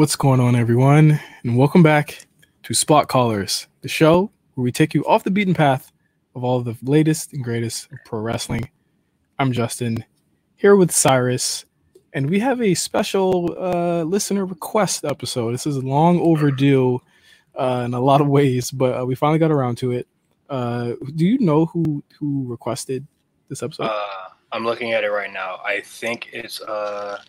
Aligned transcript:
What's 0.00 0.16
going 0.16 0.40
on, 0.40 0.56
everyone? 0.56 1.20
And 1.44 1.58
welcome 1.58 1.82
back 1.82 2.26
to 2.62 2.72
Spot 2.72 3.06
Callers, 3.06 3.66
the 3.82 3.88
show 3.88 4.30
where 4.54 4.62
we 4.62 4.72
take 4.72 4.94
you 4.94 5.04
off 5.04 5.24
the 5.24 5.30
beaten 5.30 5.52
path 5.52 5.92
of 6.34 6.42
all 6.42 6.56
of 6.56 6.64
the 6.64 6.74
latest 6.80 7.34
and 7.34 7.44
greatest 7.44 7.86
pro 8.06 8.20
wrestling. 8.20 8.70
I'm 9.38 9.52
Justin, 9.52 10.02
here 10.56 10.74
with 10.74 10.90
Cyrus, 10.90 11.66
and 12.14 12.30
we 12.30 12.38
have 12.38 12.62
a 12.62 12.72
special 12.72 13.54
uh, 13.58 14.02
listener 14.04 14.46
request 14.46 15.04
episode. 15.04 15.52
This 15.52 15.66
is 15.66 15.84
long 15.84 16.18
overdue 16.18 17.02
uh, 17.54 17.82
in 17.84 17.92
a 17.92 18.00
lot 18.00 18.22
of 18.22 18.26
ways, 18.26 18.70
but 18.70 19.02
uh, 19.02 19.04
we 19.04 19.14
finally 19.14 19.38
got 19.38 19.50
around 19.50 19.76
to 19.76 19.90
it. 19.90 20.08
Uh, 20.48 20.92
do 21.14 21.26
you 21.26 21.38
know 21.40 21.66
who 21.66 22.02
who 22.18 22.46
requested 22.48 23.06
this 23.50 23.62
episode? 23.62 23.82
Uh, 23.82 24.28
I'm 24.50 24.64
looking 24.64 24.94
at 24.94 25.04
it 25.04 25.10
right 25.10 25.30
now. 25.30 25.60
I 25.62 25.82
think 25.82 26.30
it's 26.32 26.62
uh, 26.62 27.20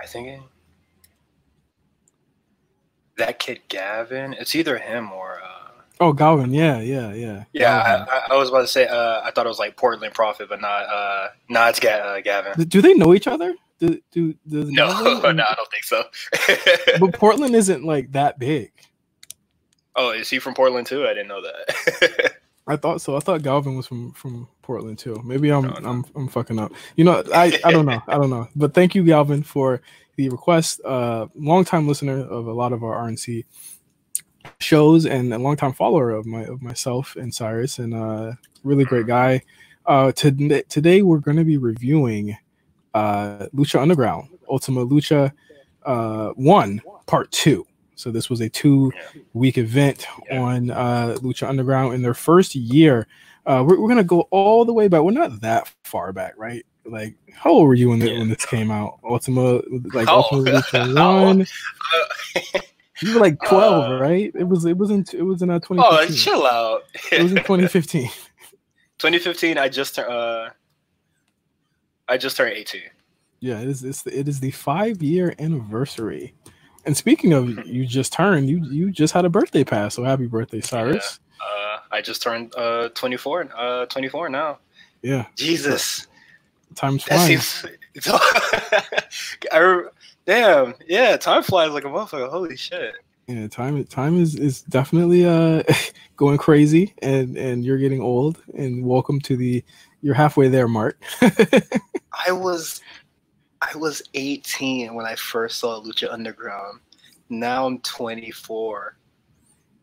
I 0.00 0.06
think 0.06 0.44
that 3.16 3.38
kid 3.38 3.60
Gavin. 3.68 4.34
It's 4.34 4.54
either 4.54 4.78
him 4.78 5.12
or 5.12 5.40
uh, 5.42 5.82
oh, 6.00 6.12
Galvin. 6.12 6.52
Yeah, 6.52 6.80
yeah, 6.80 7.12
yeah. 7.12 7.44
yeah. 7.52 8.06
I, 8.08 8.34
I, 8.34 8.36
was 8.36 8.48
about 8.48 8.62
to 8.62 8.66
say 8.66 8.86
uh, 8.86 9.20
I 9.24 9.30
thought 9.30 9.46
it 9.46 9.48
was 9.48 9.58
like 9.58 9.76
Portland 9.76 10.14
Profit, 10.14 10.48
but 10.48 10.60
not 10.60 10.84
uh, 10.84 11.28
not 11.48 11.70
it's 11.70 11.80
Ga- 11.80 11.88
uh, 11.88 12.20
Gavin. 12.20 12.66
Do 12.68 12.82
they 12.82 12.94
know 12.94 13.14
each 13.14 13.26
other? 13.26 13.54
Do 13.78 14.00
do, 14.12 14.34
do 14.48 14.64
No, 14.70 14.86
no, 15.22 15.28
I 15.28 15.54
don't 15.54 15.70
think 15.70 15.84
so. 15.84 16.04
But 17.00 17.14
Portland 17.14 17.54
isn't 17.54 17.84
like 17.84 18.12
that 18.12 18.38
big. 18.38 18.72
oh, 19.96 20.10
is 20.10 20.30
he 20.30 20.38
from 20.38 20.54
Portland 20.54 20.86
too? 20.86 21.06
I 21.06 21.14
didn't 21.14 21.28
know 21.28 21.42
that. 21.42 22.34
I 22.66 22.76
thought 22.76 23.02
so. 23.02 23.14
I 23.16 23.20
thought 23.20 23.42
Galvin 23.42 23.76
was 23.76 23.86
from 23.86 24.12
from 24.12 24.48
Portland 24.62 24.98
too. 24.98 25.20
Maybe 25.24 25.52
I'm 25.52 25.62
No, 25.64 25.78
no. 25.78 25.88
I'm 25.88 26.04
I'm 26.14 26.28
fucking 26.28 26.58
up. 26.58 26.72
You 26.96 27.04
know, 27.04 27.22
I 27.34 27.58
I 27.62 27.70
don't 27.70 27.84
know. 27.84 28.02
I 28.08 28.14
don't 28.14 28.30
know. 28.30 28.48
But 28.56 28.72
thank 28.72 28.94
you, 28.94 29.04
Galvin, 29.04 29.42
for 29.42 29.82
the 30.16 30.28
request. 30.28 30.80
Uh, 30.84 31.26
longtime 31.34 31.88
listener 31.88 32.20
of 32.20 32.46
a 32.46 32.52
lot 32.52 32.72
of 32.72 32.82
our 32.82 33.08
RNC 33.08 33.44
shows 34.60 35.06
and 35.06 35.32
a 35.32 35.38
longtime 35.38 35.72
follower 35.72 36.10
of 36.10 36.26
my 36.26 36.44
of 36.44 36.62
myself 36.62 37.16
and 37.16 37.34
Cyrus, 37.34 37.78
and 37.78 37.94
uh, 37.94 38.32
really 38.62 38.84
great 38.84 39.06
guy. 39.06 39.42
Uh, 39.86 40.12
today 40.12 40.62
today 40.68 41.02
we're 41.02 41.18
going 41.18 41.36
to 41.36 41.44
be 41.44 41.56
reviewing 41.56 42.36
uh, 42.94 43.46
Lucha 43.54 43.80
Underground 43.80 44.28
Ultima 44.48 44.86
Lucha 44.86 45.32
uh, 45.84 46.30
One 46.30 46.80
Part 47.06 47.30
Two. 47.30 47.66
So 47.96 48.10
this 48.10 48.28
was 48.28 48.40
a 48.40 48.48
two 48.48 48.92
week 49.34 49.58
event 49.58 50.06
on 50.30 50.70
uh, 50.70 51.16
Lucha 51.20 51.48
Underground 51.48 51.94
in 51.94 52.02
their 52.02 52.14
first 52.14 52.54
year. 52.54 53.06
Uh, 53.46 53.62
we're, 53.66 53.78
we're 53.78 53.88
gonna 53.88 54.04
go 54.04 54.22
all 54.30 54.64
the 54.64 54.72
way 54.72 54.88
back. 54.88 55.02
We're 55.02 55.12
not 55.12 55.40
that 55.42 55.72
far 55.84 56.12
back, 56.12 56.34
right? 56.36 56.64
Like, 56.86 57.14
how 57.32 57.50
old 57.50 57.66
were 57.68 57.74
you 57.74 57.88
when, 57.90 57.98
the, 57.98 58.12
when 58.18 58.28
this 58.28 58.44
came 58.46 58.70
out? 58.70 58.98
Ultima, 59.04 59.62
like 59.94 60.06
How 60.06 60.16
Ultima 60.18 60.38
old? 60.38 60.48
Lucha 60.48 60.96
How 60.98 61.16
old? 61.18 61.24
One. 61.38 61.46
You 63.02 63.12
were 63.14 63.20
like 63.20 63.38
twelve, 63.44 63.90
Uh, 63.90 63.98
right? 64.00 64.30
It 64.36 64.44
was. 64.44 64.64
It 64.64 64.78
was 64.78 64.88
in. 64.90 65.04
It 65.12 65.22
was 65.24 65.42
in 65.42 65.50
uh, 65.50 65.58
twenty. 65.58 65.82
oh, 65.84 66.06
chill 66.06 66.46
out. 66.46 66.84
It 67.10 67.22
was 67.24 67.32
in 67.32 67.38
2015. 67.42 68.08
2015. 68.98 69.58
I 69.58 69.68
just 69.68 69.96
turned. 69.96 70.08
Uh, 70.12 70.50
I 72.08 72.16
just 72.16 72.36
turned 72.36 72.52
18. 72.56 72.82
Yeah, 73.40 73.60
it 73.60 73.68
is. 73.68 73.82
It's, 73.82 74.06
it 74.06 74.28
is 74.28 74.38
the 74.38 74.52
five 74.52 75.02
year 75.02 75.34
anniversary. 75.40 76.34
And 76.86 76.96
speaking 76.96 77.32
of, 77.32 77.66
you 77.66 77.84
just 77.84 78.12
turned. 78.12 78.48
You 78.48 78.64
you 78.70 78.92
just 78.92 79.12
had 79.12 79.24
a 79.24 79.28
birthday 79.28 79.64
pass. 79.64 79.96
So 79.96 80.04
happy 80.04 80.26
birthday, 80.28 80.60
Cyrus. 80.60 81.18
Uh, 81.40 81.78
I 81.90 82.00
just 82.00 82.22
turned 82.22 82.54
uh 82.56 82.90
24. 82.90 83.48
Uh, 83.56 83.86
24 83.86 84.28
now. 84.28 84.58
Yeah, 85.02 85.26
Jesus. 85.36 86.06
That 86.76 87.26
seems. 87.26 87.64
I 89.52 89.84
damn. 90.26 90.74
Yeah, 90.86 91.16
time 91.16 91.42
flies 91.42 91.70
like 91.70 91.84
a 91.84 91.88
motherfucker. 91.88 92.30
Holy 92.30 92.56
shit. 92.56 92.94
Yeah, 93.26 93.48
time 93.48 93.82
time 93.84 94.20
is 94.20 94.34
is 94.34 94.62
definitely 94.62 95.24
uh 95.24 95.62
going 96.16 96.38
crazy, 96.38 96.94
and 97.00 97.36
and 97.36 97.64
you're 97.64 97.78
getting 97.78 98.02
old. 98.02 98.42
And 98.54 98.84
welcome 98.84 99.20
to 99.20 99.36
the 99.36 99.64
you're 100.04 100.14
halfway 100.14 100.48
there, 100.48 100.68
Mark. 100.68 101.02
I 101.22 102.30
was, 102.30 102.82
I 103.62 103.74
was 103.74 104.02
18 104.12 104.92
when 104.94 105.06
I 105.06 105.14
first 105.14 105.58
saw 105.58 105.82
Lucha 105.82 106.12
Underground. 106.12 106.80
Now 107.30 107.66
I'm 107.66 107.78
24. 107.78 108.98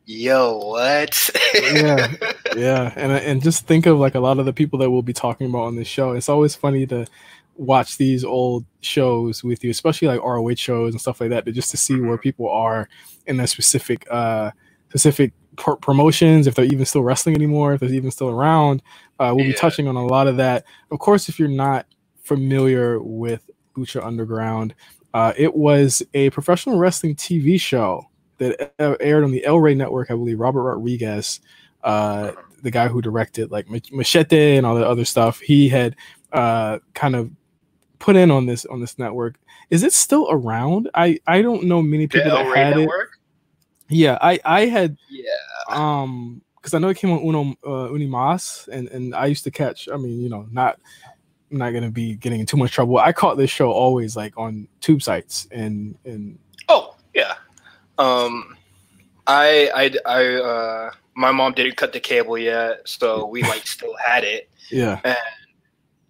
Yo, 0.05 0.57
what? 0.57 1.29
Yeah. 1.53 2.13
yeah, 2.55 2.93
and 2.95 3.11
and 3.11 3.41
just 3.41 3.67
think 3.67 3.85
of 3.85 3.99
like 3.99 4.15
a 4.15 4.19
lot 4.19 4.39
of 4.39 4.45
the 4.45 4.53
people 4.53 4.79
that 4.79 4.89
we'll 4.89 5.01
be 5.01 5.13
talking 5.13 5.47
about 5.47 5.63
on 5.63 5.75
this 5.75 5.87
show. 5.87 6.13
It's 6.13 6.29
always 6.29 6.55
funny 6.55 6.85
to 6.87 7.05
watch 7.55 7.97
these 7.97 8.23
old 8.23 8.65
shows 8.81 9.43
with 9.43 9.63
you, 9.63 9.69
especially 9.69 10.07
like 10.07 10.21
ROH 10.21 10.55
shows 10.55 10.93
and 10.93 11.01
stuff 11.01 11.21
like 11.21 11.29
that, 11.29 11.45
to 11.45 11.51
just 11.51 11.71
to 11.71 11.77
see 11.77 11.99
where 11.99 12.17
people 12.17 12.49
are 12.49 12.89
in 13.27 13.37
their 13.37 13.47
specific 13.47 14.07
uh 14.09 14.51
specific 14.89 15.33
pr- 15.55 15.73
promotions, 15.73 16.47
if 16.47 16.55
they're 16.55 16.65
even 16.65 16.85
still 16.85 17.03
wrestling 17.03 17.35
anymore, 17.35 17.73
if 17.73 17.79
they're 17.79 17.89
even 17.89 18.11
still 18.11 18.29
around. 18.29 18.81
Uh, 19.19 19.33
we'll 19.35 19.45
be 19.45 19.53
touching 19.53 19.87
on 19.87 19.95
a 19.95 20.05
lot 20.05 20.27
of 20.27 20.37
that. 20.37 20.65
Of 20.89 20.99
course, 20.99 21.29
if 21.29 21.39
you're 21.39 21.47
not 21.47 21.85
familiar 22.23 22.99
with 22.99 23.49
Lucha 23.77 24.03
Underground, 24.03 24.73
uh, 25.13 25.33
it 25.37 25.55
was 25.55 26.01
a 26.13 26.31
professional 26.31 26.79
wrestling 26.79 27.15
TV 27.15 27.59
show 27.59 28.07
that 28.41 28.73
aired 29.01 29.23
on 29.23 29.31
the 29.31 29.45
El 29.45 29.59
Rey 29.59 29.75
Network. 29.75 30.11
I 30.11 30.15
believe 30.15 30.39
Robert 30.39 30.63
Rodriguez, 30.63 31.39
uh, 31.83 32.31
the 32.61 32.71
guy 32.71 32.87
who 32.87 33.01
directed 33.01 33.51
like 33.51 33.67
Machete 33.91 34.57
and 34.57 34.65
all 34.65 34.75
the 34.75 34.87
other 34.87 35.05
stuff, 35.05 35.39
he 35.39 35.69
had 35.69 35.95
uh, 36.33 36.79
kind 36.93 37.15
of 37.15 37.29
put 37.99 38.15
in 38.15 38.31
on 38.31 38.45
this 38.45 38.65
on 38.65 38.79
this 38.81 38.97
network. 38.99 39.35
Is 39.69 39.83
it 39.83 39.93
still 39.93 40.27
around? 40.31 40.89
I 40.93 41.19
I 41.27 41.41
don't 41.41 41.63
know 41.63 41.81
many 41.81 42.05
The 42.07 42.17
people 42.19 42.31
El 42.31 42.43
that 42.45 42.51
Rey 42.51 42.59
had 42.59 42.73
it. 42.73 42.79
Network? 42.81 43.09
Yeah, 43.89 44.17
I 44.21 44.39
I 44.43 44.65
had 44.65 44.97
Yeah. 45.09 45.23
um 45.69 46.41
because 46.55 46.73
I 46.75 46.79
know 46.79 46.89
it 46.89 46.97
came 46.97 47.11
on 47.11 47.19
Uno 47.23 47.55
uh, 47.65 47.89
Unimas, 47.91 48.67
and 48.67 48.87
and 48.89 49.15
I 49.15 49.25
used 49.25 49.43
to 49.45 49.51
catch. 49.51 49.89
I 49.91 49.97
mean, 49.97 50.21
you 50.21 50.29
know, 50.29 50.45
not 50.51 50.79
I'm 51.51 51.57
not 51.57 51.71
gonna 51.71 51.89
be 51.91 52.15
getting 52.15 52.39
in 52.39 52.45
too 52.45 52.57
much 52.57 52.71
trouble. 52.71 52.97
I 52.99 53.11
caught 53.11 53.35
this 53.37 53.49
show 53.49 53.71
always 53.71 54.15
like 54.15 54.37
on 54.37 54.67
tube 54.79 55.01
sites 55.01 55.47
and 55.51 55.97
and 56.05 56.37
Oh, 56.69 56.95
yeah. 57.13 57.33
Um, 58.01 58.57
I, 59.27 59.69
I, 59.75 59.91
I, 60.05 60.35
uh, 60.35 60.91
my 61.15 61.31
mom 61.31 61.53
didn't 61.53 61.77
cut 61.77 61.93
the 61.93 61.99
cable 61.99 62.37
yet, 62.37 62.87
so 62.87 63.27
we 63.27 63.43
like 63.43 63.67
still 63.67 63.95
had 64.03 64.23
it. 64.23 64.49
yeah, 64.71 64.99
And 65.03 65.17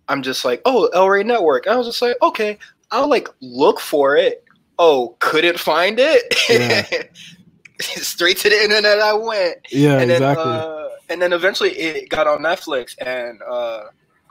I'm 0.07 0.21
just 0.23 0.45
like, 0.45 0.61
oh, 0.65 0.87
El 0.87 1.09
Rey 1.09 1.23
Network. 1.23 1.67
I 1.67 1.75
was 1.75 1.87
just 1.87 2.01
like, 2.01 2.15
okay, 2.21 2.57
I'll 2.91 3.09
like 3.09 3.27
look 3.41 3.79
for 3.79 4.15
it. 4.15 4.43
Oh, 4.79 5.15
couldn't 5.19 5.59
find 5.59 5.97
it. 5.99 7.11
Straight 7.81 8.37
to 8.37 8.49
the 8.49 8.63
internet 8.63 8.99
I 8.99 9.13
went. 9.13 9.57
yeah, 9.71 9.99
and 9.99 10.09
then, 10.09 10.21
exactly. 10.21 10.51
uh, 10.51 10.87
and 11.09 11.21
then 11.21 11.33
eventually 11.33 11.71
it 11.71 12.09
got 12.09 12.27
on 12.27 12.39
Netflix, 12.39 12.95
and 13.05 13.39
uh, 13.49 13.83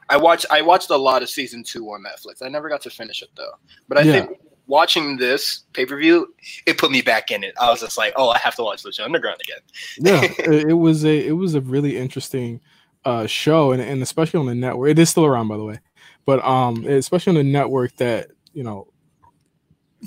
I 0.09 0.16
watched. 0.16 0.47
I 0.50 0.62
watched 0.62 0.91
a 0.91 0.97
lot 0.97 1.22
of 1.22 1.28
season 1.28 1.62
two 1.65 1.84
on 1.88 2.03
Netflix. 2.04 2.42
I 2.42 2.48
never 2.48 2.69
got 2.69 2.81
to 2.82 2.91
finish 2.91 3.22
it 3.22 3.31
though. 3.37 3.53
But 3.88 3.98
I 3.98 4.04
Yeah. 4.04 4.12
think 4.27 4.38
watching 4.70 5.16
this 5.16 5.64
pay 5.72 5.84
per 5.84 5.98
view, 5.98 6.32
it 6.64 6.78
put 6.78 6.91
me 6.91 7.03
back 7.03 7.31
in 7.31 7.44
it. 7.44 7.53
I 7.60 7.69
was 7.69 7.81
just 7.81 7.98
like, 7.98 8.14
oh, 8.16 8.31
I 8.31 8.38
have 8.38 8.54
to 8.54 8.62
watch 8.62 8.84
Lucha 8.84 9.04
Underground 9.04 9.41
again. 9.42 9.58
yeah, 9.98 10.45
it, 10.68 10.78
was 10.78 11.04
a 11.04 11.27
it 11.27 11.33
was 11.33 11.54
a 11.54 11.60
really 11.60 11.98
interesting 11.98 12.60
uh 13.04 13.27
show, 13.27 13.72
and 13.72 13.83
and 13.83 14.03
especially 14.03 14.41
on 14.41 14.47
the 14.47 14.54
network. 14.54 14.91
It 14.91 14.98
is 14.98 15.10
still 15.10 15.27
around, 15.27 15.48
by 15.48 15.59
the 15.59 15.65
way, 15.65 15.80
but 16.24 16.42
um, 16.45 16.86
especially 16.86 17.33
on 17.33 17.45
the 17.45 17.53
network 17.53 17.97
that 17.97 18.28
you 18.54 18.62
know 18.62 18.86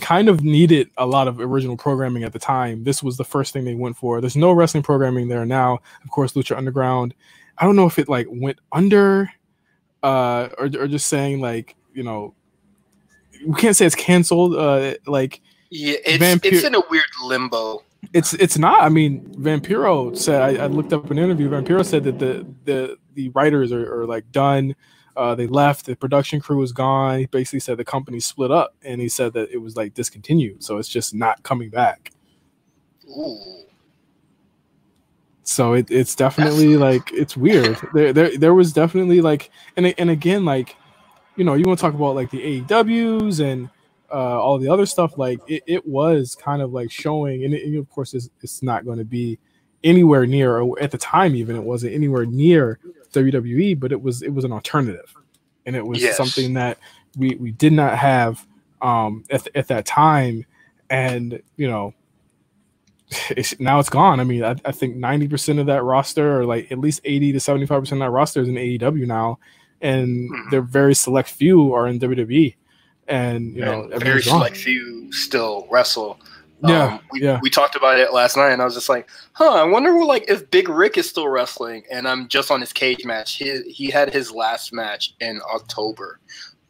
kind 0.01 0.27
of 0.27 0.43
needed 0.43 0.89
a 0.97 1.05
lot 1.05 1.27
of 1.27 1.39
original 1.39 1.77
programming 1.77 2.23
at 2.23 2.33
the 2.33 2.39
time. 2.39 2.83
This 2.83 3.03
was 3.03 3.17
the 3.17 3.23
first 3.23 3.53
thing 3.53 3.63
they 3.63 3.75
went 3.75 3.95
for. 3.95 4.21
There's 4.21 4.35
no 4.35 4.51
wrestling 4.51 4.81
programming 4.81 5.27
there 5.27 5.45
now. 5.45 5.79
Of 6.03 6.09
course, 6.09 6.33
Lucha 6.33 6.57
Underground. 6.57 7.13
I 7.59 7.65
don't 7.65 7.75
know 7.75 7.85
if 7.85 7.99
it 7.99 8.09
like 8.09 8.27
went 8.29 8.59
under, 8.71 9.29
uh, 10.01 10.49
or 10.57 10.65
or 10.65 10.87
just 10.87 11.07
saying 11.07 11.41
like 11.41 11.75
you 11.93 12.03
know, 12.03 12.33
we 13.45 13.53
can't 13.55 13.75
say 13.75 13.85
it's 13.85 13.95
canceled. 13.95 14.55
Uh, 14.55 14.95
like 15.07 15.41
Yeah, 15.69 15.95
it's 16.05 16.17
Vampire- 16.19 16.53
it's 16.53 16.63
in 16.63 16.75
a 16.75 16.81
weird 16.89 17.03
limbo. 17.23 17.83
it's 18.13 18.33
it's 18.33 18.57
not. 18.57 18.83
I 18.83 18.89
mean, 18.89 19.21
Vampiro 19.35 20.15
said 20.17 20.41
I, 20.59 20.63
I 20.63 20.67
looked 20.67 20.93
up 20.93 21.09
an 21.11 21.17
interview. 21.17 21.49
Vampiro 21.49 21.85
said 21.85 22.03
that 22.05 22.19
the 22.19 22.45
the 22.65 22.97
the 23.15 23.29
writers 23.29 23.71
are, 23.71 24.01
are 24.01 24.05
like 24.05 24.31
done. 24.31 24.75
Uh, 25.15 25.35
they 25.35 25.45
left. 25.45 25.85
The 25.85 25.95
production 25.95 26.39
crew 26.41 26.57
was 26.57 26.71
gone. 26.71 27.19
He 27.19 27.25
basically 27.27 27.59
said 27.59 27.77
the 27.77 27.85
company 27.85 28.19
split 28.19 28.49
up, 28.49 28.75
and 28.81 28.99
he 28.99 29.07
said 29.07 29.33
that 29.33 29.51
it 29.51 29.57
was 29.59 29.75
like 29.75 29.93
discontinued, 29.93 30.63
so 30.63 30.77
it's 30.79 30.89
just 30.89 31.13
not 31.13 31.43
coming 31.43 31.69
back. 31.69 32.11
Ooh. 33.09 33.37
So 35.43 35.73
it, 35.73 35.91
it's 35.91 36.15
definitely 36.15 36.77
like 36.77 37.11
it's 37.13 37.35
weird. 37.35 37.77
There, 37.93 38.13
there 38.13 38.37
there 38.37 38.53
was 38.53 38.71
definitely 38.73 39.21
like 39.21 39.51
and 39.75 39.93
and 39.97 40.09
again 40.09 40.45
like 40.45 40.75
you 41.35 41.43
know 41.43 41.53
you 41.55 41.63
want 41.65 41.79
to 41.79 41.81
talk 41.81 41.93
about 41.93 42.15
like 42.15 42.29
the 42.31 42.61
AEWs 42.61 43.39
and 43.39 43.69
uh, 44.11 44.39
all 44.39 44.57
the 44.59 44.69
other 44.69 44.85
stuff 44.85 45.17
like 45.17 45.39
it, 45.47 45.63
it 45.65 45.87
was 45.87 46.35
kind 46.35 46.61
of 46.61 46.71
like 46.71 46.91
showing 46.91 47.45
and, 47.45 47.53
it, 47.53 47.65
and 47.65 47.75
of 47.77 47.89
course 47.89 48.13
it's, 48.13 48.29
it's 48.41 48.61
not 48.61 48.85
going 48.85 48.99
to 48.99 49.05
be 49.05 49.39
anywhere 49.83 50.25
near 50.25 50.59
or 50.59 50.79
at 50.79 50.91
the 50.91 50.97
time 50.97 51.35
even 51.35 51.55
it 51.55 51.63
wasn't 51.63 51.91
anywhere 51.93 52.25
near 52.25 52.79
WWE 53.11 53.79
but 53.79 53.91
it 53.91 54.01
was 54.01 54.21
it 54.21 54.33
was 54.33 54.45
an 54.45 54.51
alternative 54.51 55.13
and 55.65 55.75
it 55.75 55.85
was 55.85 56.01
Yes. 56.01 56.15
something 56.15 56.53
that 56.53 56.77
we 57.17 57.35
we 57.35 57.51
did 57.51 57.73
not 57.73 57.97
have 57.97 58.45
um 58.81 59.23
at, 59.31 59.47
at 59.55 59.67
that 59.67 59.85
time 59.85 60.45
and 60.89 61.41
you 61.57 61.67
know, 61.67 61.93
it's, 63.31 63.59
now 63.59 63.79
it's 63.79 63.89
gone. 63.89 64.19
I 64.19 64.23
mean, 64.23 64.43
I, 64.43 64.55
I 64.65 64.71
think 64.71 64.95
ninety 64.95 65.27
percent 65.27 65.59
of 65.59 65.65
that 65.65 65.83
roster, 65.83 66.39
or 66.39 66.45
like 66.45 66.71
at 66.71 66.79
least 66.79 67.01
eighty 67.03 67.31
to 67.33 67.39
seventy 67.39 67.65
five 67.65 67.81
percent 67.81 68.01
of 68.01 68.05
that 68.05 68.11
roster, 68.11 68.41
is 68.41 68.47
in 68.47 68.55
AEW 68.55 69.07
now, 69.07 69.39
and 69.83 70.31
mm-hmm. 70.31 70.49
their 70.49 70.61
very 70.61 70.95
select 70.95 71.29
few 71.29 71.73
are 71.73 71.87
in 71.87 71.99
WWE, 71.99 72.55
and 73.07 73.55
you 73.55 73.61
know, 73.61 73.87
very 73.97 74.23
select 74.23 74.57
few 74.57 75.11
still 75.11 75.67
wrestle. 75.69 76.19
Yeah, 76.65 76.85
um, 76.85 76.99
we, 77.11 77.21
yeah. 77.21 77.39
We 77.41 77.49
talked 77.49 77.75
about 77.75 77.99
it 77.99 78.13
last 78.13 78.37
night, 78.37 78.51
and 78.51 78.61
I 78.61 78.65
was 78.65 78.73
just 78.73 78.87
like, 78.87 79.09
"Huh, 79.33 79.51
I 79.51 79.63
wonder, 79.63 80.03
like, 80.05 80.23
if 80.29 80.49
Big 80.49 80.69
Rick 80.69 80.97
is 80.97 81.07
still 81.09 81.27
wrestling." 81.27 81.83
And 81.91 82.07
I'm 82.07 82.29
just 82.29 82.49
on 82.49 82.61
his 82.61 82.71
cage 82.71 83.05
match. 83.05 83.35
He 83.35 83.61
he 83.63 83.91
had 83.91 84.11
his 84.11 84.31
last 84.31 84.71
match 84.71 85.13
in 85.19 85.41
October 85.53 86.21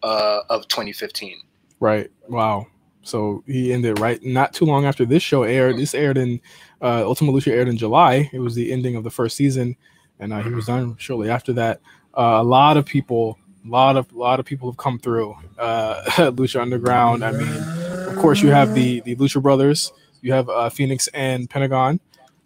uh, 0.02 0.42
of 0.50 0.68
2015. 0.68 1.40
Right. 1.80 2.10
Wow. 2.28 2.68
So 3.04 3.44
he 3.46 3.74
ended 3.74 4.00
right 4.00 4.24
not 4.24 4.54
too 4.54 4.66
long 4.66 4.86
after 4.86 5.06
this 5.06 5.22
show 5.22 5.44
aired. 5.44 5.78
This 5.78 5.94
aired 5.94 6.18
in 6.18 6.42
uh, 6.82 7.06
Ultima 7.06 7.32
Lucha 7.32 7.52
aired 7.52 7.68
in 7.68 7.78
July. 7.78 8.30
It 8.34 8.40
was 8.40 8.56
the 8.56 8.72
ending 8.72 8.96
of 8.96 9.04
the 9.04 9.12
first 9.12 9.36
season, 9.36 9.76
and 10.20 10.34
uh, 10.34 10.42
he 10.42 10.50
was 10.50 10.66
done 10.66 10.96
shortly 10.98 11.30
after 11.30 11.54
that. 11.54 11.82
Uh, 12.16 12.38
a 12.40 12.44
lot 12.44 12.78
of 12.78 12.86
people, 12.86 13.38
a 13.66 13.70
lot 13.70 13.98
of 13.98 14.12
a 14.12 14.18
lot 14.18 14.40
of 14.40 14.46
people 14.46 14.70
have 14.70 14.78
come 14.78 15.00
through 15.00 15.36
uh, 15.58 16.04
Lucha 16.32 16.62
Underground. 16.62 17.26
I 17.26 17.32
mean, 17.32 18.08
of 18.08 18.16
course, 18.18 18.42
you 18.42 18.50
have 18.50 18.74
the 18.74 19.02
the 19.02 19.16
Lucha 19.16 19.42
Brothers. 19.42 19.92
You 20.22 20.34
have 20.34 20.48
uh, 20.50 20.70
Fénix 20.70 21.10
and 21.14 21.50
Pentagon. 21.50 22.00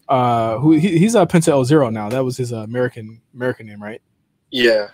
Uh, 0.07 0.57
who 0.59 0.71
he, 0.71 0.97
he's 0.97 1.15
a 1.15 1.25
Penta 1.25 1.49
El 1.49 1.65
Zero 1.65 1.89
now. 1.89 2.09
That 2.09 2.23
was 2.23 2.37
his 2.37 2.53
American 2.53 3.21
American 3.33 3.67
name, 3.67 3.83
right? 3.83 4.01
Yeah. 4.51 4.89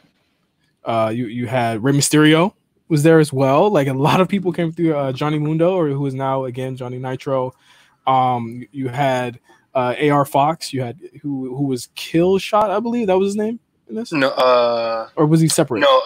you 0.87 1.27
you 1.27 1.45
had 1.45 1.83
Rey 1.83 1.93
Mysterio 1.93 2.53
was 2.87 3.03
there 3.03 3.19
as 3.19 3.31
well. 3.31 3.69
Like 3.69 3.87
a 3.87 3.93
lot 3.93 4.21
of 4.21 4.27
people 4.27 4.51
came 4.51 4.71
through. 4.71 4.95
Uh, 4.95 5.11
Johnny 5.11 5.37
Mundo, 5.37 5.75
or 5.75 5.89
who 5.89 6.05
is 6.07 6.15
now 6.15 6.45
again 6.45 6.75
Johnny 6.75 6.97
Nitro. 6.97 7.53
Um, 8.07 8.65
you 8.71 8.87
had 8.87 9.39
uh, 9.75 9.93
AR 10.09 10.25
Fox. 10.25 10.73
You 10.73 10.81
had 10.81 10.99
who 11.21 11.55
who 11.55 11.65
was 11.65 11.89
Kill 11.93 12.39
Shot, 12.39 12.71
I 12.71 12.79
believe 12.79 13.07
that 13.07 13.17
was 13.19 13.29
his 13.29 13.35
name 13.35 13.59
in 13.93 13.99
this. 13.99 14.11
No, 14.11 14.29
uh, 14.29 15.09
or 15.15 15.25
was 15.25 15.41
he 15.41 15.47
separate? 15.47 15.81
No. 15.81 16.01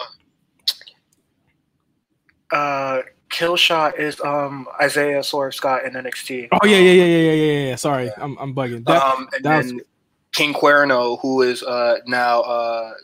Uh, 2.50 3.02
Killshot 3.30 3.98
is 3.98 4.20
um 4.20 4.68
Isaiah 4.80 5.22
Swerve 5.22 5.54
Scott 5.54 5.84
in 5.84 5.92
NXT. 5.92 6.48
Oh 6.52 6.66
yeah, 6.66 6.78
yeah, 6.78 6.92
yeah, 6.92 7.04
yeah, 7.04 7.16
yeah, 7.16 7.32
yeah. 7.32 7.68
yeah. 7.68 7.76
Sorry, 7.76 8.10
I'm 8.16 8.36
I'm 8.38 8.54
bugging. 8.54 8.84
That, 8.86 9.02
um, 9.02 9.28
and 9.34 9.44
then 9.44 9.76
was... 9.76 9.84
King 10.32 10.54
Cuerno, 10.54 11.20
who 11.20 11.42
is 11.42 11.62
uh 11.62 11.98
now 12.06 12.40
uh 12.42 12.94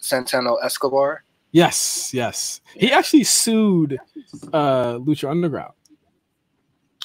Escobar. 0.63 1.25
Yes, 1.53 2.13
yes. 2.13 2.61
He 2.75 2.91
actually 2.91 3.25
sued 3.25 3.99
uh 4.53 4.95
Lucha 4.95 5.31
Underground. 5.31 5.75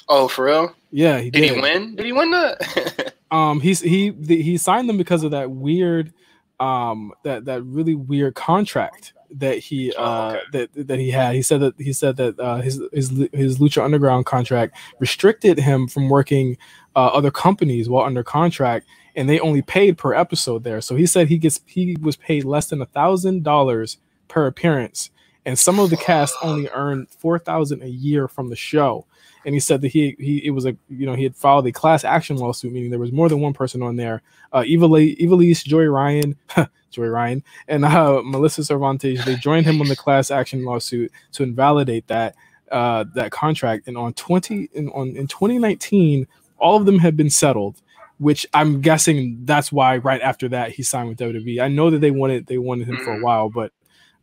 Oh, 0.07 0.27
for 0.27 0.45
real? 0.45 0.75
Yeah, 0.91 1.19
he 1.19 1.29
did. 1.29 1.41
Did 1.41 1.55
he 1.55 1.61
win? 1.61 1.95
Did 1.95 2.05
he 2.05 2.13
win 2.13 2.31
that? 2.31 3.13
um, 3.31 3.59
he's 3.59 3.79
he 3.79 4.11
he 4.11 4.57
signed 4.57 4.89
them 4.89 4.97
because 4.97 5.23
of 5.23 5.31
that 5.31 5.51
weird, 5.51 6.13
um, 6.59 7.13
that 7.23 7.45
that 7.45 7.63
really 7.63 7.95
weird 7.95 8.35
contract 8.35 9.13
that 9.31 9.59
he 9.59 9.93
oh, 9.95 10.03
uh 10.03 10.07
oh, 10.07 10.35
okay. 10.35 10.67
that 10.73 10.87
that 10.87 10.99
he 10.99 11.11
had. 11.11 11.35
He 11.35 11.41
said 11.41 11.61
that 11.61 11.75
he 11.77 11.93
said 11.93 12.17
that 12.17 12.39
uh, 12.39 12.57
his 12.57 12.81
his 12.91 13.09
his 13.33 13.59
Lucha 13.59 13.83
Underground 13.83 14.25
contract 14.25 14.75
restricted 14.99 15.59
him 15.59 15.87
from 15.87 16.09
working 16.09 16.57
uh, 16.95 17.07
other 17.07 17.31
companies 17.31 17.89
while 17.89 18.05
under 18.05 18.23
contract, 18.23 18.87
and 19.15 19.29
they 19.29 19.39
only 19.39 19.61
paid 19.61 19.97
per 19.97 20.13
episode 20.13 20.63
there. 20.63 20.81
So 20.81 20.95
he 20.95 21.05
said 21.05 21.27
he 21.27 21.37
gets 21.37 21.59
he 21.65 21.97
was 22.01 22.15
paid 22.15 22.43
less 22.43 22.67
than 22.67 22.81
a 22.81 22.87
thousand 22.87 23.43
dollars 23.43 23.97
per 24.27 24.47
appearance, 24.47 25.11
and 25.45 25.57
some 25.57 25.79
of 25.79 25.89
the 25.89 25.97
cast 25.97 26.35
only 26.41 26.67
earned 26.73 27.09
four 27.09 27.39
thousand 27.39 27.83
a 27.83 27.89
year 27.89 28.27
from 28.27 28.49
the 28.49 28.55
show. 28.55 29.05
And 29.45 29.53
he 29.53 29.59
said 29.59 29.81
that 29.81 29.89
he 29.89 30.15
he 30.19 30.45
it 30.45 30.51
was 30.51 30.65
a 30.65 30.75
you 30.89 31.05
know 31.05 31.15
he 31.15 31.23
had 31.23 31.35
filed 31.35 31.65
a 31.67 31.71
class 31.71 32.03
action 32.03 32.37
lawsuit, 32.37 32.71
meaning 32.71 32.89
there 32.89 32.99
was 32.99 33.11
more 33.11 33.29
than 33.29 33.39
one 33.39 33.53
person 33.53 33.81
on 33.81 33.95
there. 33.95 34.21
Uh, 34.51 34.61
Ivelisse, 34.61 35.63
Joey 35.63 35.87
Ryan, 35.87 36.35
Joey 36.91 37.07
Ryan, 37.07 37.43
and 37.67 37.85
uh, 37.85 38.21
Melissa 38.23 38.63
Cervantes 38.63 39.23
they 39.25 39.35
joined 39.35 39.65
him 39.65 39.81
on 39.81 39.87
the 39.87 39.95
class 39.95 40.31
action 40.31 40.65
lawsuit 40.65 41.11
to 41.33 41.43
invalidate 41.43 42.07
that 42.07 42.35
uh, 42.71 43.05
that 43.15 43.31
contract. 43.31 43.87
And 43.87 43.97
on 43.97 44.13
twenty 44.13 44.69
in 44.73 44.89
on 44.89 45.15
in 45.15 45.27
twenty 45.27 45.57
nineteen, 45.57 46.27
all 46.57 46.77
of 46.77 46.85
them 46.85 46.99
had 46.99 47.15
been 47.15 47.29
settled 47.29 47.81
which 48.19 48.45
I'm 48.53 48.81
guessing 48.81 49.39
that's 49.45 49.71
why 49.71 49.97
right 49.97 50.21
after 50.21 50.49
that 50.49 50.71
he 50.71 50.83
signed 50.83 51.07
with 51.07 51.17
WWE. 51.19 51.61
I 51.61 51.69
know 51.69 51.89
that 51.89 51.99
they 51.99 52.11
wanted 52.11 52.47
they 52.47 52.57
wanted 52.57 52.87
him 52.89 52.97
for 52.97 53.13
a 53.13 53.17
mm. 53.17 53.23
while, 53.23 53.49
but 53.49 53.71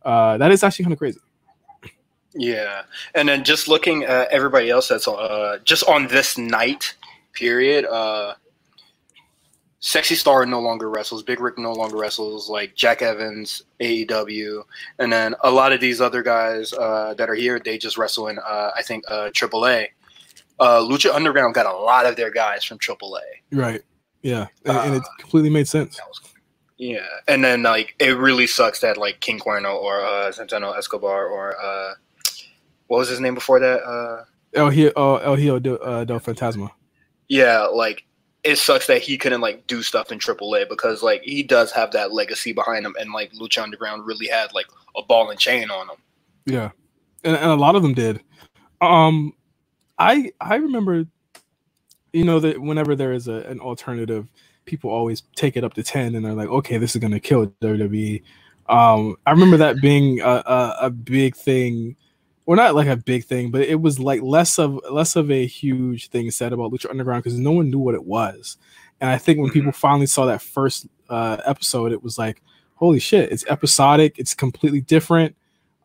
uh, 0.03 0.37
that 0.37 0.51
is 0.51 0.63
actually 0.63 0.85
kind 0.85 0.93
of 0.93 0.99
crazy. 0.99 1.19
Yeah, 2.37 2.83
and 3.15 3.27
then 3.27 3.43
just 3.43 3.67
looking 3.67 4.03
at 4.03 4.29
everybody 4.29 4.69
else 4.69 4.87
that's 4.87 5.07
uh, 5.07 5.57
just 5.63 5.83
on 5.87 6.07
this 6.07 6.37
night 6.37 6.95
period. 7.33 7.85
Uh, 7.85 8.35
Sexy 9.79 10.15
Star 10.15 10.45
no 10.45 10.59
longer 10.59 10.89
wrestles. 10.89 11.23
Big 11.23 11.39
Rick 11.39 11.57
no 11.57 11.73
longer 11.73 11.97
wrestles. 11.97 12.49
Like 12.49 12.75
Jack 12.75 13.01
Evans, 13.01 13.63
AEW, 13.79 14.63
and 14.99 15.11
then 15.11 15.35
a 15.43 15.49
lot 15.49 15.71
of 15.71 15.81
these 15.81 15.99
other 15.99 16.21
guys 16.21 16.73
uh, 16.73 17.15
that 17.17 17.29
are 17.29 17.35
here, 17.35 17.59
they 17.59 17.77
just 17.77 17.97
wrestle 17.97 18.27
in. 18.27 18.37
Uh, 18.39 18.71
I 18.75 18.83
think 18.83 19.03
uh, 19.07 19.29
AAA. 19.29 19.87
Uh, 20.59 20.79
Lucha 20.79 21.13
Underground 21.13 21.55
got 21.55 21.65
a 21.65 21.77
lot 21.77 22.05
of 22.05 22.15
their 22.15 22.31
guys 22.31 22.63
from 22.63 22.79
AAA. 22.79 23.21
Right. 23.51 23.81
Yeah, 24.21 24.47
and, 24.65 24.77
and 24.77 24.95
it 24.95 25.03
uh, 25.03 25.07
completely 25.19 25.49
made 25.49 25.67
sense. 25.67 25.99
Yeah, 26.77 27.07
and 27.27 27.43
then 27.43 27.63
like 27.63 27.95
it 27.99 28.17
really 28.17 28.45
sucks 28.45 28.81
that 28.81 28.97
like 28.97 29.19
King 29.19 29.39
Cuerno 29.39 29.75
or 29.75 30.01
uh, 30.01 30.31
Santos 30.31 30.75
Escobar 30.77 31.27
or 31.27 31.55
uh, 31.59 31.93
what 32.87 32.97
was 32.97 33.09
his 33.09 33.19
name 33.19 33.35
before 33.35 33.59
that? 33.59 33.83
Uh, 33.83 34.23
El 34.53 34.69
Hijo, 34.69 34.91
uh, 34.95 35.17
El 35.17 35.35
Hijo 35.35 35.59
del, 35.59 35.79
uh, 35.81 36.03
del 36.03 36.19
Fantasma. 36.19 36.71
Yeah, 37.27 37.63
like 37.65 38.05
it 38.43 38.57
sucks 38.57 38.87
that 38.87 39.01
he 39.01 39.17
couldn't 39.17 39.41
like 39.41 39.67
do 39.67 39.83
stuff 39.83 40.11
in 40.11 40.19
AAA 40.19 40.69
because 40.69 41.03
like 41.03 41.21
he 41.23 41.43
does 41.43 41.71
have 41.71 41.91
that 41.91 42.13
legacy 42.13 42.53
behind 42.53 42.85
him, 42.85 42.95
and 42.99 43.11
like 43.11 43.31
Lucha 43.33 43.61
Underground 43.61 44.05
really 44.05 44.27
had 44.27 44.53
like 44.53 44.67
a 44.95 45.03
ball 45.03 45.29
and 45.29 45.39
chain 45.39 45.69
on 45.69 45.89
him. 45.89 45.97
Yeah, 46.45 46.71
and, 47.23 47.35
and 47.35 47.51
a 47.51 47.55
lot 47.55 47.75
of 47.75 47.83
them 47.83 47.93
did. 47.93 48.21
Um, 48.81 49.33
I 49.97 50.31
I 50.39 50.55
remember, 50.55 51.05
you 52.13 52.23
know 52.23 52.39
that 52.39 52.61
whenever 52.61 52.95
there 52.95 53.11
is 53.11 53.27
a, 53.27 53.43
an 53.43 53.59
alternative 53.59 54.27
people 54.67 54.91
always 54.91 55.23
take 55.35 55.57
it 55.57 55.63
up 55.63 55.73
to 55.73 55.81
10 55.81 56.13
and 56.13 56.23
they're 56.23 56.33
like, 56.33 56.49
okay, 56.49 56.77
this 56.77 56.95
is 56.95 56.99
going 56.99 57.13
to 57.13 57.19
kill 57.19 57.47
WWE. 57.61 58.21
Um, 58.69 59.15
I 59.25 59.31
remember 59.31 59.57
that 59.57 59.81
being 59.81 60.19
a, 60.19 60.43
a, 60.45 60.77
a, 60.81 60.89
big 60.89 61.35
thing. 61.35 61.95
Well, 62.47 62.55
not 62.55 62.75
like 62.75 62.87
a 62.87 62.95
big 62.95 63.25
thing, 63.25 63.51
but 63.51 63.61
it 63.63 63.81
was 63.81 63.99
like 63.99 64.21
less 64.21 64.57
of 64.57 64.79
less 64.89 65.17
of 65.17 65.29
a 65.29 65.45
huge 65.45 66.07
thing 66.07 66.31
said 66.31 66.53
about 66.53 66.71
Lucha 66.71 66.89
Underground 66.89 67.25
because 67.25 67.37
no 67.37 67.51
one 67.51 67.69
knew 67.69 67.77
what 67.77 67.93
it 67.93 68.05
was. 68.05 68.55
And 69.01 69.09
I 69.09 69.17
think 69.17 69.39
when 69.39 69.51
people 69.51 69.71
mm-hmm. 69.71 69.79
finally 69.79 70.05
saw 70.05 70.25
that 70.27 70.41
first 70.41 70.87
uh, 71.09 71.41
episode, 71.45 71.91
it 71.91 72.01
was 72.01 72.17
like, 72.17 72.41
holy 72.75 72.99
shit, 72.99 73.33
it's 73.33 73.45
episodic, 73.49 74.17
it's 74.17 74.33
completely 74.33 74.79
different. 74.79 75.35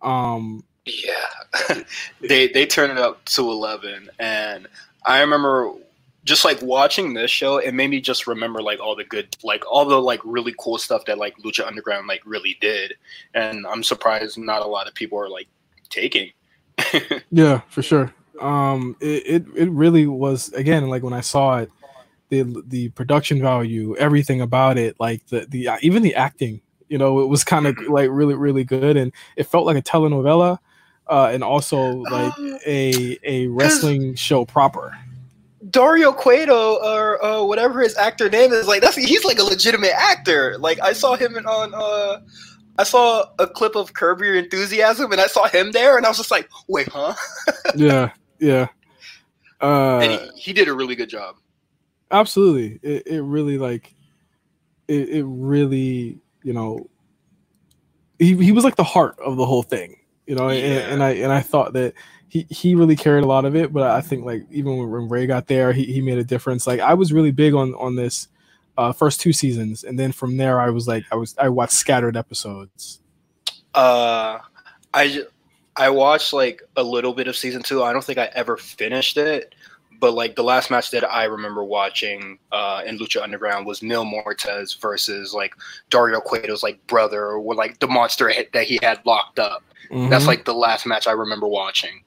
Um, 0.02 0.62
yeah, 0.87 1.83
they 2.21 2.47
they 2.47 2.64
turned 2.64 2.92
it 2.92 2.99
up 2.99 3.25
to 3.25 3.42
eleven, 3.42 4.09
and 4.21 4.69
I 5.04 5.21
remember 5.21 5.73
just 6.23 6.45
like 6.45 6.62
watching 6.62 7.12
this 7.12 7.33
show, 7.33 7.59
it 7.59 7.75
made 7.75 7.90
me 7.90 8.00
just 8.00 8.28
remember 8.28 8.62
like 8.62 8.78
all 8.78 8.95
the 8.95 9.02
good, 9.02 9.37
like 9.42 9.64
all 9.69 9.85
the 9.85 10.00
like 10.00 10.21
really 10.25 10.54
cool 10.61 10.78
stuff 10.78 11.07
that 11.07 11.19
like 11.19 11.37
Lucha 11.38 11.66
Underground 11.66 12.07
like 12.07 12.23
really 12.25 12.57
did, 12.61 12.95
and 13.35 13.66
I'm 13.66 13.83
surprised 13.83 14.38
not 14.38 14.62
a 14.62 14.66
lot 14.66 14.87
of 14.87 14.95
people 14.95 15.19
are 15.19 15.28
like 15.28 15.49
taking. 15.90 16.31
yeah, 17.31 17.61
for 17.69 17.83
sure. 17.83 18.12
Um, 18.41 18.97
it, 19.00 19.23
it 19.26 19.45
it 19.55 19.71
really 19.71 20.07
was 20.07 20.52
again 20.52 20.88
like 20.88 21.02
when 21.02 21.12
I 21.12 21.21
saw 21.21 21.59
it, 21.59 21.71
the 22.29 22.62
the 22.67 22.88
production 22.91 23.41
value, 23.41 23.95
everything 23.97 24.41
about 24.41 24.79
it, 24.79 24.97
like 24.99 25.26
the 25.26 25.47
the 25.49 25.69
even 25.81 26.02
the 26.02 26.14
acting, 26.14 26.61
you 26.88 26.99
know, 26.99 27.21
it 27.21 27.26
was 27.26 27.45
kind 27.45 27.67
of 27.67 27.76
mm-hmm. 27.76 27.93
like 27.93 28.09
really 28.11 28.35
really 28.35 28.64
good, 28.64 28.97
and 28.97 29.12
it 29.37 29.45
felt 29.45 29.67
like 29.67 29.76
a 29.76 29.83
telenovela, 29.83 30.59
uh, 31.09 31.31
and 31.33 31.45
also 31.45 31.79
like 31.79 32.37
um, 32.38 32.59
a 32.67 33.19
a 33.25 33.47
wrestling 33.49 34.14
show 34.14 34.45
proper. 34.45 34.97
Dario 35.71 36.12
Cueto 36.12 36.79
or 36.83 37.25
uh, 37.25 37.43
whatever 37.45 37.81
his 37.81 37.97
actor 37.97 38.29
name 38.29 38.52
is, 38.52 38.67
like 38.67 38.83
that's 38.83 38.97
he's 38.97 39.25
like 39.25 39.38
a 39.38 39.45
legitimate 39.45 39.93
actor. 39.93 40.57
Like 40.59 40.81
I 40.81 40.93
saw 40.93 41.14
him 41.14 41.37
in, 41.37 41.47
on 41.47 41.73
uh 41.75 42.21
I 42.79 42.85
saw 42.85 43.25
a 43.38 43.47
clip 43.47 43.76
of 43.76 43.93
Curb 43.93 44.21
Your 44.21 44.35
Enthusiasm 44.35 45.12
and 45.12 45.21
I 45.21 45.26
saw 45.26 45.47
him 45.47 45.73
there 45.73 45.97
and 45.97 46.07
I 46.07 46.09
was 46.09 46.19
just 46.19 46.31
like, 46.31 46.49
wait, 46.69 46.88
huh? 46.88 47.14
yeah, 47.76 48.11
yeah. 48.38 48.69
Uh, 49.61 49.99
and 49.99 50.12
he, 50.12 50.41
he, 50.41 50.52
did 50.52 50.69
a 50.69 50.75
really 50.75 50.97
good 50.97 51.09
job. 51.09 51.37
Absolutely. 52.11 52.81
It, 52.83 53.07
it 53.07 53.23
really 53.23 53.59
like 53.59 53.95
it, 54.88 55.09
it 55.09 55.25
really, 55.25 56.19
you 56.43 56.52
know, 56.52 56.88
he, 58.19 58.37
he 58.37 58.52
was 58.52 58.64
like 58.64 58.76
the 58.76 58.85
heart 58.85 59.19
of 59.21 59.37
the 59.37 59.47
whole 59.47 59.62
thing, 59.62 59.97
you 60.26 60.35
know, 60.35 60.49
yeah. 60.49 60.64
and, 60.64 60.93
and 60.93 61.02
I 61.02 61.11
and 61.11 61.33
I 61.33 61.41
thought 61.41 61.75
that 61.75 61.95
he 62.29 62.47
he 62.50 62.75
really 62.75 62.97
carried 62.97 63.25
a 63.25 63.26
lot 63.26 63.45
of 63.45 63.55
it. 63.55 63.73
But 63.73 63.91
I 63.91 64.00
think 64.00 64.25
like 64.25 64.45
even 64.50 64.76
when 64.91 65.09
Rey 65.09 65.26
got 65.26 65.47
there, 65.47 65.73
he, 65.73 65.85
he 65.85 66.00
made 66.00 66.19
a 66.19 66.25
difference. 66.25 66.67
Like 66.67 66.81
I 66.81 66.95
was 66.95 67.12
really 67.12 67.31
big 67.31 67.55
on 67.55 67.75
on 67.75 67.97
this 67.97 68.29
uh, 68.76 68.93
first 68.93 69.21
two 69.21 69.33
seasons, 69.33 69.85
and 69.85 69.99
then 69.99 70.12
from 70.12 70.37
there 70.37 70.61
I 70.61 70.71
was 70.71 70.88
like 70.88 71.05
I 71.11 71.17
was 71.17 71.35
I 71.38 71.49
watched 71.49 71.75
scattered 71.75 72.17
episodes. 72.17 73.00
Uh, 73.75 74.38
I 74.95 75.25
I 75.76 75.91
watched 75.91 76.33
like 76.33 76.62
a 76.76 76.83
little 76.83 77.14
bit 77.14 77.29
of 77.29 77.37
season 77.37 77.62
two. 77.62 77.83
I 77.83 77.93
don't 77.93 78.05
think 78.05 78.19
I 78.19 78.31
ever 78.35 78.57
finished 78.57 79.17
it, 79.17 79.55
but 80.00 80.14
like 80.14 80.37
the 80.37 80.45
last 80.45 80.71
match 80.71 80.91
that 80.91 81.11
I 81.11 81.25
remember 81.25 81.64
watching 81.64 82.38
uh, 82.50 82.83
in 82.85 82.99
Lucha 82.99 83.23
Underground 83.23 83.67
was 83.67 83.83
Mil 83.83 84.05
Muertes 84.05 84.81
versus 84.81 85.33
like 85.33 85.55
Dario 85.91 86.21
Cueto's 86.21 86.62
like 86.62 86.85
brother 86.87 87.26
or 87.26 87.55
like 87.55 87.79
the 87.79 87.88
monster 87.88 88.33
that 88.52 88.64
he 88.64 88.79
had 88.83 89.00
locked 89.07 89.38
up. 89.38 89.62
Mm-hmm. 89.91 90.11
That's 90.11 90.26
like 90.26 90.45
the 90.45 90.55
last 90.55 90.87
match 90.87 91.07
I 91.07 91.12
remember 91.12 91.47
watching. 91.47 92.02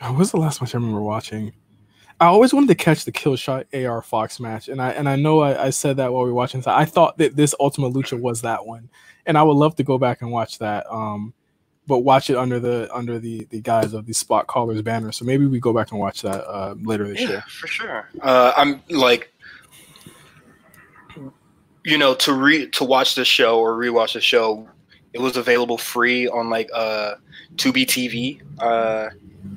What 0.00 0.16
was 0.16 0.32
the 0.32 0.38
last 0.38 0.60
match 0.60 0.74
I 0.74 0.78
remember 0.78 1.00
watching? 1.00 1.52
I 2.22 2.26
always 2.26 2.54
wanted 2.54 2.68
to 2.68 2.76
catch 2.76 3.04
the 3.04 3.10
Killshot 3.10 3.64
AR 3.84 4.00
Fox 4.00 4.38
match, 4.38 4.68
and 4.68 4.80
I 4.80 4.90
and 4.90 5.08
I 5.08 5.16
know 5.16 5.40
I, 5.40 5.66
I 5.66 5.70
said 5.70 5.96
that 5.96 6.12
while 6.12 6.22
we 6.22 6.30
were 6.30 6.36
watching. 6.36 6.62
I 6.68 6.84
thought 6.84 7.18
that 7.18 7.34
this 7.34 7.52
Ultimate 7.58 7.94
Lucha 7.94 8.18
was 8.18 8.42
that 8.42 8.64
one, 8.64 8.88
and 9.26 9.36
I 9.36 9.42
would 9.42 9.56
love 9.56 9.74
to 9.76 9.82
go 9.82 9.98
back 9.98 10.22
and 10.22 10.30
watch 10.30 10.60
that. 10.60 10.86
Um, 10.88 11.34
but 11.88 11.98
watch 11.98 12.30
it 12.30 12.36
under 12.36 12.60
the 12.60 12.88
under 12.94 13.18
the 13.18 13.48
the 13.50 13.60
guise 13.60 13.92
of 13.92 14.06
the 14.06 14.12
spot 14.12 14.46
callers 14.46 14.80
banner. 14.82 15.10
So 15.10 15.24
maybe 15.24 15.46
we 15.46 15.58
go 15.58 15.72
back 15.72 15.90
and 15.90 15.98
watch 15.98 16.22
that 16.22 16.48
uh, 16.48 16.76
later 16.80 17.08
this 17.08 17.22
yeah, 17.22 17.28
year. 17.28 17.44
For 17.48 17.66
sure. 17.66 18.08
Uh, 18.20 18.52
I'm 18.56 18.80
like, 18.88 19.34
you 21.84 21.98
know, 21.98 22.14
to 22.14 22.34
re 22.34 22.68
to 22.68 22.84
watch 22.84 23.16
the 23.16 23.24
show 23.24 23.58
or 23.58 23.72
rewatch 23.72 24.12
the 24.12 24.20
show. 24.20 24.68
It 25.12 25.20
was 25.20 25.36
available 25.36 25.76
free 25.76 26.28
on 26.28 26.50
like 26.50 26.70
uh, 26.72 27.16
Tubi 27.56 27.84
TV, 27.84 28.40
uh, 28.60 29.08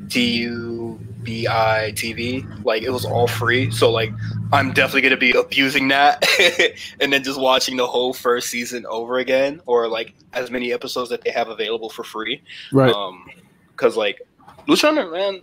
T 0.10 0.38
U 0.39 1.00
B 1.25 1.48
I 1.48 1.91
TV. 1.96 2.46
Like 2.63 2.84
it 2.84 2.91
was 2.91 3.03
all 3.03 3.27
free. 3.27 3.72
So 3.72 3.91
like 3.91 4.12
I'm 4.53 4.72
definitely 4.72 5.01
gonna 5.01 5.17
be 5.17 5.32
abusing 5.32 5.89
that 5.89 6.25
and 7.00 7.12
then 7.12 7.24
just 7.24 7.39
watching 7.39 7.75
the 7.75 7.88
whole 7.88 8.13
first 8.13 8.50
season 8.50 8.86
over 8.86 9.17
again, 9.17 9.62
or 9.65 9.88
like 9.88 10.13
as 10.34 10.51
many 10.51 10.72
episodes 10.72 11.10
that 11.10 11.22
they 11.24 11.32
have 11.32 11.50
available 11.50 11.89
for 11.89 12.03
free. 12.03 12.41
Right. 12.72 12.94
Um, 12.94 13.25
because 13.72 13.98
like 13.98 14.22
Luciano, 14.67 15.12
man, 15.12 15.41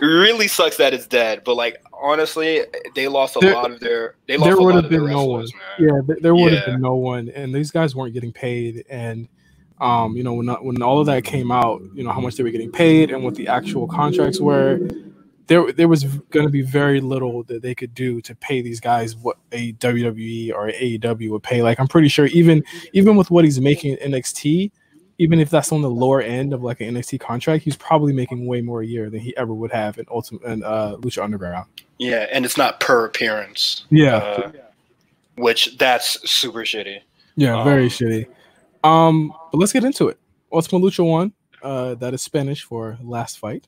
really 0.00 0.48
sucks 0.48 0.76
that 0.78 0.94
it's 0.94 1.06
dead. 1.06 1.42
But 1.44 1.56
like 1.56 1.82
honestly, 1.92 2.62
they 2.94 3.08
lost 3.08 3.36
a 3.36 3.40
there, 3.40 3.54
lot 3.54 3.70
of 3.70 3.80
their. 3.80 4.14
They 4.26 4.36
lost 4.36 4.48
there 4.48 4.60
would 4.60 4.74
have 4.76 4.88
been 4.88 5.06
no 5.06 5.24
one. 5.24 5.46
Man. 5.78 6.06
Yeah, 6.08 6.14
there 6.20 6.34
would 6.34 6.52
have 6.52 6.66
yeah. 6.66 6.72
been 6.72 6.80
no 6.80 6.94
one, 6.94 7.28
and 7.30 7.54
these 7.54 7.70
guys 7.70 7.94
weren't 7.94 8.14
getting 8.14 8.32
paid. 8.32 8.84
And 8.88 9.28
um, 9.80 10.16
you 10.16 10.22
know, 10.22 10.34
when 10.34 10.48
when 10.48 10.82
all 10.82 11.00
of 11.00 11.06
that 11.06 11.24
came 11.24 11.50
out, 11.50 11.82
you 11.94 12.04
know 12.04 12.12
how 12.12 12.20
much 12.20 12.36
they 12.36 12.42
were 12.42 12.50
getting 12.50 12.72
paid 12.72 13.10
and 13.10 13.24
what 13.24 13.34
the 13.34 13.48
actual 13.48 13.86
contracts 13.86 14.40
were 14.40 14.78
there 15.50 15.72
there 15.72 15.88
was 15.88 16.04
going 16.04 16.46
to 16.46 16.50
be 16.50 16.62
very 16.62 17.00
little 17.00 17.42
that 17.42 17.60
they 17.60 17.74
could 17.74 17.92
do 17.92 18.20
to 18.20 18.36
pay 18.36 18.62
these 18.62 18.78
guys 18.78 19.16
what 19.16 19.36
a 19.50 19.72
WWE 19.74 20.54
or 20.54 20.68
AEW 20.68 21.30
would 21.30 21.42
pay. 21.42 21.60
Like 21.60 21.80
I'm 21.80 21.88
pretty 21.88 22.06
sure 22.06 22.26
even 22.26 22.62
even 22.92 23.16
with 23.16 23.32
what 23.32 23.44
he's 23.44 23.60
making 23.60 23.96
in 23.96 24.12
NXT, 24.12 24.70
even 25.18 25.40
if 25.40 25.50
that's 25.50 25.72
on 25.72 25.82
the 25.82 25.90
lower 25.90 26.22
end 26.22 26.52
of 26.52 26.62
like 26.62 26.80
an 26.80 26.94
NXT 26.94 27.18
contract, 27.18 27.64
he's 27.64 27.74
probably 27.74 28.12
making 28.12 28.46
way 28.46 28.60
more 28.60 28.82
a 28.82 28.86
year 28.86 29.10
than 29.10 29.18
he 29.18 29.36
ever 29.36 29.52
would 29.52 29.72
have 29.72 29.98
in 29.98 30.06
Ultimate 30.08 30.44
and 30.44 30.62
uh, 30.62 30.96
Lucha 31.00 31.20
Underground. 31.20 31.66
Yeah, 31.98 32.28
and 32.30 32.44
it's 32.44 32.56
not 32.56 32.78
per 32.78 33.04
appearance. 33.04 33.86
Yeah, 33.90 34.18
uh, 34.18 34.52
which 35.34 35.76
that's 35.78 36.30
super 36.30 36.60
shitty. 36.60 37.00
Yeah, 37.34 37.58
um, 37.58 37.64
very 37.64 37.88
shitty. 37.88 38.28
Um, 38.82 39.32
but 39.52 39.58
let's 39.58 39.72
get 39.72 39.84
into 39.84 40.08
it. 40.08 40.18
Ultimate 40.52 40.80
Lucha 40.80 41.06
One, 41.08 41.32
uh, 41.62 41.94
that 41.96 42.14
is 42.14 42.22
Spanish 42.22 42.64
for 42.64 42.98
last 43.02 43.38
fight. 43.38 43.66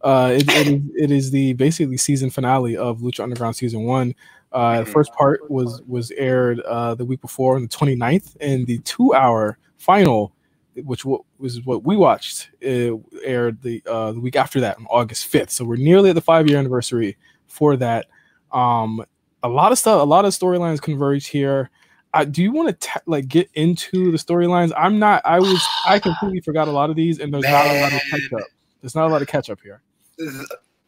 Uh, 0.00 0.32
it, 0.34 0.48
it, 0.48 0.66
is, 0.66 0.82
it 0.96 1.10
is 1.10 1.30
the 1.30 1.52
basically 1.54 1.96
season 1.96 2.30
finale 2.30 2.76
of 2.76 2.98
Lucha 2.98 3.20
Underground 3.20 3.56
season 3.56 3.82
one. 3.82 4.14
Uh, 4.52 4.78
the 4.78 4.82
mm-hmm. 4.84 4.92
first 4.92 5.12
part 5.12 5.50
was 5.50 5.82
was 5.86 6.10
aired 6.12 6.60
uh, 6.60 6.94
the 6.94 7.04
week 7.04 7.20
before 7.20 7.56
on 7.56 7.62
the 7.62 7.68
29th, 7.68 8.36
and 8.40 8.66
the 8.66 8.78
two 8.78 9.12
hour 9.12 9.58
final, 9.76 10.32
which 10.74 11.02
w- 11.02 11.22
was 11.38 11.64
what 11.66 11.84
we 11.84 11.96
watched, 11.96 12.50
aired 12.62 13.60
the 13.62 13.82
uh, 13.86 14.12
the 14.12 14.20
week 14.20 14.36
after 14.36 14.60
that 14.60 14.78
on 14.78 14.86
August 14.86 15.30
5th. 15.30 15.50
So 15.50 15.64
we're 15.64 15.76
nearly 15.76 16.10
at 16.10 16.14
the 16.14 16.22
five 16.22 16.48
year 16.48 16.58
anniversary 16.58 17.16
for 17.46 17.76
that. 17.76 18.06
Um, 18.52 19.04
a 19.42 19.48
lot 19.48 19.72
of 19.72 19.78
stuff, 19.78 20.00
a 20.00 20.04
lot 20.04 20.24
of 20.24 20.32
storylines 20.32 20.80
converge 20.80 21.26
here. 21.26 21.70
Uh, 22.14 22.24
do 22.24 22.42
you 22.42 22.52
want 22.52 22.80
to 22.80 23.02
like 23.06 23.28
get 23.28 23.50
into 23.54 24.10
the 24.10 24.18
storylines? 24.18 24.72
I'm 24.76 24.98
not. 24.98 25.22
I 25.24 25.38
was. 25.40 25.62
I 25.86 25.98
completely 26.00 26.40
forgot 26.40 26.68
a 26.68 26.72
lot 26.72 26.90
of 26.90 26.96
these, 26.96 27.18
and 27.20 27.32
there's 27.32 27.44
not 27.44 27.66
a 27.66 27.80
lot 27.80 27.92
of 27.92 28.00
catch 28.10 28.32
up. 28.32 28.48
There's 28.80 28.94
not 28.94 29.06
a 29.06 29.12
lot 29.12 29.22
of 29.22 29.28
catch 29.28 29.50
up 29.50 29.60
here 29.62 29.82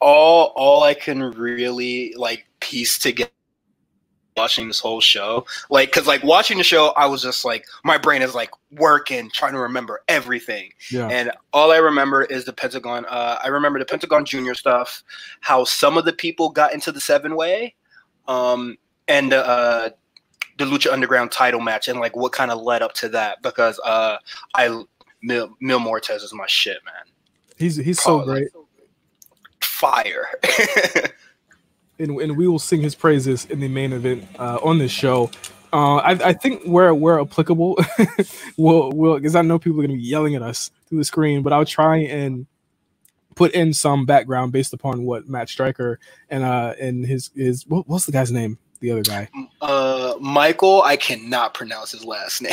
all 0.01 0.53
all 0.57 0.83
I 0.83 0.95
can 0.95 1.23
really 1.33 2.15
like 2.17 2.47
piece 2.61 2.99
together 2.99 3.31
watching 4.37 4.69
this 4.69 4.79
whole 4.81 5.01
show 5.01 5.45
like 5.69 5.91
because 5.91 6.07
like 6.07 6.23
watching 6.23 6.57
the 6.57 6.65
show 6.65 6.91
i 6.97 7.05
was 7.05 7.21
just 7.21 7.45
like 7.45 7.67
my 7.85 7.99
brain 7.99 8.23
is 8.23 8.35
like 8.35 8.51
working 8.71 9.29
trying 9.35 9.53
to 9.53 9.59
remember 9.59 10.03
everything 10.09 10.71
yeah. 10.91 11.09
and 11.09 11.33
all 11.53 11.73
i 11.73 11.77
remember 11.77 12.23
is 12.23 12.45
the 12.45 12.53
pentagon 12.53 13.05
uh, 13.07 13.39
i 13.43 13.49
remember 13.49 13.79
the 13.79 13.85
pentagon 13.85 14.25
junior 14.25 14.55
stuff 14.55 15.03
how 15.41 15.65
some 15.65 15.99
of 15.99 16.05
the 16.05 16.13
people 16.13 16.49
got 16.49 16.73
into 16.73 16.93
the 16.93 17.01
seven 17.01 17.35
way 17.35 17.75
um, 18.29 18.79
and 19.09 19.35
uh, 19.35 19.91
the 20.61 20.65
lucha 20.65 20.93
underground 20.93 21.33
title 21.33 21.61
match 21.61 21.89
and 21.89 21.99
like 21.99 22.15
what 22.15 22.33
kind 22.33 22.51
of 22.51 22.61
led 22.61 22.83
up 22.83 22.93
to 22.93 23.09
that 23.09 23.43
because 23.43 23.81
uh, 23.85 24.17
i 24.55 24.69
mil, 25.23 25.55
mil 25.61 25.81
Muertes 25.81 26.23
is 26.23 26.33
my 26.33 26.47
shit 26.47 26.79
man 26.85 27.13
he's 27.57 27.77
he's 27.77 28.01
so 28.01 28.25
great 28.25 28.49
fire. 29.81 30.29
and, 31.99 32.21
and 32.21 32.37
we 32.37 32.47
will 32.47 32.59
sing 32.59 32.83
his 32.83 32.95
praises 32.95 33.47
in 33.47 33.61
the 33.61 33.69
main 33.69 33.93
event 33.93 34.27
uh, 34.39 34.59
on 34.63 34.79
this 34.79 34.93
show. 34.93 35.31
Uh, 35.73 35.97
I, 35.97 36.11
I 36.11 36.33
think 36.35 36.65
where 36.65 36.93
where 36.95 37.21
applicable, 37.21 37.79
we'll 38.59 38.91
will 38.93 39.15
because 39.15 39.37
I 39.37 39.43
know 39.43 39.59
people 39.59 39.81
are 39.81 39.87
gonna 39.87 39.97
be 39.97 40.03
yelling 40.03 40.35
at 40.35 40.43
us 40.43 40.71
through 40.87 40.99
the 40.99 41.05
screen, 41.05 41.43
but 41.43 41.53
I'll 41.53 41.65
try 41.65 41.99
and 41.99 42.47
put 43.37 43.53
in 43.53 43.73
some 43.73 44.05
background 44.05 44.53
based 44.53 44.75
upon 44.75 45.05
what 45.05 45.29
Matt 45.29 45.49
Striker 45.49 45.99
and 46.29 46.43
uh 46.45 46.75
and 46.81 47.07
his 47.07 47.31
his 47.35 47.67
what, 47.67 47.89
what's 47.89 48.05
the 48.05 48.13
guy's 48.13 48.33
name? 48.33 48.59
The 48.81 48.91
other 48.91 49.03
guy. 49.03 49.29
Uh, 49.61 50.15
Michael. 50.21 50.83
I 50.83 50.97
cannot 50.97 51.55
pronounce 51.55 51.93
his 51.93 52.05
last 52.05 52.43
name. 52.43 52.53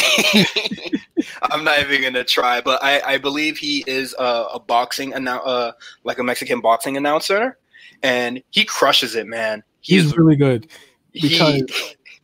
I'm 1.44 1.64
not 1.64 1.80
even 1.80 2.02
gonna 2.02 2.24
try, 2.24 2.60
but 2.62 2.84
I, 2.84 3.02
I 3.02 3.18
believe 3.18 3.58
he 3.58 3.84
is 3.88 4.14
a, 4.20 4.46
a 4.54 4.60
boxing 4.60 5.12
annou- 5.14 5.42
uh, 5.46 5.72
like 6.04 6.20
a 6.20 6.24
Mexican 6.24 6.60
boxing 6.60 6.98
announcer, 6.98 7.58
and 8.04 8.44
he 8.50 8.66
crushes 8.66 9.16
it, 9.16 9.26
man. 9.28 9.64
He's, 9.80 10.04
He's 10.04 10.18
really 10.18 10.36
good 10.36 10.68
because 11.14 11.56
he, 11.56 11.66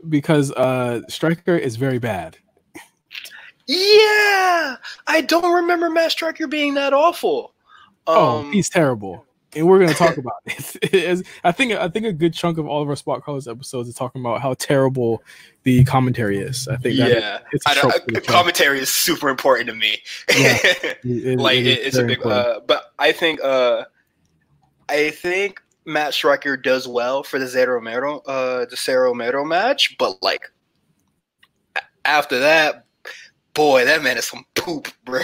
because 0.09 0.51
uh, 0.51 1.01
Striker 1.07 1.55
is 1.55 1.77
very 1.77 1.99
bad. 1.99 2.37
Yeah, 3.67 4.75
I 5.07 5.21
don't 5.25 5.53
remember 5.53 5.89
Matt 5.89 6.11
Striker 6.11 6.47
being 6.47 6.73
that 6.73 6.91
awful. 6.91 7.53
Oh, 8.05 8.39
um, 8.39 8.45
oh, 8.47 8.51
he's 8.51 8.69
terrible 8.69 9.25
and 9.55 9.67
we're 9.67 9.79
gonna 9.79 9.93
talk 9.93 10.17
about 10.17 10.35
it. 10.45 11.25
I 11.43 11.51
think 11.51 11.73
I 11.73 11.87
think 11.89 12.05
a 12.05 12.13
good 12.13 12.33
chunk 12.33 12.57
of 12.57 12.67
all 12.67 12.81
of 12.81 12.89
our 12.89 12.95
Spot 12.95 13.23
Callers 13.23 13.47
episodes 13.47 13.89
is 13.89 13.95
talking 13.95 14.21
about 14.21 14.41
how 14.41 14.53
terrible 14.55 15.23
the 15.63 15.83
commentary 15.85 16.39
is. 16.39 16.67
I 16.67 16.77
think 16.77 16.95
yeah, 16.95 17.39
it's 17.51 17.65
I 17.67 17.75
commentary 18.21 18.79
is 18.79 18.89
super 18.89 19.29
important 19.29 19.69
to 19.69 19.75
me. 19.75 19.97
Yeah, 20.29 20.57
it, 21.03 21.39
like 21.39 21.59
it, 21.59 21.79
it's 21.79 21.97
a 21.97 22.03
big, 22.03 22.25
uh, 22.25 22.61
but 22.67 22.93
I 22.99 23.11
think 23.11 23.43
uh, 23.43 23.85
I 24.89 25.11
think 25.11 25.61
Matt 25.85 26.13
Striker 26.13 26.57
does 26.57 26.87
well 26.87 27.23
for 27.23 27.39
the 27.39 27.45
Cero 27.45 27.81
Miedo 27.81 28.21
uh 28.25 28.65
the 28.65 28.75
Cero 28.75 29.13
Miedo 29.13 29.45
match, 29.45 29.95
but 29.97 30.21
like 30.21 30.51
after 32.05 32.39
that, 32.39 32.85
boy, 33.53 33.85
that 33.85 34.03
man 34.03 34.17
is 34.17 34.25
some 34.25 34.45
poop, 34.55 34.89
bro. 35.05 35.21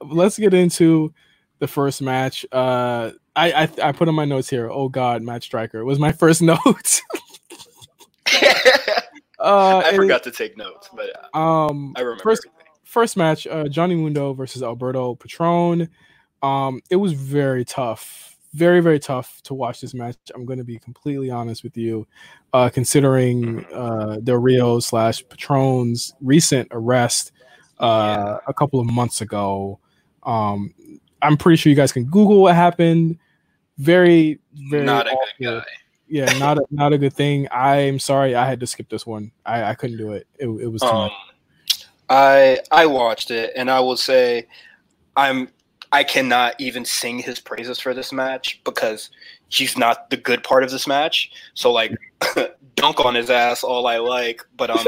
Let's 0.00 0.38
get 0.38 0.54
into 0.54 1.12
the 1.62 1.68
first 1.68 2.02
match. 2.02 2.44
Uh, 2.50 3.12
I, 3.36 3.52
I 3.52 3.68
I 3.84 3.92
put 3.92 4.08
in 4.08 4.16
my 4.16 4.24
notes 4.24 4.50
here. 4.50 4.68
Oh 4.68 4.88
God, 4.88 5.22
Matt 5.22 5.44
Striker 5.44 5.84
was 5.84 6.00
my 6.00 6.10
first 6.22 6.42
note. 6.42 6.58
uh, 9.38 9.82
I 9.84 9.92
forgot 9.94 10.24
to 10.24 10.32
take 10.32 10.58
notes, 10.58 10.90
but 10.92 11.06
uh, 11.32 11.38
um, 11.38 11.94
I 11.96 12.00
remember. 12.00 12.22
First, 12.22 12.48
first 12.82 13.16
match, 13.16 13.46
uh, 13.46 13.68
Johnny 13.68 13.94
Mundo 13.94 14.32
versus 14.32 14.64
Alberto 14.64 15.14
Patron. 15.14 15.88
Um, 16.42 16.82
it 16.90 16.96
was 16.96 17.12
very 17.12 17.64
tough, 17.64 18.36
very 18.54 18.80
very 18.80 18.98
tough 18.98 19.40
to 19.44 19.54
watch 19.54 19.80
this 19.80 19.94
match. 19.94 20.16
I'm 20.34 20.44
going 20.44 20.58
to 20.58 20.64
be 20.64 20.80
completely 20.80 21.30
honest 21.30 21.62
with 21.62 21.76
you, 21.76 22.08
uh, 22.52 22.70
considering 22.70 23.64
uh, 23.72 24.16
Del 24.16 24.38
Rio 24.38 24.80
slash 24.80 25.22
Patron's 25.28 26.12
recent 26.20 26.66
arrest 26.72 27.30
uh, 27.78 28.16
yeah. 28.16 28.38
a 28.48 28.52
couple 28.52 28.80
of 28.80 28.86
months 28.90 29.20
ago. 29.20 29.78
Um, 30.24 30.74
I'm 31.22 31.36
pretty 31.36 31.56
sure 31.56 31.70
you 31.70 31.76
guys 31.76 31.92
can 31.92 32.04
Google 32.04 32.42
what 32.42 32.54
happened. 32.54 33.18
Very, 33.78 34.40
very 34.70 34.84
not 34.84 35.06
awful. 35.06 35.18
a 35.18 35.42
good 35.42 35.60
guy. 35.60 35.66
Yeah, 36.08 36.38
not 36.38 36.58
a, 36.58 36.64
not 36.70 36.92
a 36.92 36.98
good 36.98 37.14
thing. 37.14 37.48
I'm 37.50 37.98
sorry, 37.98 38.34
I 38.34 38.46
had 38.46 38.60
to 38.60 38.66
skip 38.66 38.90
this 38.90 39.06
one. 39.06 39.32
I, 39.46 39.64
I 39.64 39.74
couldn't 39.74 39.96
do 39.96 40.12
it. 40.12 40.26
It, 40.38 40.46
it 40.46 40.66
was 40.68 40.82
too 40.82 40.88
um, 40.88 40.96
much. 40.98 41.12
I 42.10 42.58
I 42.70 42.84
watched 42.84 43.30
it, 43.30 43.52
and 43.56 43.70
I 43.70 43.80
will 43.80 43.96
say, 43.96 44.46
I'm 45.16 45.48
I 45.92 46.04
cannot 46.04 46.54
even 46.58 46.84
sing 46.84 47.18
his 47.18 47.38
praises 47.38 47.78
for 47.78 47.94
this 47.94 48.12
match 48.12 48.60
because 48.64 49.10
he's 49.48 49.78
not 49.78 50.10
the 50.10 50.16
good 50.16 50.42
part 50.42 50.64
of 50.64 50.70
this 50.70 50.86
match. 50.86 51.30
So 51.54 51.72
like, 51.72 51.96
dunk 52.76 53.04
on 53.04 53.14
his 53.14 53.30
ass 53.30 53.62
all 53.62 53.86
I 53.86 53.98
like, 53.98 54.42
but 54.56 54.70
um, 54.70 54.84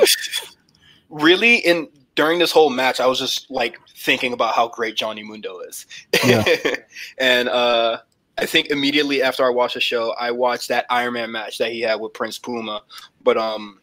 really 1.09 1.57
in 1.57 1.89
during 2.15 2.39
this 2.39 2.53
whole 2.53 2.71
match, 2.71 3.01
I 3.01 3.07
was 3.07 3.19
just 3.19 3.51
like 3.51 3.79
thinking 3.89 4.33
about 4.33 4.55
how 4.55 4.69
great 4.69 4.97
Johnny 4.97 5.23
Mundo 5.23 5.61
is. 5.61 5.87
Yeah. 6.25 6.45
and 7.19 7.49
uh, 7.49 7.99
I 8.39 8.47
think 8.47 8.69
immediately 8.69 9.23
after 9.23 9.45
I 9.45 9.51
watched 9.51 9.75
the 9.75 9.81
show, 9.81 10.15
I 10.19 10.31
watched 10.31 10.69
that 10.69 10.87
Iron 10.91 11.15
Man 11.15 11.33
match 11.33 11.59
that 11.59 11.73
he 11.73 11.81
had 11.81 11.97
with 11.97 12.13
Prince 12.13 12.39
Puma. 12.39 12.83
But 13.23 13.37
um, 13.37 13.81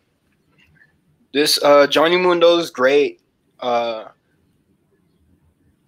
this 1.34 1.62
uh, 1.64 1.88
Johnny 1.88 2.18
Mundo 2.18 2.58
is 2.58 2.70
great. 2.70 3.22
Uh, 3.60 4.06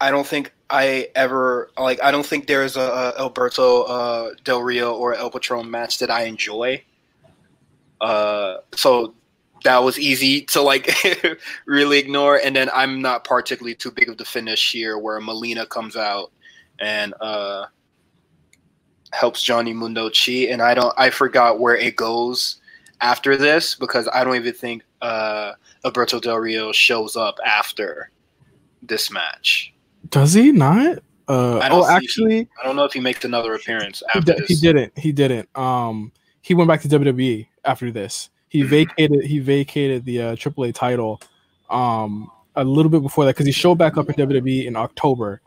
I 0.02 0.12
don't 0.12 0.28
think 0.28 0.54
I 0.70 1.10
ever 1.16 1.72
like. 1.78 2.02
I 2.04 2.12
don't 2.12 2.26
think 2.26 2.48
there's 2.48 2.76
a, 2.76 2.82
a 2.82 3.20
Alberto 3.20 3.84
uh, 3.84 4.32
Del 4.44 4.62
Rio 4.62 4.94
or 4.94 5.16
El 5.16 5.30
Patron 5.30 5.70
match 5.70 6.00
that 6.00 6.10
I 6.10 6.24
enjoy. 6.24 6.84
Uh, 8.02 8.58
so 8.76 9.14
that 9.64 9.84
was 9.84 9.98
easy 10.00 10.42
to 10.42 10.62
like 10.62 10.92
really 11.66 11.98
ignore. 12.00 12.38
And 12.38 12.56
then 12.56 12.70
I'm 12.74 13.02
not 13.02 13.24
particularly 13.24 13.76
too 13.76 13.92
big 13.92 14.10
of 14.10 14.18
the 14.18 14.26
finish 14.26 14.72
here, 14.72 14.98
where 14.98 15.20
Melina 15.20 15.66
comes 15.66 15.96
out 15.96 16.32
and 16.80 17.14
uh, 17.22 17.66
helps 19.12 19.42
Johnny 19.42 19.74
Mundo 19.74 20.10
cheat, 20.10 20.50
and 20.50 20.62
I 20.62 20.74
don't. 20.74 20.94
I 20.98 21.10
forgot 21.10 21.60
where 21.60 21.76
it 21.76 21.96
goes 21.96 22.58
after 23.02 23.38
this 23.38 23.76
because 23.76 24.08
I 24.14 24.24
don't 24.24 24.36
even 24.36 24.54
think 24.54 24.84
uh, 25.02 25.54
Alberto 25.86 26.20
Del 26.20 26.38
Rio 26.38 26.72
shows 26.72 27.16
up 27.16 27.38
after 27.46 28.10
this 28.82 29.12
match. 29.12 29.74
Does 30.10 30.34
he 30.34 30.52
not? 30.52 30.98
Uh, 31.28 31.66
oh, 31.72 31.88
actually, 31.88 32.36
he, 32.36 32.48
I 32.62 32.66
don't 32.66 32.76
know 32.76 32.84
if 32.84 32.92
he 32.92 33.00
makes 33.00 33.24
another 33.24 33.54
appearance 33.54 34.04
he, 34.12 34.20
after 34.20 34.34
d- 34.34 34.46
he 34.48 34.56
didn't. 34.56 34.98
He 34.98 35.12
didn't. 35.12 35.48
Um, 35.58 36.12
he 36.42 36.54
went 36.54 36.68
back 36.68 36.82
to 36.82 36.90
WWE 36.90 37.48
after 37.64 37.92
this. 37.92 38.30
He 38.54 38.62
vacated. 38.62 39.26
He 39.26 39.40
vacated 39.40 40.06
the 40.06 40.22
uh, 40.22 40.36
AAA 40.36 40.76
title. 40.76 41.20
Um, 41.72 42.30
a 42.56 42.64
little 42.64 42.92
bit 42.92 43.02
before 43.02 43.26
that 43.26 43.32
because 43.32 43.48
he 43.48 43.52
showed 43.52 43.80
back 43.80 43.98
up 43.98 44.08
in 44.08 44.16
WWE 44.16 44.68
in 44.68 44.76
October, 44.76 45.42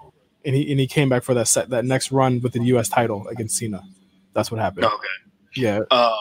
and 0.45 0.57
he 0.57 0.69
and 0.73 0.81
he 0.81 0.89
came 0.89 1.09
back 1.09 1.23
for 1.23 1.33
that 1.35 1.47
set 1.47 1.71
that 1.71 1.85
next 1.85 2.11
run 2.11 2.41
with 2.41 2.53
the 2.53 2.65
U.S. 2.65 2.89
title 2.89 3.29
against 3.29 3.57
Cena. 3.57 3.81
That's 4.33 4.51
what 4.51 4.61
happened. 4.61 4.87
Okay. 4.87 5.07
Yeah. 5.55 5.83
Um, 5.93 6.15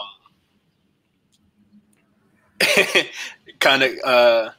kind 3.58 3.82
of. 3.82 3.90
Uh, 4.04 4.50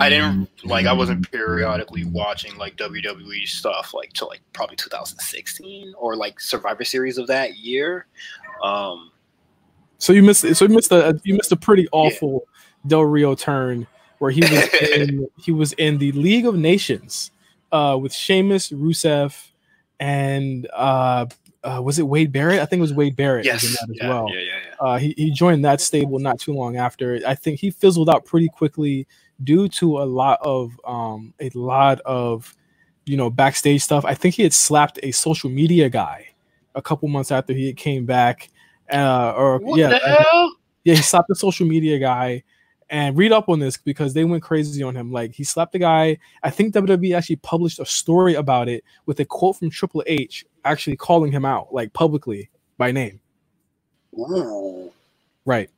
I 0.00 0.08
didn't 0.08 0.48
like. 0.64 0.86
I 0.86 0.92
wasn't 0.92 1.30
periodically 1.30 2.04
watching 2.04 2.56
like 2.56 2.74
WWE 2.78 3.46
stuff 3.46 3.94
like 3.94 4.12
till 4.12 4.26
like 4.26 4.40
probably 4.54 4.74
2016 4.74 5.94
or 5.96 6.16
like 6.16 6.40
Survivor 6.40 6.82
Series 6.82 7.16
of 7.16 7.28
that 7.28 7.58
year. 7.58 8.06
Um, 8.60 9.12
So 9.98 10.12
you 10.12 10.22
missed. 10.22 10.54
So 10.56 10.66
you 10.66 10.74
missed 10.74 10.92
a 10.92 11.18
you 11.24 11.34
missed 11.34 11.52
a 11.52 11.56
pretty 11.56 11.88
awful 11.92 12.46
Del 12.86 13.04
Rio 13.04 13.34
turn 13.34 13.86
where 14.18 14.30
he 14.30 14.40
was 14.40 14.68
in, 14.92 15.28
he 15.38 15.52
was 15.52 15.72
in 15.74 15.98
the 15.98 16.12
League 16.12 16.46
of 16.46 16.56
Nations 16.56 17.30
uh, 17.72 17.98
with 18.00 18.12
Sheamus, 18.12 18.70
Rusev, 18.70 19.36
and 20.00 20.68
uh, 20.72 21.26
uh, 21.62 21.80
was 21.82 21.98
it 21.98 22.02
Wade 22.06 22.32
Barrett? 22.32 22.60
I 22.60 22.66
think 22.66 22.78
it 22.78 22.82
was 22.82 22.92
Wade 22.92 23.16
Barrett 23.16 23.44
yes. 23.44 23.62
that 23.62 23.90
as 23.90 23.96
Yeah, 23.96 24.08
well. 24.08 24.26
yeah, 24.30 24.40
yeah, 24.40 24.46
yeah. 24.68 24.74
Uh, 24.80 24.98
he, 24.98 25.14
he 25.16 25.30
joined 25.30 25.64
that 25.64 25.80
stable 25.80 26.18
not 26.18 26.38
too 26.38 26.52
long 26.52 26.76
after. 26.76 27.20
I 27.26 27.34
think 27.34 27.58
he 27.60 27.70
fizzled 27.70 28.10
out 28.10 28.24
pretty 28.24 28.48
quickly 28.48 29.06
due 29.42 29.68
to 29.68 29.98
a 29.98 30.04
lot 30.04 30.38
of 30.42 30.78
um, 30.84 31.32
a 31.40 31.50
lot 31.54 32.00
of 32.00 32.54
you 33.06 33.16
know 33.16 33.30
backstage 33.30 33.82
stuff. 33.82 34.04
I 34.04 34.14
think 34.14 34.34
he 34.34 34.42
had 34.42 34.52
slapped 34.52 34.98
a 35.02 35.10
social 35.10 35.50
media 35.50 35.88
guy 35.88 36.26
a 36.74 36.82
couple 36.82 37.08
months 37.08 37.30
after 37.32 37.52
he 37.52 37.72
came 37.72 38.04
back. 38.04 38.50
Uh, 38.92 39.32
or 39.36 39.58
What 39.58 39.78
yeah, 39.78 39.98
yeah, 40.84 40.94
he 40.94 41.02
slapped 41.02 41.28
the 41.28 41.34
social 41.34 41.66
media 41.66 41.98
guy. 41.98 42.42
And 42.90 43.16
read 43.16 43.32
up 43.32 43.48
on 43.48 43.60
this 43.60 43.78
because 43.78 44.12
they 44.12 44.24
went 44.24 44.42
crazy 44.42 44.82
on 44.82 44.94
him. 44.94 45.10
Like 45.10 45.32
he 45.32 45.42
slapped 45.42 45.72
the 45.72 45.78
guy. 45.78 46.18
I 46.42 46.50
think 46.50 46.74
WWE 46.74 47.16
actually 47.16 47.36
published 47.36 47.80
a 47.80 47.86
story 47.86 48.34
about 48.34 48.68
it 48.68 48.84
with 49.06 49.18
a 49.20 49.24
quote 49.24 49.56
from 49.56 49.70
Triple 49.70 50.04
H 50.06 50.44
actually 50.64 50.96
calling 50.96 51.32
him 51.32 51.46
out, 51.46 51.72
like 51.72 51.92
publicly 51.94 52.50
by 52.76 52.92
name. 52.92 53.20
Ooh. 54.18 54.92
Right. 55.46 55.70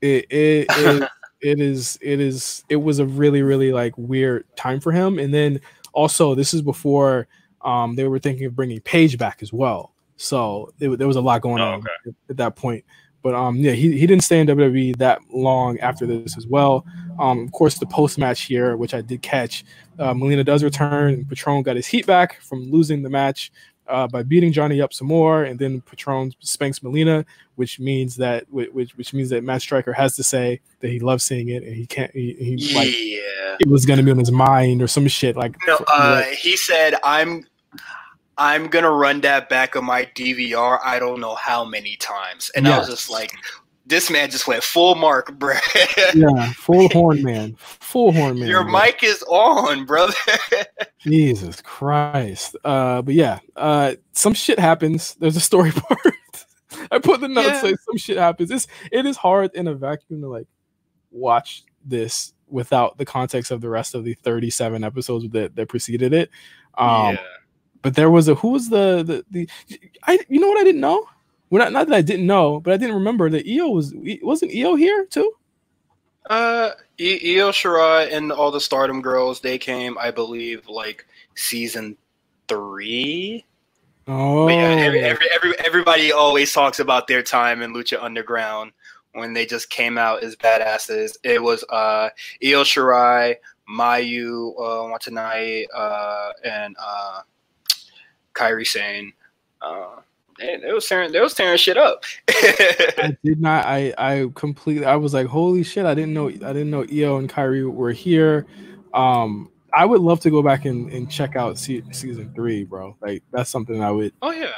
It 0.00 0.26
it 0.30 0.66
it, 0.70 1.08
it 1.40 1.60
is 1.60 1.98
it 2.00 2.20
is 2.20 2.64
it 2.68 2.76
was 2.76 3.00
a 3.00 3.04
really 3.04 3.42
really 3.42 3.72
like 3.72 3.94
weird 3.96 4.44
time 4.56 4.80
for 4.80 4.92
him. 4.92 5.18
And 5.18 5.34
then 5.34 5.60
also 5.92 6.34
this 6.34 6.54
is 6.54 6.62
before 6.62 7.26
um 7.62 7.96
they 7.96 8.06
were 8.06 8.20
thinking 8.20 8.46
of 8.46 8.54
bringing 8.54 8.80
Paige 8.80 9.18
back 9.18 9.42
as 9.42 9.52
well. 9.52 9.92
So 10.18 10.72
it, 10.78 10.98
there 10.98 11.06
was 11.06 11.16
a 11.16 11.20
lot 11.20 11.40
going 11.40 11.62
Oh, 11.62 11.66
on 11.68 11.78
okay. 11.80 11.88
at, 12.08 12.14
at 12.30 12.36
that 12.36 12.56
point. 12.56 12.84
But 13.22 13.34
um 13.34 13.56
yeah, 13.56 13.72
he, 13.72 13.98
he 13.98 14.06
didn't 14.06 14.22
stay 14.24 14.40
in 14.40 14.46
WWE 14.46 14.96
that 14.98 15.20
long 15.32 15.78
after 15.80 16.06
this 16.06 16.36
as 16.36 16.46
well. 16.46 16.84
Um 17.18 17.40
of 17.44 17.52
course 17.52 17.78
the 17.78 17.86
post 17.86 18.18
match 18.18 18.42
here, 18.42 18.76
which 18.76 18.94
I 18.94 19.00
did 19.00 19.22
catch, 19.22 19.64
uh, 19.98 20.14
Melina 20.14 20.44
does 20.44 20.62
return. 20.62 21.14
And 21.14 21.28
Patron 21.28 21.62
got 21.62 21.76
his 21.76 21.86
heat 21.86 22.06
back 22.06 22.40
from 22.42 22.70
losing 22.70 23.02
the 23.02 23.10
match 23.10 23.50
uh, 23.88 24.06
by 24.06 24.22
beating 24.22 24.52
Johnny 24.52 24.82
up 24.82 24.92
some 24.92 25.06
more, 25.08 25.44
and 25.44 25.58
then 25.58 25.80
Patron 25.80 26.30
spanks 26.40 26.82
Melina, 26.82 27.24
which 27.56 27.80
means 27.80 28.16
that 28.16 28.44
which 28.52 28.68
which 28.96 29.14
means 29.14 29.30
that 29.30 29.42
Matt 29.42 29.62
Striker 29.62 29.94
has 29.94 30.14
to 30.16 30.22
say 30.22 30.60
that 30.80 30.88
he 30.90 31.00
loves 31.00 31.24
seeing 31.24 31.48
it, 31.48 31.62
and 31.62 31.74
he 31.74 31.86
can't. 31.86 32.10
He, 32.12 32.34
he 32.34 32.74
like 32.74 32.88
Yeah. 32.94 33.56
it 33.60 33.66
was 33.66 33.86
gonna 33.86 34.02
be 34.02 34.10
on 34.10 34.18
his 34.18 34.30
mind 34.30 34.82
or 34.82 34.88
some 34.88 35.08
shit 35.08 35.36
like. 35.36 35.56
No, 35.66 35.78
uh, 35.90 36.20
he 36.24 36.54
said, 36.54 36.96
"I'm, 37.02 37.46
I'm 38.38 38.68
gonna 38.68 38.90
run 38.90 39.20
that 39.22 39.48
back 39.48 39.76
on 39.76 39.84
my 39.84 40.04
DVR. 40.14 40.78
I 40.84 40.98
don't 40.98 41.20
know 41.20 41.34
how 41.34 41.64
many 41.64 41.96
times." 41.96 42.50
And 42.56 42.66
I 42.68 42.78
was 42.78 42.88
just 42.88 43.10
like, 43.10 43.32
"This 43.86 44.10
man 44.10 44.30
just 44.30 44.46
went 44.46 44.62
full 44.62 44.94
mark, 44.94 45.32
bro. 45.38 45.54
yeah, 46.14 46.52
full 46.52 46.88
horn 46.90 47.22
man, 47.22 47.56
full 47.58 48.12
horn 48.12 48.38
man. 48.38 48.48
Your 48.48 48.62
bro. 48.64 48.72
mic 48.72 49.02
is 49.02 49.22
on, 49.28 49.84
brother." 49.84 50.14
Jesus 51.00 51.60
Christ. 51.62 52.56
Uh, 52.64 53.02
but 53.02 53.14
yeah, 53.14 53.38
uh, 53.56 53.94
some 54.12 54.34
shit 54.34 54.58
happens. 54.58 55.14
There's 55.16 55.36
a 55.36 55.40
story 55.40 55.70
part. 55.76 56.00
I 56.90 56.98
put 56.98 57.20
the 57.20 57.28
notes 57.28 57.48
Yeah. 57.48 57.60
say 57.60 57.74
some 57.86 57.96
shit 57.96 58.18
happens. 58.18 58.50
It's 58.50 58.66
it 58.92 59.04
is 59.06 59.16
hard 59.16 59.50
in 59.54 59.66
a 59.66 59.74
vacuum 59.74 60.20
to 60.22 60.28
like 60.28 60.46
watch 61.10 61.64
this 61.84 62.32
without 62.46 62.98
the 62.98 63.04
context 63.04 63.50
of 63.50 63.60
the 63.60 63.68
rest 63.68 63.94
of 63.94 64.04
the 64.04 64.14
37 64.14 64.84
episodes 64.84 65.28
that 65.30 65.56
that 65.56 65.68
preceded 65.68 66.12
it. 66.12 66.30
Um, 66.76 67.14
yeah. 67.14 67.20
But 67.82 67.94
there 67.94 68.10
was 68.10 68.28
a 68.28 68.34
who 68.34 68.50
was 68.50 68.68
the 68.68 69.02
the 69.02 69.24
the 69.30 69.48
I 70.04 70.18
you 70.28 70.40
know 70.40 70.48
what 70.48 70.60
I 70.60 70.64
didn't 70.64 70.80
know. 70.80 71.06
Well, 71.50 71.64
not, 71.64 71.72
not 71.72 71.88
that 71.88 71.94
I 71.94 72.02
didn't 72.02 72.26
know, 72.26 72.60
but 72.60 72.74
I 72.74 72.76
didn't 72.76 72.96
remember 72.96 73.30
that 73.30 73.46
Io 73.46 73.68
was 73.68 73.94
wasn't 74.22 74.52
Io 74.54 74.74
here 74.74 75.06
too. 75.06 75.32
Uh, 76.28 76.72
Io 77.00 77.50
Shirai 77.50 78.12
and 78.12 78.30
all 78.30 78.50
the 78.50 78.60
Stardom 78.60 79.00
girls, 79.00 79.40
they 79.40 79.56
came, 79.56 79.96
I 79.96 80.10
believe, 80.10 80.68
like 80.68 81.06
season 81.34 81.96
three. 82.48 83.46
Oh, 84.06 84.46
But 84.46 84.54
yeah, 84.54 84.60
every, 84.60 85.00
every, 85.00 85.26
every, 85.34 85.58
everybody 85.60 86.12
always 86.12 86.52
talks 86.52 86.80
about 86.80 87.06
their 87.06 87.22
time 87.22 87.62
in 87.62 87.72
Lucha 87.72 88.02
Underground 88.02 88.72
when 89.12 89.32
they 89.32 89.46
just 89.46 89.70
came 89.70 89.96
out 89.96 90.22
as 90.22 90.36
badasses. 90.36 91.16
It 91.22 91.42
was 91.42 91.64
uh, 91.70 92.10
Io 92.44 92.62
Shirai, 92.62 93.36
Mayu 93.70 94.52
uh, 94.52 94.88
Watanabe, 94.90 95.66
uh, 95.74 96.32
and 96.44 96.76
uh, 96.78 97.20
Kairi 98.38 98.66
Sane, 98.66 99.12
Uh, 99.60 99.96
they, 100.38 100.56
they 100.56 100.72
was 100.72 100.86
tearing, 100.86 101.10
they 101.10 101.20
was 101.20 101.34
tearing 101.34 101.58
shit 101.58 101.76
up. 101.76 102.04
I 102.28 103.16
did 103.24 103.40
not. 103.40 103.66
I 103.66 103.92
I 103.98 104.26
completely. 104.34 104.86
I 104.86 104.96
was 104.96 105.12
like, 105.12 105.26
holy 105.26 105.64
shit! 105.64 105.84
I 105.84 105.94
didn't 105.94 106.14
know. 106.14 106.28
I 106.28 106.52
didn't 106.52 106.70
know 106.70 106.84
Io 106.92 107.16
and 107.18 107.28
Kairi 107.28 107.68
were 107.70 107.92
here. 107.92 108.46
Um, 108.94 109.50
I 109.74 109.84
would 109.84 110.00
love 110.00 110.20
to 110.20 110.30
go 110.30 110.42
back 110.42 110.64
and, 110.64 110.90
and 110.92 111.10
check 111.10 111.36
out 111.36 111.58
se- 111.58 111.82
season 111.90 112.32
three, 112.34 112.64
bro. 112.64 112.96
Like 113.00 113.22
that's 113.32 113.50
something 113.50 113.82
I 113.82 113.90
would 113.90 114.12
oh 114.22 114.30
yeah. 114.30 114.52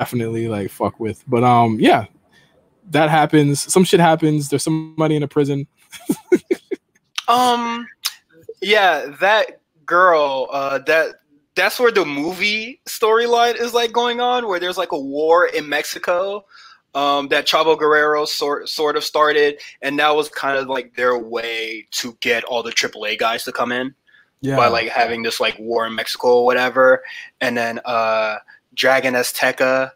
definitely 0.00 0.48
like 0.48 0.70
fuck 0.70 0.98
with. 0.98 1.22
But 1.28 1.44
um, 1.44 1.78
yeah, 1.78 2.06
that 2.90 3.10
happens. 3.10 3.60
Some 3.60 3.84
shit 3.84 4.00
happens. 4.00 4.48
There's 4.48 4.62
somebody 4.62 5.14
in 5.16 5.22
a 5.22 5.28
prison. 5.28 5.66
Um, 7.28 7.86
yeah, 8.62 9.12
that 9.20 9.60
girl. 9.84 10.48
Uh, 10.50 10.78
that 10.78 11.16
that's 11.58 11.80
where 11.80 11.90
the 11.90 12.04
movie 12.04 12.80
storyline 12.88 13.60
is 13.60 13.74
like 13.74 13.92
going 13.92 14.20
on, 14.20 14.46
where 14.46 14.60
there's 14.60 14.78
like 14.78 14.92
a 14.92 14.98
war 14.98 15.46
in 15.46 15.68
Mexico. 15.68 16.44
Um, 16.94 17.28
that 17.28 17.46
Chavo 17.46 17.78
Guerrero 17.78 18.24
sort 18.24 18.68
sort 18.68 18.96
of 18.96 19.04
started, 19.04 19.60
and 19.82 19.98
that 19.98 20.16
was 20.16 20.30
kind 20.30 20.56
of 20.56 20.68
like 20.68 20.94
their 20.94 21.18
way 21.18 21.86
to 21.92 22.16
get 22.20 22.44
all 22.44 22.62
the 22.62 22.72
AAA 22.72 23.18
guys 23.18 23.44
to 23.44 23.52
come 23.52 23.72
in 23.72 23.94
Yeah, 24.40 24.56
by 24.56 24.68
like 24.68 24.88
having 24.88 25.22
this 25.22 25.38
like 25.38 25.58
war 25.58 25.86
in 25.86 25.94
Mexico 25.94 26.38
or 26.38 26.44
whatever. 26.46 27.02
And 27.42 27.56
then 27.56 27.80
uh, 27.84 28.36
Dragon 28.74 29.14
Azteca 29.14 29.92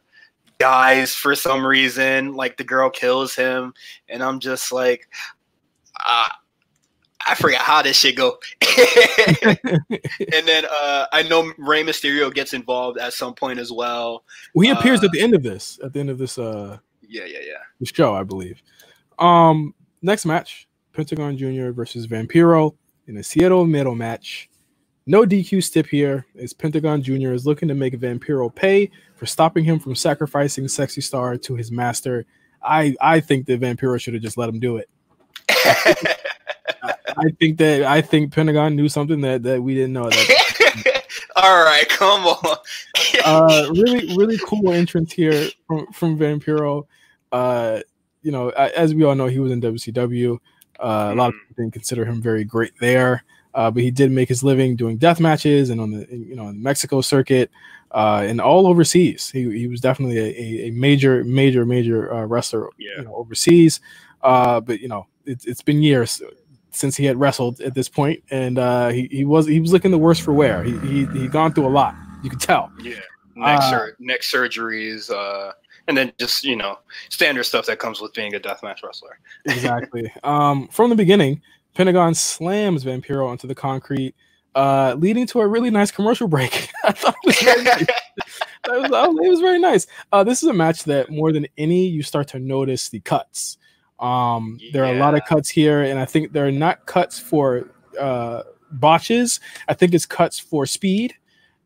dies 0.59 1.15
for 1.15 1.35
some 1.35 1.67
reason. 1.67 2.35
Like 2.35 2.59
the 2.59 2.65
girl 2.65 2.91
kills 2.91 3.35
him, 3.35 3.73
and 4.09 4.23
I'm 4.23 4.39
just 4.39 4.71
like, 4.71 5.09
uh, 6.07 6.29
I 7.27 7.35
forgot 7.35 7.61
how 7.63 7.83
this 7.83 7.97
shit 7.99 8.17
go. 8.17 8.39
and 9.43 10.47
then 10.47 10.65
uh, 10.65 11.07
I 11.13 11.23
know 11.29 11.53
Rey 11.59 11.83
Mysterio 11.85 12.33
gets 12.33 12.53
involved 12.53 12.99
at 12.99 13.13
some 13.13 13.35
point 13.35 13.59
as 13.59 13.71
well. 13.73 14.25
well, 14.55 14.65
he 14.65 14.71
appears 14.71 15.03
uh, 15.03 15.07
at 15.07 15.13
the 15.13 15.21
end 15.21 15.35
of 15.35 15.43
this. 15.43 15.79
At 15.83 15.93
the 15.93 16.01
end 16.01 16.11
of 16.11 16.19
this 16.19 16.39
uh 16.39 16.79
Yeah, 17.09 17.25
yeah, 17.25 17.39
yeah. 17.47 17.59
the 17.81 17.87
show, 17.87 18.15
I 18.15 18.23
believe. 18.23 18.63
Um, 19.19 19.75
next 20.01 20.27
match: 20.27 20.69
Pentagon 20.93 21.37
Junior 21.37 21.73
versus 21.73 22.07
Vampiro. 22.07 22.75
in 23.07 23.17
a 23.17 23.21
Cero 23.21 23.67
Miedo 23.67 23.97
match. 23.97 24.49
No 25.05 25.25
DQ 25.25 25.65
stip 25.65 25.87
here, 25.87 26.27
as 26.39 26.53
Pentagon 26.53 27.03
Jr. 27.03 27.33
is 27.33 27.45
looking 27.45 27.69
to 27.69 27.75
make 27.75 27.99
Vampiro 27.99 28.55
pay 28.55 28.89
for 29.17 29.27
stopping 29.27 29.65
him 29.65 29.81
from 29.81 29.97
sacrificing 29.97 30.69
Sexy 30.69 31.01
Star 31.01 31.37
to 31.39 31.57
his 31.57 31.73
master. 31.73 32.25
I 32.63 32.95
I 33.01 33.21
think 33.21 33.47
that 33.47 33.61
Vampiro 33.61 34.01
should 34.01 34.15
have 34.15 34.23
just 34.23 34.37
let 34.39 34.49
him 34.49 34.61
do 34.61 34.77
it. 34.77 34.89
I 36.83 37.31
think 37.39 37.59
that 37.59 37.85
I 37.85 38.01
think 38.01 38.33
Pentagon 38.33 38.77
knew 38.77 38.89
something 38.89 39.21
that 39.23 39.43
that 39.43 39.63
we 39.63 39.75
didn't 39.75 39.93
know. 39.93 40.09
That 40.09 41.05
All 41.37 41.65
right, 41.65 41.89
come 41.89 42.25
on. 42.27 42.57
uh, 43.25 43.71
really, 43.73 44.17
really 44.17 44.39
cool 44.47 44.73
entrance 44.73 45.13
here 45.13 45.49
from 45.67 45.87
from 45.93 46.19
Vampiro. 46.19 46.87
Uh, 47.31 47.81
you 48.23 48.31
know, 48.31 48.51
as 48.51 48.95
we 48.95 49.05
all 49.05 49.15
know, 49.15 49.27
he 49.27 49.39
was 49.39 49.53
in 49.53 49.61
WCW. 49.61 50.39
Uh, 50.79 51.11
a 51.13 51.15
lot 51.15 51.29
of 51.29 51.35
mm-hmm. 51.35 51.49
people 51.49 51.65
didn't 51.65 51.73
consider 51.73 52.05
him 52.05 52.21
very 52.21 52.45
great 52.45 52.73
there, 52.81 53.25
uh, 53.55 53.71
but 53.71 53.83
he 53.83 53.91
did 53.91 54.11
make 54.11 54.29
his 54.29 54.43
living 54.43 54.77
doing 54.77 54.97
death 54.97 55.21
matches 55.21 55.71
and 55.71 55.81
on 55.81 55.91
the 55.91 56.07
you 56.11 56.35
know 56.35 56.47
the 56.49 56.59
Mexico 56.59 57.01
circuit 57.01 57.51
uh, 57.93 58.25
and 58.27 58.41
all 58.41 58.67
overseas. 58.67 59.31
He, 59.31 59.51
he 59.59 59.67
was 59.67 59.81
definitely 59.81 60.19
a, 60.19 60.69
a 60.69 60.71
major, 60.71 61.25
major, 61.25 61.65
major 61.65 62.13
uh, 62.13 62.25
wrestler 62.25 62.69
yeah. 62.79 62.91
you 62.99 63.05
know, 63.05 63.15
overseas. 63.15 63.81
Uh, 64.23 64.61
but 64.61 64.81
you 64.81 64.89
know, 64.89 65.07
it, 65.25 65.45
it's 65.47 65.63
been 65.63 65.83
years 65.83 66.23
since 66.73 66.97
he 66.97 67.05
had 67.05 67.19
wrestled 67.19 67.61
at 67.61 67.75
this 67.75 67.89
point, 67.89 68.23
and 68.31 68.59
uh, 68.59 68.89
he, 68.89 69.09
he 69.11 69.25
was 69.25 69.47
he 69.47 69.61
was 69.61 69.73
looking 69.73 69.91
the 69.91 69.99
worse 69.99 70.19
for 70.19 70.33
wear. 70.33 70.63
He 70.63 70.79
he 70.79 71.07
he 71.07 71.29
gone 71.29 71.53
through 71.53 71.67
a 71.67 71.69
lot. 71.69 71.95
You 72.23 72.31
could 72.31 72.41
tell. 72.41 72.73
Yeah, 72.81 72.95
neck, 73.37 73.59
uh, 73.59 73.71
sur- 73.71 73.97
neck 73.99 74.23
surgeries, 74.23 75.11
uh, 75.11 75.53
and 75.89 75.97
then 75.97 76.13
just 76.19 76.45
you 76.45 76.57
know 76.57 76.79
standard 77.09 77.45
stuff 77.45 77.67
that 77.67 77.79
comes 77.79 78.01
with 78.01 78.13
being 78.15 78.35
a 78.35 78.41
deathmatch 78.41 78.83
wrestler. 78.83 79.19
exactly. 79.45 80.13
Um, 80.25 80.69
from 80.69 80.91
the 80.91 80.97
beginning, 80.97 81.41
Pentagon 81.75 82.15
slams 82.15 82.85
Vampiro 82.85 83.29
onto 83.29 83.47
the 83.47 83.55
concrete, 83.55 84.15
uh, 84.55 84.95
leading 84.99 85.27
to 85.29 85.41
a 85.41 85.47
really 85.47 85.71
nice 85.71 85.91
commercial 85.91 86.29
break. 86.29 86.69
I 86.85 86.93
thought 86.93 87.15
it 87.23 87.27
was 87.27 87.41
very 87.41 87.63
nice. 87.63 87.87
was, 88.69 89.17
it 89.25 89.31
was 89.31 89.41
very 89.41 89.59
nice. 89.59 89.87
Uh, 90.13 90.25
this 90.25 90.43
is 90.43 90.49
a 90.49 90.53
match 90.53 90.85
that 90.85 91.11
more 91.11 91.33
than 91.33 91.47
any, 91.59 91.87
you 91.87 92.03
start 92.03 92.29
to 92.29 92.39
notice 92.39 92.89
the 92.89 93.01
cuts. 93.01 93.59
Um. 94.03 94.59
There 94.73 94.85
are 94.85 94.93
a 94.93 94.99
lot 94.99 95.15
of 95.15 95.25
cuts 95.25 95.49
here, 95.49 95.83
and 95.83 95.99
I 95.99 96.05
think 96.05 96.33
they're 96.33 96.51
not 96.51 96.85
cuts 96.87 97.19
for 97.19 97.69
uh, 97.99 98.43
botches. 98.73 99.41
I 99.69 99.75
think 99.75 99.95
it's 99.95 100.07
cuts 100.07 100.39
for 100.39 100.67
speed 100.67 101.15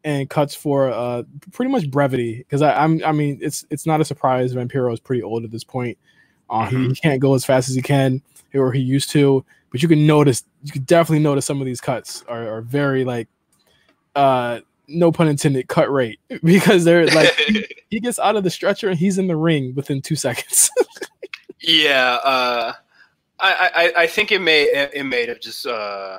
and 0.05 0.31
cuts 0.31 0.55
for 0.55 0.91
uh, 0.91 1.25
pretty 1.53 1.71
much 1.71 1.91
brevity. 1.91 2.39
Because 2.39 2.63
I'm, 2.63 3.03
I 3.05 3.13
mean, 3.13 3.39
it's 3.41 3.67
it's 3.71 3.87
not 3.87 4.01
a 4.01 4.05
surprise. 4.05 4.55
Vampiro 4.55 4.93
is 4.93 5.01
pretty 5.01 5.23
old 5.23 5.45
at 5.45 5.51
this 5.51 5.65
point. 5.65 5.99
Uh, 6.49 6.67
mm-hmm. 6.67 6.83
he, 6.83 6.89
he, 6.91 6.95
can't 6.95 7.21
go 7.21 7.35
as 7.35 7.45
fast 7.45 7.69
as 7.69 7.75
he 7.75 7.83
can 7.83 8.23
or 8.55 8.73
he 8.73 8.81
used 8.81 9.11
to. 9.11 9.45
But 9.71 9.83
you 9.83 9.89
can 9.89 10.07
notice, 10.07 10.45
you 10.63 10.73
can 10.73 10.83
definitely 10.83 11.23
notice 11.23 11.45
some 11.45 11.61
of 11.61 11.67
these 11.67 11.81
cuts 11.81 12.23
are, 12.29 12.59
are 12.59 12.63
very 12.63 13.05
like, 13.05 13.29
uh, 14.15 14.61
no 14.89 15.11
pun 15.11 15.29
intended, 15.29 15.67
cut 15.69 15.91
rate 15.91 16.21
because 16.45 16.85
they're 16.85 17.07
like 17.07 17.33
he, 17.35 17.67
he 17.91 18.01
gets 18.01 18.19
out 18.19 18.37
of 18.37 18.45
the 18.45 18.51
stretcher 18.51 18.89
and 18.89 18.99
he's 18.99 19.19
in 19.19 19.27
the 19.27 19.37
ring 19.37 19.75
within 19.75 20.01
two 20.01 20.17
seconds. 20.17 20.71
Yeah, 21.67 22.19
uh, 22.23 22.73
I, 23.41 23.71
I 23.75 24.03
I 24.03 24.07
think 24.07 24.31
it 24.31 24.41
may 24.41 24.63
it 24.63 25.05
may 25.05 25.27
have 25.27 25.41
just 25.41 25.67
uh, 25.67 26.19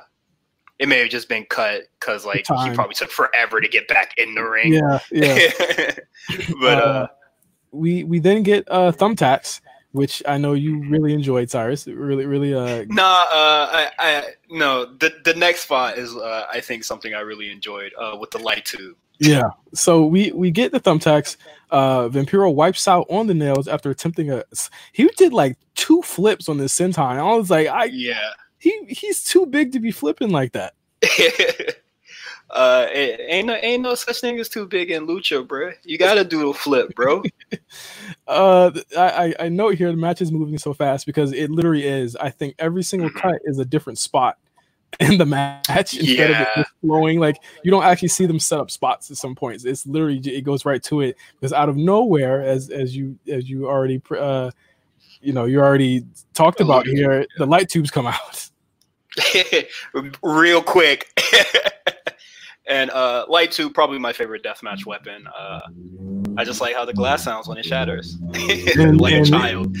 it 0.78 0.88
may 0.88 0.98
have 0.98 1.08
just 1.08 1.26
been 1.28 1.46
cut 1.46 1.84
because 1.98 2.26
like 2.26 2.46
he 2.46 2.70
probably 2.74 2.94
took 2.94 3.10
forever 3.10 3.58
to 3.58 3.66
get 3.66 3.88
back 3.88 4.12
in 4.18 4.34
the 4.34 4.42
ring. 4.42 4.74
Yeah, 4.74 4.98
yeah. 5.10 5.92
but 6.60 6.78
uh, 6.78 6.86
uh, 6.86 7.06
we 7.70 8.04
we 8.04 8.18
then 8.18 8.42
get 8.42 8.64
uh, 8.70 8.92
thumbtacks, 8.92 9.62
which 9.92 10.22
I 10.28 10.36
know 10.36 10.52
you 10.52 10.86
really 10.86 11.14
enjoyed, 11.14 11.50
Cyrus. 11.50 11.86
Really, 11.86 12.26
really. 12.26 12.52
Uh, 12.54 12.84
nah, 12.88 13.02
uh, 13.02 13.68
I, 13.72 13.90
I 13.98 14.24
no. 14.50 14.84
The 14.84 15.14
the 15.24 15.34
next 15.34 15.62
spot 15.62 15.96
is 15.96 16.14
uh, 16.14 16.46
I 16.52 16.60
think 16.60 16.84
something 16.84 17.14
I 17.14 17.20
really 17.20 17.50
enjoyed 17.50 17.92
uh, 17.98 18.18
with 18.20 18.30
the 18.32 18.38
light 18.38 18.66
tube. 18.66 18.98
Yeah. 19.18 19.50
So 19.74 20.04
we 20.04 20.32
we 20.32 20.50
get 20.50 20.72
the 20.72 20.80
thumbtacks. 20.80 21.36
Uh 21.70 22.08
Vampiro 22.08 22.52
wipes 22.54 22.88
out 22.88 23.06
on 23.10 23.26
the 23.26 23.34
nails 23.34 23.68
after 23.68 23.90
attempting 23.90 24.30
a 24.30 24.42
he 24.92 25.08
did 25.16 25.32
like 25.32 25.58
two 25.74 26.02
flips 26.02 26.48
on 26.48 26.58
the 26.58 26.64
senton. 26.64 26.98
I 27.18 27.36
was 27.36 27.50
like, 27.50 27.68
I 27.68 27.84
yeah. 27.84 28.30
He 28.58 28.84
he's 28.88 29.22
too 29.22 29.46
big 29.46 29.72
to 29.72 29.80
be 29.80 29.90
flipping 29.90 30.30
like 30.30 30.52
that. 30.52 30.74
uh 32.50 32.86
ain't 32.90 33.46
no 33.46 33.54
ain't 33.54 33.82
no 33.82 33.94
such 33.94 34.20
thing 34.20 34.38
as 34.38 34.48
too 34.48 34.66
big 34.66 34.90
in 34.90 35.06
lucha, 35.06 35.46
bro. 35.46 35.72
You 35.84 35.98
gotta 35.98 36.24
do 36.24 36.50
a 36.50 36.54
flip, 36.54 36.94
bro. 36.94 37.22
uh 38.26 38.70
I, 38.96 39.34
I 39.38 39.48
know 39.48 39.68
here 39.68 39.90
the 39.90 39.96
match 39.96 40.22
is 40.22 40.32
moving 40.32 40.58
so 40.58 40.72
fast 40.72 41.06
because 41.06 41.32
it 41.32 41.50
literally 41.50 41.86
is. 41.86 42.16
I 42.16 42.30
think 42.30 42.54
every 42.58 42.82
single 42.82 43.10
mm-hmm. 43.10 43.18
cut 43.18 43.40
is 43.44 43.58
a 43.58 43.64
different 43.64 43.98
spot 43.98 44.38
in 45.00 45.18
the 45.18 45.26
match 45.26 45.94
instead 45.94 46.30
yeah. 46.30 46.42
of 46.42 46.48
it 46.48 46.48
just 46.56 46.70
flowing. 46.80 47.20
Like 47.20 47.36
you 47.62 47.70
don't 47.70 47.84
actually 47.84 48.08
see 48.08 48.26
them 48.26 48.40
set 48.40 48.58
up 48.58 48.70
spots 48.70 49.10
at 49.10 49.16
some 49.16 49.34
points. 49.34 49.64
It's 49.64 49.86
literally 49.86 50.18
it 50.18 50.42
goes 50.42 50.64
right 50.64 50.82
to 50.84 51.02
it 51.02 51.16
because 51.34 51.52
out 51.52 51.68
of 51.68 51.76
nowhere, 51.76 52.42
as 52.42 52.70
as 52.70 52.96
you 52.96 53.18
as 53.28 53.48
you 53.48 53.68
already 53.68 54.00
uh, 54.18 54.50
you 55.20 55.32
know 55.32 55.44
you 55.44 55.60
already 55.60 56.04
talked 56.34 56.60
about 56.60 56.86
here, 56.86 57.26
the 57.36 57.46
light 57.46 57.68
tubes 57.68 57.90
come 57.90 58.06
out 58.06 58.50
real 60.22 60.62
quick. 60.62 61.06
and 62.66 62.90
uh, 62.90 63.26
light 63.28 63.52
tube 63.52 63.74
probably 63.74 63.98
my 63.98 64.12
favorite 64.12 64.42
deathmatch 64.42 64.86
weapon. 64.86 65.26
Uh, 65.26 65.60
I 66.36 66.44
just 66.44 66.60
like 66.60 66.74
how 66.74 66.84
the 66.84 66.94
glass 66.94 67.22
sounds 67.22 67.46
when 67.46 67.58
it 67.58 67.64
shatters, 67.64 68.16
and, 68.76 69.00
like 69.00 69.12
and, 69.12 69.26
a 69.26 69.30
child. 69.30 69.76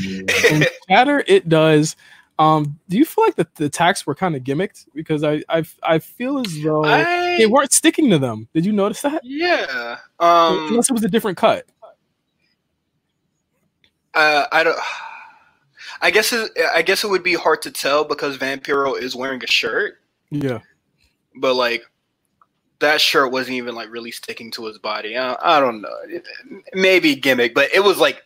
shatter 0.88 1.24
it 1.26 1.48
does 1.48 1.96
um, 2.38 2.78
do 2.88 2.96
you 2.96 3.04
feel 3.04 3.24
like 3.24 3.34
the, 3.34 3.48
the 3.56 3.64
attacks 3.64 4.06
were 4.06 4.14
kind 4.14 4.36
of 4.36 4.42
gimmicked? 4.42 4.86
Because 4.94 5.24
I, 5.24 5.42
I 5.48 5.64
I 5.82 5.98
feel 5.98 6.38
as 6.38 6.62
though 6.62 6.84
I, 6.84 7.36
they 7.36 7.46
weren't 7.46 7.72
sticking 7.72 8.10
to 8.10 8.18
them. 8.18 8.48
Did 8.54 8.64
you 8.64 8.72
notice 8.72 9.02
that? 9.02 9.22
Yeah. 9.24 9.98
Um, 10.20 10.68
Unless 10.68 10.90
it 10.90 10.92
was 10.92 11.04
a 11.04 11.08
different 11.08 11.36
cut. 11.36 11.66
Uh, 14.14 14.46
I 14.52 14.62
don't. 14.62 14.78
I 16.00 16.10
guess 16.12 16.32
it, 16.32 16.52
I 16.72 16.82
guess 16.82 17.02
it 17.02 17.10
would 17.10 17.24
be 17.24 17.34
hard 17.34 17.62
to 17.62 17.72
tell 17.72 18.04
because 18.04 18.38
Vampiro 18.38 18.96
is 18.96 19.16
wearing 19.16 19.42
a 19.42 19.48
shirt. 19.48 20.00
Yeah. 20.30 20.60
But 21.34 21.54
like 21.54 21.82
that 22.78 23.00
shirt 23.00 23.32
wasn't 23.32 23.56
even 23.56 23.74
like 23.74 23.90
really 23.90 24.12
sticking 24.12 24.52
to 24.52 24.66
his 24.66 24.78
body. 24.78 25.16
I, 25.16 25.36
I 25.42 25.58
don't 25.60 25.80
know. 25.80 25.94
maybe 26.72 27.16
gimmick, 27.16 27.54
but 27.54 27.72
it 27.74 27.80
was 27.80 27.98
like 27.98 28.22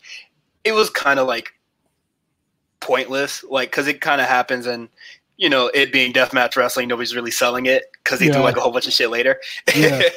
it 0.65 0.73
was 0.73 0.91
kind 0.91 1.19
of 1.19 1.27
like 1.27 1.53
pointless, 2.83 3.45
like 3.45 3.71
because 3.71 3.87
it 3.87 4.01
kind 4.01 4.21
of 4.21 4.29
happens 4.29 4.67
and 4.67 4.89
you 5.37 5.49
know 5.49 5.71
it 5.73 5.93
being 5.93 6.13
deathmatch 6.13 6.57
wrestling, 6.57 6.89
nobody's 6.89 7.15
really 7.15 7.31
selling 7.31 7.67
it 7.67 7.85
because 8.05 8.19
they 8.19 8.27
yeah. 8.27 8.33
do 8.33 8.41
like 8.41 8.57
a 8.57 8.61
whole 8.61 8.73
bunch 8.73 8.87
of 8.87 8.93
shit 8.93 9.11
later. 9.11 9.41
yeah. 9.75 10.03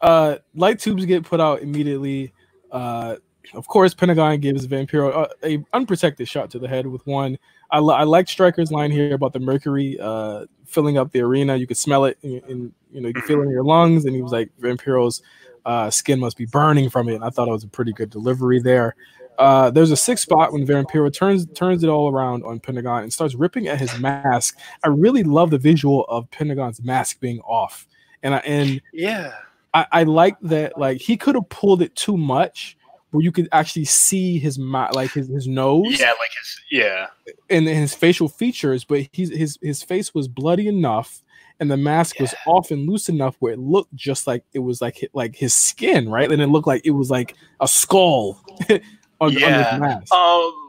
Uh, 0.00 0.36
light 0.54 0.78
tubes 0.78 1.06
get 1.06 1.24
put 1.24 1.40
out 1.40 1.62
immediately. 1.62 2.30
Uh, 2.70 3.16
of 3.54 3.66
course, 3.66 3.94
Pentagon 3.94 4.38
gives 4.38 4.66
Vampiro 4.66 5.30
a, 5.42 5.54
a, 5.54 5.64
unprotected 5.72 6.28
shot 6.28 6.50
to 6.50 6.58
the 6.58 6.68
head 6.68 6.86
with 6.86 7.06
one. 7.06 7.38
I, 7.70 7.78
I 7.78 8.02
like 8.02 8.26
Striker's 8.26 8.70
line 8.70 8.90
here 8.90 9.14
about 9.14 9.32
the 9.32 9.40
mercury 9.40 9.98
uh, 9.98 10.44
filling 10.66 10.98
up 10.98 11.12
the 11.12 11.20
arena. 11.20 11.56
You 11.56 11.66
could 11.66 11.78
smell 11.78 12.04
it, 12.04 12.18
and 12.22 12.72
you 12.92 13.00
know 13.00 13.08
you 13.08 13.14
can 13.14 13.22
feel 13.22 13.40
it 13.40 13.44
in 13.44 13.50
your 13.50 13.64
lungs. 13.64 14.04
And 14.04 14.14
he 14.14 14.20
was 14.20 14.32
like, 14.32 14.50
Vampiro's 14.60 15.22
uh, 15.64 15.90
skin 15.90 16.20
must 16.20 16.36
be 16.36 16.46
burning 16.46 16.90
from 16.90 17.08
it. 17.08 17.14
And 17.14 17.24
I 17.24 17.30
thought 17.30 17.48
it 17.48 17.52
was 17.52 17.64
a 17.64 17.68
pretty 17.68 17.92
good 17.92 18.10
delivery 18.10 18.60
there. 18.60 18.94
Uh, 19.38 19.70
there's 19.70 19.90
a 19.90 19.96
six 19.96 20.22
spot 20.22 20.52
when 20.52 20.66
Vampiro 20.66 21.12
turns 21.12 21.46
turns 21.54 21.82
it 21.82 21.88
all 21.88 22.10
around 22.10 22.44
on 22.44 22.60
Pentagon 22.60 23.02
and 23.02 23.12
starts 23.12 23.34
ripping 23.34 23.66
at 23.66 23.78
his 23.78 23.98
mask. 23.98 24.58
I 24.84 24.88
really 24.88 25.22
love 25.22 25.50
the 25.50 25.58
visual 25.58 26.04
of 26.04 26.30
Pentagon's 26.30 26.82
mask 26.82 27.20
being 27.20 27.40
off, 27.40 27.88
and 28.22 28.34
I 28.34 28.38
and 28.38 28.80
yeah, 28.92 29.32
I, 29.72 29.86
I 29.90 30.02
like 30.04 30.36
that. 30.42 30.78
Like 30.78 31.00
he 31.00 31.16
could 31.16 31.34
have 31.34 31.48
pulled 31.48 31.82
it 31.82 31.94
too 31.96 32.16
much, 32.16 32.76
where 33.10 33.22
you 33.22 33.32
could 33.32 33.48
actually 33.52 33.86
see 33.86 34.38
his 34.38 34.58
like 34.58 35.12
his 35.12 35.28
his 35.28 35.48
nose, 35.48 35.98
yeah, 35.98 36.10
like 36.10 36.30
his 36.38 36.60
yeah, 36.70 37.06
and 37.50 37.66
his 37.66 37.94
facial 37.94 38.28
features. 38.28 38.84
But 38.84 39.08
he's 39.12 39.30
his 39.30 39.58
his 39.60 39.82
face 39.82 40.14
was 40.14 40.28
bloody 40.28 40.68
enough 40.68 41.22
and 41.60 41.70
the 41.70 41.76
mask 41.76 42.16
yeah. 42.16 42.22
was 42.22 42.34
often 42.46 42.86
loose 42.86 43.08
enough 43.08 43.36
where 43.38 43.52
it 43.52 43.58
looked 43.58 43.94
just 43.94 44.26
like 44.26 44.44
it 44.52 44.58
was 44.58 44.80
like 44.80 45.08
like 45.12 45.36
his 45.36 45.54
skin, 45.54 46.08
right? 46.08 46.30
And 46.30 46.42
it 46.42 46.48
looked 46.48 46.66
like 46.66 46.84
it 46.84 46.90
was 46.90 47.10
like 47.10 47.36
a 47.60 47.68
skull 47.68 48.40
on, 49.24 49.32
yeah. 49.32 50.00
On 50.12 50.46
um, 50.46 50.64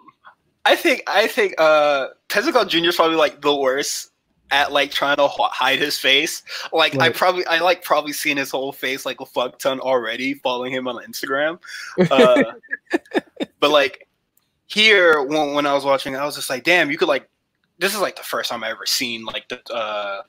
I 0.65 0.75
think 0.75 1.03
I 1.07 1.27
think 1.27 1.55
uh 1.59 2.07
Pentagon 2.29 2.67
Jr. 2.67 2.89
is 2.89 2.95
probably 2.95 3.17
like 3.17 3.41
the 3.41 3.55
worst 3.55 4.11
at 4.51 4.71
like 4.71 4.91
trying 4.91 5.17
to 5.17 5.27
hide 5.27 5.79
his 5.79 5.97
face. 5.99 6.43
Like 6.73 6.93
right. 6.93 7.09
I 7.09 7.09
probably 7.09 7.45
I 7.45 7.59
like 7.59 7.83
probably 7.83 8.13
seen 8.13 8.37
his 8.37 8.51
whole 8.51 8.71
face 8.71 9.05
like 9.05 9.21
a 9.21 9.25
fuck 9.25 9.59
ton 9.59 9.79
already 9.79 10.35
following 10.35 10.71
him 10.73 10.87
on 10.87 11.03
Instagram. 11.03 11.59
Uh, 12.11 12.53
but 13.59 13.71
like 13.71 14.07
here 14.67 15.23
when, 15.23 15.53
when 15.53 15.65
I 15.65 15.73
was 15.73 15.85
watching, 15.85 16.15
I 16.15 16.25
was 16.25 16.35
just 16.35 16.49
like, 16.49 16.63
damn, 16.63 16.91
you 16.91 16.97
could 16.97 17.07
like 17.07 17.29
this 17.79 17.93
is 17.93 18.01
like 18.01 18.15
the 18.15 18.23
first 18.23 18.49
time 18.49 18.63
I 18.63 18.69
ever 18.69 18.85
seen 18.85 19.25
like 19.25 19.47
the 19.49 19.61
uh 19.73 20.21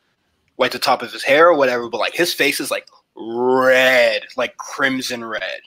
like 0.59 0.73
the 0.73 0.79
top 0.79 1.03
of 1.03 1.13
his 1.13 1.23
hair 1.23 1.49
or 1.49 1.55
whatever, 1.55 1.89
but 1.89 1.99
like 1.99 2.15
his 2.15 2.33
face 2.33 2.61
is 2.61 2.71
like 2.71 2.87
red, 3.15 4.23
like 4.37 4.57
crimson 4.57 5.25
red. 5.25 5.61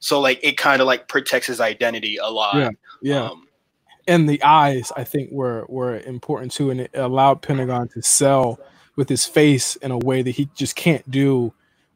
So 0.00 0.20
like 0.20 0.40
it 0.42 0.56
kind 0.56 0.80
of 0.80 0.86
like 0.86 1.08
protects 1.08 1.46
his 1.46 1.60
identity 1.60 2.16
a 2.16 2.28
lot. 2.28 2.56
Yeah, 2.56 2.70
yeah. 3.02 3.24
Um, 3.30 3.46
and 4.06 4.28
the 4.28 4.42
eyes, 4.42 4.90
I 4.96 5.04
think, 5.04 5.30
were 5.30 5.66
were 5.68 6.00
important 6.00 6.52
too, 6.52 6.70
and 6.70 6.80
it 6.80 6.90
allowed 6.94 7.42
Pentagon 7.42 7.88
to 7.88 8.02
sell 8.02 8.58
with 8.96 9.08
his 9.08 9.24
face 9.24 9.76
in 9.76 9.90
a 9.90 9.98
way 9.98 10.22
that 10.22 10.32
he 10.32 10.48
just 10.54 10.74
can't 10.74 11.08
do 11.10 11.52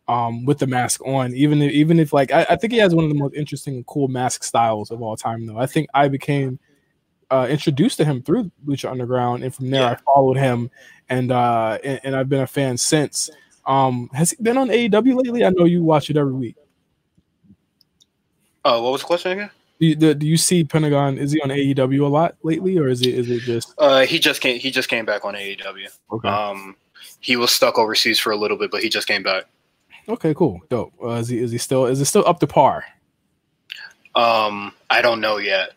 um, 0.07 0.45
with 0.45 0.59
the 0.59 0.67
mask 0.67 1.05
on. 1.07 1.35
Even 1.35 1.61
if, 1.63 1.73
even 1.73 1.99
if 1.99 2.13
like 2.13 2.31
I, 2.31 2.47
I, 2.51 2.57
think 2.57 2.73
he 2.73 2.79
has 2.79 2.95
one 2.95 3.05
of 3.05 3.11
the 3.11 3.17
most 3.17 3.35
interesting 3.35 3.75
and 3.75 3.87
cool 3.87 4.09
mask 4.09 4.45
styles 4.45 4.91
of 4.91 5.03
all 5.03 5.17
time. 5.17 5.47
Though 5.47 5.59
I 5.59 5.67
think 5.67 5.89
I 5.95 6.09
became 6.09 6.59
uh, 7.31 7.47
introduced 7.49 7.97
to 7.99 8.05
him 8.05 8.23
through 8.23 8.51
Lucha 8.67 8.91
Underground, 8.91 9.43
and 9.43 9.55
from 9.55 9.71
there 9.71 9.83
yeah. 9.83 9.91
I 9.93 9.97
followed 9.97 10.37
him, 10.37 10.71
and, 11.09 11.33
uh, 11.33 11.79
and, 11.83 12.01
and 12.05 12.17
I've 12.17 12.29
been 12.29 12.43
a 12.43 12.47
fan 12.47 12.77
since. 12.77 13.31
Um, 13.67 14.11
has 14.13 14.31
he 14.31 14.37
been 14.43 14.59
on 14.59 14.69
AEW 14.69 15.25
lately? 15.25 15.45
I 15.45 15.51
know 15.51 15.65
you 15.65 15.83
watch 15.83 16.11
it 16.11 16.17
every 16.17 16.35
week. 16.35 16.57
Oh, 18.65 18.79
uh, 18.79 18.83
what 18.83 18.93
was 18.93 19.01
the 19.03 19.07
question 19.07 19.33
again? 19.33 19.51
Do 19.81 19.87
you, 19.87 19.95
do, 19.97 20.15
do 20.15 20.27
you 20.27 20.37
see 20.37 20.65
Pentagon? 20.65 21.19
Is 21.19 21.33
he 21.33 21.41
on 21.41 21.51
AEW 21.51 22.03
a 22.03 22.07
lot 22.07 22.37
lately, 22.43 22.79
or 22.79 22.89
is 22.89 23.03
it 23.03 23.15
is 23.15 23.29
it 23.29 23.41
just? 23.41 23.75
Uh, 23.77 24.07
he 24.07 24.19
just 24.19 24.41
came. 24.41 24.59
He 24.59 24.71
just 24.71 24.89
came 24.89 25.05
back 25.05 25.25
on 25.25 25.35
AEW. 25.35 25.89
Okay. 26.13 26.29
Um, 26.29 26.77
he 27.21 27.37
was 27.37 27.51
stuck 27.51 27.79
overseas 27.79 28.21
for 28.21 28.31
a 28.31 28.37
little 28.37 28.57
bit, 28.57 28.71
but 28.71 28.83
he 28.83 28.89
just 28.89 29.09
came 29.09 29.23
back. 29.23 29.45
Okay, 30.09 30.35
cool, 30.35 30.61
dope. 30.69 30.93
Uh, 31.03 31.11
is 31.11 31.29
he 31.29 31.39
is 31.39 31.51
he 31.51 31.59
still 31.59 31.87
is 31.87 32.01
it 32.01 32.05
still 32.05 32.27
up 32.27 32.39
to 32.41 32.47
par? 32.47 32.85
Um, 34.15 34.73
I 34.91 35.03
don't 35.03 35.21
know 35.21 35.39
yet. 35.39 35.71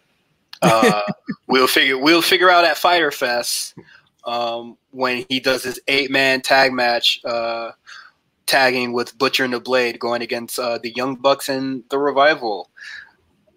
Uh, 0.62 1.02
we'll 1.48 1.68
figure 1.68 1.98
we'll 1.98 2.22
figure 2.22 2.50
out 2.50 2.66
at 2.66 2.78
Fighter 2.78 3.12
Fest 3.12 3.76
um, 4.26 4.78
when 4.92 5.26
he 5.30 5.40
does 5.40 5.64
his 5.64 5.80
eight 5.88 6.12
man 6.12 6.42
tag 6.42 6.74
match, 6.74 7.22
uh, 7.26 7.72
tagging 8.48 8.94
with 8.94 9.18
Butcher 9.18 9.44
and 9.44 9.54
the 9.54 9.60
Blade, 9.60 10.00
going 10.00 10.22
against 10.22 10.58
uh, 10.58 10.80
the 10.80 10.92
Young 10.92 11.16
Bucks 11.16 11.50
and 11.50 11.84
the 11.90 12.00
Revival. 12.00 12.72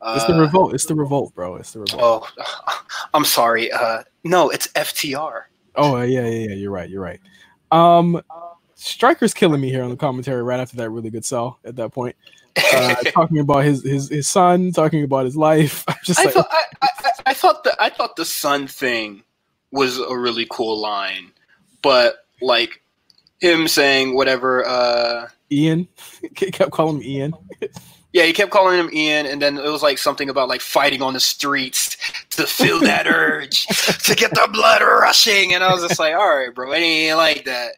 it's 0.04 0.26
the 0.26 0.34
uh, 0.34 0.40
revolt. 0.40 0.74
It's 0.74 0.86
the 0.86 0.94
revolt, 0.94 1.34
bro. 1.34 1.56
It's 1.56 1.72
the 1.72 1.80
revolt. 1.80 2.02
Oh, 2.38 2.74
I'm 3.14 3.24
sorry. 3.24 3.72
Uh, 3.72 4.02
no, 4.24 4.50
it's 4.50 4.66
FTR. 4.68 5.44
Oh 5.76 6.00
yeah, 6.02 6.26
yeah, 6.26 6.48
yeah. 6.48 6.54
You're 6.54 6.70
right. 6.70 6.90
You're 6.90 7.02
right. 7.02 7.20
Um, 7.70 8.20
Striker's 8.74 9.34
killing 9.34 9.60
me 9.60 9.70
here 9.70 9.82
on 9.82 9.90
the 9.90 9.96
commentary 9.96 10.42
right 10.42 10.58
after 10.58 10.76
that 10.78 10.90
really 10.90 11.10
good 11.10 11.24
sell 11.24 11.58
at 11.64 11.76
that 11.76 11.92
point. 11.92 12.16
Uh, 12.56 12.94
talking 13.06 13.38
about 13.38 13.64
his, 13.64 13.82
his 13.82 14.08
his 14.08 14.28
son, 14.28 14.72
talking 14.72 15.04
about 15.04 15.24
his 15.24 15.36
life. 15.36 15.84
I'm 15.88 15.96
just 16.02 16.18
I 16.18 16.24
like, 16.24 16.34
thought 16.34 16.48
I, 16.50 16.64
I, 16.82 16.88
I, 17.26 17.34
thought 17.34 17.64
the 17.64 17.76
I 17.82 17.90
thought 17.90 18.16
the 18.16 18.24
son 18.24 18.66
thing 18.66 19.22
was 19.70 19.98
a 19.98 20.16
really 20.18 20.46
cool 20.50 20.78
line, 20.78 21.32
but 21.82 22.26
like 22.40 22.82
him 23.40 23.68
saying 23.68 24.14
whatever. 24.14 24.66
uh 24.66 25.28
Ian 25.52 25.88
kept 26.34 26.70
calling 26.70 26.96
him 26.96 27.02
Ian. 27.02 27.34
Yeah, 28.12 28.24
he 28.24 28.32
kept 28.32 28.50
calling 28.50 28.76
him 28.76 28.90
Ian, 28.92 29.26
and 29.26 29.40
then 29.40 29.56
it 29.56 29.70
was 29.70 29.84
like 29.84 29.96
something 29.96 30.28
about 30.28 30.48
like 30.48 30.60
fighting 30.60 31.00
on 31.00 31.14
the 31.14 31.20
streets 31.20 31.96
to 32.30 32.44
feel 32.44 32.80
that 32.80 33.06
urge 33.08 33.66
to 33.66 34.16
get 34.16 34.30
the 34.30 34.48
blood 34.52 34.82
rushing, 34.82 35.54
and 35.54 35.62
I 35.62 35.72
was 35.72 35.82
just 35.86 36.00
like, 36.00 36.14
all 36.14 36.36
right, 36.36 36.52
bro, 36.52 36.72
it 36.72 36.78
ain't 36.78 37.16
like 37.16 37.44
that. 37.44 37.74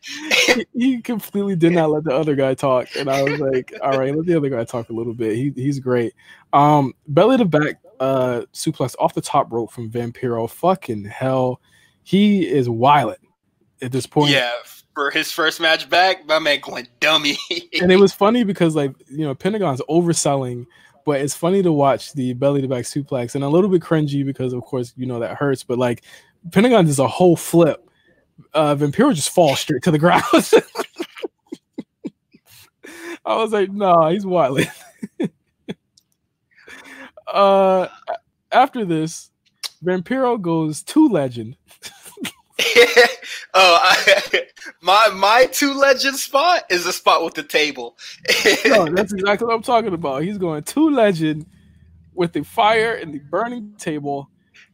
he 0.73 1.03
completely 1.03 1.55
did 1.55 1.73
not 1.73 1.91
let 1.91 2.05
the 2.05 2.15
other 2.15 2.35
guy 2.35 2.55
talk, 2.55 2.89
and 2.97 3.11
I 3.11 3.23
was 3.23 3.41
like, 3.41 3.75
all 3.83 3.99
right, 3.99 4.17
let 4.17 4.25
the 4.25 4.35
other 4.35 4.49
guy 4.49 4.65
talk 4.65 4.89
a 4.89 4.95
little 4.95 5.13
bit. 5.13 5.37
He 5.37 5.53
he's 5.55 5.81
great. 5.81 6.15
Um, 6.55 6.95
belly 7.09 7.37
to 7.37 7.45
back 7.45 7.81
uh 8.01 8.43
suplex 8.55 8.95
off 8.99 9.13
the 9.13 9.21
top 9.21 9.53
rope 9.53 9.71
from 9.71 9.91
Vampiro. 9.91 10.49
Fucking 10.49 11.05
hell, 11.05 11.61
he 12.05 12.49
is 12.49 12.71
wild 12.71 13.17
at 13.83 13.93
this 13.93 14.07
point. 14.07 14.31
Yeah, 14.31 14.53
for 14.95 15.11
his 15.11 15.33
first 15.33 15.61
match 15.61 15.89
back, 15.89 16.27
my 16.27 16.39
man 16.39 16.61
going 16.61 16.87
dummy. 17.01 17.39
and 17.81 17.91
it 17.91 17.97
was 18.01 18.13
funny 18.13 18.45
because 18.45 18.77
like 18.77 18.93
you 19.11 19.25
know 19.25 19.35
Pentagon's 19.35 19.81
overselling, 19.89 20.67
but 21.05 21.21
it's 21.21 21.35
funny 21.35 21.63
to 21.63 21.73
watch 21.73 22.13
the 22.13 22.33
belly 22.35 22.63
to 22.63 22.69
back 22.69 22.85
suplex 22.85 23.35
and 23.35 23.43
a 23.45 23.49
little 23.49 23.71
bit 23.71 23.83
cringy 23.83 24.25
because 24.25 24.53
of 24.53 24.63
course 24.63 24.93
you 24.97 25.07
know 25.07 25.19
that 25.21 25.37
hurts, 25.37 25.65
but 25.65 25.79
like 25.79 26.03
Pentagon 26.51 26.87
does 26.87 26.99
a 26.99 27.09
whole 27.09 27.37
flip. 27.37 27.89
Uh 28.55 28.75
Vampiro 28.75 29.15
just 29.15 29.31
falls 29.31 29.61
straight 29.61 29.83
to 29.83 29.91
the 29.91 29.99
ground. 29.99 30.25
I 33.25 33.37
was 33.37 33.53
like, 33.53 33.71
nah, 33.71 34.11
he's 34.11 34.27
wild. 34.27 34.61
uh 37.33 37.89
after 38.51 38.85
this, 38.85 39.31
Vampiro 39.85 40.41
goes 40.41 40.83
to 40.83 41.09
legend. 41.09 41.57
oh, 43.55 43.79
I, 43.83 44.47
my 44.83 45.09
my 45.15 45.47
two 45.47 45.75
legend 45.75 46.17
spot 46.17 46.65
is 46.71 46.85
the 46.85 46.93
spot 46.93 47.25
with 47.25 47.35
the 47.35 47.43
table. 47.43 47.97
no, 48.67 48.87
that's 48.87 49.13
exactly 49.13 49.47
what 49.47 49.55
I'm 49.55 49.63
talking 49.63 49.93
about. 49.95 50.23
He's 50.23 50.39
going 50.39 50.63
two 50.63 50.91
legend 50.91 51.47
with 52.15 52.33
the 52.33 52.43
fire 52.45 52.95
and 52.95 53.13
the 53.13 53.19
burning 53.19 53.75
table. 53.79 54.29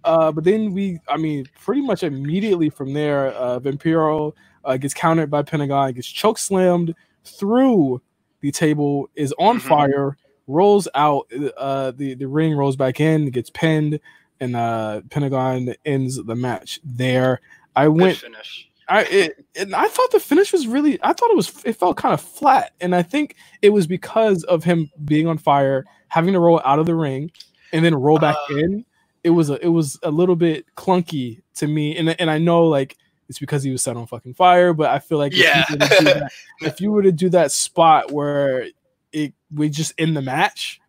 Uh, 0.05 0.33
but 0.33 0.45
then 0.45 0.73
we, 0.73 1.01
I 1.09 1.17
mean, 1.17 1.47
pretty 1.61 1.83
much 1.83 2.03
immediately 2.03 2.71
from 2.71 2.93
there, 2.93 3.29
uh, 3.29 3.59
Vampiro 3.61 4.33
uh, 4.65 4.77
gets 4.77 4.95
countered 4.95 5.31
by 5.31 5.43
Pentagon, 5.43 5.93
gets 5.93 6.09
choke 6.09 6.39
slammed 6.39 6.95
through 7.25 8.01
the 8.41 8.51
table, 8.53 9.09
is 9.15 9.35
on 9.39 9.59
mm-hmm. 9.59 9.69
fire, 9.69 10.17
rolls 10.47 10.89
out. 10.95 11.31
Uh, 11.57 11.93
the 11.93 12.15
the 12.15 12.27
ring 12.27 12.55
rolls 12.55 12.77
back 12.77 13.01
in, 13.01 13.31
gets 13.31 13.51
pinned, 13.51 14.01
and 14.41 14.57
uh, 14.57 15.03
Pentagon 15.11 15.75
ends 15.85 16.23
the 16.23 16.35
match 16.35 16.81
there. 16.85 17.41
I 17.79 17.89
went 17.89 18.19
finish. 18.19 18.69
I 18.89 19.03
it, 19.05 19.45
and 19.57 19.75
I 19.75 19.87
thought 19.89 20.11
the 20.11 20.21
finish 20.21 20.53
was 20.53 20.67
really 20.67 20.99
I 21.03 21.13
thought 21.13 21.31
it 21.31 21.37
was 21.37 21.63
it 21.65 21.75
felt 21.75 21.97
kind 21.97 22.15
of 22.15 22.21
flat 22.21 22.73
and 22.81 22.95
I 22.95 23.03
think 23.03 23.37
it 23.61 23.71
was 23.71 23.87
because 23.87 24.45
of 24.45 24.65
him 24.65 24.91
being 25.05 25.27
on 25.27 25.39
fire, 25.39 25.85
having 26.09 26.33
to 26.33 26.41
roll 26.41 26.61
out 26.65 26.79
of 26.79 26.87
the 26.87 26.95
ring 26.95 27.31
and 27.73 27.85
then 27.85 27.95
roll 27.95 28.19
back 28.19 28.37
uh, 28.51 28.57
in. 28.57 28.85
It 29.23 29.31
was 29.31 29.51
a 29.51 29.63
it 29.65 29.69
was 29.69 29.99
a 30.03 30.11
little 30.11 30.37
bit 30.37 30.65
clunky 30.75 31.43
to 31.57 31.67
me 31.67 31.97
and 31.97 32.19
and 32.21 32.31
I 32.31 32.39
know 32.39 32.65
like 32.65 32.97
it's 33.29 33.39
because 33.39 33.63
he 33.63 33.71
was 33.71 33.83
set 33.83 33.97
on 33.97 34.07
fucking 34.07 34.35
fire, 34.35 34.73
but 34.73 34.91
I 34.91 35.01
feel 35.01 35.19
like 35.19 35.35
yeah. 35.35 35.65
if, 35.69 35.71
you 35.71 35.77
that, 36.05 36.33
if 36.63 36.81
you 36.81 36.91
were 36.91 37.03
to 37.03 37.13
do 37.13 37.29
that 37.29 37.53
spot 37.53 38.11
where 38.11 38.69
it 39.13 39.35
we 39.53 39.69
just 39.69 39.93
in 39.99 40.15
the 40.15 40.23
match, 40.23 40.81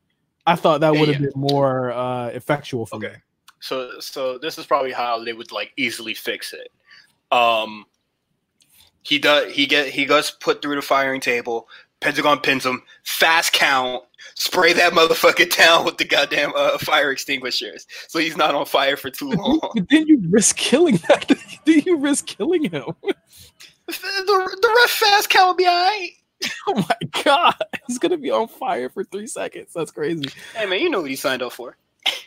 I 0.48 0.56
thought 0.56 0.80
that 0.82 0.94
would 0.94 1.10
have 1.10 1.22
yeah. 1.22 1.28
been 1.28 1.42
more 1.42 1.92
uh 1.92 2.28
effectual 2.28 2.86
for 2.86 2.96
okay. 2.96 3.08
me. 3.08 3.14
So 3.60 4.00
so 4.00 4.38
this 4.38 4.58
is 4.58 4.66
probably 4.66 4.94
how 4.94 5.22
they 5.22 5.34
would 5.34 5.52
like 5.52 5.74
easily 5.76 6.14
fix 6.14 6.54
it. 6.54 6.72
Um, 7.32 7.86
he 9.04 9.20
does. 9.20 9.54
He 9.54 9.66
get. 9.66 9.88
He 9.88 10.06
gets 10.06 10.32
put 10.32 10.62
through 10.62 10.76
the 10.76 10.82
firing 10.82 11.22
table. 11.22 11.68
Pentagon 12.00 12.40
pins 12.40 12.66
him. 12.66 12.84
Fast 13.04 13.54
count. 13.54 14.04
Spray 14.36 14.74
that 14.74 14.94
motherfucker 14.94 15.56
down 15.56 15.86
with 15.86 15.98
the 15.98 16.06
goddamn 16.06 16.54
uh, 16.56 16.78
fire 16.78 17.12
extinguishers, 17.12 17.88
so 18.08 18.20
he's 18.20 18.38
not 18.38 18.56
on 18.56 18.66
fire 18.66 18.98
for 18.98 19.10
too 19.10 19.30
long. 19.32 19.60
But 19.74 19.90
then 19.90 20.08
you 20.08 20.22
risk 20.30 20.58
killing 20.58 20.98
that. 21.08 21.32
Did 21.66 21.86
you 21.86 21.98
risk 21.98 22.26
killing 22.26 22.64
him? 22.64 22.86
The, 23.02 24.58
the, 24.62 24.76
ref 24.82 24.90
fast 24.92 25.30
count 25.30 25.48
will 25.48 25.56
be 25.56 25.68
alright. 25.68 26.12
Oh 26.68 26.74
my 26.74 27.22
god, 27.24 27.62
he's 27.86 28.00
gonna 28.00 28.18
be 28.18 28.32
on 28.32 28.48
fire 28.48 28.88
for 28.88 29.04
three 29.04 29.28
seconds. 29.28 29.72
That's 29.76 29.92
crazy. 29.92 30.30
Hey 30.56 30.68
man, 30.68 30.80
you 30.80 30.90
know 30.90 31.02
what 31.02 31.10
he 31.10 31.18
signed 31.18 31.42
up 31.42 31.52
for. 31.52 31.76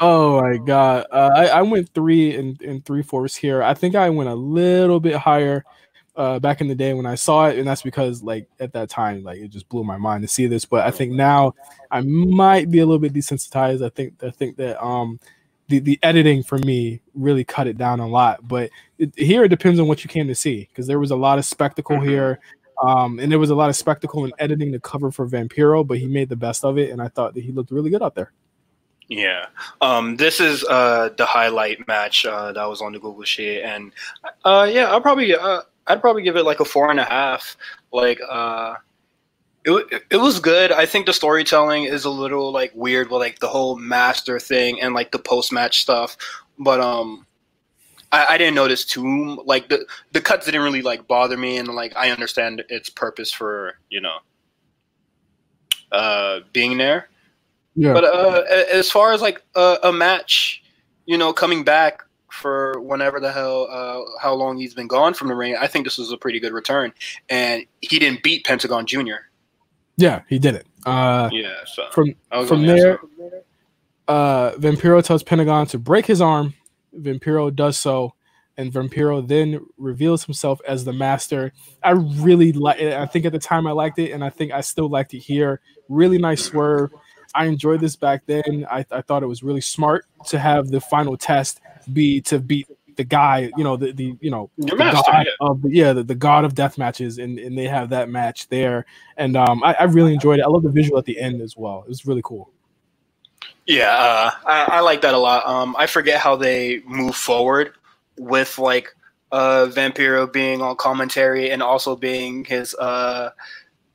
Oh 0.04 0.40
my 0.42 0.56
god, 0.56 1.06
uh, 1.12 1.30
I, 1.32 1.46
I 1.46 1.62
went 1.62 1.88
three 1.94 2.34
and, 2.34 2.60
and 2.60 2.84
three 2.84 3.04
fourths 3.04 3.36
here. 3.36 3.62
I 3.62 3.72
think 3.72 3.94
I 3.94 4.10
went 4.10 4.28
a 4.28 4.34
little 4.34 4.98
bit 4.98 5.14
higher 5.14 5.64
uh, 6.16 6.40
back 6.40 6.60
in 6.60 6.66
the 6.66 6.74
day 6.74 6.92
when 6.92 7.06
I 7.06 7.14
saw 7.14 7.46
it, 7.46 7.56
and 7.56 7.68
that's 7.68 7.82
because 7.82 8.20
like 8.20 8.48
at 8.58 8.72
that 8.72 8.90
time, 8.90 9.22
like 9.22 9.38
it 9.38 9.48
just 9.50 9.68
blew 9.68 9.84
my 9.84 9.98
mind 9.98 10.22
to 10.22 10.28
see 10.28 10.46
this. 10.46 10.64
But 10.64 10.84
I 10.84 10.90
think 10.90 11.12
now 11.12 11.54
I 11.88 12.00
might 12.00 12.68
be 12.68 12.80
a 12.80 12.84
little 12.84 12.98
bit 12.98 13.12
desensitized. 13.12 13.86
I 13.86 13.90
think 13.90 14.24
I 14.24 14.30
think 14.30 14.56
that 14.56 14.84
um 14.84 15.20
the, 15.68 15.78
the 15.78 16.00
editing 16.02 16.42
for 16.42 16.58
me 16.58 17.00
really 17.14 17.44
cut 17.44 17.68
it 17.68 17.78
down 17.78 18.00
a 18.00 18.08
lot. 18.08 18.48
But 18.48 18.70
it, 18.98 19.16
here 19.16 19.44
it 19.44 19.50
depends 19.50 19.78
on 19.78 19.86
what 19.86 20.02
you 20.02 20.10
came 20.10 20.26
to 20.26 20.34
see 20.34 20.66
because 20.68 20.88
there 20.88 20.98
was 20.98 21.12
a 21.12 21.16
lot 21.16 21.38
of 21.38 21.44
spectacle 21.44 21.98
mm-hmm. 21.98 22.08
here. 22.08 22.40
Um, 22.82 23.20
and 23.20 23.30
there 23.30 23.38
was 23.38 23.50
a 23.50 23.54
lot 23.54 23.70
of 23.70 23.76
spectacle 23.76 24.24
in 24.24 24.32
editing 24.40 24.72
the 24.72 24.80
cover 24.80 25.12
for 25.12 25.28
Vampiro, 25.28 25.86
but 25.86 25.98
he 25.98 26.08
made 26.08 26.28
the 26.28 26.34
best 26.34 26.64
of 26.64 26.76
it, 26.78 26.90
and 26.90 27.00
I 27.00 27.06
thought 27.06 27.34
that 27.34 27.44
he 27.44 27.52
looked 27.52 27.70
really 27.70 27.90
good 27.90 28.02
out 28.02 28.16
there. 28.16 28.32
Yeah, 29.08 29.46
um, 29.80 30.16
this 30.16 30.40
is 30.40 30.64
uh, 30.64 31.10
the 31.16 31.26
highlight 31.26 31.86
match 31.86 32.24
uh, 32.24 32.52
that 32.52 32.64
was 32.68 32.80
on 32.80 32.92
the 32.92 32.98
Google 32.98 33.24
sheet, 33.24 33.62
and 33.62 33.92
uh, 34.44 34.68
yeah, 34.70 34.90
I'll 34.90 35.00
probably 35.00 35.34
uh, 35.34 35.62
I'd 35.86 36.00
probably 36.00 36.22
give 36.22 36.36
it 36.36 36.44
like 36.44 36.60
a 36.60 36.64
four 36.64 36.90
and 36.90 37.00
a 37.00 37.04
half. 37.04 37.56
Like, 37.92 38.20
uh, 38.26 38.76
it 39.64 40.02
it 40.10 40.16
was 40.16 40.40
good. 40.40 40.72
I 40.72 40.86
think 40.86 41.06
the 41.06 41.12
storytelling 41.12 41.84
is 41.84 42.04
a 42.04 42.10
little 42.10 42.52
like 42.52 42.72
weird 42.74 43.10
with 43.10 43.20
like 43.20 43.40
the 43.40 43.48
whole 43.48 43.76
master 43.76 44.38
thing 44.38 44.80
and 44.80 44.94
like 44.94 45.12
the 45.12 45.18
post 45.18 45.52
match 45.52 45.82
stuff, 45.82 46.16
but 46.58 46.80
um, 46.80 47.26
I, 48.12 48.26
I 48.30 48.38
didn't 48.38 48.54
notice 48.54 48.84
too 48.84 49.42
like 49.44 49.68
the 49.68 49.84
the 50.12 50.20
cuts 50.20 50.46
didn't 50.46 50.62
really 50.62 50.82
like 50.82 51.06
bother 51.06 51.36
me, 51.36 51.58
and 51.58 51.68
like 51.68 51.94
I 51.96 52.10
understand 52.10 52.64
its 52.68 52.88
purpose 52.88 53.32
for 53.32 53.74
you 53.90 54.00
know 54.00 54.18
uh 55.92 56.40
being 56.54 56.78
there 56.78 57.08
yeah. 57.74 57.92
But 57.92 58.04
uh, 58.04 58.42
as 58.72 58.90
far 58.90 59.12
as 59.12 59.20
like 59.22 59.42
a, 59.54 59.78
a, 59.84 59.92
match, 59.92 60.62
you 61.06 61.16
know, 61.16 61.32
coming 61.32 61.64
back 61.64 62.02
for 62.30 62.80
whenever 62.80 63.20
the 63.20 63.32
hell, 63.32 63.68
uh, 63.70 64.00
how 64.20 64.34
long 64.34 64.58
he's 64.58 64.74
been 64.74 64.88
gone 64.88 65.14
from 65.14 65.28
the 65.28 65.34
ring, 65.34 65.56
I 65.56 65.66
think 65.66 65.86
this 65.86 65.98
was 65.98 66.12
a 66.12 66.16
pretty 66.16 66.40
good 66.40 66.52
return. 66.52 66.92
And 67.28 67.64
he 67.80 67.98
didn't 67.98 68.22
beat 68.22 68.44
Pentagon 68.44 68.86
Jr. 68.86 69.26
Yeah, 69.96 70.22
he 70.28 70.38
did 70.38 70.54
it. 70.54 70.66
Uh, 70.84 71.28
yeah. 71.32 71.54
So 71.66 71.88
from 71.92 72.14
from 72.46 72.66
there, 72.66 72.98
uh, 74.08 74.52
Vampiro 74.52 75.02
tells 75.04 75.22
Pentagon 75.22 75.66
to 75.68 75.78
break 75.78 76.06
his 76.06 76.20
arm. 76.20 76.54
Vampiro 76.94 77.54
does 77.54 77.78
so, 77.78 78.14
and 78.56 78.72
Vampiro 78.72 79.26
then 79.26 79.64
reveals 79.78 80.24
himself 80.24 80.60
as 80.66 80.84
the 80.84 80.92
master. 80.92 81.52
I 81.82 81.90
really 81.90 82.52
like 82.52 82.80
it. 82.80 82.94
I 82.94 83.06
think 83.06 83.24
at 83.26 83.32
the 83.32 83.38
time 83.38 83.66
I 83.66 83.72
liked 83.72 83.98
it, 83.98 84.12
and 84.12 84.24
I 84.24 84.30
think 84.30 84.52
I 84.52 84.60
still 84.60 84.88
liked 84.88 85.14
it 85.14 85.20
here. 85.20 85.60
Really 85.88 86.18
nice 86.18 86.42
swerve. 86.42 86.90
I 87.34 87.46
enjoyed 87.46 87.80
this 87.80 87.96
back 87.96 88.24
then. 88.26 88.66
I, 88.70 88.84
I 88.90 89.02
thought 89.02 89.22
it 89.22 89.26
was 89.26 89.42
really 89.42 89.60
smart 89.60 90.06
to 90.28 90.38
have 90.38 90.68
the 90.68 90.80
final 90.80 91.16
test 91.16 91.60
be 91.92 92.20
to 92.22 92.38
beat 92.38 92.68
the 92.96 93.04
guy, 93.04 93.50
you 93.56 93.64
know, 93.64 93.76
the, 93.76 93.92
the 93.92 94.16
you 94.20 94.30
know, 94.30 94.50
the 94.58 94.76
master, 94.76 95.10
god 95.10 95.26
yeah. 95.26 95.46
of 95.46 95.62
the, 95.62 95.70
yeah, 95.70 95.92
the, 95.92 96.02
the 96.02 96.14
god 96.14 96.44
of 96.44 96.54
death 96.54 96.78
matches, 96.78 97.18
and, 97.18 97.38
and 97.38 97.56
they 97.56 97.66
have 97.66 97.88
that 97.90 98.08
match 98.08 98.48
there. 98.48 98.84
And 99.16 99.36
um, 99.36 99.62
I, 99.64 99.74
I 99.80 99.84
really 99.84 100.12
enjoyed 100.12 100.38
it. 100.38 100.42
I 100.42 100.48
love 100.48 100.62
the 100.62 100.70
visual 100.70 100.98
at 100.98 101.04
the 101.04 101.18
end 101.18 101.40
as 101.40 101.56
well. 101.56 101.82
It 101.82 101.88
was 101.88 102.06
really 102.06 102.22
cool. 102.22 102.50
Yeah, 103.66 103.90
uh, 103.90 104.30
I, 104.44 104.64
I 104.76 104.80
like 104.80 105.02
that 105.02 105.14
a 105.14 105.18
lot. 105.18 105.46
Um, 105.46 105.76
I 105.78 105.86
forget 105.86 106.20
how 106.20 106.36
they 106.36 106.82
move 106.84 107.14
forward 107.14 107.72
with 108.18 108.58
like 108.58 108.94
uh, 109.30 109.66
Vampiro 109.70 110.30
being 110.30 110.60
on 110.60 110.76
commentary 110.76 111.50
and 111.50 111.62
also 111.62 111.96
being 111.96 112.44
his 112.44 112.74
uh, 112.74 113.30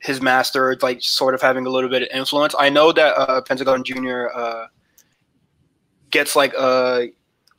his 0.00 0.20
master, 0.20 0.76
like 0.82 1.02
sort 1.02 1.34
of 1.34 1.42
having 1.42 1.66
a 1.66 1.70
little 1.70 1.90
bit 1.90 2.02
of 2.02 2.08
influence. 2.12 2.54
I 2.58 2.68
know 2.68 2.92
that 2.92 3.16
uh, 3.16 3.40
Pentagon 3.42 3.84
Junior 3.84 4.30
uh, 4.34 4.66
gets 6.10 6.36
like 6.36 6.54
uh, 6.56 7.02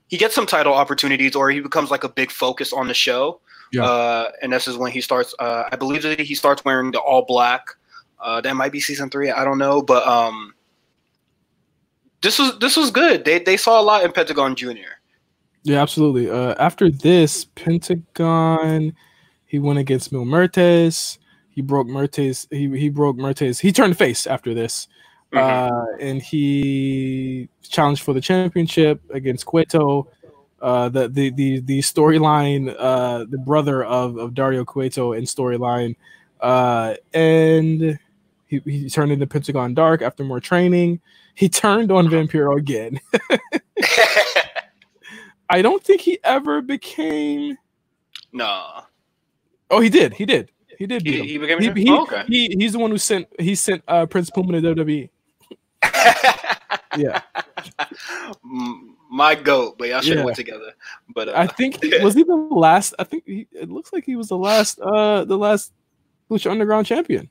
he 0.08 0.18
gets 0.18 0.36
some 0.36 0.46
title 0.46 0.74
opportunities, 0.74 1.36
or 1.36 1.50
he 1.52 1.60
becomes 1.60 1.92
like 1.92 2.04
a 2.04 2.10
big 2.10 2.32
focus 2.32 2.74
on 2.74 2.88
the 2.88 2.94
show. 2.94 3.42
Yeah. 3.72 3.84
Uh, 3.84 4.32
and 4.42 4.52
this 4.52 4.68
is 4.68 4.78
when 4.78 4.92
he 4.92 5.02
starts. 5.02 5.36
Uh, 5.40 5.66
I 5.72 5.76
believe 5.76 6.02
that 6.04 6.20
he 6.20 6.34
starts 6.34 6.66
wearing 6.66 6.92
the 6.92 7.00
all 7.00 7.24
black. 7.26 7.68
Uh, 8.20 8.42
that 8.42 8.56
might 8.56 8.72
be 8.72 8.80
season 8.80 9.10
three. 9.10 9.30
I 9.30 9.46
don't 9.46 9.58
know, 9.58 9.82
but 9.82 10.06
um, 10.08 10.54
this 12.22 12.40
was 12.40 12.58
this 12.60 12.76
was 12.76 12.90
good. 12.90 13.26
They 13.26 13.40
they 13.40 13.58
saw 13.58 13.80
a 13.80 13.84
lot 13.84 14.04
in 14.04 14.12
Pentagon 14.12 14.56
Junior. 14.56 15.00
Yeah, 15.64 15.82
absolutely. 15.82 16.30
Uh, 16.30 16.56
after 16.58 16.90
this, 16.90 17.46
Pentagon, 17.46 18.94
he 19.46 19.60
went 19.60 19.78
against 19.78 20.12
Mil 20.12 20.26
Muertes. 20.26 21.19
He 21.60 21.64
broke 21.64 21.88
Muertes. 21.88 22.48
He 22.52 22.70
he 22.80 22.88
broke 22.90 23.18
Muertes. 23.18 23.60
He 23.60 23.74
turned 23.74 23.98
face 23.98 24.26
after 24.26 24.54
this, 24.54 24.88
Mhm. 25.34 25.40
uh, 25.40 25.98
and 26.00 26.22
he 26.22 27.50
challenged 27.62 28.02
for 28.02 28.14
the 28.14 28.22
championship 28.22 29.02
against 29.12 29.46
Cueto. 29.46 30.08
Uh, 30.62 30.88
the 30.88 31.10
the 31.10 31.32
the 31.32 31.60
the 31.60 31.80
storyline, 31.80 32.74
uh, 32.80 33.26
the 33.30 33.38
brother 33.38 33.84
of 33.84 34.16
of 34.18 34.34
Dario 34.34 34.64
Cueto 34.64 35.12
in 35.12 35.26
storyline, 35.26 35.98
uh, 36.40 36.94
and 37.14 38.00
he, 38.48 38.62
he 38.64 38.90
turned 38.90 39.12
into 39.12 39.28
Pentagon 39.28 39.74
Dark 39.74 40.02
after 40.02 40.24
more 40.24 40.40
training. 40.40 41.02
He 41.36 41.50
turned 41.50 41.92
on 41.92 42.08
Vampiro 42.08 42.58
again. 42.58 43.02
I 45.50 45.62
don't 45.62 45.84
think 45.84 46.00
he 46.00 46.20
ever 46.24 46.62
became. 46.62 47.58
no, 48.32 48.66
Oh, 49.70 49.82
he 49.82 49.90
did. 49.90 50.14
He 50.14 50.26
did. 50.26 50.52
He 50.80 50.88
did 50.88 51.04
beat 51.04 51.14
he, 51.14 51.20
him. 51.20 51.26
he 51.28 51.38
became. 51.38 51.60
He, 51.62 51.68
a 51.68 51.74
he, 51.74 51.90
oh, 51.92 52.04
okay. 52.04 52.24
he- 52.28 52.56
he's 52.58 52.72
the 52.72 52.80
one 52.80 52.90
who 52.90 52.98
sent 52.98 53.28
he 53.38 53.54
sent 53.54 53.84
uh, 53.88 54.08
Prince 54.08 54.32
Puma 54.32 54.60
to 54.60 54.74
WWE. 54.76 55.10
Yeah, 56.98 57.22
My 59.12 59.36
goat, 59.36 59.78
but 59.78 59.90
y'all 59.90 60.02
should 60.02 60.12
have 60.14 60.20
Yeah. 60.20 60.26
went 60.26 60.38
together. 60.38 60.72
But 61.14 61.30
uh, 61.30 61.34
I 61.36 61.48
think 61.48 61.78
was 62.02 62.16
he 62.16 62.24
the 62.24 62.36
last? 62.36 62.94
I 62.98 63.04
think 63.04 63.24
he, 63.28 63.46
it 63.52 63.70
looks 63.70 63.94
like 63.94 64.06
he 64.06 64.16
was 64.16 64.30
the 64.30 64.38
last 64.38 64.80
uh 64.80 65.26
the 65.26 65.38
last 65.38 65.74
Lucha 66.32 66.50
Underground 66.50 66.88
champion. 66.88 67.30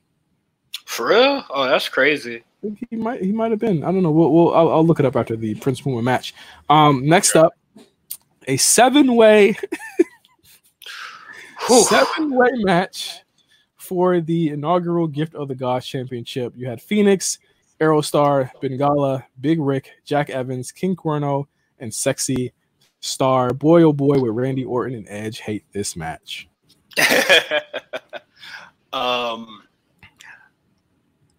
for 0.85 1.07
real, 1.07 1.43
oh, 1.49 1.67
that's 1.67 1.89
crazy. 1.89 2.37
I 2.37 2.43
think 2.67 2.87
he 2.89 2.95
might 2.97 3.21
he 3.21 3.31
might 3.31 3.51
have 3.51 3.59
been. 3.59 3.83
I 3.83 3.91
don't 3.91 4.03
know. 4.03 4.11
We'll, 4.11 4.31
we'll 4.31 4.53
I'll, 4.55 4.69
I'll 4.69 4.85
look 4.85 4.99
it 4.99 5.05
up 5.05 5.15
after 5.15 5.35
the 5.35 5.55
Prince 5.55 5.81
Puma 5.81 6.01
match. 6.01 6.33
Um, 6.69 7.05
next 7.07 7.35
up, 7.35 7.53
a 8.47 8.57
seven 8.57 9.15
way 9.15 9.57
seven 11.67 12.35
way 12.35 12.49
match 12.55 13.21
for 13.89 14.21
the 14.21 14.49
inaugural 14.49 15.07
Gift 15.07 15.33
of 15.33 15.47
the 15.47 15.55
Gods 15.55 15.87
Championship. 15.87 16.53
You 16.55 16.67
had 16.67 16.79
Fénix, 16.79 17.39
Aerostar, 17.81 18.51
Bengala, 18.61 19.23
Big 19.41 19.59
Rick, 19.59 19.89
Jack 20.05 20.29
Evans, 20.29 20.71
King 20.71 20.95
Cuerno, 20.95 21.47
and 21.79 21.91
Sexy 21.91 22.53
Star. 22.99 23.51
Boy, 23.51 23.81
oh 23.81 23.91
boy, 23.91 24.19
would 24.19 24.35
Randy 24.35 24.63
Orton 24.63 24.93
and 24.95 25.07
Edge 25.09 25.39
hate 25.39 25.65
this 25.73 25.95
match. 25.95 26.47
um, 28.93 29.63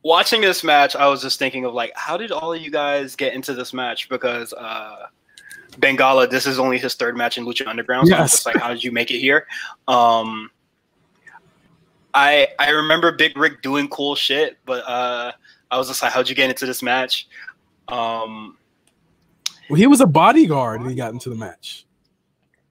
watching 0.02 0.40
this 0.40 0.64
match, 0.64 0.96
I 0.96 1.06
was 1.06 1.22
just 1.22 1.38
thinking 1.38 1.64
of 1.64 1.72
like, 1.72 1.92
how 1.94 2.16
did 2.16 2.32
all 2.32 2.52
of 2.52 2.60
you 2.60 2.72
guys 2.72 3.14
get 3.14 3.32
into 3.32 3.54
this 3.54 3.72
match? 3.72 4.08
Because 4.08 4.52
uh, 4.54 5.06
Bengala, 5.78 6.28
this 6.28 6.48
is 6.48 6.58
only 6.58 6.78
his 6.78 6.96
third 6.96 7.16
match 7.16 7.38
in 7.38 7.46
Lucha 7.46 7.68
Underground. 7.68 8.08
So 8.08 8.14
I'm 8.14 8.22
Yes. 8.22 8.32
just 8.32 8.46
like, 8.46 8.56
how 8.56 8.70
did 8.70 8.82
you 8.82 8.90
make 8.90 9.12
it 9.12 9.20
here? 9.20 9.46
Um, 9.86 10.50
I 12.14 12.48
I 12.58 12.70
remember 12.70 13.12
Big 13.12 13.36
Rick 13.36 13.62
doing 13.62 13.88
cool 13.88 14.14
shit, 14.14 14.58
but 14.64 14.84
uh, 14.86 15.32
I 15.70 15.78
was 15.78 15.88
just 15.88 16.02
like, 16.02 16.12
how'd 16.12 16.28
you 16.28 16.34
get 16.34 16.50
into 16.50 16.66
this 16.66 16.82
match? 16.82 17.28
Um, 17.88 18.56
Well, 19.68 19.76
he 19.76 19.86
was 19.86 20.00
a 20.00 20.06
bodyguard 20.06 20.80
and 20.80 20.90
he 20.90 20.96
got 20.96 21.12
into 21.12 21.28
the 21.28 21.36
match. 21.36 21.86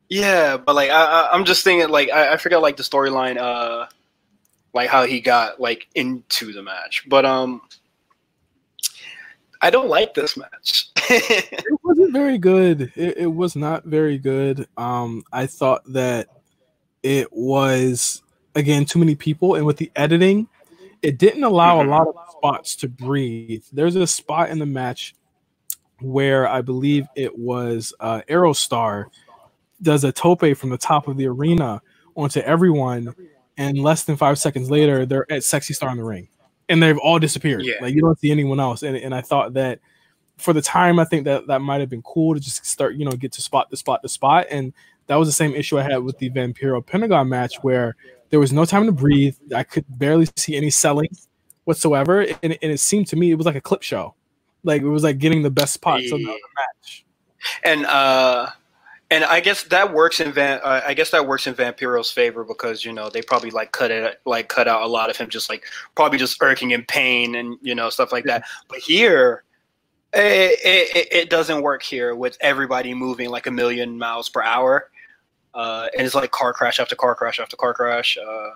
Yeah, 0.10 0.58
but 0.58 0.76
like 0.76 0.90
I, 0.90 1.04
I 1.04 1.30
I'm 1.34 1.46
just 1.46 1.64
thinking 1.64 1.90
like 1.90 2.10
I, 2.10 2.34
I 2.34 2.38
forget 2.38 2.62
like 2.62 2.78
the 2.78 2.84
storyline 2.84 3.38
uh 3.38 3.86
like 4.74 4.90
how 4.90 5.06
he 5.06 5.20
got 5.22 5.60
like 5.60 5.88
into 5.96 6.52
the 6.52 6.64
match. 6.64 7.06
But 7.08 7.26
um 7.26 7.62
I 9.62 9.70
don't 9.70 9.90
like 9.90 10.14
this 10.14 10.38
match. 10.38 10.90
It 11.12 11.80
wasn't 11.84 12.14
very 12.14 12.38
good. 12.38 12.94
It, 12.96 13.18
it 13.18 13.34
was 13.34 13.56
not 13.56 13.84
very 13.84 14.20
good. 14.20 14.68
Um, 14.78 15.24
I 15.34 15.48
thought 15.48 15.82
that 15.94 16.28
it 17.02 17.34
was 17.34 18.22
again 18.56 18.86
too 18.86 19.00
many 19.00 19.16
people, 19.16 19.56
and 19.56 19.66
with 19.66 19.78
the 19.78 19.92
editing, 19.96 20.48
it 21.02 21.18
didn't 21.18 21.44
allow 21.44 21.82
a 21.82 21.86
lot 21.86 22.08
of 22.08 22.16
spots 22.32 22.76
to 22.78 22.88
breathe. 22.88 23.64
There's 23.72 23.96
a 23.96 24.08
spot 24.08 24.50
in 24.50 24.60
the 24.60 24.66
match 24.66 25.16
where 26.00 26.48
I 26.48 26.62
believe 26.62 27.08
it 27.16 27.38
was 27.38 27.94
uh, 28.00 28.22
Aerostar 28.30 29.06
does 29.82 30.04
a 30.04 30.12
tope 30.12 30.56
from 30.58 30.70
the 30.70 30.78
top 30.78 31.08
of 31.08 31.18
the 31.18 31.28
arena 31.28 31.82
onto 32.16 32.40
everyone, 32.42 33.16
and 33.58 33.80
less 33.80 34.04
than 34.04 34.18
five 34.18 34.38
seconds 34.38 34.70
later, 34.70 35.06
they're 35.06 35.32
at 35.32 35.44
Sexy 35.44 35.74
Star 35.74 35.90
in 35.92 35.98
the 35.98 36.04
ring, 36.04 36.28
and 36.68 36.82
they've 36.82 36.98
all 36.98 37.20
disappeared. 37.20 37.64
Yeah. 37.64 37.76
Like 37.82 37.94
you 37.94 38.02
don't 38.02 38.20
see 38.20 38.32
anyone 38.32 38.60
else, 38.60 38.84
and 38.84 38.98
and 38.98 39.14
I 39.16 39.22
thought 39.22 39.54
that 39.54 39.80
for 40.40 40.54
the 40.54 40.62
time, 40.62 41.00
I 41.00 41.06
think 41.06 41.26
that 41.26 41.48
that 41.48 41.60
might 41.60 41.82
have 41.82 41.90
been 41.90 42.02
cool 42.02 42.34
to 42.34 42.40
just 42.40 42.66
start, 42.66 42.96
you 42.96 43.06
know, 43.06 43.12
get 43.12 43.34
to 43.34 43.42
spot 43.42 43.70
to 43.70 43.78
spot 43.78 44.02
to 44.02 44.10
spot. 44.10 44.48
And 44.50 44.74
that 45.08 45.18
was 45.18 45.28
the 45.28 45.34
same 45.34 45.54
issue 45.54 45.78
I 45.78 45.84
had 45.84 45.98
with 45.98 46.18
the 46.18 46.30
Vampiro 46.30 46.86
Pentagon 46.86 47.28
match 47.30 47.56
where 47.62 47.96
there 48.30 48.40
was 48.40 48.54
no 48.54 48.66
time 48.66 48.86
to 48.86 48.92
breathe. 48.92 49.36
I 49.56 49.64
could 49.64 49.86
barely 49.90 50.28
see 50.36 50.56
any 50.56 50.70
selling 50.70 51.10
whatsoever. 51.66 52.22
And, 52.22 52.58
and 52.62 52.72
it 52.72 52.80
seemed 52.80 53.08
to 53.08 53.16
me 53.16 53.32
it 53.32 53.36
was 53.36 53.46
like 53.46 53.56
a 53.56 53.62
clip 53.62 53.84
show. 53.84 54.16
Like 54.64 54.82
it 54.82 54.88
was 54.88 55.04
like 55.04 55.18
getting 55.20 55.42
the 55.42 55.52
best 55.52 55.74
spots 55.74 56.12
of 56.12 56.20
the 56.20 56.26
match. 56.26 57.06
and 57.64 57.86
uh 57.86 58.50
and 59.12 59.24
I 59.24 59.40
guess 59.40 59.64
that 59.64 59.94
works 59.94 60.20
in 60.20 60.32
Van. 60.32 60.60
Uh, 60.64 60.82
I 60.86 60.94
guess 60.94 61.10
that 61.12 61.28
works 61.28 61.48
in 61.48 61.56
Vampiro's 61.56 62.12
favor 62.12 62.44
because 62.44 62.86
you 62.86 62.94
know 62.94 63.10
they 63.10 63.22
probably 63.22 63.50
like 63.50 63.72
cut 63.72 63.90
it, 63.90 64.22
like 64.26 64.50
cut 64.50 64.68
out 64.68 64.84
a 64.84 64.88
lot 64.88 65.10
of 65.10 65.18
him, 65.18 65.30
just 65.30 65.50
like 65.50 65.66
probably 65.96 66.20
just 66.20 66.42
irking 66.44 66.72
in 66.72 66.84
pain 66.86 67.36
and 67.36 67.58
you 67.62 67.74
know 67.74 67.90
stuff 67.90 68.12
like 68.12 68.26
that. 68.26 68.44
But 68.68 68.80
here, 68.80 69.44
it, 70.14 70.60
it, 70.64 71.08
it 71.12 71.30
doesn't 71.30 71.64
work 71.64 71.82
here 71.82 72.14
with 72.14 72.38
everybody 72.40 72.94
moving 72.94 73.30
like 73.30 73.48
a 73.48 73.52
million 73.52 73.98
miles 73.98 74.30
per 74.30 74.44
hour, 74.44 74.92
uh, 75.54 75.88
and 75.98 76.06
it's 76.06 76.16
like 76.16 76.32
car 76.32 76.54
crash 76.54 76.80
after 76.80 76.96
car 76.96 77.16
crash 77.16 77.40
after 77.40 77.56
car 77.58 77.74
crash. 77.74 78.18
Uh, 78.18 78.50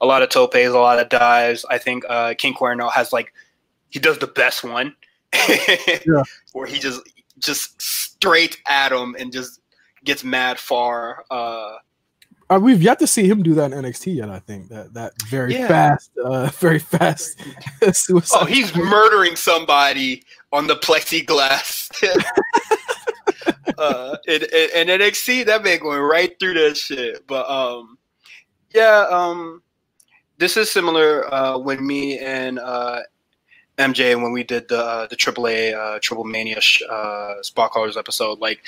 a 0.00 0.06
lot 0.06 0.22
of 0.22 0.28
topes, 0.28 0.56
a 0.56 0.68
lot 0.68 0.98
of 0.98 1.08
dives. 1.08 1.64
I 1.70 1.78
think 1.78 2.04
uh, 2.08 2.34
King 2.36 2.54
Cuerno 2.54 2.90
has 2.92 3.12
like 3.12 3.32
he 3.88 3.98
does 3.98 4.18
the 4.18 4.26
best 4.26 4.62
one, 4.64 4.94
where 6.52 6.66
he 6.66 6.78
just 6.78 7.00
just 7.38 7.80
straight 7.80 8.60
at 8.66 8.92
him 8.92 9.16
and 9.18 9.32
just 9.32 9.60
gets 10.04 10.22
mad 10.24 10.58
far. 10.58 11.24
Uh, 11.30 11.76
Uh, 12.48 12.60
we've 12.62 12.80
yet 12.82 12.98
to 13.00 13.06
see 13.06 13.26
him 13.26 13.42
do 13.42 13.54
that 13.54 13.72
in 13.72 13.82
NXT 13.84 14.14
yet. 14.16 14.30
I 14.30 14.38
think 14.38 14.68
that 14.68 14.94
that 14.94 15.12
very 15.28 15.54
Yeah. 15.54 15.66
fast, 15.68 16.10
uh, 16.24 16.46
very 16.60 16.78
fast 16.78 17.40
suicide. 17.92 18.38
oh, 18.40 18.44
he's 18.44 18.74
murdering 18.76 19.34
somebody 19.36 20.22
on 20.52 20.66
the 20.68 20.76
plexiglass. 20.76 21.90
Uh, 23.78 24.16
in, 24.26 24.42
in, 24.42 24.88
NXT, 24.88 25.46
that 25.46 25.62
man 25.62 25.78
going 25.78 26.00
right 26.00 26.38
through 26.38 26.54
that 26.54 26.76
shit. 26.76 27.26
But 27.26 27.48
um, 27.48 27.98
yeah, 28.74 29.06
um, 29.10 29.62
this 30.38 30.56
is 30.56 30.70
similar 30.70 31.32
uh, 31.32 31.58
when 31.58 31.86
me 31.86 32.18
and 32.18 32.58
uh, 32.58 33.00
MJ 33.78 34.20
when 34.20 34.32
we 34.32 34.44
did 34.44 34.68
the 34.68 34.78
uh, 34.78 35.06
the 35.06 35.16
AAA 35.16 35.74
uh, 35.74 35.98
Triple 36.00 36.24
Mania 36.24 36.60
sh- 36.60 36.82
uh, 36.88 37.42
Spot 37.42 37.70
Callers 37.70 37.96
episode. 37.96 38.38
Like 38.38 38.62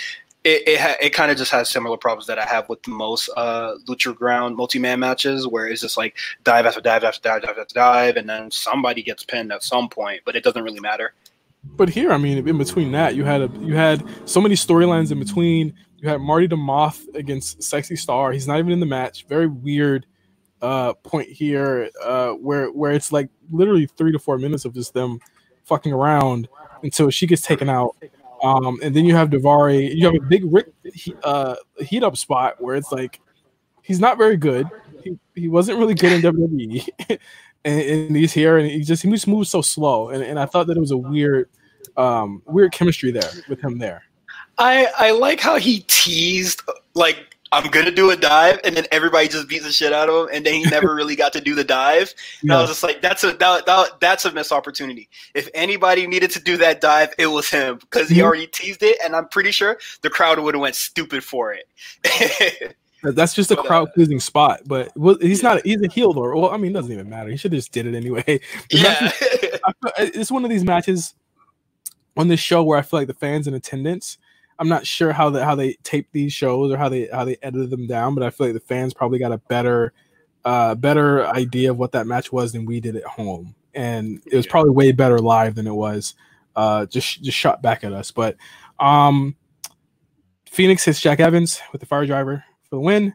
it 0.44 0.66
it, 0.66 0.80
ha- 0.80 0.96
it 1.00 1.10
kind 1.10 1.30
of 1.30 1.36
just 1.36 1.50
has 1.50 1.68
similar 1.68 1.96
problems 1.96 2.26
that 2.26 2.38
I 2.38 2.44
have 2.44 2.68
with 2.68 2.86
most 2.86 3.28
uh, 3.36 3.74
Lucha 3.86 4.14
Ground 4.14 4.56
multi 4.56 4.78
man 4.78 5.00
matches, 5.00 5.46
where 5.46 5.66
it's 5.66 5.80
just 5.80 5.96
like 5.96 6.16
dive 6.44 6.66
after 6.66 6.80
dive 6.80 7.04
after 7.04 7.20
dive 7.20 7.44
after 7.44 7.74
dive, 7.74 8.16
and 8.16 8.28
then 8.28 8.50
somebody 8.50 9.02
gets 9.02 9.24
pinned 9.24 9.52
at 9.52 9.62
some 9.62 9.88
point, 9.88 10.22
but 10.24 10.36
it 10.36 10.44
doesn't 10.44 10.62
really 10.62 10.80
matter. 10.80 11.14
But 11.64 11.88
here, 11.88 12.12
I 12.12 12.18
mean, 12.18 12.46
in 12.46 12.58
between 12.58 12.92
that, 12.92 13.14
you 13.14 13.24
had 13.24 13.42
a 13.42 13.50
you 13.60 13.74
had 13.74 14.04
so 14.28 14.40
many 14.40 14.54
storylines 14.54 15.10
in 15.12 15.18
between. 15.18 15.74
you 15.98 16.08
had 16.08 16.20
Marty 16.20 16.46
the 16.46 16.56
Moth 16.56 17.06
against 17.14 17.62
Sexy 17.62 17.96
Star. 17.96 18.32
He's 18.32 18.46
not 18.46 18.58
even 18.58 18.72
in 18.72 18.80
the 18.80 18.86
match. 18.86 19.26
Very 19.26 19.46
weird 19.46 20.06
uh, 20.62 20.94
point 20.94 21.28
here 21.28 21.90
uh, 22.02 22.30
where 22.32 22.68
where 22.68 22.92
it's 22.92 23.12
like 23.12 23.28
literally 23.50 23.86
three 23.86 24.12
to 24.12 24.18
four 24.18 24.38
minutes 24.38 24.64
of 24.64 24.74
just 24.74 24.94
them 24.94 25.18
fucking 25.64 25.92
around 25.92 26.48
until 26.82 27.10
she 27.10 27.26
gets 27.26 27.42
taken 27.42 27.68
out. 27.68 27.96
Um, 28.42 28.78
and 28.82 28.94
then 28.94 29.04
you 29.04 29.14
have 29.14 29.30
Daivari. 29.30 29.94
You 29.94 30.06
have 30.06 30.14
a 30.14 30.20
big 30.20 30.44
Rick 30.46 30.68
uh, 31.24 31.56
heat 31.80 32.02
up 32.02 32.16
spot 32.16 32.60
where 32.60 32.76
it's 32.76 32.92
like 32.92 33.20
he's 33.82 34.00
not 34.00 34.18
very 34.18 34.36
good. 34.36 34.68
He, 35.02 35.18
he 35.34 35.48
wasn't 35.48 35.78
really 35.78 35.94
good 35.94 36.12
in 36.12 36.20
WWE, 36.22 37.18
and, 37.68 37.80
and, 37.80 38.16
he's 38.16 38.32
here 38.32 38.58
and 38.58 38.70
he 38.70 38.80
just 38.80 39.02
he 39.02 39.10
just 39.10 39.26
moves 39.26 39.50
so 39.50 39.62
slow. 39.62 40.08
And, 40.08 40.22
and 40.22 40.38
I 40.38 40.46
thought 40.46 40.66
that 40.68 40.76
it 40.76 40.80
was 40.80 40.90
a 40.90 40.96
weird 40.96 41.48
um, 41.96 42.42
weird 42.46 42.72
chemistry 42.72 43.10
there 43.10 43.30
with 43.48 43.60
him 43.60 43.78
there. 43.78 44.04
I 44.58 44.88
I 44.98 45.10
like 45.12 45.40
how 45.40 45.58
he 45.58 45.80
teased 45.88 46.62
like 46.94 47.36
I'm 47.52 47.70
gonna 47.70 47.90
do 47.90 48.10
a 48.10 48.16
dive, 48.16 48.60
and 48.64 48.76
then 48.76 48.86
everybody 48.92 49.28
just 49.28 49.48
beats 49.48 49.64
the 49.64 49.72
shit 49.72 49.92
out 49.92 50.08
of 50.08 50.28
him, 50.28 50.34
and 50.34 50.44
then 50.44 50.54
he 50.54 50.62
never 50.64 50.94
really 50.94 51.16
got 51.16 51.32
to 51.34 51.40
do 51.40 51.54
the 51.54 51.64
dive. 51.64 52.12
And 52.42 52.52
I 52.52 52.60
was 52.60 52.68
just 52.70 52.82
like, 52.82 53.00
that's 53.00 53.24
a 53.24 53.32
that, 53.32 53.66
that, 53.66 54.00
that's 54.00 54.24
a 54.24 54.32
missed 54.32 54.52
opportunity. 54.52 55.08
If 55.34 55.48
anybody 55.54 56.06
needed 56.06 56.30
to 56.32 56.40
do 56.40 56.56
that 56.58 56.80
dive, 56.80 57.14
it 57.18 57.28
was 57.28 57.48
him 57.48 57.78
because 57.78 58.08
he 58.08 58.16
mm-hmm. 58.16 58.24
already 58.24 58.46
teased 58.48 58.82
it, 58.82 58.98
and 59.02 59.16
I'm 59.16 59.28
pretty 59.28 59.50
sure 59.50 59.78
the 60.02 60.10
crowd 60.10 60.38
would 60.38 60.54
have 60.54 60.60
went 60.60 60.76
stupid 60.76 61.24
for 61.24 61.54
it. 61.54 62.76
that's 63.02 63.34
just 63.34 63.50
a 63.50 63.56
crowd 63.56 63.88
pleasing 63.94 64.20
spot, 64.20 64.60
but 64.66 64.92
he's 65.20 65.42
not. 65.42 65.64
He's 65.64 65.82
a 65.82 65.88
heel 65.88 66.12
though. 66.12 66.34
Well, 66.38 66.50
I 66.50 66.56
mean, 66.56 66.72
it 66.72 66.74
doesn't 66.74 66.92
even 66.92 67.08
matter. 67.08 67.30
He 67.30 67.36
should 67.36 67.52
have 67.52 67.58
just 67.58 67.72
did 67.72 67.86
it 67.86 67.94
anyway. 67.94 68.24
yeah, 68.70 69.12
it's 69.98 70.30
one 70.30 70.44
of 70.44 70.50
these 70.50 70.64
matches 70.64 71.14
on 72.16 72.28
this 72.28 72.40
show 72.40 72.62
where 72.62 72.78
I 72.78 72.82
feel 72.82 73.00
like 73.00 73.06
the 73.06 73.14
fans 73.14 73.46
in 73.46 73.54
attendance 73.54 74.18
I'm 74.58 74.68
not 74.68 74.86
sure 74.86 75.12
how 75.12 75.30
the 75.30 75.44
how 75.44 75.54
they 75.54 75.74
tape 75.84 76.08
these 76.12 76.32
shows 76.32 76.72
or 76.72 76.76
how 76.76 76.88
they 76.88 77.08
how 77.12 77.24
they 77.24 77.36
edited 77.42 77.70
them 77.70 77.86
down, 77.86 78.14
but 78.14 78.24
I 78.24 78.30
feel 78.30 78.48
like 78.48 78.54
the 78.54 78.60
fans 78.60 78.92
probably 78.92 79.18
got 79.18 79.32
a 79.32 79.38
better 79.38 79.92
uh 80.44 80.74
better 80.74 81.26
idea 81.26 81.70
of 81.70 81.78
what 81.78 81.92
that 81.92 82.06
match 82.06 82.32
was 82.32 82.52
than 82.52 82.64
we 82.64 82.80
did 82.80 82.96
at 82.96 83.04
home. 83.04 83.54
And 83.74 84.20
it 84.26 84.36
was 84.36 84.46
probably 84.46 84.70
way 84.70 84.92
better 84.92 85.18
live 85.18 85.54
than 85.54 85.66
it 85.66 85.74
was 85.74 86.14
uh 86.56 86.86
just 86.86 87.22
just 87.22 87.38
shot 87.38 87.62
back 87.62 87.84
at 87.84 87.92
us. 87.92 88.10
But 88.10 88.36
um 88.80 89.36
Fénix 90.50 90.84
hits 90.84 91.00
Jack 91.00 91.20
Evans 91.20 91.60
with 91.70 91.80
the 91.80 91.86
fire 91.86 92.06
driver 92.06 92.44
for 92.70 92.76
the 92.76 92.80
win. 92.80 93.14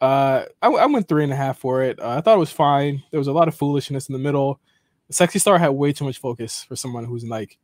Uh, 0.00 0.44
I, 0.60 0.68
I 0.68 0.86
went 0.86 1.08
three 1.08 1.24
and 1.24 1.32
a 1.32 1.36
half 1.36 1.58
for 1.58 1.82
it. 1.82 1.98
Uh, 2.00 2.16
I 2.18 2.20
thought 2.20 2.36
it 2.36 2.40
was 2.40 2.52
fine. 2.52 3.02
There 3.10 3.20
was 3.20 3.28
a 3.28 3.32
lot 3.32 3.48
of 3.48 3.54
foolishness 3.54 4.08
in 4.08 4.12
the 4.12 4.18
middle. 4.18 4.60
The 5.08 5.14
sexy 5.14 5.38
star 5.38 5.58
had 5.58 5.68
way 5.68 5.92
too 5.92 6.04
much 6.04 6.18
focus 6.18 6.64
for 6.64 6.76
someone 6.76 7.04
who's 7.04 7.24
like 7.24 7.58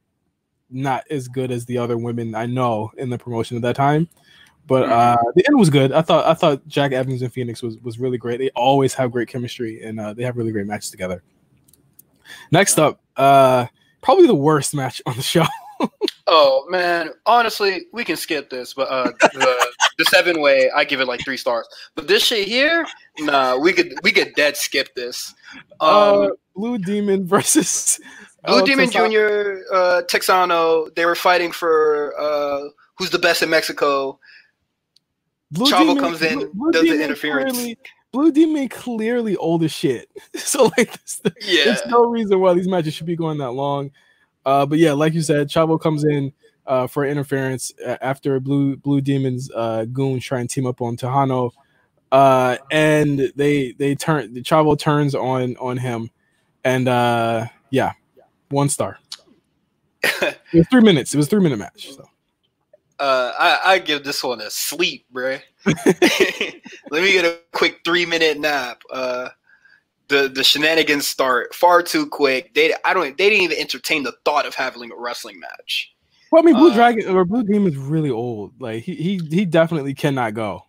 not 0.71 1.05
as 1.11 1.29
good 1.29 1.51
as 1.51 1.67
the 1.67 1.79
other 1.79 1.99
women 1.99 2.35
I 2.35 2.47
know 2.47 2.91
in 2.97 3.11
the 3.11 3.19
promotion 3.19 3.57
at 3.57 3.63
that 3.63 3.77
time. 3.77 4.09
But 4.67 4.85
mm-hmm. 4.85 4.93
uh, 4.93 5.33
the 5.35 5.45
end 5.47 5.59
was 5.59 5.71
good. 5.71 5.93
I 5.93 6.03
thought 6.03 6.25
I 6.25 6.35
thought 6.35 6.67
Jack 6.69 6.93
Evans 6.93 7.21
and 7.21 7.33
Fénix 7.33 7.63
was 7.63 7.79
was 7.79 7.99
really 7.99 8.19
great. 8.19 8.39
They 8.39 8.51
always 8.51 8.95
have 8.95 9.11
great 9.11 9.29
chemistry 9.29 9.83
and 9.83 9.99
uh, 9.99 10.15
they 10.15 10.23
have 10.23 10.37
really 10.37 10.53
great 10.53 10.67
matches 10.67 10.91
together. 10.91 11.23
Next 12.51 12.79
up, 12.79 13.01
uh, 13.17 13.67
probably 14.01 14.27
the 14.27 14.35
worst 14.35 14.75
match 14.75 15.03
on 15.07 15.17
the 15.17 15.23
show. 15.23 15.45
Oh 16.27 16.67
man, 16.69 17.11
honestly, 17.27 17.87
we 17.93 18.05
can 18.05 18.17
skip 18.17 18.51
this. 18.51 18.75
But 18.75 18.89
uh, 18.91 19.13
the 19.21 19.73
the 19.99 20.05
seven 20.07 20.41
way, 20.41 20.71
I 20.75 20.85
give 20.85 21.01
it 21.01 21.07
like 21.07 21.21
three 21.25 21.37
stars. 21.37 21.67
But 21.95 22.09
this 22.09 22.25
shit 22.25 22.49
here, 22.49 22.87
nah, 23.21 23.57
we 23.57 23.73
could 23.73 23.95
we 24.03 24.13
could 24.13 24.35
dead 24.35 24.57
skip 24.57 24.95
this. 24.95 25.35
Uh, 25.81 26.15
um, 26.15 26.27
uh, 26.27 26.29
Blue 26.55 26.79
Demon 26.79 27.27
versus 27.27 27.99
Blue 28.45 28.61
oh, 28.61 28.67
Demon 28.67 28.91
Jr., 28.91 29.63
uh, 29.73 30.03
Texano, 30.09 30.93
they 30.95 31.07
were 31.07 31.15
fighting 31.15 31.53
for 31.53 32.13
uh, 32.19 32.69
who's 32.97 33.11
the 33.11 33.19
best 33.19 33.43
in 33.43 33.51
Mexico. 33.51 34.19
Blue 35.53 35.71
Chavo 35.71 35.81
Demon, 35.81 35.99
comes 35.99 36.23
in, 36.23 36.51
Blue, 36.55 36.73
does 36.73 36.83
Demon 36.83 36.99
the 36.99 37.05
interference. 37.05 37.53
Clearly, 37.53 37.79
Blue 38.11 38.33
Demon 38.33 38.69
clearly 38.69 39.37
old 39.37 39.63
as 39.63 39.73
shit. 39.73 40.09
so 40.35 40.71
like, 40.77 40.99
there's, 40.99 41.21
yeah. 41.41 41.65
there's 41.65 41.87
no 41.87 42.05
reason 42.05 42.41
why 42.41 42.55
these 42.55 42.69
matches 42.69 42.95
should 42.95 43.07
be 43.07 43.17
going 43.17 43.39
that 43.39 43.53
long. 43.53 43.91
Uh, 44.45 44.67
but 44.67 44.79
yeah, 44.79 44.93
like 44.93 45.15
you 45.15 45.23
said, 45.23 45.49
Chavo 45.49 45.81
comes 45.81 46.05
in 46.05 46.33
uh, 46.67 46.87
for 46.87 47.05
interference 47.05 47.73
after 48.01 48.39
Blue 48.41 48.77
Blue 48.77 49.01
Demon's 49.01 49.51
uh, 49.55 49.85
goons 49.93 50.25
try 50.25 50.41
and 50.41 50.51
team 50.51 50.67
up 50.67 50.81
on 50.81 50.97
Texano, 50.97 51.51
uh, 52.11 52.57
and 52.71 53.33
they 53.37 53.73
they 53.73 53.95
turn 53.95 54.35
the 54.35 54.43
Chavo 54.43 54.79
turns 54.79 55.15
on 55.15 55.57
on 55.57 55.77
him, 55.77 56.11
and 56.65 56.89
uh, 56.89 57.47
yeah, 57.71 57.93
one 58.51 58.69
star. 58.69 58.99
it 60.03 60.39
was 60.53 60.67
three 60.69 60.83
minutes. 60.83 61.15
It 61.15 61.17
was 61.17 61.29
three 61.29 61.41
minute 61.41 61.59
match. 61.59 61.95
So. 61.95 62.09
Uh, 62.99 63.33
I, 63.37 63.73
I 63.73 63.79
give 63.79 64.05
this 64.05 64.23
one 64.23 64.41
a 64.41 64.51
sleep, 64.51 65.07
bro. 65.11 65.39
Let 65.67 67.03
me 67.03 67.13
get 67.13 67.25
a 67.25 67.41
quick 67.53 67.81
three 67.85 68.07
minute 68.07 68.39
nap. 68.39 68.83
Uh, 68.91 69.29
the 70.13 70.29
the 70.29 70.45
shenanigans 70.45 71.09
start 71.09 71.55
far 71.55 71.83
too 71.83 72.07
quick. 72.07 72.55
They 72.55 72.75
I 72.85 72.95
don't 72.95 73.17
they 73.19 73.31
didn't 73.31 73.45
even 73.45 73.59
entertain 73.59 74.03
the 74.03 74.13
thought 74.25 74.47
of 74.47 74.55
having 74.55 74.91
a 74.93 74.97
wrestling 74.97 75.41
match. 75.41 75.93
Well, 76.31 76.43
I 76.43 76.47
mean, 76.47 76.55
Blue 76.55 76.71
uh, 76.71 76.75
Dragon 76.75 77.09
or 77.15 77.25
Blue 77.25 77.43
Demon 77.43 77.73
is 77.73 77.77
really 77.77 78.11
old. 78.11 78.61
Like 78.61 78.85
he 78.85 78.95
he 78.95 79.21
he 79.31 79.45
definitely 79.45 79.95
cannot 79.95 80.35
go 80.35 80.67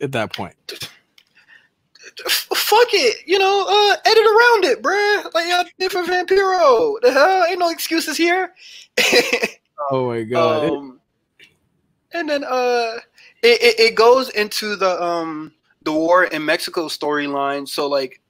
at 0.00 0.12
that 0.12 0.32
point 0.32 0.54
fuck 2.66 2.88
it, 2.92 3.26
you 3.26 3.38
know, 3.38 3.64
uh, 3.68 3.96
edit 4.04 4.24
around 4.24 4.64
it, 4.64 4.82
bruh. 4.82 5.34
Like 5.34 5.48
y'all 5.48 5.64
did 5.78 5.92
for 5.92 6.02
Vampiro. 6.02 6.96
The 7.02 7.12
hell, 7.12 7.44
ain't 7.48 7.58
no 7.58 7.70
excuses 7.70 8.16
here. 8.16 8.52
oh 9.90 10.08
my 10.08 10.22
god. 10.22 10.70
Um, 10.70 11.00
and 12.12 12.28
then 12.28 12.44
uh, 12.44 12.98
it, 13.42 13.62
it, 13.62 13.80
it 13.80 13.94
goes 13.94 14.30
into 14.30 14.76
the 14.76 15.02
um 15.02 15.52
the 15.82 15.92
war 15.92 16.24
in 16.24 16.44
Mexico 16.44 16.86
storyline. 16.86 17.68
So 17.68 17.88
like, 17.88 18.20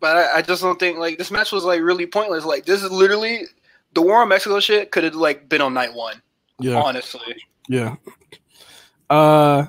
but 0.00 0.16
I, 0.16 0.38
I 0.38 0.42
just 0.42 0.62
don't 0.62 0.78
think 0.78 0.98
like 0.98 1.18
this 1.18 1.30
match 1.30 1.52
was 1.52 1.64
like 1.64 1.80
really 1.80 2.06
pointless. 2.06 2.44
Like 2.44 2.64
this 2.64 2.82
is 2.82 2.90
literally 2.90 3.46
the 3.94 4.02
war 4.02 4.22
on 4.22 4.28
Mexico 4.28 4.60
shit 4.60 4.90
could 4.90 5.04
have 5.04 5.14
like 5.14 5.48
been 5.48 5.60
on 5.60 5.74
night 5.74 5.94
one. 5.94 6.20
Yeah, 6.58 6.80
honestly. 6.80 7.36
Yeah. 7.68 7.96
Uh, 9.08 9.66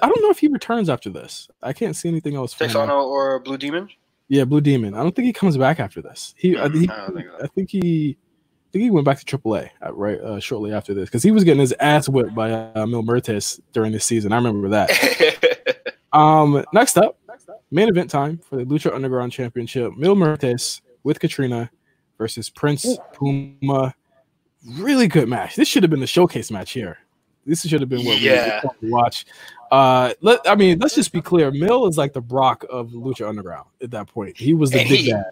I 0.00 0.08
don't 0.08 0.22
know 0.22 0.30
if 0.30 0.38
he 0.38 0.48
returns 0.48 0.88
after 0.88 1.10
this. 1.10 1.48
I 1.62 1.72
can't 1.72 1.96
see 1.96 2.08
anything 2.08 2.34
else. 2.34 2.54
Texano 2.54 3.04
or 3.04 3.40
Blue 3.40 3.58
Demon? 3.58 3.88
Yeah, 4.28 4.44
Blue 4.44 4.60
Demon. 4.60 4.94
I 4.94 5.02
don't 5.02 5.14
think 5.14 5.26
he 5.26 5.32
comes 5.32 5.56
back 5.56 5.80
after 5.80 6.00
this. 6.00 6.34
He, 6.36 6.54
mm, 6.54 6.60
I, 6.60 6.78
he 6.78 6.88
I, 6.88 7.08
think 7.08 7.26
I, 7.42 7.46
think 7.48 7.70
he, 7.70 8.16
I 8.18 8.68
think 8.72 8.84
he 8.84 8.90
went 8.90 9.04
back 9.04 9.22
to 9.22 9.38
AAA 9.38 9.70
uh, 9.84 9.92
right 9.92 10.20
uh, 10.20 10.40
shortly 10.40 10.72
after 10.72 10.94
this 10.94 11.08
because 11.08 11.22
he 11.22 11.30
was 11.30 11.44
getting 11.44 11.60
his 11.60 11.74
ass 11.80 12.08
whipped 12.08 12.34
by 12.34 12.52
uh, 12.52 12.86
Mil 12.86 13.02
Muertes 13.02 13.60
during 13.72 13.92
this 13.92 14.04
season. 14.04 14.32
I 14.32 14.36
remember 14.36 14.70
that. 14.70 15.94
um, 16.12 16.64
next 16.72 16.96
up, 16.96 17.18
main 17.72 17.88
event 17.88 18.10
time 18.10 18.38
for 18.38 18.56
the 18.56 18.64
Lucha 18.64 18.94
Underground 18.94 19.32
Championship. 19.32 19.96
Mil 19.96 20.14
Muertes 20.14 20.80
with 21.02 21.18
Catrina 21.18 21.70
versus 22.18 22.50
Prince 22.50 22.98
Puma. 23.12 23.94
Really 24.74 25.08
good 25.08 25.28
match. 25.28 25.56
This 25.56 25.66
should 25.66 25.82
have 25.82 25.90
been 25.90 26.00
the 26.00 26.06
showcase 26.06 26.50
match 26.50 26.72
here. 26.72 26.98
This 27.44 27.62
should 27.62 27.80
have 27.80 27.88
been 27.88 28.04
what 28.04 28.20
yeah. 28.20 28.62
we 28.80 28.90
watch. 28.90 29.24
Uh, 29.72 30.12
let 30.20 30.40
I 30.46 30.54
mean, 30.54 30.78
let's 30.78 30.94
just 30.94 31.12
be 31.12 31.20
clear. 31.20 31.50
Mil 31.50 31.86
is 31.86 31.98
like 31.98 32.12
the 32.12 32.20
Brock 32.20 32.64
of 32.70 32.90
Lucha 32.90 33.28
Underground 33.28 33.68
at 33.82 33.90
that 33.90 34.06
point. 34.06 34.36
He 34.36 34.54
was 34.54 34.70
the 34.70 34.80
and 34.80 34.88
big 34.88 35.00
he, 35.00 35.12
bad, 35.12 35.24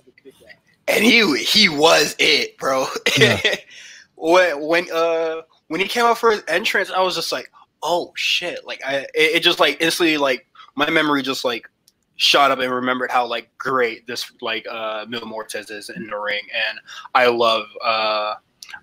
and 0.88 1.04
he 1.04 1.36
he 1.36 1.68
was 1.68 2.16
it, 2.18 2.56
bro. 2.58 2.86
Yeah. 3.16 3.38
when 4.16 4.60
when 4.60 4.86
uh 4.92 5.42
when 5.68 5.80
he 5.80 5.86
came 5.86 6.04
out 6.04 6.18
for 6.18 6.32
his 6.32 6.42
entrance, 6.48 6.90
I 6.90 7.00
was 7.02 7.14
just 7.14 7.30
like, 7.30 7.52
oh 7.82 8.12
shit! 8.16 8.66
Like 8.66 8.82
I, 8.84 8.96
it, 8.96 9.36
it 9.36 9.42
just 9.42 9.60
like 9.60 9.80
instantly 9.80 10.16
like 10.16 10.48
my 10.74 10.90
memory 10.90 11.22
just 11.22 11.44
like 11.44 11.70
shot 12.20 12.50
up 12.50 12.58
and 12.58 12.70
remembered 12.70 13.10
how 13.10 13.26
like 13.26 13.48
great 13.56 14.06
this 14.06 14.30
like 14.42 14.66
uh 14.70 15.06
Mil 15.08 15.22
Muertes 15.22 15.70
is 15.70 15.88
in 15.88 16.06
the 16.06 16.18
ring, 16.18 16.42
and 16.68 16.78
I 17.14 17.26
love 17.28 17.64
uh 17.82 18.34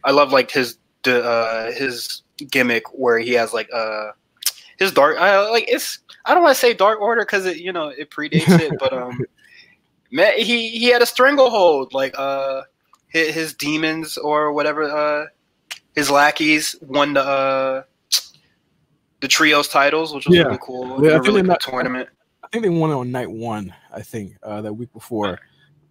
I 0.04 0.12
love 0.12 0.34
like 0.34 0.50
his 0.50 0.80
uh 1.06 1.72
his 1.72 2.24
gimmick 2.50 2.84
where 2.94 3.20
he 3.20 3.34
has 3.34 3.54
like 3.54 3.70
uh 3.72 4.10
his 4.80 4.92
dark 4.92 5.18
I, 5.18 5.50
like 5.50 5.66
it's 5.68 6.00
I 6.26 6.34
don't 6.34 6.42
want 6.42 6.56
to 6.56 6.60
say 6.60 6.74
dark 6.74 7.00
order 7.00 7.22
because 7.22 7.46
it 7.46 7.58
you 7.58 7.72
know 7.72 7.90
it 7.90 8.10
predates 8.10 8.60
it, 8.60 8.74
but 8.80 8.92
um, 8.92 9.24
man, 10.12 10.34
he 10.38 10.70
he 10.70 10.88
had 10.88 11.04
a 11.04 11.06
stranglehold 11.06 11.94
like 11.94 12.16
uh 12.18 12.64
his, 13.08 13.36
his 13.36 13.54
demons 13.54 14.18
or 14.18 14.52
whatever 14.52 14.84
uh 14.84 15.26
his 15.96 16.10
lackeys 16.10 16.76
won 16.82 17.14
the 17.14 17.22
uh 17.22 17.84
the 19.20 19.28
trios 19.28 19.68
titles, 19.68 20.14
which 20.14 20.26
was 20.26 20.36
yeah. 20.36 20.44
really 20.44 20.60
cool. 20.62 21.06
Yeah, 21.06 21.18
really 21.20 21.44
cool 21.44 21.56
tournament. 21.60 22.10
I 22.48 22.50
think 22.52 22.64
they 22.64 22.70
won 22.70 22.92
it 22.92 22.96
on 22.96 23.12
night 23.12 23.30
one. 23.30 23.74
I 23.94 24.02
think 24.02 24.38
uh, 24.42 24.62
that 24.62 24.74
week 24.74 24.92
before. 24.94 25.40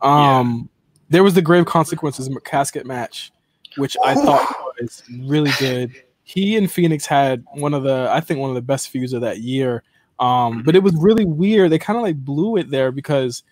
Um, 0.01 0.69
yeah. 0.71 1.07
there 1.11 1.23
was 1.23 1.35
the 1.35 1.43
grave 1.43 1.67
consequences 1.67 2.29
casket 2.45 2.87
match, 2.87 3.31
which 3.77 3.97
I 4.05 4.15
thought 4.15 4.55
was 4.81 5.03
really 5.11 5.53
good 5.59 5.95
he 6.27 6.57
and 6.57 6.67
Fénix 6.67 7.07
had 7.07 7.45
one 7.53 7.73
of 7.73 7.85
the 7.85 8.09
I 8.11 8.21
think 8.21 8.41
one 8.41 8.51
of 8.51 8.57
the 8.57 8.63
best 8.63 8.89
feuds 8.89 9.13
of 9.13 9.21
that 9.21 9.39
year. 9.39 9.85
Um, 10.19 10.65
but 10.65 10.75
it 10.75 10.83
was 10.83 10.93
really 10.97 11.25
weird. 11.25 11.71
They 11.71 11.79
kind 11.79 11.97
of 11.97 12.03
like 12.03 12.17
blew 12.17 12.57
it 12.57 12.69
there 12.69 12.91
because 12.91 13.45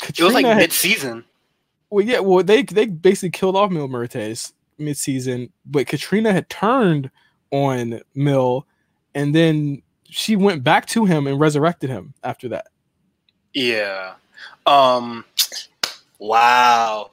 Catrina 0.00 0.24
it 0.24 0.34
was 0.34 0.42
like 0.42 0.56
mid 0.56 0.72
season. 0.72 1.24
Well, 1.90 2.04
yeah, 2.04 2.18
well 2.18 2.42
they 2.42 2.64
they 2.64 2.86
basically 2.86 3.30
killed 3.30 3.54
off 3.54 3.70
Mil 3.70 3.88
Muertes 3.88 4.52
mid 4.76 4.96
season, 4.96 5.52
but 5.64 5.86
Catrina 5.86 6.32
had 6.32 6.50
turned 6.50 7.12
on 7.52 8.00
Mil, 8.16 8.66
and 9.14 9.32
then 9.32 9.80
she 10.14 10.36
went 10.36 10.62
back 10.62 10.86
to 10.86 11.04
him 11.04 11.26
and 11.26 11.40
resurrected 11.40 11.90
him 11.90 12.14
after 12.22 12.48
that. 12.50 12.68
Yeah. 13.52 14.14
Um. 14.64 15.24
Wow. 16.18 17.10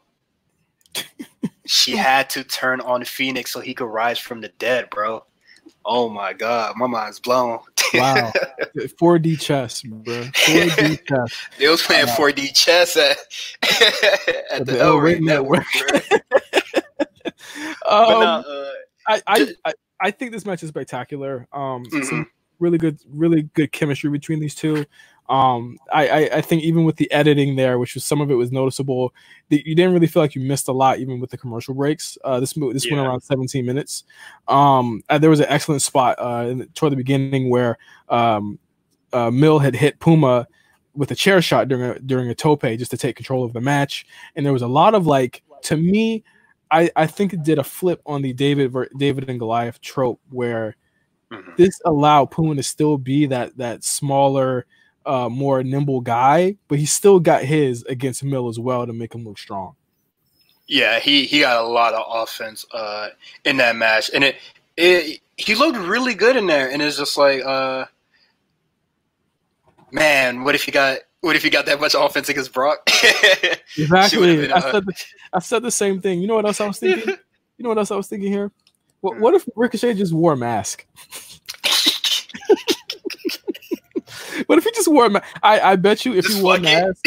she 1.65 1.95
had 1.95 2.29
to 2.31 2.43
turn 2.43 2.79
on 2.81 3.01
Fénix 3.01 3.47
so 3.49 3.59
he 3.59 3.73
could 3.73 3.87
rise 3.87 4.19
from 4.19 4.41
the 4.41 4.49
dead, 4.59 4.89
bro. 4.91 5.25
Oh 5.83 6.09
my 6.09 6.33
god, 6.33 6.75
my 6.77 6.85
mind's 6.85 7.19
blown. 7.19 7.59
wow, 7.95 8.31
4D 8.77 9.41
chess, 9.41 9.81
bro. 9.81 10.03
4D 10.03 11.03
chess. 11.07 11.47
They 11.57 11.67
was 11.67 11.81
playing 11.81 12.05
4D 12.05 12.53
chess 12.53 12.95
at, 12.97 13.17
at 14.51 14.65
the, 14.65 14.73
the 14.73 14.79
El 14.79 14.97
Rey 14.97 15.19
Network. 15.19 15.65
um, 17.87 18.05
but 18.05 18.19
now, 18.19 18.39
uh, 18.41 18.69
I, 19.07 19.21
I, 19.25 19.47
I 19.65 19.73
I 20.03 20.11
think 20.11 20.31
this 20.31 20.45
match 20.45 20.61
is 20.61 20.69
spectacular. 20.69 21.47
Um, 21.51 21.83
mm-hmm. 21.85 22.03
some 22.03 22.27
really 22.61 22.77
good, 22.77 22.99
really 23.09 23.43
good 23.53 23.71
chemistry 23.71 24.09
between 24.09 24.39
these 24.39 24.55
two. 24.55 24.85
Um, 25.29 25.77
I, 25.93 26.07
I, 26.07 26.19
I 26.37 26.41
think 26.41 26.63
even 26.63 26.83
with 26.83 26.97
the 26.97 27.09
editing 27.11 27.55
there, 27.55 27.79
which 27.79 27.93
was 27.93 28.03
some 28.03 28.19
of 28.19 28.29
it 28.29 28.35
was 28.35 28.51
noticeable, 28.51 29.13
that 29.49 29.65
you 29.65 29.75
didn't 29.75 29.93
really 29.93 30.07
feel 30.07 30.21
like 30.21 30.35
you 30.35 30.41
missed 30.41 30.67
a 30.67 30.73
lot, 30.73 30.99
even 30.99 31.19
with 31.19 31.29
the 31.29 31.37
commercial 31.37 31.73
breaks. 31.73 32.17
Uh, 32.23 32.39
this 32.39 32.53
this 32.53 32.85
yeah. 32.85 32.95
went 32.95 33.07
around 33.07 33.21
17 33.21 33.65
minutes. 33.65 34.03
Um, 34.49 35.01
there 35.19 35.29
was 35.29 35.39
an 35.39 35.45
excellent 35.47 35.81
spot 35.81 36.17
uh, 36.19 36.47
in, 36.49 36.67
toward 36.73 36.91
the 36.91 36.97
beginning 36.97 37.49
where 37.49 37.77
um, 38.09 38.59
uh, 39.13 39.31
Mil 39.31 39.59
had 39.59 39.73
hit 39.73 39.99
Puma 39.99 40.47
with 40.93 41.11
a 41.11 41.15
chair 41.15 41.41
shot 41.41 41.69
during 41.69 41.91
a 41.91 41.99
during 41.99 42.29
a 42.29 42.35
tope 42.35 42.63
just 42.63 42.91
to 42.91 42.97
take 42.97 43.15
control 43.15 43.45
of 43.45 43.53
the 43.53 43.61
match, 43.61 44.05
and 44.35 44.45
there 44.45 44.53
was 44.53 44.61
a 44.61 44.67
lot 44.67 44.93
of 44.93 45.07
like 45.07 45.43
to 45.63 45.77
me. 45.77 46.23
I, 46.73 46.89
I 46.95 47.05
think 47.05 47.33
it 47.33 47.43
did 47.43 47.59
a 47.59 47.65
flip 47.65 48.01
on 48.05 48.21
the 48.21 48.31
David 48.31 48.73
David 48.97 49.29
and 49.29 49.39
Goliath 49.39 49.81
trope 49.81 50.21
where 50.29 50.77
mm-hmm. 51.31 51.51
this 51.57 51.79
allowed 51.85 52.31
Puma 52.31 52.55
to 52.55 52.63
still 52.63 52.97
be 52.97 53.25
that 53.27 53.57
that 53.57 53.83
smaller, 53.83 54.65
uh, 55.05 55.29
more 55.29 55.63
nimble 55.63 56.01
guy, 56.01 56.57
but 56.67 56.79
he 56.79 56.85
still 56.85 57.19
got 57.19 57.43
his 57.43 57.83
against 57.83 58.23
Mil 58.23 58.47
as 58.47 58.59
well 58.59 58.85
to 58.85 58.93
make 58.93 59.13
him 59.13 59.23
look 59.23 59.37
strong. 59.37 59.75
Yeah, 60.67 60.99
he 60.99 61.25
he 61.25 61.41
got 61.41 61.63
a 61.63 61.67
lot 61.67 61.93
of 61.93 62.05
offense 62.07 62.65
uh, 62.71 63.09
in 63.45 63.57
that 63.57 63.75
match, 63.75 64.09
and 64.13 64.23
it 64.23 64.37
it 64.77 65.21
he 65.37 65.55
looked 65.55 65.77
really 65.77 66.13
good 66.13 66.35
in 66.35 66.47
there, 66.47 66.69
and 66.69 66.81
it's 66.81 66.97
just 66.97 67.17
like, 67.17 67.43
uh, 67.43 67.85
man, 69.91 70.43
what 70.43 70.55
if 70.55 70.63
he 70.63 70.71
got 70.71 70.99
what 71.21 71.35
if 71.35 71.43
he 71.43 71.49
got 71.49 71.65
that 71.67 71.79
much 71.79 71.95
offense 71.97 72.29
against 72.29 72.51
Brock? 72.53 72.79
exactly. 73.77 74.37
Been, 74.37 74.51
uh, 74.51 74.55
I 74.55 74.71
said 74.71 74.85
the, 74.85 75.05
I 75.33 75.39
said 75.39 75.63
the 75.63 75.71
same 75.71 76.01
thing. 76.01 76.21
You 76.21 76.27
know 76.27 76.35
what 76.35 76.45
else 76.45 76.59
I 76.59 76.67
was 76.67 76.79
thinking? 76.79 77.07
you 77.57 77.63
know 77.63 77.69
what 77.69 77.77
else 77.77 77.91
I 77.91 77.95
was 77.95 78.07
thinking 78.07 78.31
here? 78.31 78.51
What, 79.01 79.15
hmm. 79.15 79.21
what 79.21 79.35
if 79.35 79.47
Ricochet 79.55 79.95
just 79.95 80.13
wore 80.13 80.33
a 80.33 80.37
mask? 80.37 80.85
what 84.45 84.57
if 84.57 84.63
he 84.63 84.71
just 84.71 84.87
wore 84.87 85.05
a 85.05 85.09
mask? 85.09 85.25
I, 85.43 85.59
I 85.59 85.75
bet 85.75 86.05
you 86.05 86.13
if 86.13 86.25
just 86.25 86.37
he 86.37 86.43
wore 86.43 86.55
a 86.55 86.61
mask, 86.61 87.05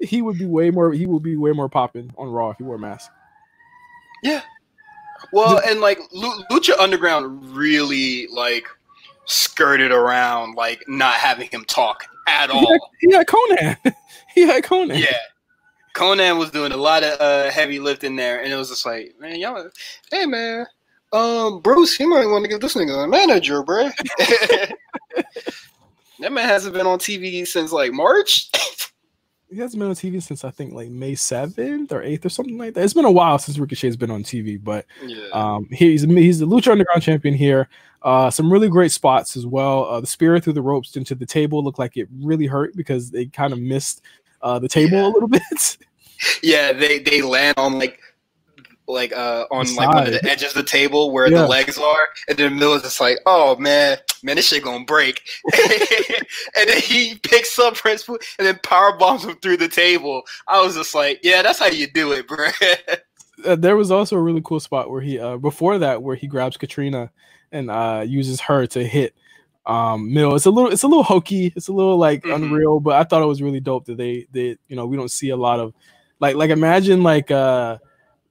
he 0.00 0.22
would 0.22 0.38
be 0.38 0.46
way 0.46 0.70
more. 0.70 0.92
He 0.92 1.06
would 1.06 1.22
be 1.22 1.36
way 1.36 1.52
more 1.52 1.68
popping 1.68 2.12
on 2.16 2.28
Raw 2.28 2.50
if 2.50 2.58
he 2.58 2.64
wore 2.64 2.76
a 2.76 2.78
mask. 2.78 3.10
Yeah. 4.22 4.42
Well, 5.32 5.60
and 5.66 5.80
like 5.80 5.98
Lucha 6.12 6.78
Underground 6.78 7.56
really 7.56 8.26
like 8.28 8.66
skirted 9.26 9.90
around 9.90 10.54
like 10.54 10.84
not 10.86 11.14
having 11.14 11.48
him 11.48 11.64
talk 11.64 12.04
at 12.28 12.50
all. 12.50 12.60
He 12.60 12.66
had, 12.66 12.80
he 13.00 13.12
had 13.12 13.26
Konnan. 13.26 13.94
he 14.34 14.42
had 14.42 14.64
Konnan. 14.64 14.98
Yeah. 14.98 15.16
Konnan 15.94 16.38
was 16.38 16.50
doing 16.50 16.72
a 16.72 16.76
lot 16.76 17.04
of 17.04 17.20
uh, 17.20 17.50
heavy 17.50 17.78
lifting 17.78 18.16
there, 18.16 18.42
and 18.42 18.52
it 18.52 18.56
was 18.56 18.68
just 18.68 18.84
like, 18.84 19.14
man, 19.20 19.38
y'all, 19.38 19.70
hey 20.10 20.26
man, 20.26 20.66
um, 21.12 21.60
Bruce, 21.60 21.96
he 21.96 22.04
might 22.04 22.26
want 22.26 22.44
to 22.44 22.50
give 22.50 22.60
this 22.60 22.74
nigga 22.74 23.04
a 23.04 23.08
manager, 23.08 23.62
bro. 23.62 23.90
that 24.18 24.76
man 26.32 26.48
hasn't 26.48 26.74
been 26.74 26.86
on 26.86 26.98
TV 26.98 27.46
since 27.46 27.70
like 27.70 27.92
March. 27.92 28.50
he 29.48 29.60
hasn't 29.60 29.78
been 29.78 29.88
on 29.88 29.94
TV 29.94 30.20
since 30.20 30.44
I 30.44 30.50
think 30.50 30.72
like 30.72 30.90
May 30.90 31.14
seventh 31.14 31.92
or 31.92 32.02
eighth 32.02 32.26
or 32.26 32.30
something 32.30 32.58
like 32.58 32.74
that. 32.74 32.82
It's 32.82 32.94
been 32.94 33.04
a 33.04 33.12
while 33.12 33.38
since 33.38 33.56
Ricochet's 33.56 33.96
been 33.96 34.10
on 34.10 34.24
TV, 34.24 34.62
but 34.62 34.86
yeah. 35.04 35.28
um, 35.32 35.68
he's 35.70 36.02
he's 36.02 36.40
the 36.40 36.46
Lucha 36.46 36.72
Underground 36.72 37.02
champion 37.02 37.34
here. 37.34 37.68
Uh, 38.02 38.30
some 38.30 38.52
really 38.52 38.68
great 38.68 38.90
spots 38.90 39.36
as 39.36 39.46
well. 39.46 39.84
Uh, 39.84 40.00
the 40.00 40.06
spear 40.06 40.38
through 40.40 40.52
the 40.52 40.60
ropes 40.60 40.96
into 40.96 41.14
the 41.14 41.24
table 41.24 41.62
looked 41.62 41.78
like 41.78 41.96
it 41.96 42.08
really 42.20 42.46
hurt 42.46 42.76
because 42.76 43.12
they 43.12 43.26
kind 43.26 43.52
of 43.52 43.60
missed 43.60 44.02
uh, 44.44 44.58
the 44.60 44.68
table 44.68 44.98
yeah. 44.98 45.06
a 45.06 45.08
little 45.08 45.28
bit. 45.40 45.78
yeah, 46.42 46.72
they 46.72 47.00
they 47.00 47.22
land 47.22 47.54
on 47.56 47.78
like 47.78 47.98
like 48.86 49.12
uh 49.12 49.46
on 49.50 49.74
like 49.76 49.88
one 49.88 50.06
of 50.06 50.12
the 50.12 50.24
edges 50.30 50.50
of 50.50 50.54
the 50.54 50.62
table 50.62 51.10
where 51.10 51.30
yeah. 51.30 51.42
the 51.42 51.48
legs 51.48 51.78
are, 51.78 52.08
and 52.28 52.38
then 52.38 52.56
Mil 52.56 52.74
is 52.74 52.82
just 52.82 53.00
like, 53.00 53.18
oh 53.26 53.56
man, 53.56 53.98
man, 54.22 54.36
this 54.36 54.46
shit 54.48 54.62
gonna 54.62 54.84
break. 54.84 55.22
and 55.54 56.68
then 56.68 56.80
he 56.80 57.16
picks 57.22 57.58
up 57.58 57.74
Prince 57.74 58.06
and 58.08 58.18
then 58.38 58.60
power 58.62 58.96
bombs 58.96 59.24
him 59.24 59.36
through 59.36 59.56
the 59.56 59.68
table. 59.68 60.22
I 60.46 60.62
was 60.62 60.74
just 60.76 60.94
like, 60.94 61.20
yeah, 61.22 61.42
that's 61.42 61.58
how 61.58 61.66
you 61.66 61.86
do 61.86 62.12
it, 62.12 62.28
bro. 62.28 62.48
Uh, 63.44 63.56
there 63.56 63.76
was 63.76 63.90
also 63.90 64.16
a 64.16 64.22
really 64.22 64.42
cool 64.44 64.60
spot 64.60 64.90
where 64.90 65.00
he 65.00 65.18
uh 65.18 65.36
before 65.38 65.78
that 65.78 66.02
where 66.02 66.16
he 66.16 66.26
grabs 66.26 66.56
Catrina 66.56 67.10
and 67.50 67.70
uh 67.70 68.04
uses 68.06 68.40
her 68.40 68.66
to 68.68 68.86
hit 68.86 69.14
um 69.66 70.12
Mil. 70.12 70.34
It's 70.34 70.46
a 70.46 70.50
little 70.50 70.70
it's 70.70 70.82
a 70.82 70.88
little 70.88 71.02
hokey, 71.02 71.52
it's 71.56 71.68
a 71.68 71.72
little 71.72 71.96
like 71.96 72.22
mm-hmm. 72.22 72.44
unreal, 72.44 72.80
but 72.80 72.94
I 72.94 73.04
thought 73.04 73.22
it 73.22 73.26
was 73.26 73.42
really 73.42 73.60
dope 73.60 73.86
that 73.86 73.96
they 73.96 74.26
they 74.32 74.56
you 74.68 74.76
know 74.76 74.86
we 74.86 74.96
don't 74.96 75.10
see 75.10 75.30
a 75.30 75.36
lot 75.36 75.60
of 75.60 75.74
like 76.20 76.36
like 76.36 76.50
imagine 76.50 77.02
like 77.02 77.30
uh 77.30 77.78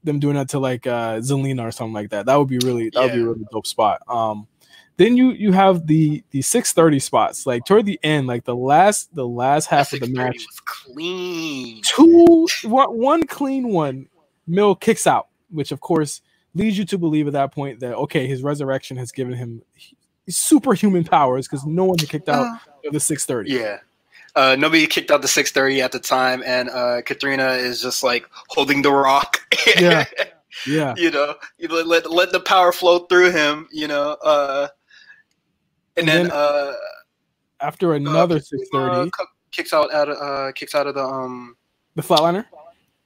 them 0.04 0.20
doing 0.20 0.36
that 0.36 0.50
to 0.50 0.60
like 0.60 0.86
uh 0.86 1.18
Zelina 1.18 1.64
or 1.64 1.72
something 1.72 1.94
like 1.94 2.10
that. 2.12 2.26
That 2.26 2.36
would 2.36 2.50
be 2.50 2.60
really 2.60 2.90
that 2.92 3.02
would 3.02 3.14
be 3.14 3.22
a 3.22 3.26
really 3.26 3.46
dope 3.52 3.68
spot. 3.68 4.02
Um 4.08 4.48
then 4.98 5.18
you 5.18 5.32
you 5.32 5.52
have 5.52 5.88
the 5.88 6.24
the 6.32 6.42
630 6.42 7.00
spots 7.00 7.46
like 7.46 7.66
toward 7.66 7.86
the 7.86 8.00
end 8.04 8.28
like 8.28 8.46
the 8.46 8.56
last 8.56 9.14
the 9.16 9.28
last 9.28 9.66
half 9.66 9.94
of 9.94 10.00
the 10.00 10.08
match 10.08 10.36
was 10.36 10.60
clean 10.66 11.82
two 11.84 12.48
one, 12.64 12.98
one 12.98 13.26
clean 13.26 13.70
one 13.70 14.08
Mil 14.46 14.76
kicks 14.76 15.08
out 15.08 15.30
which 15.50 15.72
of 15.72 15.80
course 15.80 16.22
leads 16.54 16.78
you 16.78 16.86
to 16.86 16.98
believe 16.98 17.28
at 17.28 17.34
that 17.34 17.52
point 17.52 17.80
that 17.80 17.96
okay 17.96 18.28
his 18.28 18.44
resurrection 18.44 18.98
has 18.98 19.12
given 19.12 19.34
him 19.34 19.64
superhuman 20.30 21.04
powers 21.04 21.48
because 21.48 21.66
no 21.66 21.86
one 21.86 21.98
kicked 21.98 22.30
out 22.30 22.46
uh, 22.46 22.88
of 22.88 22.94
the 22.94 23.00
630 23.00 23.52
yeah 23.52 23.80
uh, 24.36 24.56
nobody 24.58 24.88
kicked 24.88 25.12
out 25.12 25.22
the 25.22 25.28
630 25.28 25.82
at 25.82 25.92
the 25.92 26.00
time, 26.00 26.42
and 26.44 26.70
uh, 26.72 27.04
Catrina 27.04 27.50
is 27.50 27.82
just 27.82 28.04
like 28.04 28.28
holding 28.48 28.82
the 28.82 28.92
rock. 28.92 29.40
yeah, 29.80 30.06
yeah. 30.66 30.96
You 30.98 31.12
know, 31.12 31.36
you 31.60 31.68
let, 31.68 31.86
let, 31.86 32.12
let 32.12 32.32
the 32.32 32.40
power 32.40 32.72
flow 32.72 33.00
through 33.00 33.32
him. 33.32 33.68
You 33.72 33.88
know, 33.88 34.18
uh, 34.24 34.70
and, 35.98 36.10
and 36.10 36.10
then, 36.10 36.24
then 36.30 36.32
uh, 36.36 36.74
after 37.60 37.94
uh, 37.94 37.98
another 37.98 38.40
630, 38.40 39.12
kicks 39.52 39.72
out 39.72 39.94
out 39.94 40.10
of 40.10 40.18
uh, 40.18 40.52
kicks 40.54 40.74
out 40.74 40.88
of 40.88 40.96
the 40.96 41.04
um 41.04 41.56
the 41.96 42.02
flatliner. 42.02 42.46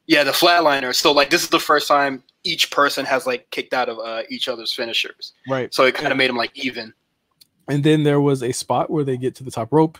Yeah, 0.07 0.23
the 0.23 0.31
flatliner. 0.31 0.95
So 0.95 1.11
like 1.11 1.29
this 1.29 1.43
is 1.43 1.49
the 1.49 1.59
first 1.59 1.89
time 1.89 2.23
each 2.43 2.71
person 2.71 3.05
has 3.05 3.27
like 3.27 3.49
kicked 3.51 3.73
out 3.73 3.89
of 3.89 3.99
uh, 3.99 4.23
each 4.29 4.47
other's 4.47 4.73
finishers. 4.73 5.33
Right. 5.49 5.73
So 5.73 5.83
it 5.83 5.93
kind 5.93 6.07
of 6.07 6.13
yeah. 6.13 6.17
made 6.17 6.29
them 6.29 6.37
like 6.37 6.57
even. 6.57 6.93
And 7.67 7.83
then 7.83 8.03
there 8.03 8.21
was 8.21 8.43
a 8.43 8.51
spot 8.51 8.89
where 8.89 9.03
they 9.03 9.17
get 9.17 9.35
to 9.35 9.43
the 9.43 9.51
top 9.51 9.71
rope. 9.71 9.97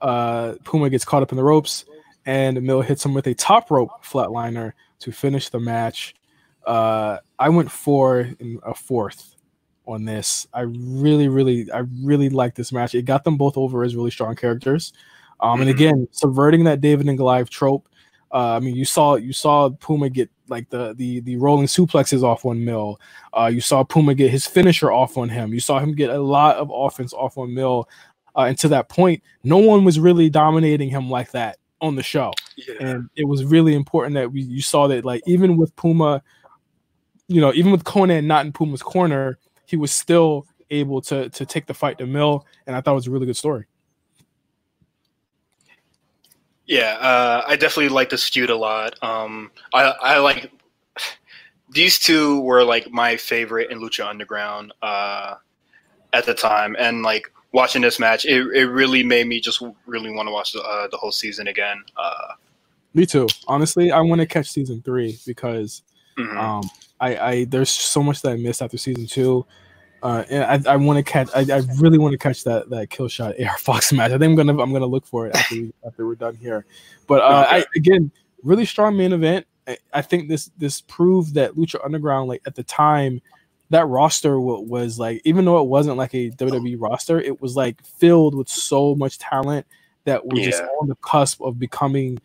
Uh, 0.00 0.54
Puma 0.64 0.88
gets 0.88 1.04
caught 1.04 1.22
up 1.22 1.32
in 1.32 1.36
the 1.36 1.44
ropes, 1.44 1.84
and 2.24 2.60
Mil 2.62 2.80
hits 2.80 3.04
him 3.04 3.14
with 3.14 3.26
a 3.26 3.34
top 3.34 3.70
rope 3.70 3.90
flatliner 4.02 4.72
to 5.00 5.12
finish 5.12 5.48
the 5.48 5.60
match. 5.60 6.14
Uh, 6.66 7.18
I 7.38 7.48
went 7.48 7.70
four 7.70 8.30
in 8.38 8.58
a 8.64 8.74
fourth 8.74 9.34
on 9.86 10.04
this. 10.04 10.46
I 10.52 10.62
really, 10.62 11.28
really, 11.28 11.70
I 11.72 11.82
really 12.02 12.28
like 12.28 12.54
this 12.54 12.72
match. 12.72 12.94
It 12.94 13.02
got 13.02 13.24
them 13.24 13.36
both 13.36 13.56
over 13.56 13.82
as 13.82 13.96
really 13.96 14.10
strong 14.10 14.36
characters. 14.36 14.92
Um, 15.40 15.60
and 15.60 15.70
mm-hmm. 15.70 15.76
again, 15.76 16.08
subverting 16.10 16.64
that 16.64 16.80
David 16.80 17.08
and 17.08 17.18
Goliath 17.18 17.50
trope. 17.50 17.88
Uh, 18.32 18.56
I 18.56 18.60
mean, 18.60 18.76
you 18.76 18.84
saw 18.84 19.16
you 19.16 19.32
saw 19.32 19.70
Puma 19.70 20.08
get 20.08 20.30
like 20.48 20.68
the 20.70 20.94
the 20.94 21.20
the 21.20 21.36
rolling 21.36 21.66
suplexes 21.66 22.22
off 22.22 22.44
on 22.44 22.64
Mil. 22.64 23.00
Uh, 23.36 23.50
you 23.52 23.60
saw 23.60 23.82
Puma 23.82 24.14
get 24.14 24.30
his 24.30 24.46
finisher 24.46 24.92
off 24.92 25.18
on 25.18 25.28
him. 25.28 25.52
You 25.52 25.60
saw 25.60 25.78
him 25.80 25.94
get 25.94 26.10
a 26.10 26.18
lot 26.18 26.56
of 26.56 26.70
offense 26.72 27.12
off 27.12 27.38
on 27.38 27.54
Mil. 27.54 27.88
Uh, 28.36 28.42
and 28.42 28.58
to 28.58 28.68
that 28.68 28.88
point, 28.88 29.22
no 29.42 29.58
one 29.58 29.84
was 29.84 29.98
really 29.98 30.30
dominating 30.30 30.88
him 30.88 31.10
like 31.10 31.32
that 31.32 31.58
on 31.80 31.96
the 31.96 32.02
show. 32.02 32.32
Yeah. 32.56 32.74
And 32.80 33.10
it 33.16 33.24
was 33.24 33.44
really 33.44 33.74
important 33.74 34.14
that 34.14 34.30
we 34.30 34.42
you 34.42 34.62
saw 34.62 34.86
that 34.88 35.04
like 35.04 35.22
even 35.26 35.56
with 35.56 35.74
Puma, 35.76 36.22
you 37.26 37.40
know, 37.40 37.52
even 37.54 37.72
with 37.72 37.84
Konnan 37.84 38.24
not 38.24 38.46
in 38.46 38.52
Puma's 38.52 38.82
corner, 38.82 39.38
he 39.66 39.76
was 39.76 39.90
still 39.90 40.46
able 40.70 41.00
to 41.02 41.28
to 41.30 41.44
take 41.44 41.66
the 41.66 41.74
fight 41.74 41.98
to 41.98 42.06
Mil, 42.06 42.46
and 42.66 42.76
I 42.76 42.80
thought 42.80 42.92
it 42.92 42.96
was 42.96 43.06
a 43.08 43.10
really 43.10 43.26
good 43.26 43.36
story. 43.36 43.66
Yeah, 46.70 46.92
uh, 47.00 47.42
I 47.48 47.56
definitely 47.56 47.88
like 47.88 48.10
the 48.10 48.16
feud 48.16 48.48
a 48.48 48.56
lot. 48.56 48.94
Um, 49.02 49.50
I 49.74 49.82
I 49.82 50.18
like 50.18 50.52
these 51.68 51.98
two 51.98 52.42
were 52.42 52.62
like 52.62 52.88
my 52.92 53.16
favorite 53.16 53.72
in 53.72 53.80
Lucha 53.80 54.06
Underground 54.08 54.72
uh, 54.80 55.34
at 56.12 56.26
the 56.26 56.34
time, 56.34 56.76
and 56.78 57.02
like 57.02 57.32
watching 57.50 57.82
this 57.82 57.98
match, 57.98 58.24
it, 58.24 58.46
it 58.54 58.66
really 58.66 59.02
made 59.02 59.26
me 59.26 59.40
just 59.40 59.60
really 59.84 60.12
want 60.12 60.28
to 60.28 60.32
watch 60.32 60.52
the, 60.52 60.62
uh, 60.62 60.86
the 60.92 60.96
whole 60.96 61.10
season 61.10 61.48
again. 61.48 61.82
Uh, 61.96 62.34
me 62.94 63.04
too. 63.04 63.26
Honestly, 63.48 63.90
I 63.90 64.00
want 64.02 64.20
to 64.20 64.26
catch 64.28 64.48
season 64.48 64.80
three 64.80 65.18
because 65.26 65.82
mm-hmm. 66.16 66.38
um, 66.38 66.70
I, 67.00 67.16
I 67.16 67.44
there's 67.46 67.70
so 67.70 68.00
much 68.00 68.22
that 68.22 68.30
I 68.30 68.36
missed 68.36 68.62
after 68.62 68.78
season 68.78 69.08
two, 69.08 69.44
Uh, 70.02 70.24
and 70.30 70.66
I, 70.66 70.72
I 70.72 70.76
want 70.76 70.96
to 70.96 71.02
catch. 71.02 71.28
I, 71.34 71.40
I 71.54 71.62
really 71.78 71.98
want 71.98 72.12
to 72.12 72.18
catch 72.18 72.44
that 72.44 72.70
that 72.70 72.90
kill 72.90 73.08
shot 73.08 73.34
AR 73.40 73.58
Fox 73.58 73.92
match. 73.92 74.12
I 74.12 74.18
think 74.18 74.30
I'm 74.30 74.34
gonna 74.34 74.62
I'm 74.62 74.72
gonna 74.72 74.86
look 74.86 75.06
for 75.06 75.26
it 75.26 75.36
after 75.36 75.54
we, 75.54 75.72
after 75.86 76.06
we're 76.06 76.14
done 76.14 76.36
here. 76.36 76.64
But 77.06 77.22
uh. 77.22 77.46
I, 77.48 77.64
again, 77.76 78.10
really 78.42 78.64
strong 78.64 78.96
main 78.96 79.12
event. 79.12 79.46
I, 79.66 79.78
I, 79.92 80.02
think 80.02 80.28
this 80.28 80.50
this 80.56 80.80
proved 80.80 81.34
that 81.34 81.54
Lucha 81.54 81.84
Underground, 81.84 82.28
like 82.28 82.42
at 82.46 82.54
the 82.54 82.62
time, 82.62 83.20
that 83.70 83.86
roster 83.86 84.40
was 84.40 84.98
like, 84.98 85.20
even 85.24 85.44
though 85.44 85.60
it 85.60 85.68
wasn't 85.68 85.96
like 85.96 86.14
a 86.14 86.30
WWE 86.30 86.76
roster, 86.78 87.20
it 87.20 87.40
was 87.40 87.56
like 87.56 87.82
filled 87.84 88.34
with 88.34 88.48
so 88.48 88.94
much 88.94 89.18
talent 89.18 89.66
that 90.04 90.26
was 90.26 90.40
yeah. 90.40 90.46
just 90.46 90.62
on 90.80 90.88
the 90.88 90.96
cusp 90.96 91.40
of 91.42 91.58
becoming 91.58 92.18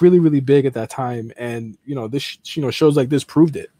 really 0.00 0.18
really 0.18 0.40
big 0.40 0.66
at 0.66 0.74
that 0.74 0.90
time. 0.90 1.32
And 1.36 1.78
you 1.84 1.94
know 1.94 2.08
this 2.08 2.38
you 2.56 2.62
know 2.62 2.70
shows 2.70 2.96
like 2.96 3.08
this 3.08 3.24
proved 3.24 3.56
it. 3.56 3.70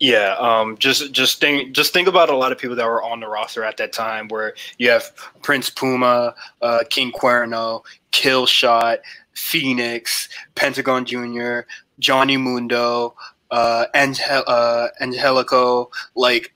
Yeah, 0.00 0.36
um, 0.38 0.78
just 0.78 1.12
just 1.12 1.40
think 1.40 1.72
just 1.72 1.92
think 1.92 2.06
about 2.06 2.30
a 2.30 2.36
lot 2.36 2.52
of 2.52 2.58
people 2.58 2.76
that 2.76 2.86
were 2.86 3.02
on 3.02 3.18
the 3.18 3.26
roster 3.26 3.64
at 3.64 3.76
that 3.78 3.92
time, 3.92 4.28
where 4.28 4.54
you 4.78 4.90
have 4.90 5.10
Prince 5.42 5.70
Puma, 5.70 6.34
uh, 6.62 6.84
King 6.88 7.10
Cuerno, 7.10 7.82
Killshot, 8.12 8.98
Fénix, 9.34 10.28
Pentagon 10.54 11.04
Junior, 11.04 11.66
Johnny 11.98 12.36
Mundo, 12.36 13.16
uh, 13.50 13.86
Angel- 13.94 14.44
uh, 14.46 14.88
Angelico. 15.00 15.90
Like 16.14 16.54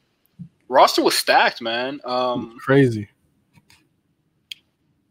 roster 0.68 1.03
was 1.03 1.18
stacked, 1.18 1.61
man. 1.61 2.01
Um, 2.05 2.57
Crazy. 2.61 3.09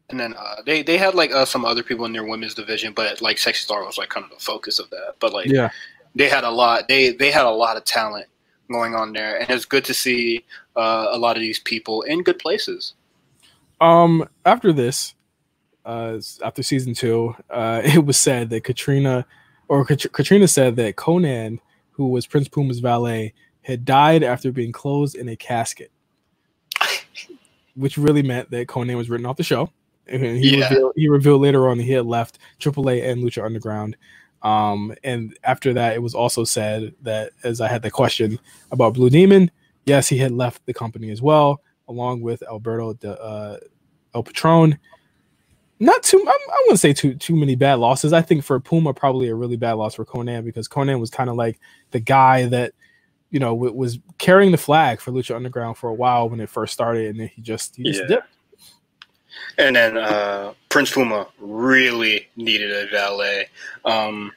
And 0.09 0.17
then 0.17 0.33
uh, 0.35 0.61
they 0.65 0.83
they 0.83 0.97
had 0.97 1.15
like 1.15 1.33
uh, 1.33 1.43
some 1.43 1.65
other 1.65 1.83
people 1.83 2.05
in 2.05 2.13
their 2.13 2.25
women's 2.25 2.53
division, 2.53 2.93
but 2.93 3.21
like 3.21 3.37
Sexy 3.37 3.63
Star 3.63 3.83
was 3.83 3.97
like 3.97 4.09
kind 4.09 4.23
of 4.23 4.29
the 4.29 4.43
focus 4.43 4.79
of 4.79 4.89
that. 4.91 5.15
But 5.19 5.33
like 5.33 5.47
yeah 5.47 5.69
they 6.15 6.29
had 6.29 6.43
a 6.43 6.49
lot. 6.49 6.87
They 6.87 7.11
they 7.11 7.31
had 7.31 7.45
a 7.45 7.51
lot 7.51 7.77
of 7.77 7.85
talent 7.85 8.27
going 8.71 8.95
on 8.95 9.13
there, 9.13 9.39
and 9.39 9.49
it's 9.49 9.65
good 9.65 9.85
to 9.85 9.93
see 9.93 10.45
uh, 10.75 11.07
a 11.11 11.17
lot 11.17 11.35
of 11.35 11.41
these 11.41 11.59
people 11.59 12.01
in 12.03 12.23
good 12.23 12.39
places. 12.39 12.93
Um, 13.79 14.27
after 14.45 14.71
this, 14.71 15.15
uh, 15.85 16.19
after 16.43 16.63
season 16.63 16.93
two, 16.93 17.35
uh, 17.49 17.81
it 17.85 18.05
was 18.05 18.17
said 18.17 18.49
that 18.49 18.63
Catrina, 18.63 19.25
or 19.67 19.85
Kat- 19.85 20.11
Catrina 20.11 20.47
said 20.47 20.75
that 20.77 20.95
Konnan, 20.95 21.59
who 21.91 22.07
was 22.07 22.27
Prince 22.27 22.47
Puma's 22.47 22.79
valet, 22.79 23.33
had 23.61 23.85
died 23.85 24.23
after 24.23 24.51
being 24.51 24.71
closed 24.71 25.15
in 25.15 25.29
a 25.29 25.35
casket, 25.35 25.91
which 27.75 27.97
really 27.97 28.23
meant 28.23 28.49
that 28.51 28.67
Konnan 28.67 28.97
was 28.97 29.09
written 29.09 29.25
off 29.25 29.37
the 29.37 29.43
show. 29.43 29.71
And 30.07 30.37
he, 30.37 30.57
yeah. 30.57 30.67
revealed, 30.67 30.93
he 30.95 31.07
revealed 31.07 31.41
later 31.41 31.69
on 31.69 31.77
that 31.77 31.83
he 31.83 31.91
had 31.91 32.05
left 32.05 32.39
AAA 32.59 33.07
and 33.07 33.23
Lucha 33.23 33.45
Underground 33.45 33.95
um, 34.43 34.93
and 35.03 35.37
after 35.43 35.73
that, 35.73 35.95
it 35.95 36.01
was 36.01 36.15
also 36.15 36.43
said 36.43 36.93
that 37.01 37.31
as 37.43 37.61
I 37.61 37.67
had 37.67 37.81
the 37.81 37.91
question 37.91 38.39
about 38.71 38.93
Blue 38.93 39.09
Demon, 39.09 39.51
yes, 39.85 40.07
he 40.07 40.17
had 40.17 40.31
left 40.31 40.65
the 40.65 40.73
company 40.73 41.11
as 41.11 41.21
well, 41.21 41.61
along 41.87 42.21
with 42.21 42.41
Alberto 42.43 42.93
de, 42.93 43.21
uh, 43.21 43.57
El 44.15 44.23
Patron. 44.23 44.77
Not 45.79 46.03
too, 46.03 46.23
I, 46.27 46.31
I 46.31 46.61
wouldn't 46.63 46.79
say 46.79 46.93
too 46.93 47.15
too 47.15 47.35
many 47.35 47.55
bad 47.55 47.75
losses. 47.75 48.13
I 48.13 48.21
think 48.21 48.43
for 48.43 48.59
Puma, 48.59 48.93
probably 48.93 49.29
a 49.29 49.35
really 49.35 49.57
bad 49.57 49.73
loss 49.73 49.95
for 49.95 50.05
Konnan 50.05 50.43
because 50.43 50.67
Konnan 50.67 50.99
was 50.99 51.09
kind 51.09 51.29
of 51.29 51.35
like 51.35 51.59
the 51.89 51.99
guy 51.99 52.45
that 52.47 52.73
you 53.31 53.39
know 53.39 53.55
w- 53.55 53.73
was 53.73 53.97
carrying 54.19 54.51
the 54.51 54.59
flag 54.59 55.01
for 55.01 55.11
Lucha 55.11 55.35
Underground 55.35 55.77
for 55.77 55.89
a 55.89 55.93
while 55.93 56.29
when 56.29 56.39
it 56.39 56.49
first 56.49 56.73
started, 56.73 57.07
and 57.07 57.19
then 57.19 57.27
he 57.29 57.41
just 57.41 57.75
he 57.75 57.83
just 57.83 58.01
yeah. 58.01 58.07
dipped. 58.07 58.27
And 59.57 59.75
then 59.75 59.97
uh, 59.97 60.53
Prince 60.69 60.91
Puma 60.91 61.27
really 61.39 62.27
needed 62.35 62.71
a 62.71 62.89
valet. 62.89 63.47
Um, 63.85 64.31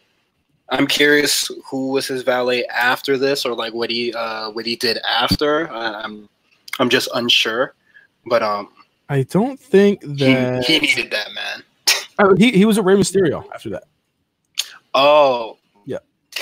I'm 0.71 0.87
curious 0.87 1.51
who 1.67 1.91
was 1.91 2.07
his 2.07 2.23
valet 2.23 2.65
after 2.67 3.17
this, 3.17 3.45
or 3.45 3.55
like 3.55 3.75
what 3.75 3.91
he 3.91 4.13
uh, 4.15 4.51
what 4.51 4.67
he 4.67 4.77
did 4.77 4.99
after. 5.09 5.71
Uh, 5.71 6.03
I'm 6.03 6.29
I'm 6.79 6.89
just 6.89 7.09
unsure, 7.15 7.75
but 8.27 8.43
um, 8.43 8.69
I 9.09 9.23
don't 9.23 9.61
think 9.61 10.01
that 10.01 10.65
he, 10.67 10.75
he 10.75 10.81
needed 10.81 11.11
that 11.11 11.33
man. 11.33 11.63
oh, 12.19 12.35
he 12.37 12.51
he 12.53 12.65
was 12.65 12.79
a 12.79 12.83
Rey 12.83 12.97
Mysterio 12.97 13.45
after 13.55 13.71
that. 13.71 13.85
Oh 14.95 15.59
yeah, 15.85 15.99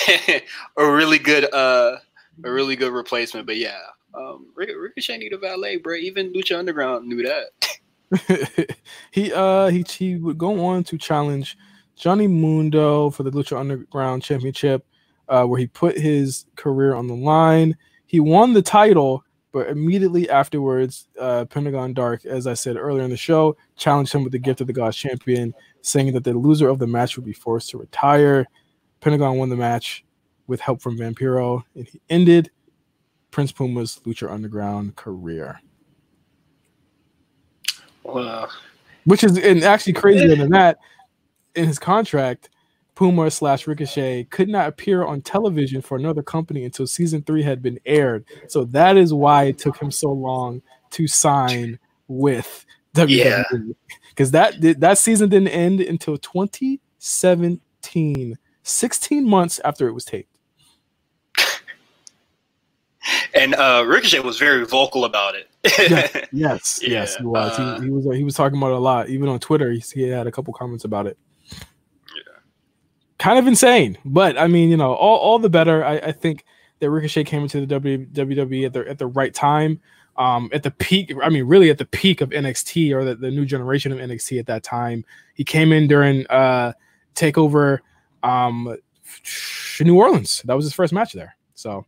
a 0.76 0.90
really 0.90 1.18
good 1.18 1.52
uh 1.52 1.96
a 2.44 2.50
really 2.50 2.76
good 2.76 2.92
replacement. 2.92 3.46
But 3.46 3.56
yeah, 3.56 3.80
um, 4.14 4.46
Ricochet 4.54 5.18
needed 5.18 5.34
a 5.34 5.38
valet, 5.38 5.76
bro. 5.76 5.96
Even 5.96 6.32
Lucha 6.32 6.58
Underground 6.58 7.06
knew 7.08 7.22
that. 7.22 7.46
he 9.10 9.32
uh 9.32 9.68
he 9.68 9.84
he 9.88 10.16
would 10.16 10.38
go 10.38 10.64
on 10.64 10.84
to 10.84 10.98
challenge 10.98 11.56
Johnny 11.96 12.26
Mundo 12.26 13.10
for 13.10 13.22
the 13.22 13.30
Lucha 13.30 13.58
Underground 13.58 14.22
Championship, 14.22 14.84
uh, 15.28 15.44
where 15.44 15.60
he 15.60 15.66
put 15.66 15.96
his 15.96 16.46
career 16.56 16.94
on 16.94 17.06
the 17.06 17.14
line. 17.14 17.76
He 18.06 18.20
won 18.20 18.52
the 18.52 18.62
title, 18.62 19.24
but 19.52 19.68
immediately 19.68 20.28
afterwards, 20.28 21.08
uh, 21.18 21.44
Pentagon 21.46 21.94
Dark, 21.94 22.24
as 22.24 22.46
I 22.46 22.54
said 22.54 22.76
earlier 22.76 23.04
in 23.04 23.10
the 23.10 23.16
show, 23.16 23.56
challenged 23.76 24.12
him 24.12 24.24
with 24.24 24.32
the 24.32 24.38
Gift 24.38 24.60
of 24.60 24.66
the 24.66 24.72
Gods 24.72 24.96
Champion, 24.96 25.54
saying 25.82 26.12
that 26.12 26.24
the 26.24 26.34
loser 26.34 26.68
of 26.68 26.78
the 26.78 26.86
match 26.86 27.16
would 27.16 27.24
be 27.24 27.32
forced 27.32 27.70
to 27.70 27.78
retire. 27.78 28.46
Pentagon 29.00 29.38
won 29.38 29.48
the 29.48 29.56
match 29.56 30.04
with 30.46 30.60
help 30.60 30.82
from 30.82 30.98
Vampiro, 30.98 31.62
and 31.74 31.86
he 31.86 32.00
ended 32.10 32.50
Prince 33.30 33.52
Puma's 33.52 34.00
Lucha 34.04 34.30
Underground 34.30 34.96
career. 34.96 35.60
Wow. 38.04 38.48
Which 39.04 39.24
is 39.24 39.36
and 39.38 39.64
actually 39.64 39.94
crazier 39.94 40.36
than 40.36 40.50
that. 40.50 40.78
In 41.54 41.66
his 41.66 41.78
contract, 41.78 42.48
Puma 42.94 43.30
slash 43.30 43.66
Ricochet 43.66 44.24
could 44.24 44.48
not 44.48 44.68
appear 44.68 45.04
on 45.04 45.22
television 45.22 45.82
for 45.82 45.96
another 45.96 46.22
company 46.22 46.64
until 46.64 46.86
season 46.86 47.22
three 47.22 47.42
had 47.42 47.62
been 47.62 47.80
aired. 47.84 48.24
So 48.48 48.64
that 48.66 48.96
is 48.96 49.12
why 49.12 49.44
it 49.44 49.58
took 49.58 49.76
him 49.80 49.90
so 49.90 50.12
long 50.12 50.62
to 50.90 51.08
sign 51.08 51.78
with 52.08 52.64
WWE. 52.94 53.74
Because 54.10 54.30
that 54.32 54.60
that 54.80 54.98
season 54.98 55.30
didn't 55.30 55.48
end 55.48 55.80
until 55.80 56.18
2017, 56.18 58.38
16 58.62 59.28
months 59.28 59.60
after 59.64 59.88
it 59.88 59.92
was 59.92 60.04
taped 60.04 60.31
and 63.34 63.54
uh, 63.54 63.84
Ricochet 63.86 64.20
was 64.20 64.38
very 64.38 64.64
vocal 64.64 65.04
about 65.04 65.34
it. 65.34 65.48
yes, 65.64 66.28
yes, 66.32 66.80
yeah, 66.82 66.88
yes, 66.88 67.16
he 67.16 67.24
was. 67.24 67.58
Uh, 67.58 67.78
he, 67.80 67.86
he, 67.86 67.90
was. 67.90 68.16
He 68.16 68.24
was 68.24 68.34
talking 68.34 68.58
about 68.58 68.70
it 68.70 68.76
a 68.76 68.78
lot. 68.78 69.08
Even 69.08 69.28
on 69.28 69.38
Twitter, 69.38 69.70
he, 69.70 69.80
he 69.80 70.02
had 70.08 70.26
a 70.26 70.32
couple 70.32 70.52
comments 70.52 70.84
about 70.84 71.06
it. 71.06 71.18
Yeah, 71.50 72.38
kind 73.18 73.38
of 73.38 73.46
insane, 73.46 73.98
but 74.04 74.38
I 74.38 74.46
mean, 74.46 74.70
you 74.70 74.76
know, 74.76 74.94
all, 74.94 75.18
all 75.18 75.38
the 75.38 75.50
better. 75.50 75.84
I, 75.84 75.96
I 75.98 76.12
think 76.12 76.44
that 76.80 76.90
Ricochet 76.90 77.24
came 77.24 77.42
into 77.42 77.64
the 77.64 77.74
WWE 77.78 78.66
at 78.66 78.72
the 78.72 78.88
at 78.88 78.98
the 78.98 79.06
right 79.06 79.34
time. 79.34 79.80
Um, 80.16 80.50
at 80.52 80.62
the 80.62 80.70
peak, 80.70 81.14
I 81.22 81.30
mean, 81.30 81.44
really 81.44 81.70
at 81.70 81.78
the 81.78 81.86
peak 81.86 82.20
of 82.20 82.28
NXT 82.30 82.94
or 82.94 83.02
the, 83.02 83.14
the 83.14 83.30
new 83.30 83.46
generation 83.46 83.92
of 83.92 83.98
NXT 83.98 84.38
at 84.38 84.46
that 84.46 84.62
time. 84.62 85.06
He 85.32 85.42
came 85.42 85.72
in 85.72 85.86
during 85.88 86.26
uh, 86.26 86.74
Takeover 87.14 87.78
um, 88.22 88.76
New 89.80 89.96
Orleans. 89.96 90.42
That 90.44 90.54
was 90.54 90.66
his 90.66 90.74
first 90.74 90.92
match 90.92 91.14
there. 91.14 91.34
So 91.54 91.86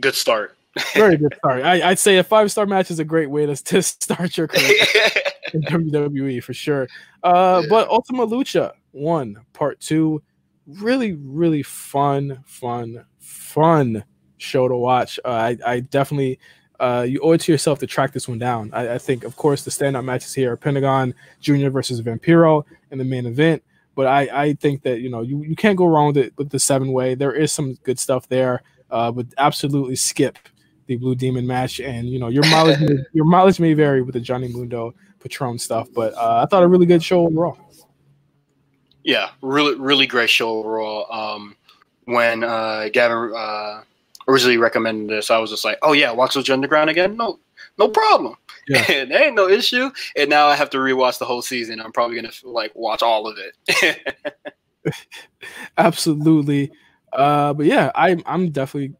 Good 0.00 0.14
start. 0.14 0.56
Very 0.94 1.16
good 1.16 1.34
start. 1.38 1.62
I, 1.62 1.88
would 1.88 1.98
say 1.98 2.18
a 2.18 2.24
five 2.24 2.50
star 2.50 2.66
match 2.66 2.90
is 2.90 2.98
a 2.98 3.04
great 3.04 3.30
way 3.30 3.46
to, 3.46 3.56
to 3.56 3.82
start 3.82 4.36
your 4.36 4.46
career 4.48 4.84
in 5.54 5.62
WWE 5.62 6.42
for 6.42 6.54
sure. 6.54 6.86
Uh, 7.22 7.60
yeah. 7.62 7.68
But 7.68 7.88
Ultima 7.88 8.26
Lucha 8.26 8.72
one, 8.92 9.36
part 9.52 9.80
two, 9.80 10.22
really, 10.66 11.12
really 11.12 11.62
fun, 11.62 12.42
fun, 12.44 13.04
fun 13.18 14.04
show 14.38 14.68
to 14.68 14.76
watch. 14.76 15.18
Uh, 15.24 15.28
I, 15.28 15.58
I 15.66 15.80
definitely 15.80 16.38
uh, 16.78 17.04
you 17.06 17.20
owe 17.20 17.32
it 17.32 17.40
to 17.42 17.52
yourself 17.52 17.78
to 17.78 17.86
track 17.86 18.12
this 18.12 18.26
one 18.26 18.38
down. 18.38 18.70
I, 18.72 18.94
I, 18.94 18.98
think, 18.98 19.24
of 19.24 19.36
course, 19.36 19.64
the 19.64 19.70
standout 19.70 20.04
matches 20.04 20.32
here 20.32 20.52
are 20.52 20.56
Pentagon 20.56 21.14
Junior 21.40 21.68
versus 21.68 22.00
Vampiro 22.00 22.64
in 22.90 22.96
the 22.96 23.04
main 23.04 23.26
event. 23.26 23.62
But 23.94 24.06
I, 24.06 24.44
I 24.44 24.52
think 24.54 24.82
that 24.84 25.00
you 25.00 25.10
know 25.10 25.20
you, 25.20 25.42
you 25.42 25.56
can't 25.56 25.76
go 25.76 25.86
wrong 25.86 26.06
with 26.06 26.16
it 26.16 26.32
with 26.38 26.48
the 26.48 26.58
seven 26.58 26.92
way. 26.92 27.14
There 27.14 27.34
is 27.34 27.52
some 27.52 27.74
good 27.82 27.98
stuff 27.98 28.28
there 28.28 28.62
uh, 28.90 29.12
would 29.14 29.34
absolutely 29.38 29.96
skip 29.96 30.38
the 30.86 30.96
Blue 30.96 31.14
Demon 31.14 31.46
match. 31.46 31.80
And 31.80 32.08
you 32.08 32.18
know, 32.18 32.28
your 32.28 32.44
mileage 32.50 32.80
may, 32.80 32.96
your 33.12 33.24
mileage 33.24 33.60
may 33.60 33.74
vary 33.74 34.02
with 34.02 34.14
the 34.14 34.20
Johnny 34.20 34.48
Mundo 34.48 34.94
Patron 35.20 35.58
stuff, 35.58 35.88
but 35.94 36.14
uh, 36.14 36.42
I 36.42 36.46
thought 36.46 36.62
a 36.62 36.68
really 36.68 36.86
good 36.86 37.02
show 37.02 37.26
overall. 37.26 37.58
Yeah, 39.04 39.30
really, 39.42 39.76
really 39.76 40.06
great 40.06 40.30
show 40.30 40.50
overall. 40.50 41.06
Um, 41.10 41.56
when 42.04 42.42
uh, 42.42 42.88
Gavin 42.92 43.32
uh, 43.34 43.82
originally 44.28 44.58
recommended 44.58 45.08
this, 45.08 45.30
I 45.30 45.38
was 45.38 45.50
just 45.50 45.64
like, 45.64 45.78
"Oh 45.82 45.92
yeah, 45.92 46.10
watch 46.10 46.34
Lucha 46.34 46.52
Underground 46.52 46.90
again? 46.90 47.16
No, 47.16 47.38
no 47.78 47.88
problem. 47.88 48.36
Yeah. 48.68 48.84
there 49.04 49.26
ain't 49.26 49.36
no 49.36 49.48
issue." 49.48 49.90
And 50.16 50.28
now 50.28 50.46
I 50.46 50.56
have 50.56 50.70
to 50.70 50.78
rewatch 50.78 51.18
the 51.18 51.24
whole 51.24 51.42
season. 51.42 51.80
I'm 51.80 51.92
probably 51.92 52.16
gonna 52.16 52.32
like 52.42 52.72
watch 52.74 53.02
all 53.02 53.26
of 53.26 53.38
it. 53.38 54.16
Absolutely. 55.78 56.72
Uh, 57.12 57.52
but 57.52 57.66
yeah, 57.66 57.90
I, 57.94 58.16
I'm 58.26 58.50
definitely 58.50 58.94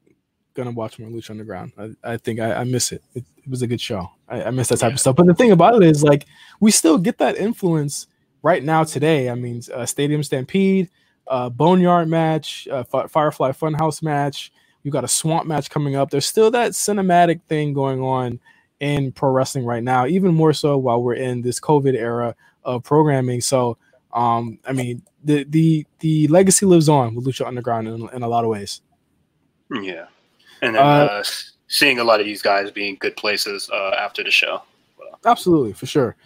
gonna 0.55 0.73
watch 0.73 0.99
more 0.99 1.09
Lucha 1.09 1.31
Underground. 1.31 1.73
I, 1.79 2.13
I 2.13 2.17
think 2.17 2.41
I, 2.41 2.55
I 2.55 2.65
miss 2.65 2.93
it. 2.93 3.03
it. 3.15 3.25
it. 3.37 3.49
was 3.49 3.63
a 3.63 3.67
good 3.67 3.81
show. 3.81 4.11
I, 4.29 4.45
I 4.45 4.51
miss 4.51 4.69
that 4.69 4.79
type 4.79 4.91
yeah. 4.91 4.95
of 4.95 5.01
stuff. 5.01 5.17
But 5.17 5.27
the 5.27 5.35
thing 5.35 5.53
about 5.53 5.81
it 5.81 5.83
is, 5.83 6.03
like, 6.03 6.27
we 6.61 6.71
still 6.71 6.99
get 6.99 7.19
that 7.19 7.37
influence 7.37 8.07
right 8.43 8.63
now 8.63 8.85
today. 8.85 9.31
I 9.31 9.35
mean, 9.35 9.63
uh, 9.73 9.87
Stadium 9.87 10.23
Stampede, 10.23 10.89
uh, 11.29 11.49
Boneyard 11.51 12.09
match, 12.09 12.67
uh, 12.69 12.85
Firefly 12.85 13.53
Funhouse 13.53 14.03
match. 14.03 14.53
You 14.83 14.91
got 14.91 15.05
a 15.05 15.09
swamp 15.09 15.47
match 15.47 15.71
coming 15.71 15.95
up. 15.95 16.11
There's 16.11 16.27
still 16.27 16.51
that 16.53 16.73
cinematic 16.73 17.43
thing 17.49 17.75
going 17.75 18.01
on 18.01 18.41
in 18.81 19.13
pro 19.13 19.31
wrestling 19.31 19.67
right 19.67 19.83
now, 19.83 20.07
even 20.07 20.35
more 20.35 20.55
so 20.55 20.79
while 20.79 21.03
we're 21.03 21.15
in 21.15 21.43
this 21.43 21.61
COVID 21.61 21.95
era 21.95 22.35
of 22.65 22.83
programming. 22.83 23.41
So, 23.41 23.77
um, 24.13 24.59
I 24.67 24.73
mean, 24.73 25.03
the 25.23 25.45
the 25.45 25.87
the 26.01 26.29
legacy 26.29 26.67
lives 26.67 26.89
on 26.89 27.15
with 27.15 27.27
Lucha 27.27 27.47
Underground 27.47 27.89
in, 27.89 28.09
in 28.13 28.23
a 28.23 28.29
lot 28.29 28.45
of 28.45 28.51
ways. 28.51 28.81
Yeah, 29.71 30.07
and 30.63 30.75
then 30.75 30.83
uh, 30.83 31.09
uh, 31.11 31.23
seeing 31.69 31.99
a 31.99 32.05
lot 32.05 32.21
of 32.21 32.27
these 32.27 32.43
guys 32.43 32.71
being 32.71 32.97
good 32.99 33.17
places 33.17 33.71
uh, 33.73 33.95
after 33.99 34.25
the 34.25 34.31
show. 34.31 34.63
Absolutely, 35.25 35.73
for 35.73 35.87
sure. 35.87 36.17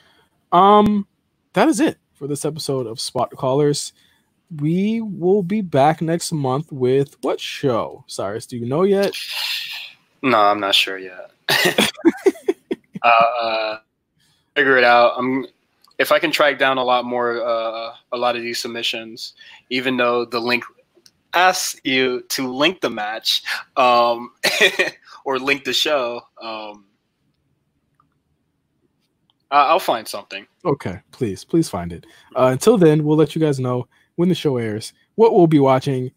Um, 0.53 1.07
that 1.53 1.69
is 1.69 1.81
it 1.81 1.99
for 2.15 2.27
this 2.27 2.45
episode 2.45 2.87
of 2.87 3.01
Spot 3.01 3.31
Callers. 3.31 3.93
We 4.61 5.01
will 5.01 5.43
be 5.43 5.63
back 5.63 6.01
next 6.01 6.31
month 6.33 6.71
with 6.71 7.17
what 7.23 7.41
show? 7.41 8.05
Cyrus, 8.07 8.47
do 8.47 8.57
you 8.57 8.67
know 8.67 8.83
yet? 8.83 9.15
No, 10.23 10.39
I'm 10.39 10.61
not 10.61 10.75
sure 10.75 10.99
yet. 10.99 11.31
uh, 13.03 13.09
uh, 13.43 13.79
figure 14.55 14.77
it 14.77 14.85
out. 14.85 15.15
I'm 15.19 15.47
if 15.99 16.13
I 16.13 16.19
can 16.19 16.31
track 16.31 16.59
down 16.59 16.79
a 16.79 16.85
lot 16.85 17.05
more, 17.05 17.45
uh, 17.45 17.95
a 18.13 18.17
lot 18.17 18.37
of 18.37 18.43
these 18.43 18.59
submissions, 18.59 19.35
even 19.71 19.97
though 19.97 20.25
the 20.25 20.41
link 20.41 20.65
asks 21.33 21.81
you 21.85 22.23
to 22.31 22.53
link 22.53 22.81
the 22.81 22.91
match 22.91 23.43
um, 23.77 24.31
or 25.25 25.39
link 25.39 25.65
the 25.65 25.73
show, 25.73 26.21
um, 26.41 26.87
I'll 29.51 29.79
find 29.79 30.07
something. 30.09 30.47
Okay, 30.65 31.01
please, 31.13 31.45
please 31.45 31.69
find 31.69 31.93
it. 31.93 32.07
Uh, 32.35 32.49
until 32.53 32.77
then, 32.77 33.05
we'll 33.05 33.17
let 33.17 33.37
you 33.37 33.41
guys 33.41 33.61
know 33.61 33.87
when 34.17 34.29
the 34.29 34.35
show 34.35 34.57
airs 34.57 34.93
what 35.15 35.33
we'll 35.33 35.47
be 35.47 35.61
watching. 35.61 36.11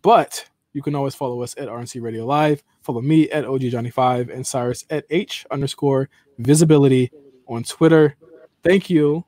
But 0.00 0.48
you 0.72 0.82
can 0.82 0.94
always 0.94 1.14
follow 1.14 1.42
us 1.42 1.54
at 1.58 1.68
RNC 1.68 2.00
Radio 2.00 2.24
Live. 2.24 2.62
Follow 2.82 3.02
me 3.02 3.28
at 3.30 3.44
OG 3.44 3.62
Johnny 3.62 3.90
Five 3.90 4.30
and 4.30 4.46
Cyrus 4.46 4.84
at 4.88 5.04
H 5.10 5.44
underscore 5.50 6.08
visibility 6.38 7.10
on 7.46 7.64
Twitter. 7.64 8.16
Thank 8.62 8.90
you 8.90 9.24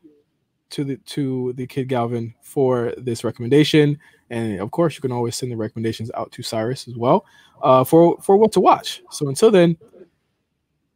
to 0.70 0.84
the 0.84 0.96
to 0.96 1.52
the 1.54 1.66
kid 1.66 1.88
Galvan 1.88 2.34
for 2.42 2.94
this 2.96 3.24
recommendation, 3.24 3.98
and 4.30 4.60
of 4.60 4.70
course, 4.70 4.94
you 4.94 5.00
can 5.00 5.12
always 5.12 5.36
send 5.36 5.52
the 5.52 5.56
recommendations 5.56 6.10
out 6.14 6.32
to 6.32 6.42
Cyrus 6.42 6.88
as 6.88 6.96
well 6.96 7.24
uh, 7.62 7.84
for 7.84 8.18
for 8.20 8.36
what 8.36 8.52
to 8.52 8.60
watch. 8.60 9.02
So 9.10 9.28
until 9.28 9.50
then, 9.50 9.76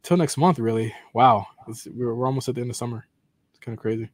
until 0.03 0.17
next 0.17 0.37
month, 0.37 0.59
really. 0.59 0.93
Wow, 1.13 1.47
we're, 1.93 2.13
we're 2.13 2.25
almost 2.25 2.49
at 2.49 2.55
the 2.55 2.61
end 2.61 2.69
of 2.69 2.75
summer. 2.75 3.05
It's 3.51 3.59
kind 3.59 3.77
of 3.77 3.81
crazy. 3.81 4.09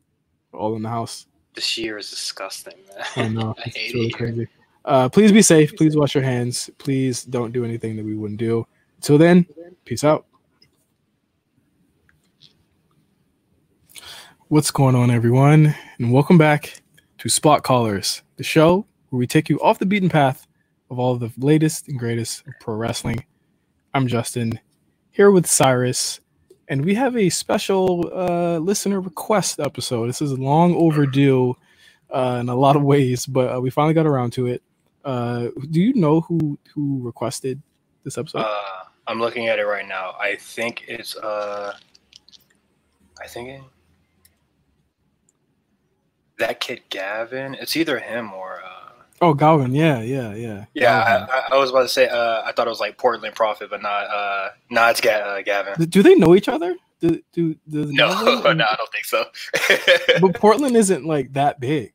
We're 0.52 0.60
all 0.60 0.76
in 0.76 0.82
the 0.82 0.90
house. 0.90 1.28
This 1.54 1.78
year 1.78 1.98
is 1.98 2.10
disgusting, 2.10 2.76
man. 2.90 3.06
I 3.16 3.28
know. 3.30 3.56
I 3.58 3.64
it's 3.68 3.94
really 3.94 4.08
it 4.08 4.14
crazy. 4.14 4.48
Uh, 4.86 5.08
please 5.08 5.32
be 5.32 5.42
safe. 5.42 5.76
Please 5.76 5.96
wash 5.96 6.16
your 6.16 6.24
hands. 6.24 6.70
Please 6.78 7.24
don't 7.24 7.54
do 7.54 7.64
anything 7.64 7.96
that 7.96 8.04
we 8.04 8.16
wouldn't 8.16 8.40
do. 8.40 8.68
Until 8.98 9.18
then, 9.18 9.46
peace 9.86 10.04
out. 10.04 10.26
What's 14.50 14.72
going 14.72 14.94
on, 14.94 15.10
everyone? 15.10 15.74
And 15.98 16.12
welcome 16.12 16.38
back 16.38 16.82
to 17.20 17.30
Spot 17.30 17.64
Callers, 17.64 18.24
the 18.36 18.44
show 18.44 18.86
where 19.10 19.18
we 19.18 19.26
take 19.26 19.48
you 19.48 19.58
off 19.62 19.80
the 19.80 19.86
beaten 19.86 20.10
path 20.10 20.46
of 20.92 21.00
all 21.00 21.16
the 21.16 21.32
latest 21.38 21.88
and 21.88 21.98
greatest 21.98 22.44
pro 22.60 22.76
wrestling. 22.76 23.24
I'm 23.94 24.06
Justin, 24.06 24.60
here 25.12 25.32
with 25.32 25.48
Cyrus, 25.48 26.20
and 26.68 26.84
we 26.84 26.94
have 26.94 27.16
a 27.16 27.30
special 27.30 28.12
uh, 28.14 28.58
listener 28.58 29.00
request 29.00 29.62
episode. 29.62 30.08
This 30.08 30.22
is 30.22 30.38
long 30.38 30.76
overdue 30.76 31.56
uh, 32.14 32.40
in 32.42 32.50
a 32.50 32.56
lot 32.56 32.76
of 32.76 32.84
ways, 32.84 33.26
but 33.26 33.56
uh, 33.56 33.62
we 33.62 33.70
finally 33.70 33.94
got 33.94 34.06
around 34.06 34.34
to 34.34 34.48
it. 34.48 34.62
Uh, 35.06 35.48
do 35.72 35.82
you 35.82 35.94
know 35.94 36.20
who 36.22 36.60
who 36.76 37.02
requested 37.02 37.62
this 38.04 38.18
episode? 38.18 38.40
Uh, 38.40 38.84
I'm 39.08 39.20
looking 39.20 39.48
at 39.48 39.58
it 39.58 39.66
right 39.66 39.88
now. 39.88 40.16
I 40.20 40.36
think 40.36 40.84
it's 40.88 41.16
uh, 41.16 41.74
I 43.22 43.28
think 43.28 43.50
it, 43.50 43.62
that 46.40 46.60
kid 46.60 46.82
Gavin. 46.90 47.56
It's 47.56 47.76
either 47.76 48.00
him 48.00 48.34
or. 48.34 48.62
Uh, 48.64 48.80
Oh, 49.22 49.34
Galvan, 49.34 49.74
yeah, 49.74 50.02
yeah, 50.02 50.34
yeah. 50.34 50.66
Yeah, 50.74 51.28
I, 51.32 51.56
I, 51.56 51.58
was 51.58 51.70
about 51.70 51.84
to 51.84 51.88
say. 51.88 52.10
Uh, 52.10 52.42
I 52.44 52.52
thought 52.52 52.68
it 52.68 52.70
was 52.70 52.82
like 52.82 52.98
Portland 52.98 53.34
Profit, 53.36 53.70
but 53.70 53.82
not. 53.82 54.04
Uh, 54.10 54.50
not 54.70 54.92
it's 54.92 55.00
Ga- 55.00 55.12
uh, 55.12 55.42
Gavin. 55.44 55.88
Do 55.88 56.04
they 56.04 56.16
know 56.16 56.36
each 56.36 56.50
other? 56.50 56.76
Do 57.00 57.22
do, 57.32 57.56
do 57.70 57.86
no, 57.86 58.08
no, 58.44 58.66
I 58.66 58.76
don't 58.76 58.92
think 58.92 59.06
so. 59.06 59.24
but 60.20 60.36
Portland 60.36 60.76
isn't 60.76 61.06
like 61.06 61.32
that 61.34 61.62
big. 61.62 61.94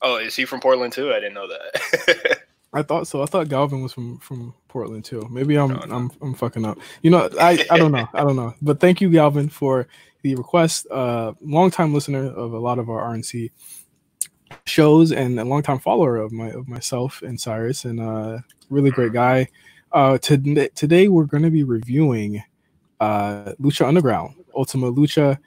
Oh, 0.00 0.16
is 0.16 0.34
he 0.34 0.46
from 0.46 0.60
Portland 0.60 0.94
too? 0.94 1.10
I 1.10 1.20
didn't 1.20 1.34
know 1.34 1.48
that. 1.48 2.38
I 2.72 2.82
thought 2.82 3.06
so. 3.06 3.22
I 3.22 3.26
thought 3.26 3.48
Galvan 3.48 3.82
was 3.82 3.92
from 3.92 4.18
from 4.18 4.54
Portland 4.68 5.04
too. 5.04 5.26
Maybe 5.30 5.58
I'm 5.58 5.70
no, 5.70 5.80
no. 5.80 5.94
I'm 5.94 6.10
I'm 6.20 6.34
fucking 6.34 6.64
up. 6.64 6.78
You 7.02 7.10
know, 7.10 7.28
I 7.40 7.66
I 7.70 7.78
don't 7.78 7.92
know. 7.92 8.08
I 8.12 8.22
don't 8.22 8.36
know. 8.36 8.54
But 8.60 8.78
thank 8.80 9.00
you, 9.00 9.10
Galvan, 9.10 9.48
for 9.50 9.88
the 10.22 10.34
request. 10.34 10.86
Uh, 10.90 11.32
longtime 11.40 11.94
listener 11.94 12.26
of 12.26 12.52
a 12.52 12.58
lot 12.58 12.78
of 12.78 12.88
our 12.90 13.14
RNC 13.14 13.50
shows 14.66 15.12
and 15.12 15.38
a 15.38 15.44
longtime 15.44 15.78
follower 15.78 16.16
of 16.16 16.32
my 16.32 16.50
of 16.50 16.68
myself 16.68 17.22
and 17.22 17.40
Cyrus, 17.40 17.84
and 17.84 18.00
uh, 18.00 18.38
really 18.70 18.90
great 18.90 19.12
guy. 19.12 19.48
Uh, 19.92 20.18
to, 20.18 20.68
today 20.74 21.08
we're 21.08 21.24
going 21.24 21.42
to 21.42 21.50
be 21.50 21.62
reviewing 21.62 22.42
uh, 23.00 23.52
Lucha 23.60 23.86
Underground, 23.86 24.34
Ultima 24.54 24.92
Lucha 24.92 25.38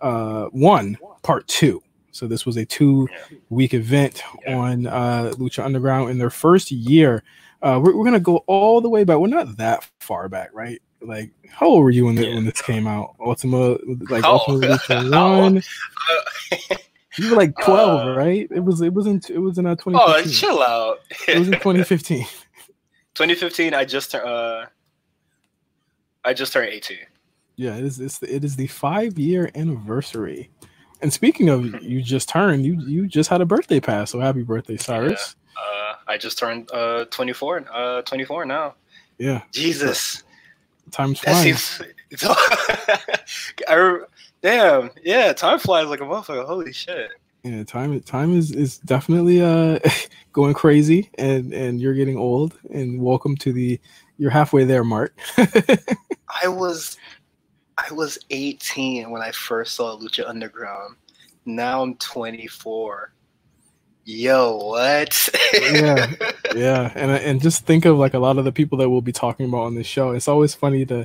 uh, 0.00 0.46
One 0.46 0.96
Part 1.22 1.46
Two. 1.48 1.82
So 2.12 2.26
this 2.26 2.46
was 2.46 2.56
a 2.56 2.64
two 2.64 3.08
week 3.48 3.74
event 3.74 4.22
on 4.46 4.86
uh, 4.86 5.32
Lucha 5.36 5.64
Underground 5.64 6.10
in 6.10 6.18
their 6.18 6.30
first 6.30 6.70
year. 6.70 7.22
Uh, 7.60 7.80
we're, 7.82 7.96
we're 7.96 8.04
gonna 8.04 8.20
go 8.20 8.38
all 8.46 8.80
the 8.80 8.88
way 8.88 9.04
back. 9.04 9.18
We're 9.18 9.28
not 9.28 9.56
that 9.56 9.88
far 10.00 10.28
back, 10.28 10.50
right? 10.52 10.80
Like, 11.00 11.30
how 11.48 11.66
old 11.66 11.84
were 11.84 11.90
you 11.90 12.06
when, 12.06 12.16
the, 12.16 12.26
yeah. 12.26 12.34
when 12.34 12.44
this 12.44 12.60
came 12.60 12.86
out? 12.86 13.14
Ultima, 13.20 13.78
like 14.10 14.24
oh. 14.24 14.40
Ultima 14.48 14.66
Lucha 14.66 15.10
One. 15.40 15.62
You 17.16 17.30
were 17.30 17.36
like 17.36 17.52
twelve, 17.64 18.06
uh, 18.06 18.14
right? 18.14 18.46
It 18.48 18.60
was. 18.60 18.80
It 18.80 18.94
was 18.94 19.08
in. 19.08 19.20
It 19.28 19.40
was 19.40 19.58
in 19.58 19.66
a 19.66 19.72
uh, 19.72 19.74
twenty. 19.74 19.98
Oh, 20.00 20.22
chill 20.22 20.62
out. 20.62 20.98
it 21.26 21.36
was 21.36 21.48
in 21.48 21.54
twenty 21.60 21.82
fifteen. 21.82 22.24
2015. 23.14 23.74
I 23.74 23.84
just 23.84 24.12
turned. 24.12 24.24
Uh, 24.24 24.66
I 26.24 26.32
just 26.32 26.52
turned 26.52 26.72
eighteen. 26.72 26.98
Yeah, 27.56 27.74
it 27.74 27.82
is. 27.82 27.98
It's, 27.98 28.22
it 28.22 28.44
is 28.44 28.54
the 28.54 28.68
five 28.68 29.18
year 29.18 29.50
anniversary 29.56 30.48
and 31.00 31.12
speaking 31.12 31.48
of 31.48 31.82
you 31.82 32.02
just 32.02 32.28
turned, 32.28 32.64
you 32.64 32.80
you 32.86 33.06
just 33.06 33.30
had 33.30 33.40
a 33.40 33.46
birthday 33.46 33.80
pass. 33.80 34.10
So 34.10 34.20
happy 34.20 34.42
birthday, 34.42 34.76
Cyrus. 34.76 35.36
Yeah. 35.56 35.62
Uh, 35.62 35.94
I 36.08 36.18
just 36.18 36.38
turned 36.38 36.70
uh 36.72 37.04
24 37.06 37.66
uh 37.72 38.02
24 38.02 38.44
now. 38.44 38.74
Yeah. 39.18 39.42
Jesus. 39.52 40.24
Time's 40.90 41.20
flying. 41.20 41.54
Seems, 41.54 41.82
I, 43.68 43.98
damn, 44.42 44.90
yeah, 45.02 45.32
time 45.32 45.58
flies 45.58 45.88
like 45.88 46.00
a 46.00 46.04
motherfucker. 46.04 46.46
Holy 46.46 46.72
shit. 46.72 47.10
Yeah, 47.44 47.62
time 47.64 48.00
time 48.00 48.36
is 48.36 48.50
is 48.50 48.78
definitely 48.78 49.40
uh 49.40 49.78
going 50.32 50.54
crazy 50.54 51.08
and 51.18 51.52
and 51.52 51.80
you're 51.80 51.94
getting 51.94 52.16
old 52.18 52.58
and 52.70 53.00
welcome 53.00 53.36
to 53.36 53.52
the 53.52 53.80
you're 54.18 54.30
halfway 54.30 54.64
there, 54.64 54.84
Mark. 54.84 55.16
I 55.38 56.48
was 56.48 56.96
I 57.78 57.92
was 57.92 58.18
18 58.30 59.10
when 59.10 59.22
I 59.22 59.30
first 59.30 59.74
saw 59.74 59.96
Lucha 59.96 60.28
Underground. 60.28 60.96
Now 61.46 61.82
I'm 61.82 61.94
24. 61.96 63.12
Yo, 64.10 64.56
what? 64.56 65.28
yeah, 65.52 66.10
yeah, 66.56 66.90
and 66.94 67.10
and 67.10 67.42
just 67.42 67.66
think 67.66 67.84
of 67.84 67.98
like 67.98 68.14
a 68.14 68.18
lot 68.18 68.38
of 68.38 68.46
the 68.46 68.52
people 68.52 68.78
that 68.78 68.88
we'll 68.88 69.02
be 69.02 69.12
talking 69.12 69.44
about 69.44 69.64
on 69.64 69.74
this 69.74 69.86
show. 69.86 70.12
It's 70.12 70.28
always 70.28 70.54
funny 70.54 70.86
to 70.86 71.04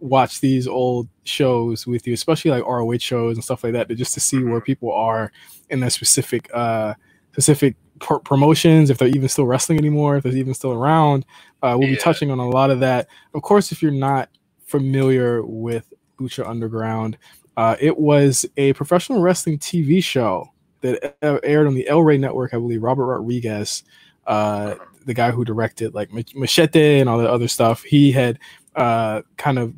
watch 0.00 0.42
these 0.42 0.68
old 0.68 1.08
shows 1.24 1.86
with 1.86 2.06
you, 2.06 2.12
especially 2.12 2.50
like 2.50 2.66
ROH 2.66 2.98
shows 2.98 3.38
and 3.38 3.42
stuff 3.42 3.64
like 3.64 3.72
that, 3.72 3.88
to 3.88 3.94
just 3.94 4.12
to 4.12 4.20
see 4.20 4.36
where 4.44 4.56
mm-hmm. 4.56 4.66
people 4.66 4.92
are 4.92 5.32
in 5.70 5.80
their 5.80 5.88
specific 5.88 6.50
uh 6.52 6.92
specific 7.30 7.74
pr- 8.00 8.16
promotions, 8.16 8.90
if 8.90 8.98
they're 8.98 9.08
even 9.08 9.30
still 9.30 9.46
wrestling 9.46 9.78
anymore, 9.78 10.18
if 10.18 10.24
they're 10.24 10.36
even 10.36 10.52
still 10.52 10.74
around. 10.74 11.24
Uh, 11.62 11.74
we'll 11.78 11.88
yeah. 11.88 11.94
be 11.94 12.00
touching 12.02 12.30
on 12.30 12.38
a 12.38 12.50
lot 12.50 12.70
of 12.70 12.80
that. 12.80 13.08
Of 13.32 13.40
course, 13.40 13.72
if 13.72 13.80
you're 13.80 13.92
not 13.92 14.28
familiar 14.66 15.42
with 15.42 15.90
Lucha 16.20 16.46
Underground. 16.46 17.16
Uh, 17.56 17.76
it 17.80 17.96
was 17.96 18.44
a 18.58 18.74
professional 18.74 19.22
wrestling 19.22 19.58
TV 19.58 20.04
show 20.04 20.51
that 20.82 21.16
aired 21.42 21.66
on 21.66 21.74
the 21.74 21.88
El 21.88 22.02
Rey 22.02 22.18
Network. 22.18 22.54
I 22.54 22.58
believe 22.58 22.82
Robert 22.82 23.06
Rodriguez, 23.06 23.84
uh, 24.26 24.74
the 25.06 25.14
guy 25.14 25.30
who 25.30 25.44
directed 25.44 25.94
like 25.94 26.10
Machete 26.12 27.00
and 27.00 27.08
all 27.08 27.18
the 27.18 27.30
other 27.30 27.48
stuff, 27.48 27.82
he 27.82 28.12
had 28.12 28.38
uh, 28.76 29.22
kind 29.36 29.58
of 29.58 29.74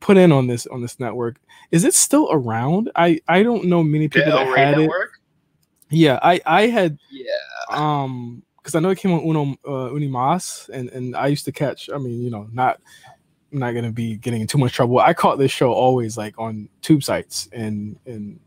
put 0.00 0.16
in 0.16 0.32
on 0.32 0.46
this 0.46 0.66
on 0.66 0.82
this 0.82 0.98
network. 0.98 1.36
Is 1.70 1.84
it 1.84 1.94
still 1.94 2.28
around? 2.32 2.90
I 2.96 3.20
I 3.28 3.42
don't 3.42 3.66
know 3.66 3.82
many 3.82 4.08
people 4.08 4.32
that 4.32 4.46
had 4.56 4.78
Network? 4.78 5.10
it. 5.90 5.96
Yeah, 5.96 6.18
I 6.22 6.40
I 6.44 6.66
had 6.66 6.98
yeah 7.10 7.32
um 7.70 8.42
because 8.56 8.74
I 8.74 8.80
know 8.80 8.90
it 8.90 8.98
came 8.98 9.12
on 9.12 9.24
Uno 9.24 9.56
uh, 9.64 9.90
Unimas 9.92 10.68
and 10.70 10.88
and 10.90 11.16
I 11.16 11.28
used 11.28 11.44
to 11.44 11.52
catch. 11.52 11.88
I 11.90 11.98
mean, 11.98 12.22
you 12.22 12.30
know, 12.30 12.48
not 12.52 12.80
I'm 13.52 13.58
not 13.58 13.72
gonna 13.72 13.92
be 13.92 14.16
getting 14.16 14.40
in 14.40 14.46
too 14.46 14.58
much 14.58 14.72
trouble. 14.72 14.98
I 14.98 15.14
caught 15.14 15.38
this 15.38 15.52
show 15.52 15.72
always 15.72 16.16
like 16.16 16.38
on 16.38 16.68
tube 16.82 17.04
sites 17.04 17.48
and 17.52 17.98
and 18.06 18.40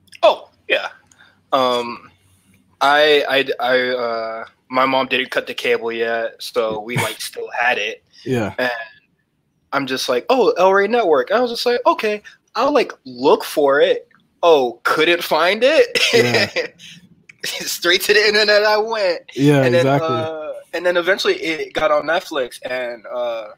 um, 1.54 2.12
I 2.82 3.24
I 3.30 3.46
I 3.60 3.90
uh 3.90 4.46
my 4.70 4.86
mom 4.86 5.08
didn't 5.08 5.30
cut 5.32 5.48
the 5.48 5.54
cable 5.54 5.92
yet, 5.92 6.42
so 6.42 6.82
we 6.82 6.98
like 6.98 7.22
still 7.22 7.50
had 7.58 7.78
it. 7.78 8.04
Yeah. 8.26 8.54
And 8.58 8.72
I'm 9.72 9.86
just 9.88 10.10
like, 10.10 10.26
oh, 10.30 10.52
El 10.52 10.74
Rey 10.74 10.88
Network. 10.88 11.32
I 11.32 11.40
was 11.40 11.52
just 11.52 11.66
like, 11.66 11.80
okay, 11.86 12.22
I'll 12.56 12.74
like 12.74 12.92
look 13.06 13.44
for 13.44 13.80
it. 13.82 14.08
Oh, 14.42 14.80
couldn't 14.84 15.24
find 15.24 15.64
it. 15.64 15.98
Yeah. 16.14 16.68
Straight 17.46 18.02
to 18.04 18.14
the 18.14 18.26
internet 18.26 18.64
I 18.64 18.78
went. 18.78 19.22
Yeah, 19.36 19.64
and 19.64 19.76
exactly. 19.76 20.08
Then, 20.08 20.26
uh, 20.26 20.54
and 20.74 20.86
then 20.86 20.98
eventually 20.98 21.36
it 21.36 21.74
got 21.74 21.92
on 21.92 22.04
Netflix, 22.04 22.60
and 22.70 23.06
uh, 23.14 23.50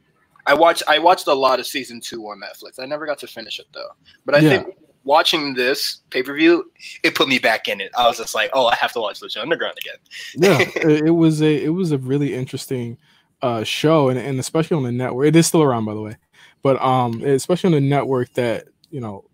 I 0.45 0.53
watched 0.53 0.83
I 0.87 0.99
watched 0.99 1.27
a 1.27 1.33
lot 1.33 1.59
of 1.59 1.67
season 1.67 2.01
two 2.01 2.23
on 2.25 2.41
Netflix. 2.41 2.79
I 2.79 2.85
never 2.85 3.05
got 3.05 3.19
to 3.19 3.27
finish 3.27 3.59
it 3.59 3.67
though, 3.73 3.89
but 4.25 4.35
I 4.35 4.39
Yeah. 4.39 4.49
think 4.63 4.75
watching 5.05 5.53
this 5.53 6.01
pay 6.09 6.21
per 6.21 6.33
view, 6.35 6.69
it 7.03 7.15
put 7.15 7.29
me 7.29 7.39
back 7.39 7.69
in 7.69 7.79
it. 7.79 7.91
I 7.97 8.07
was 8.07 8.17
just 8.17 8.35
like, 8.35 8.49
oh, 8.53 8.65
I 8.65 8.75
have 8.75 8.91
to 8.93 8.99
watch 8.99 9.21
Lucha 9.21 9.41
Underground 9.41 9.77
again. 9.79 9.95
yeah, 10.35 10.59
it, 10.89 11.05
it 11.07 11.11
was 11.11 11.41
a 11.41 11.63
it 11.63 11.69
was 11.69 11.93
a 11.93 11.97
really 11.97 12.33
interesting 12.33 12.97
uh 13.41 13.63
show 13.63 14.09
and, 14.09 14.19
and 14.19 14.39
especially 14.39 14.75
on 14.75 14.83
the 14.83 14.91
network. 14.91 15.27
It 15.27 15.35
is 15.35 15.47
still 15.47 15.63
around 15.63 15.85
by 15.85 15.93
the 15.93 16.01
way. 16.01 16.17
But 16.61 16.81
um 16.81 17.23
especially 17.23 17.69
on 17.69 17.73
the 17.73 17.87
network 17.87 18.33
that, 18.33 18.65
you 18.89 18.99
know, 18.99 19.25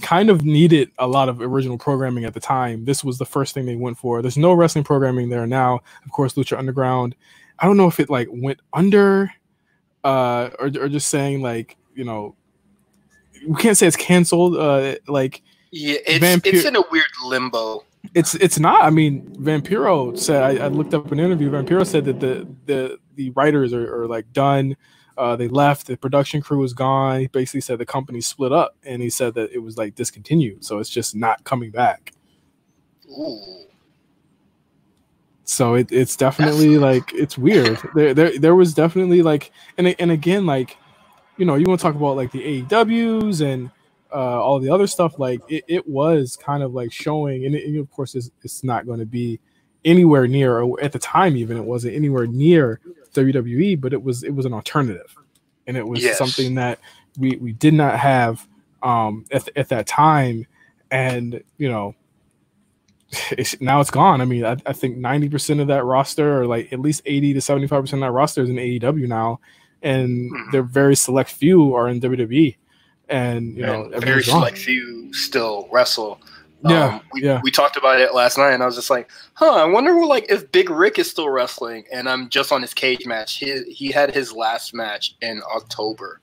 kind 0.00 0.30
of 0.30 0.42
needed 0.42 0.90
a 0.98 1.06
lot 1.06 1.28
of 1.28 1.42
original 1.42 1.76
programming 1.76 2.24
at 2.24 2.32
the 2.32 2.40
time. 2.40 2.86
This 2.86 3.04
was 3.04 3.18
the 3.18 3.26
first 3.26 3.52
thing 3.52 3.66
they 3.66 3.76
went 3.76 3.98
for. 3.98 4.22
There's 4.22 4.38
no 4.38 4.54
wrestling 4.54 4.84
programming 4.84 5.28
there 5.28 5.46
now. 5.46 5.80
Of 6.04 6.12
course, 6.12 6.34
Lucha 6.34 6.56
Underground. 6.56 7.14
I 7.58 7.66
don't 7.66 7.76
know 7.76 7.88
if 7.88 8.00
it 8.00 8.08
like 8.08 8.28
went 8.30 8.60
under 8.72 9.30
uh 10.04 10.50
or, 10.58 10.66
or 10.66 10.88
just 10.88 11.08
saying 11.08 11.42
like, 11.42 11.76
you 11.94 12.04
know, 12.04 12.36
we 13.46 13.56
can't 13.60 13.76
say 13.76 13.86
it's 13.86 13.96
canceled 13.96 14.56
uh 14.56 14.96
like 15.08 15.42
Yeah, 15.70 15.96
it's 16.06 16.18
Vampire- 16.20 16.54
it's 16.54 16.64
in 16.64 16.76
a 16.76 16.82
weird 16.90 17.04
limbo. 17.24 17.84
it's 18.14 18.34
it's 18.36 18.58
not. 18.58 18.84
I 18.84 18.90
mean, 18.90 19.22
Vampiro 19.38 20.16
said 20.18 20.42
I, 20.60 20.64
I 20.64 20.68
looked 20.68 20.94
up 20.94 21.10
an 21.12 21.18
interview. 21.20 21.50
Vampiro 21.50 21.86
said 21.86 22.04
that 22.06 22.20
the 22.20 22.46
the 22.66 22.98
the 23.14 23.30
writers 23.30 23.72
are, 23.72 24.02
are 24.02 24.06
like 24.06 24.32
done. 24.32 24.76
Uh, 25.18 25.36
they 25.36 25.46
left. 25.48 25.86
The 25.86 25.96
production 25.96 26.40
crew 26.40 26.58
was 26.58 26.72
gone. 26.72 27.20
He 27.20 27.26
basically 27.26 27.60
said 27.60 27.78
the 27.78 27.84
company 27.86 28.20
split 28.22 28.50
up, 28.50 28.76
and 28.82 29.02
he 29.02 29.10
said 29.10 29.34
that 29.34 29.52
it 29.52 29.58
was 29.58 29.76
like 29.76 29.94
discontinued. 29.94 30.64
So 30.64 30.78
it's 30.78 30.88
just 30.90 31.14
not 31.14 31.44
coming 31.44 31.70
back. 31.70 32.12
Ooh. 33.10 33.38
So 35.44 35.74
it, 35.74 35.90
it's 35.92 36.16
definitely 36.16 36.78
like 36.78 37.12
it's 37.12 37.36
weird. 37.36 37.78
There 37.94 38.14
there 38.14 38.38
there 38.38 38.54
was 38.54 38.72
definitely 38.74 39.22
like 39.22 39.50
and 39.76 39.88
and 39.98 40.10
again 40.10 40.46
like 40.46 40.76
you 41.36 41.44
know 41.44 41.54
you 41.54 41.64
want 41.66 41.80
to 41.80 41.82
talk 41.82 41.94
about 41.94 42.16
like 42.16 42.30
the 42.32 42.62
AEWs 42.62 43.40
and 43.40 43.70
uh, 44.12 44.40
all 44.42 44.58
the 44.58 44.68
other 44.68 44.86
stuff 44.86 45.18
like 45.18 45.40
it, 45.48 45.64
it 45.68 45.88
was 45.88 46.36
kind 46.36 46.62
of 46.62 46.74
like 46.74 46.92
showing 46.92 47.46
and, 47.46 47.54
it, 47.54 47.66
and 47.66 47.78
of 47.78 47.90
course 47.90 48.14
it's, 48.14 48.30
it's 48.42 48.62
not 48.62 48.86
going 48.86 48.98
to 48.98 49.06
be 49.06 49.40
anywhere 49.84 50.26
near 50.28 50.60
or 50.60 50.80
at 50.82 50.92
the 50.92 50.98
time 50.98 51.36
even 51.36 51.56
it 51.56 51.64
wasn't 51.64 51.94
anywhere 51.94 52.26
near 52.26 52.78
WWE 53.14 53.80
but 53.80 53.92
it 53.92 54.02
was 54.02 54.22
it 54.22 54.34
was 54.34 54.44
an 54.46 54.52
alternative 54.52 55.16
and 55.66 55.76
it 55.76 55.86
was 55.86 56.02
Yes. 56.02 56.18
something 56.18 56.54
that 56.56 56.78
we 57.18 57.36
we 57.36 57.52
did 57.52 57.74
not 57.74 57.98
have 57.98 58.46
um 58.82 59.24
at, 59.32 59.48
at 59.56 59.68
that 59.70 59.86
time 59.86 60.46
and 60.90 61.42
you 61.56 61.68
know 61.68 61.94
it's, 63.32 63.60
now 63.60 63.80
it's 63.80 63.90
gone. 63.90 64.20
I 64.20 64.24
mean, 64.24 64.44
I, 64.44 64.56
I 64.64 64.72
think 64.72 64.96
90% 64.96 65.60
of 65.60 65.66
that 65.68 65.84
roster, 65.84 66.40
or 66.40 66.46
like 66.46 66.72
at 66.72 66.80
least 66.80 67.02
80 67.04 67.34
to 67.34 67.40
75% 67.40 67.92
of 67.92 68.00
that 68.00 68.10
roster 68.10 68.42
is 68.42 68.50
in 68.50 68.56
AEW 68.56 69.06
now. 69.06 69.40
And 69.82 70.30
Mhm. 70.32 70.52
they're 70.52 70.62
very 70.62 70.94
select 70.96 71.30
few 71.30 71.74
are 71.74 71.88
in 71.88 72.00
WWE. 72.00 72.56
And, 73.08 73.56
you 73.56 73.62
know, 73.66 73.90
And 73.92 74.02
very 74.04 74.22
gone. 74.22 74.36
select 74.40 74.58
few 74.58 75.12
still 75.12 75.68
wrestle. 75.72 76.20
Yeah, 76.68 76.84
Um, 76.94 77.00
we, 77.12 77.22
yeah. 77.24 77.40
we 77.42 77.50
talked 77.50 77.76
about 77.76 77.98
it 78.00 78.14
last 78.14 78.38
night, 78.38 78.52
and 78.52 78.62
I 78.62 78.66
was 78.66 78.76
just 78.76 78.88
like, 78.88 79.10
"Huh, 79.34 79.50
I 79.54 79.64
wonder, 79.64 79.92
like, 80.06 80.26
if 80.30 80.50
Big 80.52 80.70
Rick 80.70 80.96
is 81.00 81.10
still 81.10 81.28
wrestling." 81.28 81.82
And 81.92 82.08
I'm 82.08 82.28
just 82.28 82.52
on 82.52 82.62
his 82.62 82.72
cage 82.72 83.04
match. 83.04 83.38
He 83.38 83.62
he 83.64 83.90
had 83.90 84.14
his 84.14 84.32
last 84.32 84.72
match 84.72 85.16
in 85.20 85.42
October 85.52 86.20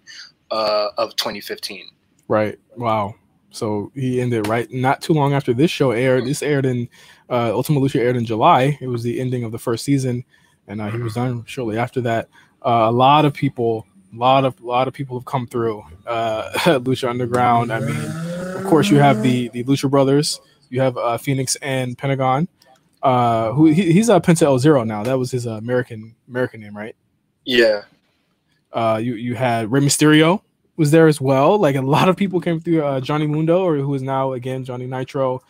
uh, 0.49 0.89
of 0.97 1.13
2015. 1.17 1.83
Right. 2.29 2.57
Wow. 2.77 3.15
So 3.51 3.91
he 3.93 4.21
ended 4.21 4.47
right 4.47 4.71
not 4.71 5.01
too 5.01 5.11
long 5.13 5.33
after 5.33 5.53
this 5.53 5.69
show 5.71 5.91
aired. 5.91 6.25
This 6.25 6.41
aired 6.41 6.65
in 6.65 6.87
uh, 7.29 7.51
Ultima 7.53 7.79
Lucha 7.81 7.99
aired 7.99 8.15
in 8.15 8.25
July. 8.25 8.77
It 8.79 8.87
was 8.87 9.03
the 9.03 9.19
ending 9.19 9.43
of 9.43 9.51
the 9.51 9.59
first 9.59 9.83
season, 9.83 10.23
and 10.67 10.79
uh, 10.79 10.89
he 10.89 10.99
was 10.99 11.15
done 11.15 11.43
shortly 11.45 11.77
after 11.77 11.99
that. 12.01 12.29
Uh, 12.65 12.87
a 12.87 12.91
lot 12.91 13.25
of 13.25 13.33
people, 13.33 13.85
a 14.13 14.17
lot 14.17 14.45
of, 14.45 14.59
lot 14.61 14.87
of 14.87 14.93
people 14.93 15.17
have 15.17 15.25
come 15.25 15.47
through 15.47 15.83
uh, 16.05 16.49
Lucha 16.79 17.09
Underground. 17.09 17.71
I 17.71 17.79
mean, 17.79 17.95
of 18.57 18.63
course, 18.65 18.89
you 18.89 18.97
have 18.97 19.21
the 19.21 19.49
the 19.49 19.63
Lucha 19.63 19.89
Brothers. 19.89 20.41
You 20.69 20.81
have 20.81 20.97
uh, 20.97 21.17
Fénix 21.17 21.55
and 21.61 21.97
Pentagon. 21.97 22.47
Uh, 23.01 23.53
who 23.53 23.67
he, 23.67 23.93
he's 23.93 24.09
a 24.09 24.19
Penta 24.19 24.43
El 24.43 24.59
Zero 24.59 24.83
now. 24.83 25.03
That 25.03 25.17
was 25.17 25.31
his 25.31 25.47
uh, 25.47 25.51
American 25.51 26.15
American 26.27 26.59
name, 26.61 26.75
right? 26.75 26.95
Yeah, 27.45 27.83
Uh, 28.73 28.99
you 29.01 29.15
you 29.15 29.35
had 29.35 29.71
Rey 29.71 29.79
Mysterio 29.79 30.41
was 30.75 30.91
there 30.91 31.07
as 31.07 31.21
well. 31.21 31.57
Like 31.57 31.75
a 31.75 31.81
lot 31.81 32.09
of 32.09 32.17
people 32.17 32.41
came 32.41 32.59
through. 32.59 32.83
Uh, 32.83 32.99
Johnny 32.99 33.25
Mundo, 33.25 33.63
or 33.63 33.77
who 33.77 33.93
is 33.93 34.01
now 34.01 34.33
again 34.33 34.65
Johnny 34.65 34.85
Nitro. 34.85 35.41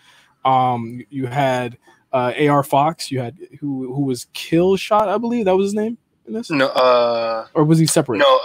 Um, 0.46 1.04
you 1.10 1.26
had 1.26 1.78
uh, 2.14 2.34
Ar 2.50 2.64
Fox. 2.64 3.12
You 3.12 3.20
had 3.20 3.36
who 3.60 3.94
who 3.94 4.04
was 4.04 4.28
Kill 4.34 4.76
Shot, 4.78 5.10
I 5.10 5.18
believe 5.18 5.46
that 5.46 5.56
was 5.56 5.68
his 5.68 5.74
name 5.74 5.98
in 6.30 6.34
this, 6.36 6.50
no, 6.50 6.68
uh, 6.70 7.48
or 7.54 7.64
was 7.66 7.78
he 7.80 7.86
separate? 7.86 8.20
no. 8.20 8.40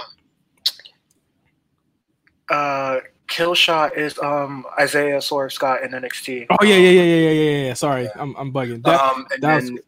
Uh, 2.50 3.00
Killshot 3.28 3.96
is 3.96 4.18
um 4.18 4.66
Isaiah 4.78 5.20
Swerve 5.20 5.52
Scott 5.52 5.82
in 5.82 5.92
NXT. 5.92 6.46
Oh 6.50 6.64
yeah, 6.64 6.74
yeah, 6.76 6.90
yeah, 6.90 7.02
yeah, 7.02 7.14
yeah, 7.14 7.30
yeah, 7.30 7.66
yeah. 7.68 7.74
Sorry, 7.74 8.08
I'm 8.16 8.34
I'm 8.36 8.52
bugging. 8.52 8.82
That, 8.84 9.00
um, 9.00 9.26
and 9.32 9.42
that 9.42 9.54
was- 9.56 9.64
then 9.70 9.78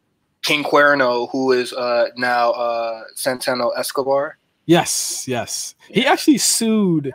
King 0.42 0.64
Cuerno, 0.64 1.28
who 1.30 1.52
is 1.52 1.72
uh 1.72 2.06
now 2.16 2.52
uh 2.52 3.02
Santos 3.14 3.72
Escobar. 3.76 4.38
yes, 4.64 5.26
yes. 5.28 5.74
He 5.88 6.06
actually 6.06 6.38
sued 6.38 7.12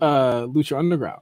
uh, 0.00 0.42
Lucha 0.46 0.76
Underground. 0.78 1.20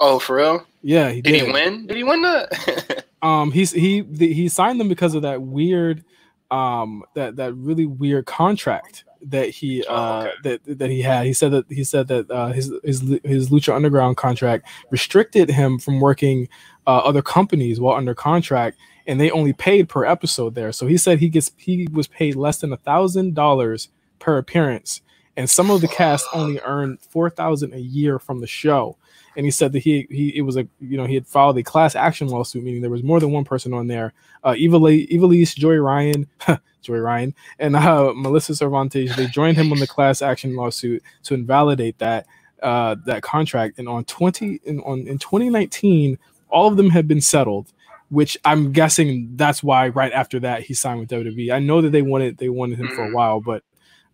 Oh, 0.00 0.18
for 0.18 0.36
real? 0.36 0.66
Yeah, 0.82 1.10
he 1.10 1.22
Did 1.22 1.32
did. 1.32 1.46
he 1.46 1.52
win? 1.52 1.86
Did 1.86 1.96
he 1.96 2.04
win 2.04 2.22
that? 2.22 3.04
Um, 3.20 3.50
he's 3.50 3.72
he 3.72 4.02
the, 4.02 4.32
he 4.32 4.48
signed 4.48 4.78
them 4.78 4.88
because 4.88 5.16
of 5.16 5.22
that 5.22 5.42
weird, 5.42 6.04
um, 6.50 7.04
that 7.14 7.36
that 7.36 7.54
really 7.54 7.86
weird 7.86 8.26
contract 8.26 9.04
that 9.22 9.50
he 9.50 9.84
Oh, 9.88 9.94
uh 9.94 10.28
okay. 10.28 10.32
that 10.66 10.78
that 10.78 10.90
he 10.90 11.02
had. 11.02 11.26
He 11.26 11.32
said 11.34 11.52
that 11.52 11.66
he 11.70 11.84
said 11.84 12.08
that 12.08 12.30
uh, 12.30 12.52
his 12.52 12.72
his 12.84 13.00
his 13.24 13.50
Lucha 13.50 13.74
Underground 13.74 14.16
contract 14.16 14.68
restricted 14.90 15.50
him 15.50 15.78
from 15.78 16.00
working 16.00 16.48
uh, 16.86 16.98
other 16.98 17.22
companies 17.22 17.80
while 17.80 17.96
under 17.96 18.14
contract, 18.14 18.78
and 19.06 19.20
they 19.20 19.30
only 19.30 19.52
paid 19.52 19.88
per 19.88 20.04
episode 20.04 20.54
there. 20.54 20.72
So 20.72 20.86
he 20.86 20.96
said 20.98 21.18
he 21.20 21.28
gets 21.28 21.52
he 21.56 21.88
was 21.92 22.06
paid 22.08 22.36
less 22.36 22.58
than 22.60 22.72
a 22.72 22.78
thousand 22.78 23.34
dollars 23.34 23.88
per 24.20 24.38
appearance, 24.38 25.02
and 25.36 25.50
some 25.50 25.70
of 25.70 25.80
the 25.82 25.88
cast 25.88 26.26
only 26.34 26.60
earned 26.60 27.00
four 27.00 27.30
thousand 27.30 27.74
a 27.74 27.80
year 27.80 28.18
from 28.18 28.40
the 28.40 28.46
show 28.46 28.96
and 29.38 29.46
he 29.46 29.50
said 29.52 29.72
that 29.72 29.78
he 29.78 30.06
he 30.10 30.36
it 30.36 30.42
was 30.42 30.56
a 30.56 30.66
you 30.80 30.98
know 30.98 31.06
he 31.06 31.14
had 31.14 31.26
filed 31.26 31.56
a 31.56 31.62
class 31.62 31.94
action 31.94 32.26
lawsuit, 32.28 32.62
meaning 32.64 32.82
there 32.82 32.90
was 32.90 33.04
more 33.04 33.20
than 33.20 33.30
one 33.30 33.44
person 33.44 33.72
on 33.72 33.86
there. 33.86 34.12
Uh, 34.44 34.54
Eva 34.58 34.78
Ivelisse, 34.78 35.54
Joey 35.54 35.78
Ryan, 35.78 36.26
Joey 36.82 36.98
Ryan, 36.98 37.34
and 37.60 37.76
uh, 37.76 38.12
Melissa 38.14 38.54
Cervantes. 38.56 39.14
They 39.16 39.26
joined 39.28 39.56
him 39.56 39.72
on 39.72 39.78
the 39.78 39.86
class 39.86 40.20
action 40.22 40.56
lawsuit 40.56 41.02
to 41.22 41.34
invalidate 41.34 41.98
that 41.98 42.26
uh, 42.62 42.96
that 43.06 43.22
contract. 43.22 43.78
And 43.78 43.88
on 43.88 44.04
twenty 44.04 44.60
in 44.64 44.80
on 44.80 45.06
in 45.06 45.18
2019, 45.18 46.18
all 46.50 46.66
of 46.68 46.76
them 46.76 46.90
had 46.90 47.06
been 47.08 47.20
settled. 47.20 47.72
Which 48.10 48.38
I'm 48.44 48.72
guessing 48.72 49.36
that's 49.36 49.62
why 49.62 49.88
right 49.88 50.10
after 50.12 50.40
that 50.40 50.62
he 50.62 50.72
signed 50.72 50.98
with 50.98 51.10
WWE. 51.10 51.52
I 51.52 51.58
know 51.58 51.82
that 51.82 51.90
they 51.90 52.00
wanted 52.02 52.38
they 52.38 52.48
wanted 52.48 52.78
him 52.80 52.88
for 52.88 53.04
a 53.04 53.08
Mhm. 53.10 53.12
while, 53.12 53.40
but 53.40 53.62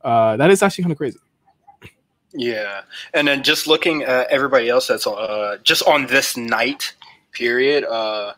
uh, 0.03 0.37
that 0.37 0.51
is 0.51 0.63
actually 0.65 0.83
kind 0.83 0.93
of 0.93 0.99
crazy. 0.99 1.19
Yeah, 2.35 2.83
and 3.15 3.27
then 3.29 3.43
just 3.43 3.67
looking 3.67 4.03
at 4.03 4.29
everybody 4.29 4.69
else 4.69 4.89
that's 4.89 5.07
uh 5.07 5.57
just 5.63 5.83
on 5.87 6.07
this 6.07 6.37
night 6.37 6.95
period. 7.33 7.85
Uh, 7.85 8.35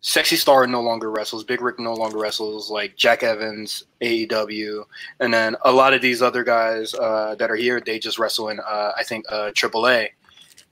Sexy 0.00 0.36
Star 0.36 0.66
no 0.68 0.82
longer 0.82 1.10
wrestles. 1.10 1.42
Big 1.42 1.60
Rick 1.60 1.80
no 1.80 1.92
longer 1.92 2.18
wrestles. 2.18 2.70
Like 2.70 2.96
Jack 2.96 3.22
Evans, 3.24 3.84
AEW, 4.00 4.84
and 5.18 5.34
then 5.34 5.56
a 5.64 5.72
lot 5.72 5.94
of 5.94 6.00
these 6.00 6.22
other 6.22 6.44
guys 6.44 6.94
uh, 6.94 7.34
that 7.38 7.50
are 7.50 7.56
here, 7.56 7.80
they 7.84 7.98
just 7.98 8.18
wrestle 8.18 8.48
in 8.50 8.60
uh, 8.60 8.92
I 8.96 9.02
think 9.02 9.24
uh, 9.28 9.50
AAA. 9.50 10.10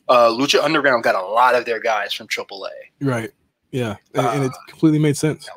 Uh, 0.09 0.28
Lucha 0.28 0.62
Underground 0.62 1.03
got 1.03 1.14
a 1.16 1.26
lot 1.26 1.55
of 1.55 1.64
their 1.64 1.80
guys 1.80 2.12
from 2.12 2.28
AAA. 2.28 2.68
Right. 3.01 3.30
Yeah, 3.72 3.97
and, 4.14 4.26
and 4.26 4.45
it 4.45 4.53
Uh, 4.53 4.57
completely 4.68 5.01
made 5.01 5.16
sense. 5.16 5.49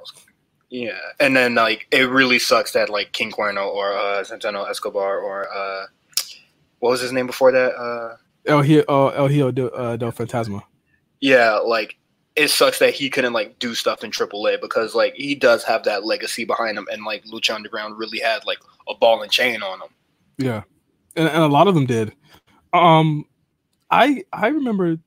Yeah, 0.69 0.97
and 1.19 1.35
then 1.35 1.53
like 1.53 1.85
it 1.91 2.09
really 2.09 2.39
sucks 2.39 2.71
that 2.71 2.89
like 2.89 3.11
King 3.11 3.31
Cuerno 3.31 3.67
or 3.67 3.93
uh, 3.93 4.23
Escobar 4.69 5.19
or 5.19 5.47
uh, 5.55 5.85
what 6.79 6.91
was 6.91 7.01
his 7.01 7.11
name 7.11 7.27
before 7.27 7.51
that? 7.51 7.75
Uh, 7.75 8.17
El 8.45 8.61
Hijo, 8.61 8.83
uh, 8.87 9.09
El 9.15 9.27
Hijo 9.27 9.51
del, 9.51 9.71
uh, 9.73 9.97
del 9.97 10.11
Fantasma. 10.11 10.61
yeah, 11.19 11.55
like 11.57 11.97
it 12.35 12.49
sucks 12.49 12.79
that 12.79 12.93
he 12.93 13.09
couldn't 13.09 13.33
like 13.33 13.57
do 13.59 13.73
stuff 13.73 14.03
in 14.03 14.11
AAA 14.11 14.61
because 14.61 14.93
like 14.93 15.13
he 15.15 15.35
does 15.35 15.63
have 15.63 15.83
that 15.83 16.05
legacy 16.05 16.45
behind 16.45 16.77
him, 16.77 16.87
and 16.91 17.03
like 17.03 17.23
Lucha 17.25 17.55
Underground 17.55 17.97
really 17.97 18.19
had 18.19 18.45
like 18.45 18.59
a 18.87 18.95
ball 18.95 19.21
and 19.21 19.31
chain 19.31 19.61
on 19.63 19.81
him. 19.81 19.89
Yeah, 20.37 20.63
and, 21.15 21.27
and 21.27 21.43
a 21.43 21.47
lot 21.47 21.67
of 21.67 21.75
them 21.75 21.85
did. 21.85 22.13
Um, 22.73 23.25
I 23.89 24.23
I 24.31 24.47
remember, 24.47 24.97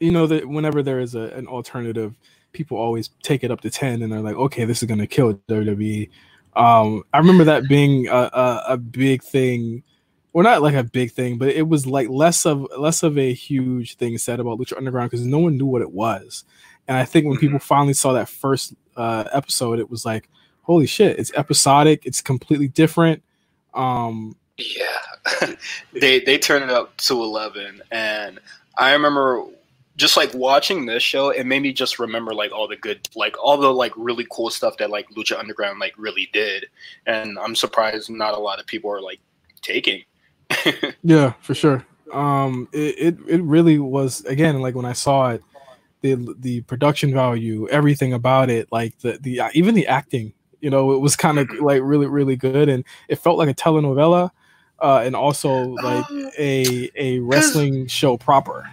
you 0.00 0.10
know, 0.10 0.26
that 0.26 0.48
whenever 0.48 0.82
there 0.82 1.00
is 1.00 1.14
a, 1.14 1.28
an 1.34 1.46
alternative, 1.46 2.14
people 2.52 2.78
always 2.78 3.10
take 3.22 3.44
it 3.44 3.50
up 3.50 3.60
to 3.62 3.70
10 3.70 4.02
and 4.02 4.12
they're 4.12 4.20
like, 4.20 4.36
okay, 4.36 4.64
this 4.64 4.82
is 4.82 4.86
going 4.86 5.00
to 5.00 5.06
kill 5.06 5.34
WWE. 5.48 6.08
Um, 6.54 7.02
I 7.12 7.18
remember 7.18 7.44
that 7.44 7.68
being 7.68 8.08
a, 8.08 8.30
a, 8.32 8.64
a, 8.70 8.76
big 8.76 9.22
thing. 9.22 9.82
Well, 10.32 10.44
not 10.44 10.62
like 10.62 10.74
a 10.74 10.82
big 10.82 11.12
thing, 11.12 11.36
but 11.36 11.48
it 11.48 11.68
was 11.68 11.86
like 11.86 12.08
less 12.08 12.46
of 12.46 12.66
less 12.78 13.02
of 13.02 13.18
a 13.18 13.32
huge 13.32 13.96
thing 13.96 14.16
said 14.16 14.40
about 14.40 14.58
Lucha 14.58 14.76
Underground 14.76 15.10
because 15.10 15.26
no 15.26 15.38
one 15.38 15.58
knew 15.58 15.66
what 15.66 15.82
it 15.82 15.92
was. 15.92 16.44
And 16.88 16.96
I 16.96 17.04
think 17.04 17.26
when 17.26 17.38
people 17.38 17.58
mm-hmm. 17.58 17.66
finally 17.66 17.92
saw 17.92 18.12
that 18.14 18.28
first 18.28 18.74
uh, 18.96 19.24
episode, 19.32 19.78
it 19.78 19.90
was 19.90 20.04
like, 20.04 20.28
holy 20.62 20.86
shit, 20.86 21.18
it's 21.18 21.32
episodic, 21.34 22.06
it's 22.06 22.20
completely 22.20 22.68
different. 22.68 23.22
Um, 23.74 24.36
yeah, 24.56 25.54
they 25.92 26.20
they 26.20 26.38
turned 26.38 26.64
it 26.64 26.70
up 26.70 26.96
to 26.98 27.14
eleven, 27.14 27.82
and 27.90 28.38
I 28.76 28.92
remember 28.92 29.44
just 29.96 30.16
like 30.16 30.32
watching 30.34 30.86
this 30.86 31.02
show, 31.02 31.30
it 31.30 31.44
made 31.44 31.62
me 31.62 31.72
just 31.72 31.98
remember 31.98 32.34
like 32.34 32.52
all 32.52 32.66
the 32.66 32.76
good, 32.76 33.08
like 33.14 33.36
all 33.42 33.58
the 33.58 33.72
like 33.72 33.92
really 33.96 34.26
cool 34.30 34.50
stuff 34.50 34.78
that 34.78 34.90
like 34.90 35.08
Lucha 35.10 35.38
Underground 35.38 35.78
like 35.78 35.94
really 35.98 36.30
did, 36.32 36.66
and 37.06 37.38
I'm 37.38 37.54
surprised 37.54 38.10
not 38.10 38.34
a 38.34 38.38
lot 38.38 38.60
of 38.60 38.66
people 38.66 38.90
are 38.90 39.02
like 39.02 39.20
taking. 39.60 40.02
yeah, 41.02 41.32
for 41.40 41.54
sure. 41.54 41.84
Um, 42.12 42.68
it, 42.72 42.98
it 42.98 43.18
it 43.26 43.42
really 43.42 43.78
was 43.78 44.24
again 44.26 44.60
like 44.60 44.74
when 44.74 44.84
I 44.84 44.92
saw 44.92 45.30
it, 45.30 45.42
the 46.02 46.34
the 46.38 46.60
production 46.62 47.12
value, 47.12 47.68
everything 47.68 48.12
about 48.12 48.50
it, 48.50 48.68
like 48.70 48.98
the 48.98 49.18
the 49.20 49.40
even 49.54 49.74
the 49.74 49.86
acting, 49.86 50.34
you 50.60 50.70
know, 50.70 50.92
it 50.92 51.00
was 51.00 51.16
kind 51.16 51.38
of 51.38 51.48
mm-hmm. 51.48 51.64
like 51.64 51.80
really 51.82 52.06
really 52.06 52.36
good, 52.36 52.68
and 52.68 52.84
it 53.08 53.16
felt 53.16 53.38
like 53.38 53.48
a 53.48 53.54
telenovela, 53.54 54.30
uh, 54.80 55.02
and 55.04 55.16
also 55.16 55.50
like 55.50 56.10
um, 56.10 56.30
a 56.38 56.90
a 56.96 57.18
wrestling 57.20 57.86
show 57.86 58.16
proper. 58.16 58.68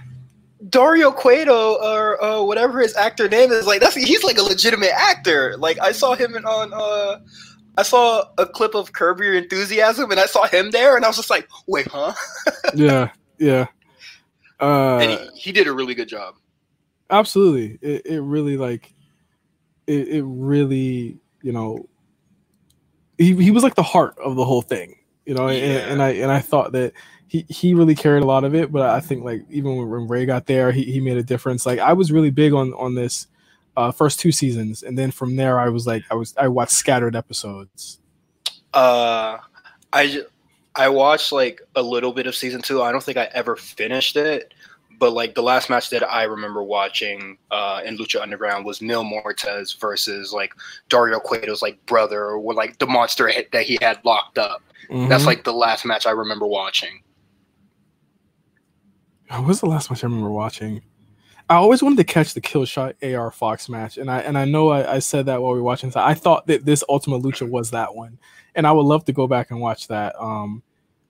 Dario 0.67 1.11
Cueto 1.11 1.81
or 1.81 2.21
uh, 2.23 2.43
whatever 2.43 2.79
his 2.79 2.95
actor 2.95 3.29
name 3.29 3.51
is, 3.51 3.65
like 3.65 3.79
that's 3.79 3.95
he's 3.95 4.23
like 4.23 4.37
a 4.37 4.43
legitimate 4.43 4.91
actor. 4.93 5.55
Like 5.57 5.79
I 5.79 5.91
saw 5.91 6.15
him 6.15 6.35
in, 6.35 6.45
on 6.45 6.73
uh 6.73 7.19
I 7.79 7.83
saw 7.83 8.25
a 8.37 8.45
clip 8.45 8.75
of 8.75 8.91
Curb 8.91 9.21
Your 9.21 9.35
Enthusiasm 9.35 10.11
and 10.11 10.19
I 10.19 10.25
saw 10.25 10.45
him 10.45 10.71
there 10.71 10.97
and 10.97 11.05
I 11.05 11.07
was 11.07 11.15
just 11.15 11.29
like, 11.29 11.47
wait, 11.65 11.87
huh? 11.87 12.13
yeah, 12.75 13.09
yeah. 13.37 13.67
Uh, 14.59 14.97
and 14.97 15.11
he, 15.11 15.39
he, 15.39 15.51
did 15.53 15.65
a 15.65 15.71
really 15.71 15.95
good 15.95 16.09
job. 16.09 16.35
Absolutely, 17.09 17.79
it, 17.81 18.05
it 18.05 18.19
really 18.19 18.57
like 18.57 18.93
it, 19.87 20.09
it 20.09 20.23
really 20.25 21.17
you 21.41 21.53
know 21.53 21.87
he 23.17 23.33
he 23.41 23.49
was 23.49 23.63
like 23.63 23.75
the 23.75 23.83
heart 23.83 24.17
of 24.19 24.35
the 24.35 24.43
whole 24.43 24.61
thing, 24.61 24.97
you 25.25 25.33
know, 25.33 25.47
yeah. 25.47 25.63
and, 25.63 25.91
and 25.91 26.03
I 26.03 26.09
and 26.09 26.29
I 26.29 26.39
thought 26.39 26.73
that 26.73 26.91
he 27.27 27.45
he 27.47 27.73
really 27.73 27.95
carried 27.95 28.23
a 28.23 28.27
lot 28.27 28.43
of 28.43 28.53
it. 28.53 28.73
But 28.73 28.89
I 28.89 28.99
think 28.99 29.23
like 29.23 29.45
even 29.49 29.77
when 29.77 30.09
Rey 30.09 30.25
got 30.25 30.47
there, 30.47 30.73
he, 30.73 30.83
he 30.83 30.99
made 30.99 31.15
a 31.15 31.23
difference. 31.23 31.65
Like 31.65 31.79
I 31.79 31.93
was 31.93 32.11
really 32.11 32.31
big 32.31 32.51
on 32.51 32.73
on 32.73 32.95
this 32.95 33.27
uh, 33.77 33.91
first 33.91 34.19
two 34.19 34.31
seasons, 34.31 34.83
and 34.83 34.97
then 34.97 35.11
from 35.11 35.35
there 35.35 35.59
I 35.59 35.69
was 35.69 35.87
like 35.87 36.03
I 36.11 36.15
was 36.15 36.33
I 36.37 36.47
watched 36.47 36.73
scattered 36.73 37.15
episodes. 37.15 37.99
Uh, 38.73 39.37
I 39.93 40.23
I 40.75 40.89
watched 40.89 41.31
like 41.31 41.61
a 41.75 41.81
little 41.81 42.13
bit 42.13 42.27
of 42.27 42.35
season 42.35 42.61
two. 42.61 42.81
I 42.81 42.91
don't 42.91 43.03
think 43.03 43.17
I 43.17 43.29
ever 43.33 43.55
finished 43.55 44.15
it. 44.15 44.53
But 44.99 45.13
like 45.13 45.33
the 45.33 45.41
last 45.41 45.69
match 45.69 45.89
that 45.91 46.03
I 46.03 46.23
remember 46.23 46.61
watching 46.61 47.37
uh, 47.51 47.81
in 47.85 47.97
Lucha 47.97 48.21
Underground 48.21 48.65
was 48.65 48.81
Mil 48.81 49.05
Muertes 49.05 49.79
versus 49.79 50.33
like 50.33 50.53
Dario 50.89 51.21
Cueto's 51.21 51.61
like 51.61 51.83
brother 51.85 52.31
or 52.31 52.53
like 52.53 52.79
the 52.79 52.85
monster 52.85 53.31
that 53.53 53.63
he 53.63 53.77
had 53.81 54.03
locked 54.03 54.37
up. 54.37 54.61
Mm-hmm. 54.89 55.07
That's 55.07 55.25
like 55.25 55.45
the 55.45 55.53
last 55.53 55.85
match 55.85 56.05
I 56.05 56.11
remember 56.11 56.45
watching. 56.45 57.01
What 59.29 59.45
was 59.45 59.61
the 59.61 59.67
last 59.67 59.89
match 59.89 60.03
I 60.03 60.07
remember 60.07 60.31
watching? 60.31 60.81
I 61.49 61.55
always 61.55 61.81
wanted 61.81 61.97
to 61.97 62.03
catch 62.03 62.35
the 62.35 62.41
Killshot 62.41 62.95
AR 63.17 63.31
Fox 63.31 63.69
match, 63.69 63.97
and 63.97 64.09
I 64.09 64.19
and 64.19 64.37
I 64.37 64.45
know 64.45 64.69
I, 64.69 64.95
I 64.95 64.99
said 64.99 65.25
that 65.25 65.41
while 65.41 65.53
we 65.53 65.57
were 65.57 65.63
watching. 65.63 65.89
So 65.89 65.99
I 65.99 66.13
thought 66.13 66.45
that 66.45 66.63
this 66.63 66.83
Ultima 66.87 67.19
Lucha 67.19 67.49
was 67.49 67.71
that 67.71 67.95
one, 67.95 68.19
and 68.53 68.67
I 68.67 68.71
would 68.71 68.85
love 68.85 69.03
to 69.05 69.13
go 69.13 69.27
back 69.27 69.49
and 69.49 69.59
watch 69.59 69.87
that. 69.87 70.15
Um, 70.21 70.61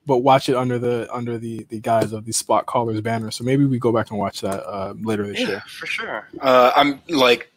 but 0.05 0.19
watch 0.19 0.47
it 0.47 0.55
under 0.55 0.79
the 0.79 1.09
under 1.13 1.37
the 1.37 1.65
the 1.69 1.81
guise 1.81 2.13
of 2.13 2.23
the 2.23 2.31
Spot 2.31 2.65
Callers 2.65 3.01
banner. 3.01 3.31
So 3.31 3.43
maybe 3.43 3.65
we 3.65 3.79
go 3.79 3.91
back 3.91 4.11
and 4.11 4.19
watch 4.19 4.39
that 4.39 4.65
uh, 4.65 4.93
later 5.01 5.27
this 5.27 5.41
yeah, 5.41 5.47
year. 5.47 5.63
For 5.67 5.85
sure. 5.85 6.29
Uh, 6.39 6.71
I'm 6.73 7.01
like, 7.09 7.51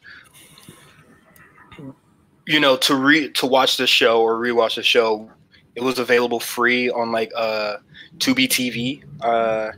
you 2.47 2.59
know, 2.59 2.76
to 2.78 2.97
re 2.97 3.30
to 3.30 3.47
watch 3.47 3.76
the 3.76 3.87
show 3.87 4.22
or 4.22 4.41
rewatch 4.41 4.74
the 4.74 4.83
show. 4.83 5.30
It 5.75 5.83
was 5.83 5.99
available 5.99 6.41
free 6.41 6.91
on 6.91 7.12
like 7.12 7.33
uh 7.37 7.77
Tubi 8.18 8.47
TV. 8.49 9.03
Uh, 9.20 9.73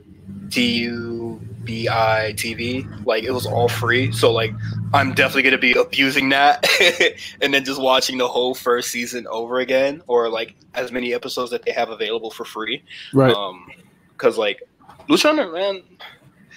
T 0.51 0.79
U 0.79 1.41
B 1.65 1.89
I 1.89 2.35
TV. 2.37 2.87
Like 3.07 3.25
it 3.25 3.33
was 3.33 3.47
all 3.47 3.69
free. 3.69 4.13
So 4.13 4.33
like 4.33 4.53
I'm 4.93 5.15
definitely 5.15 5.43
gonna 5.43 5.59
be 5.59 5.73
abusing 5.73 6.29
that 6.31 6.67
and 7.41 7.53
then 7.53 7.65
just 7.65 7.81
watching 7.81 8.19
the 8.19 8.29
whole 8.29 8.55
first 8.55 8.91
season 8.91 9.27
over 9.29 9.59
again 9.59 10.03
or 10.07 10.29
like 10.29 10.55
as 10.75 10.93
many 10.93 11.15
episodes 11.15 11.51
that 11.51 11.65
they 11.65 11.73
have 11.73 11.91
available 11.91 12.31
for 12.31 12.45
free. 12.45 12.83
Right. 13.13 13.35
Um 13.35 13.71
because 14.13 14.39
like 14.39 14.63
Luciano 15.09 15.53
man 15.53 15.83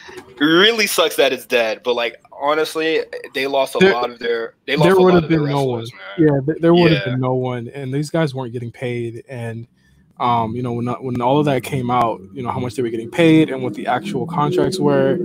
it 0.10 0.44
really 0.44 0.88
sucks 0.88 1.16
that 1.18 1.34
it's 1.34 1.46
dead, 1.46 1.82
but 1.84 1.96
like 1.96 2.22
honestly, 2.32 3.02
they 3.34 3.48
lost 3.48 3.76
a 3.76 3.80
there, 3.80 3.94
lot 3.94 4.10
of 4.10 4.20
their. 4.20 4.56
They 4.66 4.76
lost 4.76 4.88
there 4.88 5.00
would 5.00 5.14
have 5.14 5.28
been 5.28 5.46
no 5.46 5.64
one. 5.64 5.80
Man. 5.82 5.90
Yeah, 6.18 6.40
there, 6.46 6.56
there 6.60 6.74
would 6.74 6.92
have 6.92 7.04
yeah. 7.06 7.12
been 7.14 7.22
no 7.22 7.34
one, 7.34 7.68
and 7.70 7.94
these 7.94 8.10
guys 8.10 8.34
weren't 8.34 8.54
getting 8.54 8.72
paid, 8.72 9.24
and 9.28 9.68
um, 10.20 10.56
you 10.56 10.64
know, 10.64 10.74
when 10.74 10.88
when 10.88 11.22
all 11.22 11.40
of 11.40 11.46
that 11.46 11.64
came 11.64 11.92
out, 11.92 12.22
you 12.34 12.42
know 12.44 12.52
how 12.52 12.60
much 12.60 12.76
they 12.76 12.82
were 12.82 12.90
getting 12.90 13.12
paid 13.12 13.50
and 13.50 13.64
what 13.64 13.74
the 13.74 13.88
actual 13.88 14.26
contracts 14.26 14.80
were. 14.80 15.20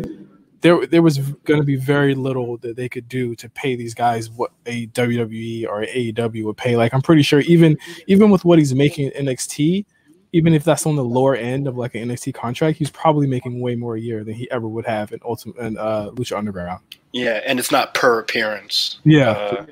There, 0.60 0.86
there 0.86 1.02
was 1.02 1.18
going 1.18 1.58
to 1.58 1.66
be 1.66 1.74
very 1.74 2.14
little 2.14 2.56
that 2.58 2.76
they 2.76 2.88
could 2.88 3.08
do 3.08 3.34
to 3.34 3.48
pay 3.48 3.74
these 3.74 3.94
guys 3.94 4.30
what 4.30 4.52
a 4.64 4.86
WWE 4.88 5.66
or 5.66 5.82
AEW 5.82 6.44
would 6.44 6.56
pay. 6.56 6.76
Like 6.76 6.94
I'm 6.94 7.02
pretty 7.02 7.22
sure 7.22 7.40
even 7.40 7.76
even 8.06 8.30
with 8.30 8.44
what 8.44 8.60
he's 8.60 8.72
making 8.74 9.10
in 9.10 9.26
NXT, 9.26 9.84
even 10.32 10.54
if 10.54 10.64
that's 10.64 10.86
on 10.86 10.96
the 10.96 11.04
lower 11.04 11.36
end 11.36 11.68
of 11.68 11.76
like 11.76 11.94
an 11.94 12.08
NXT 12.08 12.34
contract, 12.34 12.78
he's 12.78 12.90
probably 12.90 13.26
making 13.26 13.60
way 13.60 13.74
more 13.74 13.96
a 13.96 14.00
year 14.00 14.24
than 14.24 14.34
he 14.34 14.50
ever 14.50 14.66
would 14.66 14.86
have 14.86 15.12
in 15.12 15.20
Ultimate 15.24 15.58
and 15.58 15.78
uh, 15.78 16.10
Lucha 16.14 16.36
Underground. 16.36 16.82
Yeah, 17.12 17.40
and 17.46 17.58
it's 17.58 17.70
not 17.70 17.92
per 17.94 18.18
appearance. 18.18 18.98
Yeah, 19.04 19.30
uh, 19.30 19.66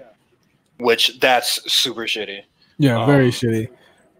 which 0.78 1.18
that's 1.20 1.72
super 1.72 2.02
shitty. 2.02 2.42
Yeah, 2.78 3.00
um, 3.00 3.06
very 3.06 3.30
shitty. 3.30 3.68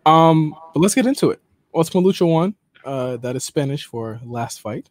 Um, 0.06 0.54
but 0.74 0.80
let's 0.80 0.94
get 0.94 1.06
into 1.06 1.30
it. 1.30 1.40
Ultima 1.74 2.02
Lucha 2.02 2.26
One, 2.26 2.54
uh, 2.84 3.18
that 3.18 3.36
is 3.36 3.44
Spanish 3.44 3.84
for 3.84 4.20
last 4.24 4.60
fight. 4.60 4.88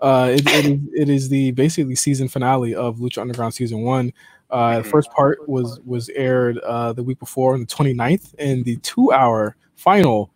Uh, 0.00 0.30
it, 0.34 0.46
it, 0.46 0.64
is, 0.64 0.80
it 0.94 1.08
is 1.08 1.28
the 1.28 1.50
basically 1.52 1.94
season 1.94 2.28
finale 2.28 2.74
of 2.74 2.98
Lucha 2.98 3.18
Underground 3.18 3.54
season 3.54 3.82
one. 3.82 4.12
Uh, 4.50 4.76
the 4.76 4.80
mm-hmm. 4.82 4.90
first 4.90 5.10
part 5.10 5.48
was 5.48 5.80
was 5.84 6.08
aired 6.10 6.58
uh, 6.58 6.92
the 6.92 7.02
week 7.02 7.18
before 7.18 7.54
on 7.54 7.60
the 7.60 7.66
29th, 7.66 8.34
and 8.38 8.64
the 8.64 8.76
two 8.76 9.10
hour 9.12 9.56
final, 9.74 10.30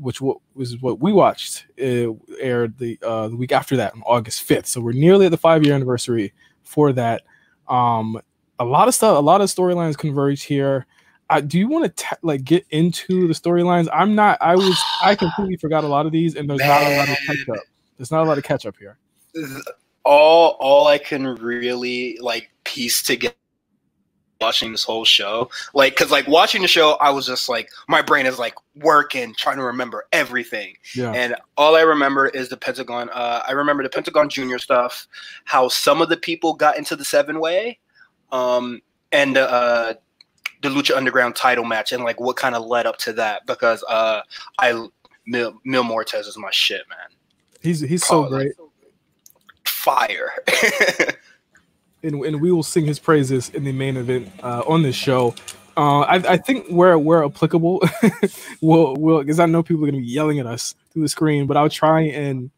which 0.00 0.20
was 0.20 0.78
what 0.80 1.00
we 1.00 1.12
watched, 1.12 1.66
aired 1.78 2.78
the 2.78 2.98
uh, 3.02 3.28
the 3.28 3.36
week 3.36 3.52
after 3.52 3.76
that 3.76 3.94
on 3.94 4.02
August 4.06 4.48
5th. 4.48 4.66
So 4.66 4.80
we're 4.80 4.92
nearly 4.92 5.26
at 5.26 5.30
the 5.30 5.36
five 5.36 5.64
year 5.64 5.74
anniversary 5.74 6.32
for 6.62 6.92
that. 6.92 7.22
Um, 7.68 8.20
a 8.58 8.64
lot 8.64 8.88
of 8.88 8.94
stuff, 8.94 9.16
a 9.16 9.20
lot 9.20 9.40
of 9.40 9.48
storylines 9.48 9.96
converge 9.96 10.42
here 10.42 10.86
uh, 11.32 11.40
do 11.40 11.58
you 11.58 11.66
want 11.66 11.96
to 11.96 12.18
like 12.20 12.44
get 12.44 12.66
into 12.70 13.26
the 13.26 13.32
storylines? 13.32 13.88
I'm 13.92 14.14
not. 14.14 14.36
I 14.42 14.54
was. 14.54 14.78
I 15.02 15.14
completely 15.14 15.56
forgot 15.56 15.82
a 15.82 15.86
lot 15.86 16.04
of 16.04 16.12
these, 16.12 16.36
and 16.36 16.48
there's 16.48 16.58
Man. 16.58 16.68
not 16.68 16.82
a 16.82 16.96
lot 16.98 17.08
of 17.08 17.16
catch 17.26 17.48
up. 17.48 17.64
There's 17.96 18.10
not 18.10 18.22
a 18.22 18.28
lot 18.28 18.36
of 18.36 18.44
catch 18.44 18.66
up 18.66 18.76
here. 18.76 18.98
All 20.04 20.58
all 20.60 20.88
I 20.88 20.98
can 20.98 21.24
really 21.36 22.18
like 22.20 22.50
piece 22.64 23.02
together 23.02 23.34
watching 24.42 24.72
this 24.72 24.84
whole 24.84 25.04
show 25.04 25.48
like 25.72 25.94
because 25.94 26.10
like 26.10 26.26
watching 26.26 26.62
the 26.62 26.68
show 26.68 26.92
i 27.00 27.10
was 27.10 27.26
just 27.26 27.48
like 27.48 27.70
my 27.88 28.02
brain 28.02 28.26
is 28.26 28.38
like 28.38 28.54
working 28.76 29.34
trying 29.38 29.56
to 29.56 29.62
remember 29.62 30.04
everything 30.12 30.74
yeah. 30.94 31.12
and 31.12 31.34
all 31.56 31.76
i 31.76 31.80
remember 31.80 32.26
is 32.28 32.48
the 32.48 32.56
pentagon 32.56 33.08
uh, 33.12 33.42
i 33.48 33.52
remember 33.52 33.82
the 33.82 33.88
pentagon 33.88 34.28
junior 34.28 34.58
stuff 34.58 35.06
how 35.44 35.68
some 35.68 36.02
of 36.02 36.08
the 36.08 36.16
people 36.16 36.52
got 36.52 36.76
into 36.76 36.96
the 36.96 37.04
seven 37.04 37.40
way 37.40 37.78
um, 38.32 38.80
and 39.12 39.36
uh, 39.36 39.92
the 40.62 40.70
Lucha 40.70 40.96
Underground 40.96 41.36
title 41.36 41.64
match 41.64 41.92
and 41.92 42.02
like 42.02 42.18
what 42.18 42.36
kind 42.36 42.54
of 42.54 42.64
led 42.64 42.86
up 42.86 42.96
to 42.98 43.12
that 43.12 43.46
because 43.46 43.84
uh 43.88 44.22
I 44.58 44.88
Mil, 45.26 45.60
Mil 45.64 45.84
Muertes 45.84 46.26
is 46.26 46.36
my 46.36 46.50
shit, 46.50 46.82
man. 46.88 46.98
He's 47.60 47.80
he's 47.80 48.04
Probably, 48.04 48.30
so 48.30 48.36
great. 48.36 48.52
Fire. 49.66 50.30
and, 52.02 52.24
and 52.24 52.40
we 52.40 52.52
will 52.52 52.62
sing 52.62 52.86
his 52.86 52.98
praises 52.98 53.50
in 53.50 53.64
the 53.64 53.72
main 53.72 53.96
event 53.96 54.30
uh, 54.42 54.62
on 54.66 54.82
this 54.82 54.96
show. 54.96 55.34
Uh, 55.76 56.00
I, 56.00 56.14
I 56.16 56.36
think 56.36 56.68
where 56.68 56.98
where 56.98 57.24
applicable, 57.24 57.82
we'll 58.60 58.94
will 59.00 59.20
because 59.20 59.40
I 59.40 59.46
know 59.46 59.62
people 59.62 59.84
are 59.84 59.90
gonna 59.90 60.02
be 60.02 60.06
yelling 60.08 60.38
at 60.38 60.46
us 60.46 60.74
through 60.92 61.02
the 61.02 61.08
screen, 61.08 61.46
but 61.46 61.56
I'll 61.56 61.70
try 61.70 62.02
and 62.02 62.50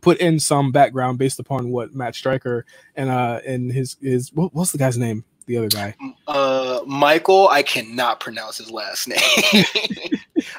put 0.00 0.18
in 0.18 0.40
some 0.40 0.72
background 0.72 1.18
based 1.18 1.38
upon 1.38 1.70
what 1.70 1.94
Matt 1.94 2.14
Striker 2.14 2.66
and 2.96 3.08
uh 3.08 3.40
and 3.46 3.70
his 3.70 3.96
his 4.02 4.32
what, 4.32 4.52
what's 4.54 4.72
the 4.72 4.78
guy's 4.78 4.98
name? 4.98 5.24
the 5.46 5.56
other 5.56 5.68
guy? 5.68 5.94
Uh, 6.26 6.80
Michael. 6.86 7.48
I 7.48 7.62
cannot 7.62 8.20
pronounce 8.20 8.58
his 8.58 8.70
last 8.70 9.08
name. 9.08 9.18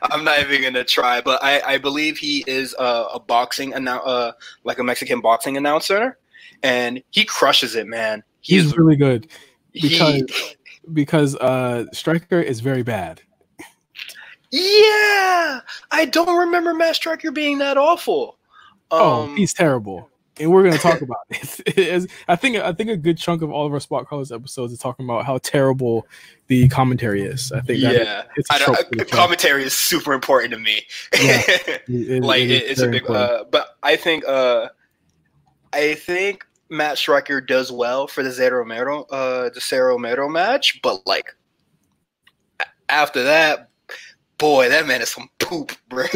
I'm 0.04 0.24
not 0.24 0.40
even 0.40 0.62
gonna 0.62 0.84
try, 0.84 1.22
but 1.22 1.44
I, 1.44 1.62
I 1.62 1.78
believe 1.78 2.18
he 2.18 2.44
is 2.48 2.76
a, 2.78 3.06
a 3.14 3.20
boxing 3.20 3.72
annou- 3.72 4.02
uh, 4.06 4.32
like 4.64 4.80
a 4.80 4.84
Mexican 4.84 5.22
boxing 5.22 5.58
announcer, 5.58 6.18
and 6.64 7.02
he 7.12 7.26
crushes 7.26 7.76
it, 7.76 7.88
man. 7.88 8.24
He's, 8.42 8.64
He's 8.64 8.78
really 8.78 8.96
good 8.96 9.28
he- 9.74 9.90
because 9.90 10.56
because 10.94 11.36
uh 11.38 11.86
Striker 11.94 12.40
is 12.40 12.60
very 12.60 12.84
bad. 12.84 13.22
yeah, 14.52 15.60
I 15.92 16.06
don't 16.06 16.38
remember 16.38 16.74
Matt 16.74 16.96
Striker 16.96 17.32
being 17.32 17.58
that 17.60 17.78
awful. 17.78 18.38
oh, 18.92 19.24
Um, 19.24 19.36
he's 19.36 19.54
terrible. 19.54 20.10
And 20.38 20.52
we're 20.52 20.64
gonna 20.64 20.78
talk 20.78 21.02
about 21.02 21.20
it. 21.30 22.10
I 22.28 22.36
think 22.36 22.58
I 22.58 22.74
think 22.74 22.90
a 22.90 22.98
good 22.98 23.18
chunk 23.18 23.42
of 23.42 23.52
all 23.52 23.66
of 23.66 23.72
our 23.74 23.80
Spot 23.80 24.06
Callers 24.06 24.34
episodes 24.34 24.74
is 24.74 24.80
talking 24.80 25.06
about 25.06 25.26
how 25.26 25.38
terrible 25.38 26.06
the 26.48 26.68
commentary 26.68 27.24
is. 27.24 27.54
I 27.54 27.62
think 27.62 27.82
that 27.84 27.94
yeah, 27.96 28.24
it's 28.36 28.50
a 28.52 28.54
I 28.54 28.60
don't, 28.60 29.00
for 29.00 29.06
commentary 29.06 29.64
is 29.64 29.74
super 29.80 30.12
important 30.14 30.52
to 30.52 30.60
me. 30.60 30.82
Yeah. 31.22 31.42
It- 31.48 31.82
it- 31.88 32.24
like 32.24 32.42
it 32.44 32.50
it's 32.50 32.82
a 32.82 32.88
big 32.90 33.10
uh 33.10 33.46
but 33.52 33.78
i 33.84 33.96
think 33.96 34.26
uh 34.28 34.68
i 35.76 35.94
think 35.94 36.44
matt 36.70 36.98
striker 36.98 37.40
does 37.40 37.72
well 37.72 38.08
for 38.08 38.24
the 38.24 38.30
Cero 38.30 38.66
Miedo 38.66 39.06
uh 39.12 39.50
the 39.50 39.60
Cero 39.60 39.98
Miedo 40.00 40.28
match 40.32 40.80
but 40.82 41.06
like 41.06 41.36
after 42.90 43.22
that 43.24 43.70
boy 44.40 44.68
that 44.70 44.88
man 44.88 45.02
is 45.02 45.10
some 45.12 45.30
poop 45.40 45.72
bro 45.90 46.06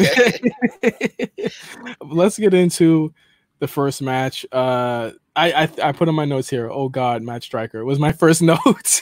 Let's 2.02 2.38
get 2.38 2.52
into 2.54 3.14
the 3.60 3.68
first 3.68 4.02
match. 4.02 4.44
Uh, 4.52 5.12
I, 5.36 5.52
I 5.64 5.88
I 5.88 5.92
put 5.92 6.08
in 6.08 6.14
my 6.14 6.24
notes 6.24 6.48
here. 6.50 6.68
Oh 6.70 6.88
God, 6.88 7.22
Matt 7.22 7.42
Striker 7.42 7.84
was 7.84 7.98
my 7.98 8.10
first 8.22 8.42
note. 8.42 9.00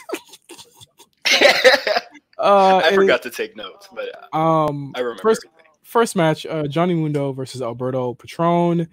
uh, 2.37 2.81
i 2.83 2.91
forgot 2.95 3.21
to 3.23 3.29
take 3.29 3.55
notes 3.55 3.87
but 3.93 4.09
uh, 4.33 4.37
Um, 4.37 4.93
i 4.95 4.99
remember 5.01 5.21
first 5.21 5.45
everything. 5.45 5.71
first 5.83 6.15
match, 6.15 6.45
uh, 6.45 6.67
Johnny 6.67 6.93
Mundo 6.93 7.31
versus 7.33 7.61
Alberto 7.61 8.13
Patron. 8.13 8.87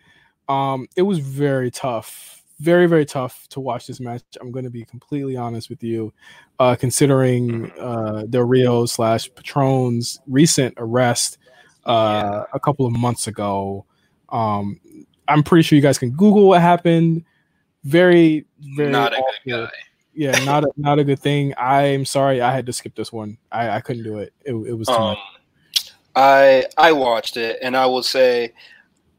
Um, 0.49 0.87
it 0.97 1.03
was 1.03 1.19
very 1.19 1.71
tough, 1.71 2.43
very 2.61 2.87
very 2.87 3.05
tough 3.05 3.47
to 3.51 3.61
watch 3.61 3.87
this 3.87 4.01
match. 4.01 4.23
I'm 4.41 4.53
going 4.53 4.65
to 4.65 4.71
be 4.71 4.85
completely 4.85 5.37
honest 5.37 5.69
with 5.71 5.83
you, 5.83 6.13
uh, 6.59 6.77
considering 6.77 7.71
uh, 7.79 8.23
Del 8.31 8.43
Rio 8.43 8.87
slash 8.87 9.29
Patron's 9.35 10.21
recent 10.27 10.75
arrest 10.79 11.39
uh, 11.85 12.45
a 12.53 12.61
couple 12.61 12.87
of 12.87 12.93
months 12.93 13.27
ago. 13.27 13.85
Um, 14.31 14.81
I'm 15.29 15.43
pretty 15.43 15.63
sure 15.63 15.77
you 15.77 15.83
guys 15.83 15.99
can 15.99 16.11
Google 16.11 16.49
what 16.49 16.61
happened. 16.61 17.25
Very 17.85 18.47
very 18.77 18.91
not 18.91 19.13
a 19.13 19.17
awful. 19.17 19.33
good 19.45 19.67
guy 19.67 19.73
Yeah, 20.15 20.45
not 20.45 20.65
a, 20.65 20.69
not 20.77 20.99
a 20.99 21.05
good 21.05 21.21
thing. 21.21 21.53
I'm 21.59 22.05
sorry, 22.05 22.41
I 22.41 22.53
had 22.53 22.67
to 22.67 22.73
skip 22.73 22.95
this 22.95 23.13
one. 23.13 23.39
I, 23.53 23.71
I 23.71 23.81
couldn't 23.81 24.05
do 24.05 24.19
it. 24.19 24.33
It, 24.45 24.55
it 24.55 24.73
was 24.75 24.89
too 24.89 24.95
um 24.95 25.03
much. 25.11 25.93
i 26.17 26.65
i 26.79 26.91
watched 26.93 27.37
it 27.37 27.59
and 27.63 27.77
i 27.77 27.85
will 27.87 28.03
say 28.03 28.53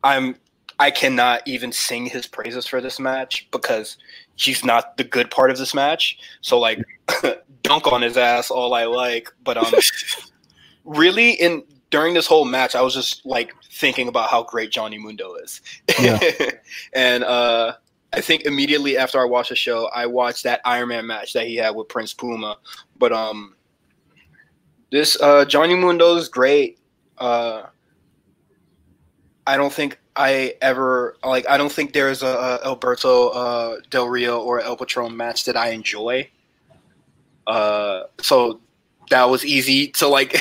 i'm 0.03 0.36
i 0.80 0.91
cannot 0.91 1.41
even 1.45 1.71
sing 1.71 2.05
his 2.05 2.28
praises 2.28 2.67
for 2.67 2.82
this 2.82 2.99
match 2.99 3.47
because 3.51 3.97
he's 4.38 4.63
not 4.63 4.97
the 4.97 5.03
good 5.03 5.30
part 5.30 5.51
of 5.51 5.57
this 5.57 5.73
match. 5.73 6.17
So 6.41 6.59
like 6.59 6.82
dunk 7.63 7.91
on 7.91 8.01
his 8.01 8.15
ass 8.17 8.49
all 8.49 8.73
i 8.73 8.86
like. 8.86 9.30
But 9.43 9.57
um 9.57 9.73
really 10.86 11.32
in 11.32 11.63
during 11.89 12.13
this 12.13 12.28
whole 12.28 12.45
match 12.45 12.75
i 12.75 12.82
was 12.82 12.93
just 12.93 13.25
like 13.25 13.53
thinking 13.71 14.07
about 14.07 14.30
how 14.30 14.43
great 14.43 14.71
johnny 14.71 14.97
mundo 14.97 15.36
is. 15.36 15.61
Yeah. 15.99 16.19
and 16.93 17.23
uh 17.23 17.73
i 18.13 18.21
think 18.21 18.43
immediately 18.43 18.97
after 18.97 19.19
i 19.19 19.25
watched 19.25 19.49
the 19.49 19.55
show 19.55 19.88
i 19.93 20.05
watched 20.05 20.43
that 20.43 20.61
iron 20.63 20.89
man 20.89 21.05
match 21.05 21.34
that 21.34 21.47
he 21.47 21.55
had 21.55 21.71
with 21.71 21.89
prince 21.89 22.13
puma. 22.13 22.57
But 22.97 23.11
um 23.11 23.55
this 24.91 25.19
uh 25.21 25.43
johnny 25.45 25.75
mundo 25.75 26.15
is 26.15 26.30
great. 26.30 26.80
Uh 27.17 27.63
i 29.47 29.57
don't 29.57 29.73
think 29.73 29.99
i 30.18 30.53
ever 30.61 31.15
like 31.24 31.47
i 31.47 31.57
don't 31.57 31.72
think 31.72 31.93
there's 31.93 32.24
a, 32.24 32.28
a 32.28 32.65
alberto 32.65 33.30
uh 33.30 33.78
del 33.89 34.09
rio 34.09 34.41
or 34.41 34.59
el 34.59 34.76
patron 34.76 35.15
match 35.15 35.45
that 35.45 35.55
i 35.55 35.70
enjoy. 35.70 36.28
Uh 37.45 38.03
so 38.22 38.59
that 39.09 39.30
was 39.30 39.45
easy 39.45 39.88
to 39.88 40.05
like 40.05 40.36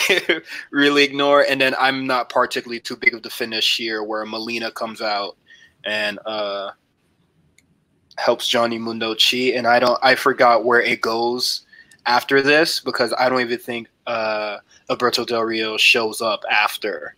really 0.72 1.04
ignore. 1.04 1.42
And 1.42 1.60
then 1.60 1.74
i'm 1.78 2.06
not 2.06 2.28
particularly 2.30 2.80
too 2.80 2.96
big 2.96 3.14
of 3.14 3.22
the 3.22 3.30
finish 3.30 3.76
here 3.76 4.02
where 4.02 4.24
melina 4.24 4.72
comes 4.72 5.00
out 5.00 5.36
and 5.84 6.18
uh 6.26 6.70
helps 8.18 8.48
johnny 8.48 8.78
mundo 8.78 9.14
cheat. 9.14 9.54
And 9.54 9.66
i 9.66 9.78
don't 9.78 9.98
i 10.02 10.14
forgot 10.14 10.64
where 10.64 10.80
it 10.80 11.00
goes 11.02 11.66
after 12.06 12.40
this 12.40 12.80
because 12.80 13.12
i 13.18 13.28
don't 13.28 13.40
even 13.40 13.58
think 13.58 13.88
uh 14.06 14.58
alberto 14.88 15.24
del 15.24 15.42
rio 15.42 15.76
shows 15.76 16.20
up 16.22 16.44
after 16.50 17.14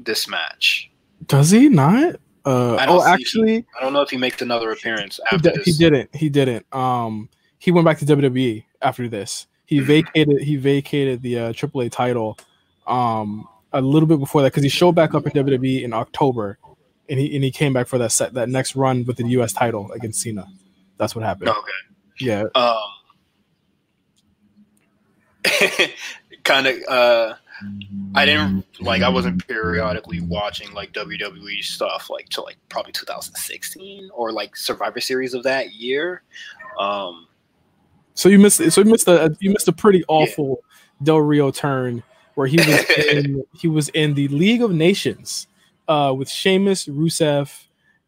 this 0.00 0.28
match 0.28 0.90
Does 1.26 1.50
he 1.50 1.68
not? 1.68 2.14
Uh, 2.44 2.84
oh, 2.88 3.00
see- 3.04 3.10
actually, 3.10 3.66
i 3.78 3.82
don't 3.82 3.92
know 3.92 4.00
if 4.00 4.08
he 4.10 4.16
makes 4.16 4.40
another 4.40 4.70
appearance 4.70 5.20
he, 5.28 5.36
after 5.36 5.50
di- 5.50 5.56
this 5.56 5.64
he 5.66 5.72
didn't. 5.72 6.14
He 6.14 6.28
didn't. 6.28 6.64
Um, 6.74 7.28
he 7.58 7.70
went 7.70 7.84
back 7.84 7.98
to 7.98 8.06
WWE 8.06 8.64
after 8.80 9.08
this. 9.08 9.46
He 9.66 9.80
vacated. 9.80 10.40
He 10.40 10.56
vacated 10.56 11.20
the 11.20 11.38
uh, 11.38 11.52
AAA 11.52 11.90
title. 11.90 12.38
Um, 12.86 13.46
a 13.74 13.82
little 13.82 14.06
bit 14.06 14.18
before 14.18 14.40
that 14.42 14.48
because 14.52 14.62
he 14.62 14.70
showed 14.70 14.92
back 14.94 15.12
up 15.14 15.26
in 15.26 15.32
WWE 15.32 15.82
in 15.82 15.92
October, 15.92 16.58
and 17.10 17.20
he 17.20 17.34
and 17.34 17.44
he 17.44 17.50
came 17.50 17.74
back 17.74 17.86
for 17.86 17.98
that 17.98 18.12
set 18.12 18.32
that 18.34 18.48
next 18.48 18.74
run 18.76 19.04
with 19.04 19.18
the 19.18 19.28
U.S. 19.28 19.52
title 19.52 19.92
against 19.92 20.22
Cena. 20.22 20.46
That's 20.96 21.14
what 21.14 21.22
happened. 21.24 21.50
okay 21.50 21.70
Yeah. 22.20 22.44
um 22.54 22.78
kind 26.44 26.66
of 26.66 26.76
uh 26.88 27.34
I 28.14 28.24
didn't 28.24 28.64
like 28.80 29.02
I 29.02 29.08
wasn't 29.08 29.46
periodically 29.46 30.20
watching 30.20 30.72
like 30.72 30.92
WWE 30.92 31.62
stuff 31.62 32.10
like 32.10 32.28
till 32.28 32.44
like 32.44 32.56
probably 32.68 32.92
2016 32.92 34.10
or 34.14 34.32
like 34.32 34.56
Survivor 34.56 35.00
Series 35.00 35.34
of 35.34 35.42
that 35.44 35.72
year. 35.72 36.22
Um 36.78 37.26
So 38.14 38.28
you 38.28 38.38
missed. 38.38 38.72
So 38.72 38.80
you 38.82 38.90
missed 38.90 39.08
a 39.08 39.36
you 39.40 39.50
missed 39.50 39.68
a 39.68 39.72
pretty 39.72 40.04
awful 40.08 40.62
Del 41.02 41.20
Rio 41.20 41.50
turn 41.50 42.02
where 42.34 42.46
he 42.46 42.56
was 42.56 42.90
in, 42.98 43.44
he 43.52 43.66
was 43.66 43.88
in 43.90 44.14
the 44.14 44.28
League 44.28 44.62
of 44.62 44.72
Nations 44.72 45.48
uh, 45.88 46.14
with 46.16 46.30
Sheamus, 46.30 46.86
Rusev, 46.86 47.64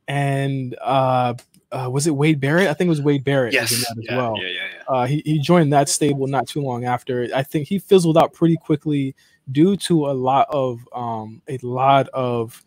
and 0.06 0.76
uh, 0.80 1.34
uh, 1.72 1.88
was 1.90 2.06
it 2.06 2.12
Wade 2.12 2.40
Barrett? 2.40 2.68
I 2.68 2.74
think 2.74 2.86
it 2.86 2.90
was 2.90 3.02
Wade 3.02 3.24
Barrett 3.24 3.52
yes, 3.52 3.70
that 3.70 3.98
as 3.98 4.04
yeah, 4.04 4.16
well. 4.16 4.36
yeah, 4.38 4.48
yeah, 4.48 4.52
yeah. 4.52 4.94
Uh, 4.94 5.06
he, 5.06 5.22
he 5.24 5.40
joined 5.40 5.72
that 5.72 5.88
stable 5.88 6.28
not 6.28 6.46
too 6.46 6.60
long 6.60 6.84
after. 6.84 7.28
I 7.34 7.42
think 7.42 7.66
he 7.66 7.80
fizzled 7.80 8.16
out 8.16 8.32
pretty 8.32 8.56
quickly 8.56 9.16
due 9.52 9.76
to 9.76 10.06
a 10.06 10.12
lot 10.12 10.46
of 10.50 10.80
um, 10.92 11.42
a 11.48 11.58
lot 11.58 12.08
of 12.08 12.62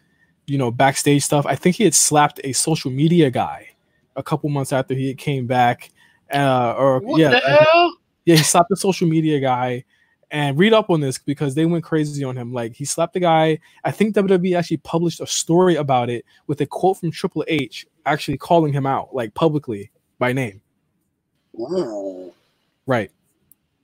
you 0.48 0.58
know 0.58 0.72
backstage 0.72 1.24
stuff. 1.24 1.46
I 1.46 1.56
think 1.56 1.76
he 1.76 1.84
had 1.84 1.96
slapped 1.96 2.40
a 2.44 2.54
social 2.54 2.92
media 2.92 3.30
guy 3.32 3.70
a 4.16 4.24
couple 4.24 4.50
months 4.50 4.74
after 4.74 4.94
he 4.94 5.14
came 5.16 5.48
back. 5.48 5.92
Uh, 6.34 6.74
or 6.78 7.00
What 7.00 7.20
yeah, 7.20 7.30
the 7.30 7.40
hell? 7.40 7.98
yeah, 8.26 8.36
he 8.36 8.44
slapped 8.44 8.70
the 8.70 8.78
social 8.78 9.08
media 9.08 9.40
guy. 9.40 9.84
And 10.32 10.58
read 10.58 10.74
up 10.74 10.90
on 10.90 11.00
this 11.00 11.20
because 11.20 11.54
they 11.54 11.68
went 11.68 11.84
crazy 11.84 12.24
on 12.24 12.36
him. 12.36 12.52
Like 12.52 12.74
he 12.74 12.86
slapped 12.86 13.14
the 13.14 13.20
guy. 13.20 13.60
I 13.84 13.92
think 13.92 14.16
WWE 14.16 14.58
actually 14.58 14.78
published 14.78 15.22
a 15.22 15.28
story 15.28 15.76
about 15.76 16.10
it 16.10 16.26
with 16.48 16.60
a 16.62 16.66
quote 16.66 16.98
from 16.98 17.12
Triple 17.12 17.46
H 17.48 17.86
actually 18.08 18.40
calling 18.40 18.74
him 18.74 18.88
out, 18.88 19.14
like 19.14 19.36
publicly 19.36 19.92
by 20.18 20.34
name. 20.34 20.60
Ooh. 21.60 22.34
Right. 22.88 23.12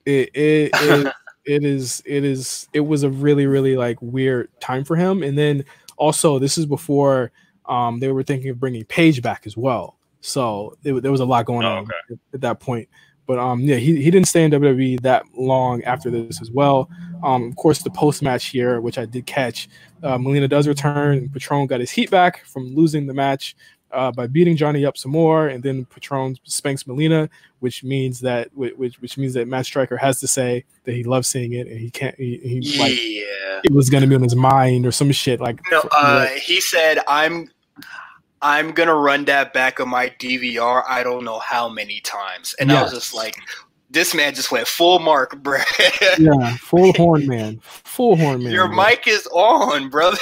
It 0.04 0.30
it 0.34 0.70
it, 0.74 1.12
it 1.44 1.64
is 1.64 2.02
it 2.06 2.24
is 2.24 2.68
it 2.72 2.80
was 2.80 3.02
a 3.02 3.10
really 3.10 3.46
really 3.46 3.76
like 3.76 3.98
weird 4.00 4.48
time 4.60 4.84
for 4.84 4.96
him. 4.96 5.22
And 5.22 5.36
then 5.36 5.64
also 5.96 6.38
this 6.38 6.58
is 6.58 6.66
before 6.66 7.32
um 7.66 8.00
they 8.00 8.10
were 8.12 8.22
thinking 8.22 8.50
of 8.50 8.60
bringing 8.60 8.84
Paige 8.84 9.22
back 9.22 9.46
as 9.46 9.56
well. 9.56 9.96
So 10.20 10.76
it, 10.84 11.02
there 11.02 11.10
was 11.12 11.20
a 11.20 11.24
lot 11.24 11.46
going 11.46 11.64
Oh, 11.64 11.70
on 11.70 11.82
okay. 11.84 11.92
at, 12.10 12.18
at 12.34 12.40
that 12.42 12.60
point. 12.60 12.88
But 13.26 13.38
um 13.38 13.60
yeah, 13.60 13.76
he, 13.76 14.02
he 14.02 14.10
didn't 14.10 14.28
stay 14.28 14.44
in 14.44 14.50
WWE 14.50 15.00
that 15.02 15.24
long 15.34 15.82
after 15.84 16.10
this 16.10 16.40
as 16.42 16.50
well. 16.50 16.90
Um 17.22 17.44
of 17.44 17.56
course 17.56 17.82
the 17.82 17.90
post 17.90 18.22
match 18.22 18.46
here, 18.46 18.80
which 18.80 18.98
I 18.98 19.06
did 19.06 19.26
catch, 19.26 19.68
uh, 20.02 20.18
Melina 20.18 20.48
does 20.48 20.68
return. 20.68 21.28
Patron 21.30 21.66
got 21.66 21.80
his 21.80 21.90
heat 21.90 22.10
back 22.10 22.44
from 22.44 22.74
losing 22.74 23.06
the 23.06 23.14
match 23.14 23.56
uh, 23.92 24.12
by 24.12 24.26
beating 24.26 24.56
Johnny 24.56 24.84
up 24.84 24.96
some 24.96 25.12
more, 25.12 25.48
and 25.48 25.62
then 25.62 25.84
Patron 25.86 26.36
spanks 26.44 26.86
Melina, 26.86 27.28
which 27.60 27.82
means 27.84 28.20
that 28.20 28.48
which 28.54 29.00
which 29.00 29.18
means 29.18 29.34
that 29.34 29.48
Matt 29.48 29.66
Striker 29.66 29.96
has 29.96 30.20
to 30.20 30.26
say 30.26 30.64
that 30.84 30.92
he 30.92 31.04
loves 31.04 31.28
seeing 31.28 31.52
it, 31.54 31.66
and 31.66 31.78
he 31.78 31.90
can't. 31.90 32.14
He, 32.16 32.36
he 32.38 32.78
like 32.78 32.92
Yeah. 32.92 33.60
it 33.64 33.72
was 33.72 33.90
gonna 33.90 34.06
be 34.06 34.14
on 34.14 34.22
his 34.22 34.36
mind 34.36 34.86
or 34.86 34.92
some 34.92 35.10
shit 35.12 35.40
like. 35.40 35.60
No, 35.70 35.82
uh, 35.96 36.26
he 36.26 36.60
said, 36.60 36.98
"I'm, 37.08 37.50
I'm 38.42 38.72
gonna 38.72 38.94
run 38.94 39.24
that 39.26 39.52
back 39.52 39.80
on 39.80 39.88
my 39.88 40.10
DVR. 40.18 40.82
I 40.88 41.02
don't 41.02 41.24
know 41.24 41.38
how 41.38 41.68
many 41.68 42.00
times." 42.00 42.54
And 42.58 42.70
I 42.72 42.82
was 42.82 42.92
just 42.92 43.14
like, 43.14 43.36
"This 43.90 44.14
man 44.14 44.34
just 44.34 44.50
went 44.52 44.66
full 44.66 44.98
mark, 45.00 45.42
bro. 45.42 45.58
yeah, 46.18 46.56
full 46.56 46.92
horn 46.94 47.26
man, 47.26 47.60
full 47.62 48.16
horn 48.16 48.42
man. 48.42 48.52
Your 48.52 48.68
bro. 48.68 48.76
mic 48.76 49.06
is 49.06 49.26
on, 49.32 49.88
brother." 49.90 50.18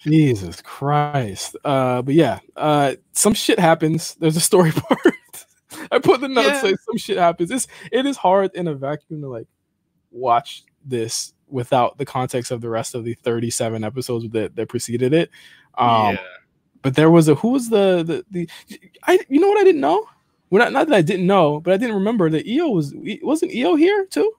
Jesus 0.00 0.62
Christ. 0.62 1.56
Uh, 1.64 2.02
but 2.02 2.14
yeah, 2.14 2.38
uh, 2.56 2.94
some 3.12 3.34
shit 3.34 3.58
happens. 3.58 4.14
There's 4.16 4.36
a 4.36 4.40
story 4.40 4.70
part. 4.74 5.00
I 5.90 5.98
put 5.98 6.20
the 6.20 6.28
notes 6.28 6.62
Yeah. 6.62 6.70
like 6.70 6.80
some 6.80 6.96
shit 6.96 7.18
happens. 7.18 7.50
It's 7.50 7.66
it 7.92 8.06
is 8.06 8.16
hard 8.16 8.52
in 8.54 8.68
a 8.68 8.74
vacuum 8.74 9.20
to 9.22 9.28
like 9.28 9.46
watch 10.10 10.64
this 10.84 11.32
without 11.48 11.98
the 11.98 12.04
context 12.06 12.50
of 12.50 12.60
the 12.60 12.68
rest 12.68 12.94
of 12.94 13.04
the 13.04 13.14
37 13.14 13.84
episodes 13.84 14.28
that 14.30 14.56
that 14.56 14.68
preceded 14.68 15.12
it. 15.12 15.30
Um, 15.76 16.14
yeah. 16.14 16.20
but 16.82 16.94
there 16.94 17.10
was 17.10 17.28
a 17.28 17.34
who 17.34 17.50
was 17.50 17.68
the 17.68 18.02
the 18.04 18.24
the 18.30 18.48
I 19.06 19.18
you 19.28 19.40
know 19.40 19.48
what 19.48 19.58
I 19.60 19.64
didn't 19.64 19.80
know? 19.80 20.06
Well, 20.50 20.62
not, 20.64 20.72
not 20.72 20.88
that 20.88 20.96
I 20.96 21.02
didn't 21.02 21.26
know, 21.26 21.60
but 21.60 21.74
I 21.74 21.76
didn't 21.76 21.96
remember 21.96 22.30
that 22.30 22.46
Io 22.46 22.68
was 22.68 22.94
wasn't 23.22 23.52
Io 23.54 23.74
here 23.74 24.06
too. 24.06 24.32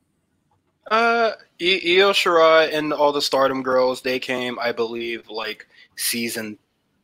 Uh, 0.89 1.31
Io 1.59 2.11
Shirai 2.11 2.73
and 2.73 2.93
all 2.93 3.11
the 3.11 3.21
Stardom 3.21 3.61
girls 3.61 4.01
they 4.01 4.19
came, 4.19 4.57
I 4.59 4.71
believe, 4.71 5.29
like 5.29 5.67
season 5.97 6.57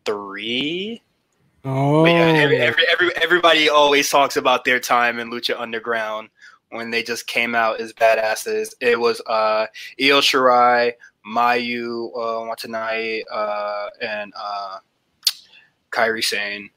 three. 0.06 1.02
Oh, 1.66 2.04
But 2.04 2.12
yeah, 2.12 2.28
every, 2.28 2.58
every, 2.60 2.84
every, 2.92 3.16
everybody 3.18 3.70
always 3.70 4.10
talks 4.10 4.38
about 4.38 4.66
their 4.66 4.80
time 4.80 5.20
in 5.20 5.30
Lucha 5.30 5.60
Underground 5.60 6.30
when 6.70 6.92
they 6.92 7.04
just 7.04 7.28
came 7.28 7.56
out 7.56 7.80
as 7.80 7.94
badasses. 7.94 8.74
It 8.82 9.00
was 9.00 9.22
uh, 9.28 9.68
Io 10.02 10.22
Shirai, 10.22 10.94
Mayu 11.26 12.08
uh, 12.10 12.48
Watanabe, 12.48 13.24
uh, 13.32 13.88
and 14.02 14.34
uh, 14.38 14.80
Kairi 15.92 16.24
Sane. 16.24 16.70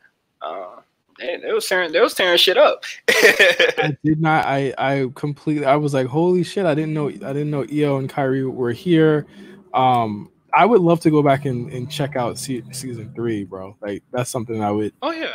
Uh, 0.42 0.80
they, 1.18 1.38
they 1.42 1.52
was 1.52 1.66
tearing, 1.66 1.92
they 1.92 2.00
was 2.00 2.14
tearing 2.14 2.38
shit 2.38 2.56
up. 2.56 2.84
I 3.08 3.96
did 4.04 4.20
not. 4.20 4.44
I 4.46 4.74
I 4.78 5.10
completely. 5.14 5.66
I 5.66 5.76
was 5.76 5.94
like, 5.94 6.06
holy 6.06 6.42
shit! 6.42 6.66
I 6.66 6.74
didn't 6.74 6.94
know. 6.94 7.08
I 7.08 7.32
didn't 7.32 7.50
know 7.50 7.66
Io 7.72 7.98
and 7.98 8.10
Kairi 8.10 8.50
were 8.50 8.72
here. 8.72 9.26
Um, 9.74 10.30
I 10.54 10.64
would 10.64 10.80
love 10.80 11.00
to 11.00 11.10
go 11.10 11.22
back 11.22 11.44
and, 11.44 11.70
and 11.72 11.90
check 11.90 12.16
out 12.16 12.38
se- 12.38 12.64
season 12.72 13.12
three, 13.14 13.44
bro. 13.44 13.76
Like 13.80 14.02
that's 14.12 14.30
something 14.30 14.62
I 14.62 14.70
would 14.70 14.92
oh 15.02 15.12
yeah, 15.12 15.32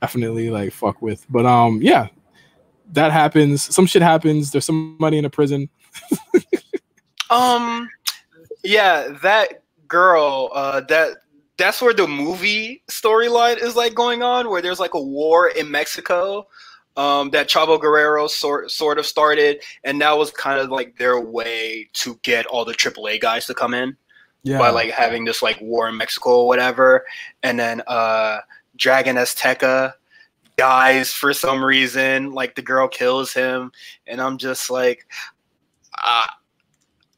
definitely 0.00 0.50
like 0.50 0.72
fuck 0.72 1.00
with. 1.02 1.26
But 1.30 1.46
um, 1.46 1.80
yeah, 1.82 2.08
that 2.92 3.12
happens. 3.12 3.62
Some 3.74 3.86
shit 3.86 4.02
happens. 4.02 4.50
There's 4.50 4.64
somebody 4.66 5.18
in 5.18 5.24
a 5.24 5.30
prison. 5.30 5.68
Um, 7.30 7.88
yeah, 8.64 9.08
that 9.22 9.62
girl. 9.86 10.50
Uh, 10.52 10.80
that 10.82 11.18
that's 11.58 11.82
where 11.82 11.92
the 11.92 12.06
movie 12.06 12.82
storyline 12.88 13.60
is 13.60 13.76
like 13.76 13.94
going 13.94 14.22
on, 14.22 14.48
where 14.48 14.62
there's 14.62 14.80
like 14.80 14.94
a 14.94 15.02
war 15.02 15.48
in 15.48 15.70
Mexico. 15.70 16.46
Um, 16.96 17.30
that 17.30 17.48
Chavo 17.48 17.80
Guerrero 17.80 18.26
sort 18.26 18.72
sort 18.72 18.98
of 18.98 19.06
started, 19.06 19.62
and 19.84 20.00
that 20.00 20.18
was 20.18 20.32
kind 20.32 20.58
of 20.60 20.70
like 20.70 20.98
their 20.98 21.20
way 21.20 21.88
to 21.94 22.18
get 22.24 22.46
all 22.46 22.64
the 22.64 22.72
AAA 22.72 23.20
guys 23.20 23.46
to 23.46 23.54
come 23.54 23.72
in 23.72 23.96
Yeah, 24.42 24.58
by 24.58 24.70
like 24.70 24.90
having 24.90 25.24
this 25.24 25.40
like 25.40 25.60
war 25.60 25.88
in 25.88 25.96
Mexico 25.96 26.40
or 26.40 26.48
whatever. 26.48 27.04
And 27.44 27.58
then 27.58 27.82
uh, 27.86 28.38
Dragon 28.76 29.14
Azteca 29.14 29.92
dies 30.56 31.12
for 31.12 31.32
some 31.32 31.64
reason. 31.64 32.32
Like 32.32 32.56
the 32.56 32.62
girl 32.62 32.88
kills 32.88 33.32
him, 33.32 33.70
and 34.08 34.20
I'm 34.20 34.36
just 34.36 34.68
like, 34.68 35.06
uh, 36.04 36.26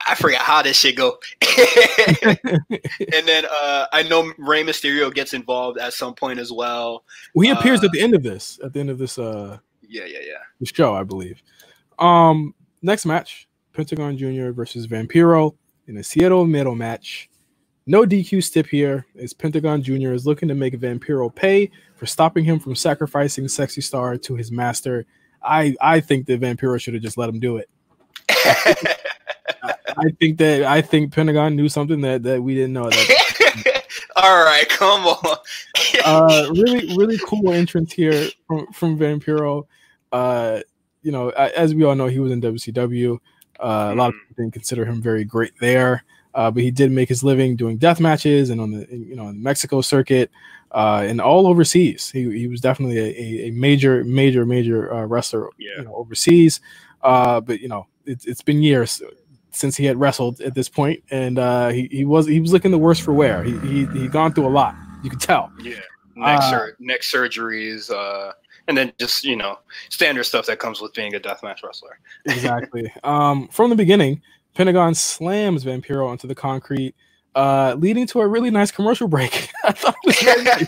I 0.06 0.14
forgot 0.14 0.43
how 0.43 0.62
this 0.62 0.78
shit 0.78 0.97
go. 0.97 1.18
and 1.43 3.27
then 3.27 3.44
uh, 3.44 3.86
I 3.93 4.02
know 4.09 4.32
Rey 4.39 4.64
Mysterio 4.64 5.12
gets 5.12 5.35
involved 5.35 5.78
at 5.78 5.93
some 5.93 6.14
point 6.14 6.39
as 6.39 6.51
well. 6.52 7.05
well, 7.35 7.44
he 7.44 7.51
appears 7.51 7.82
uh, 7.82 7.86
at 7.86 7.93
the 7.93 8.01
end 8.01 8.14
of 8.14 8.22
this. 8.22 8.59
At 8.64 8.72
the 8.72 8.81
end 8.81 8.90
of 8.90 8.98
this 8.98 9.18
uh 9.18 9.59
Yeah, 9.82 10.05
yeah, 10.06 10.20
yeah. 10.22 10.39
the 10.59 10.66
show, 10.66 10.94
I 10.94 11.05
believe. 11.05 11.43
Um, 11.98 12.55
next 12.82 13.06
match: 13.06 13.48
Pentagon 13.72 14.16
Junior 14.16 14.52
versus 14.52 14.86
Vampiro 14.86 15.55
in 15.86 15.98
a 15.98 16.01
Cero 16.01 16.47
Miedo 16.47 16.77
match. 16.77 17.28
No 17.86 18.05
DQ 18.05 18.44
stip 18.44 18.66
here, 18.66 19.06
as 19.18 19.32
Pentagon 19.32 19.82
Jr. 19.82 20.12
is 20.12 20.27
looking 20.27 20.48
to 20.48 20.55
make 20.55 20.78
Vampiro 20.78 21.35
pay 21.35 21.70
for 21.97 22.06
stopping 22.06 22.44
him 22.44 22.60
from 22.60 22.74
sacrificing 22.74 23.48
Sexy 23.48 23.81
Star 23.81 24.16
to 24.16 24.36
his 24.36 24.52
master. 24.52 25.06
I 25.43 25.74
I 25.81 26.01
think 26.01 26.27
that 26.27 26.40
Vampiro 26.40 26.81
should 26.81 26.94
have 26.94 27.02
just 27.02 27.18
let 27.18 27.28
him 27.28 27.40
do 27.40 27.56
it. 27.59 27.68
I 29.97 30.10
think 30.18 30.39
that 30.39 30.62
I 30.64 30.81
think 30.82 31.12
Pentagon 31.12 31.56
knew 31.56 31.68
something 31.68 32.01
that 32.02 32.22
that 32.24 32.43
we 32.43 32.55
didn't 32.55 32.72
know. 32.72 32.89
That 32.90 33.85
All 34.16 34.44
right, 34.44 34.68
come 34.68 35.06
on. 35.06 35.36
uh, 36.05 36.48
really 36.52 36.94
really 36.97 37.18
cool 37.27 37.52
entrance 37.52 37.93
here 37.93 38.28
from 38.47 38.66
from 38.72 38.98
Vampiro. 38.98 39.66
Uh, 40.12 40.60
you 41.02 41.12
know, 41.12 41.31
as 41.31 41.74
we 41.74 41.85
all 41.85 41.94
know, 41.94 42.06
he 42.06 42.18
was 42.20 42.32
in 42.32 42.40
WCW. 42.40 43.18
Uh, 43.59 43.90
a 43.93 43.94
lot 43.94 44.09
of 44.09 44.14
Mhm. 44.14 44.28
people 44.28 44.43
didn't 44.44 44.52
consider 44.55 44.85
him 44.85 45.01
very 45.02 45.24
great 45.24 45.52
there, 45.60 46.02
uh, 46.35 46.51
but 46.51 46.62
he 46.62 46.70
did 46.70 46.90
make 46.90 47.09
his 47.09 47.22
living 47.22 47.56
doing 47.56 47.77
death 47.77 48.01
matches 48.01 48.51
and 48.51 48.60
on 48.60 48.70
the 48.72 48.86
you 48.90 49.14
know 49.16 49.27
the 49.28 49.39
Mexico 49.39 49.81
circuit 49.81 50.31
uh, 50.72 51.05
and 51.06 51.20
all 51.20 51.47
overseas. 51.47 52.10
He, 52.10 52.31
he 52.39 52.47
was 52.47 52.60
definitely 52.60 52.98
a, 52.98 53.48
a, 53.48 53.51
major 53.51 54.05
major 54.05 54.47
major 54.47 54.93
uh, 54.93 55.05
wrestler 55.06 55.48
Yeah. 55.59 55.70
you 55.78 55.85
know 55.85 55.94
overseas. 55.94 56.60
Uh, 57.02 57.40
but 57.40 57.60
you 57.60 57.68
know, 57.68 57.86
it's 58.06 58.24
it's 58.27 58.43
been 58.43 58.62
years 58.62 59.02
since 59.52 59.77
he 59.77 59.85
had 59.85 59.98
wrestled 59.98 60.40
at 60.40 60.55
this 60.55 60.68
point, 60.68 61.02
and 61.10 61.39
uh, 61.39 61.68
he, 61.68 61.89
he 61.90 62.05
was 62.05 62.27
he 62.27 62.40
was 62.40 62.52
looking 62.52 62.70
the 62.70 62.78
worse 62.78 62.98
for 62.98 63.12
wear. 63.12 63.43
He 63.44 63.56
he 63.60 63.86
he 63.86 64.09
gone 64.09 64.32
through 64.32 64.47
a 64.47 64.51
lot. 64.51 64.74
You 65.02 65.10
could 65.10 65.20
tell. 65.20 65.52
Yeah. 65.62 65.74
Neck, 66.16 66.39
Uh, 66.40 66.51
sur- 66.51 66.77
neck 66.81 67.01
surgeries, 67.01 67.90
uh, 67.90 68.32
and 68.68 68.77
then 68.77 68.93
just 68.98 69.24
you 69.24 69.36
know 69.36 69.59
standard 69.89 70.24
stuff 70.24 70.47
that 70.47 70.59
comes 70.59 70.81
with 70.81 70.93
being 70.94 71.14
a 71.14 71.20
deathmatch 71.20 71.62
wrestler. 71.64 71.98
exactly. 72.27 72.93
Um, 73.05 73.48
from 73.48 73.70
the 73.70 73.77
beginning, 73.77 74.20
Pentagon 74.55 74.94
slams 74.94 75.64
Vampiro 75.64 76.06
onto 76.09 76.28
the 76.28 76.35
concrete, 76.35 76.94
uh, 77.35 77.74
leading 77.78 78.06
to 78.09 78.20
a 78.20 78.27
really 78.28 78.51
nice 78.51 78.70
commercial 78.70 79.09
break. 79.09 79.48
I 79.64 79.72
thought 79.72 79.94
it 80.05 80.06
was 80.06 80.18
very 80.20 80.43
nice. 80.44 80.66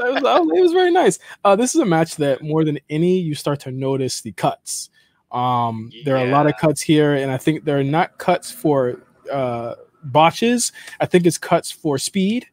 Was- 0.00 0.22
was- 0.22 0.58
it 0.58 0.62
was 0.62 0.72
very 0.72 0.90
nice. 0.90 1.18
Uh, 1.44 1.54
this 1.56 1.74
is 1.74 1.80
a 1.82 1.86
match 1.86 2.16
that 2.16 2.42
more 2.42 2.64
than 2.64 2.78
any, 2.88 3.18
you 3.18 3.34
start 3.34 3.60
to 3.60 3.70
notice 3.70 4.20
the 4.22 4.32
cuts. 4.32 4.88
Um, 5.32 5.90
there 6.04 6.16
are 6.16 6.26
a 6.26 6.30
lot 6.30 6.46
of 6.46 6.56
cuts 6.58 6.80
here, 6.80 7.14
and 7.14 7.30
I 7.30 7.38
think 7.38 7.64
they're 7.64 7.82
not 7.82 8.18
cuts 8.18 8.50
for 8.50 9.00
uh, 9.32 9.74
botches. 10.04 10.72
I 11.00 11.06
think 11.06 11.26
it's 11.26 11.38
cuts 11.38 11.70
for 11.70 11.98
speed 11.98 12.46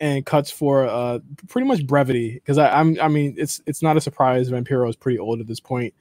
and 0.00 0.24
cuts 0.24 0.50
for 0.50 0.86
uh, 0.86 1.18
pretty 1.48 1.66
much 1.66 1.86
brevity. 1.86 2.34
Because 2.34 2.56
I'm, 2.56 2.98
I 3.00 3.08
mean, 3.08 3.34
it's 3.36 3.60
it's 3.66 3.82
not 3.82 3.96
a 3.96 4.00
surprise. 4.00 4.50
Vampiro 4.50 4.88
is 4.88 4.96
pretty 4.96 5.18
old 5.18 5.40
at 5.40 5.46
this 5.46 5.60
point. 5.60 5.92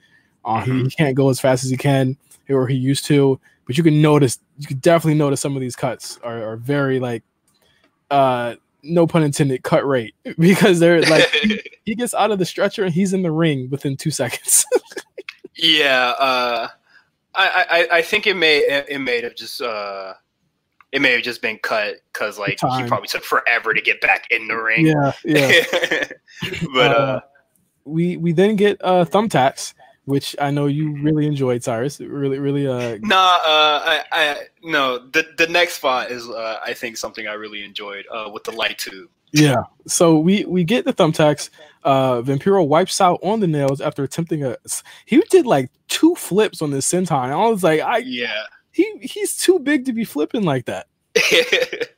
Uh, 0.45 0.61
he, 0.61 0.83
he 0.83 0.89
can't 0.89 1.15
go 1.15 1.29
as 1.29 1.39
fast 1.39 1.63
as 1.63 1.69
he 1.69 1.77
can 1.77 2.17
or 2.49 2.67
he 2.67 2.75
used 2.75 3.05
to, 3.05 3.39
but 3.67 3.77
you 3.77 3.83
can 3.83 4.01
notice, 4.01 4.39
you 4.57 4.67
can 4.67 4.77
definitely 4.77 5.17
notice 5.17 5.41
some 5.41 5.55
of 5.55 5.61
these 5.61 5.75
cuts 5.75 6.17
are, 6.23 6.43
are 6.43 6.57
very 6.57 6.99
like, 6.99 7.23
uh, 8.09 8.55
no 8.81 9.05
pun 9.05 9.23
intended, 9.23 9.61
cut 9.63 9.85
rate 9.85 10.15
because 10.39 10.79
they're 10.79 11.01
like 11.03 11.27
he, 11.29 11.61
he 11.85 11.95
gets 11.95 12.13
out 12.13 12.31
of 12.31 12.39
the 12.39 12.45
stretcher 12.45 12.85
and 12.85 12.93
he's 12.93 13.13
in 13.13 13.21
the 13.21 13.31
ring 13.31 13.69
within 13.69 13.97
two 13.97 14.11
seconds. 14.11 14.65
yeah, 15.61 16.13
uh, 16.19 16.67
I, 17.35 17.65
I 17.69 17.97
I 17.97 18.01
think 18.01 18.27
it 18.27 18.35
may 18.35 18.57
it 18.57 18.99
may 18.99 19.21
have 19.21 19.35
just 19.35 19.61
uh, 19.61 20.13
it 20.91 21.01
may 21.01 21.11
have 21.11 21.21
just 21.21 21.41
been 21.41 21.57
cut 21.59 21.97
because 22.11 22.39
like 22.39 22.59
he 22.59 22.83
probably 22.87 23.07
took 23.07 23.23
forever 23.23 23.73
to 23.73 23.81
get 23.81 24.01
back 24.01 24.27
in 24.31 24.47
the 24.47 24.55
ring. 24.55 24.87
yeah, 24.87 25.11
yeah. 25.23 26.05
but 26.73 26.91
uh, 26.91 26.95
Uh, 26.95 27.19
we 27.85 28.17
we 28.17 28.31
then 28.31 28.55
get 28.55 28.77
uh 28.83 29.05
thumbtacks, 29.05 29.73
which 30.05 30.35
I 30.39 30.51
know 30.51 30.67
you 30.67 31.01
really 31.01 31.25
enjoyed, 31.25 31.63
Cyrus. 31.63 31.99
Really, 31.99 32.39
really 32.39 32.67
uh 32.67 32.97
Nah, 33.01 33.15
uh, 33.15 33.39
I, 33.45 34.03
I 34.11 34.37
no. 34.63 34.99
The 34.99 35.27
the 35.37 35.47
next 35.47 35.75
spot 35.75 36.11
is 36.11 36.27
uh, 36.27 36.59
I 36.65 36.73
think 36.73 36.97
something 36.97 37.27
I 37.27 37.33
really 37.33 37.63
enjoyed 37.63 38.05
uh, 38.11 38.29
with 38.31 38.43
the 38.43 38.51
light 38.51 38.77
tube. 38.77 39.09
Yeah. 39.31 39.63
So 39.87 40.17
we 40.17 40.45
we 40.45 40.63
get 40.63 40.85
the 40.85 40.93
thumbtacks. 40.93 41.49
Uh 41.83 42.21
Vampiro 42.21 42.67
wipes 42.67 42.99
out 43.01 43.19
on 43.23 43.39
the 43.39 43.47
nails 43.47 43.79
after 43.81 44.03
attempting 44.03 44.43
a 44.43 44.57
he 45.05 45.21
did 45.29 45.45
like 45.45 45.69
two 45.87 46.13
flips 46.15 46.61
on 46.61 46.71
this 46.71 46.89
senton. 46.91 47.11
I 47.31 47.47
was 47.49 47.63
like, 47.63 47.79
I 47.81 47.97
Yeah. 47.99 48.43
he 48.71 48.91
he's 49.01 49.37
too 49.37 49.59
big 49.59 49.85
to 49.85 49.93
be 49.93 50.03
flipping 50.03 50.43
like 50.43 50.65
that. 50.65 50.87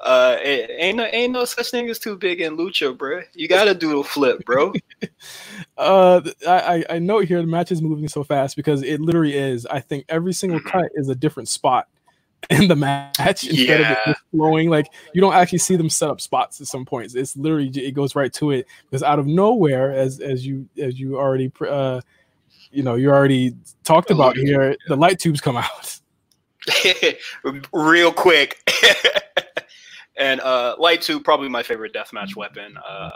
uh, 0.00 0.36
ain't 0.42 0.96
no 0.98 1.04
ain't 1.12 1.32
no 1.32 1.44
such 1.44 1.70
thing 1.70 1.88
as 1.88 1.98
too 1.98 2.16
big 2.16 2.40
in 2.40 2.56
lucha, 2.56 2.96
bro. 2.96 3.22
You 3.34 3.48
gotta 3.48 3.74
do 3.74 3.96
the 3.96 4.04
flip, 4.08 4.44
bro. 4.44 4.72
Uh 5.78 6.22
I 6.46 6.84
I 6.90 6.94
I 6.96 6.98
note 6.98 7.24
here 7.26 7.40
the 7.40 7.46
match 7.46 7.70
is 7.70 7.82
moving 7.82 8.08
so 8.08 8.24
fast 8.24 8.56
because 8.56 8.82
it 8.82 8.98
literally 9.00 9.34
is. 9.36 9.66
I 9.66 9.80
think 9.80 10.06
every 10.08 10.32
single 10.32 10.58
Mhm. 10.60 10.64
cut 10.70 10.90
is 10.94 11.08
a 11.10 11.14
different 11.14 11.48
spot 11.50 11.86
in 12.50 12.68
the 12.68 12.76
match 12.76 13.44
instead 13.44 13.80
of 13.80 13.90
it 13.90 13.98
just 14.06 14.20
flowing. 14.30 14.70
Like 14.70 14.86
you 15.12 15.20
don't 15.20 15.34
actually 15.34 15.58
see 15.58 15.76
them 15.76 15.90
set 15.90 16.10
up 16.10 16.20
spots 16.20 16.60
at 16.60 16.66
some 16.66 16.84
points. 16.84 17.14
It's 17.14 17.36
literally 17.36 17.68
it 17.68 17.92
goes 17.92 18.14
right 18.14 18.32
to 18.34 18.50
it 18.52 18.66
because 18.88 19.02
out 19.02 19.18
of 19.18 19.26
nowhere, 19.26 19.92
as 19.92 20.20
as 20.20 20.46
you 20.46 20.68
as 20.78 20.98
you 20.98 21.16
already 21.18 21.52
uh 21.68 22.00
you 22.70 22.82
know 22.82 22.94
you 22.94 23.10
already 23.10 23.54
talked 23.84 24.10
about 24.10 24.36
here, 24.36 24.76
the 24.88 24.96
light 24.96 25.18
tubes 25.18 25.40
come 25.40 25.56
out. 25.56 26.00
Real 27.72 28.12
quick. 28.12 28.58
and 30.16 30.40
uh, 30.40 30.74
light 30.78 31.02
tube 31.02 31.24
probably 31.24 31.48
my 31.48 31.62
favorite 31.62 31.92
deathmatch 31.92 32.36
weapon. 32.36 32.76
Uh, 32.78 33.10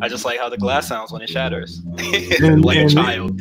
I 0.00 0.08
just 0.08 0.24
like 0.24 0.38
how 0.38 0.48
the 0.48 0.56
glass 0.56 0.88
sounds 0.88 1.12
when 1.12 1.22
it 1.22 1.28
shatters, 1.28 1.82
And- 2.42 2.64
like 2.64 2.78
a 2.78 2.88
child. 2.88 3.38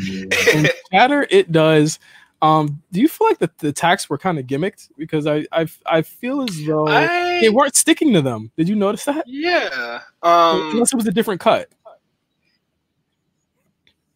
and 0.53 0.69
shatter 0.91 1.27
it 1.29 1.51
does. 1.51 1.99
Um, 2.41 2.81
do 2.91 3.01
you 3.01 3.07
feel 3.09 3.27
like 3.27 3.39
the, 3.39 3.51
the 3.57 3.67
attacks 3.69 4.09
were 4.09 4.17
kind 4.17 4.39
of 4.39 4.45
gimmicked? 4.47 4.89
Because 4.97 5.27
I, 5.27 5.45
I 5.51 5.67
I 5.85 6.01
feel 6.03 6.41
as 6.41 6.65
though 6.65 6.87
I, 6.87 7.39
they 7.41 7.49
weren't 7.49 7.75
sticking 7.75 8.13
to 8.13 8.21
them. 8.21 8.51
Did 8.57 8.69
you 8.69 8.75
notice 8.75 9.03
that? 9.05 9.25
yeah. 9.27 10.01
Um, 10.23 10.71
Unless 10.71 10.93
it 10.93 10.95
was 10.95 11.07
a 11.07 11.11
different 11.11 11.41
cut. 11.41 11.69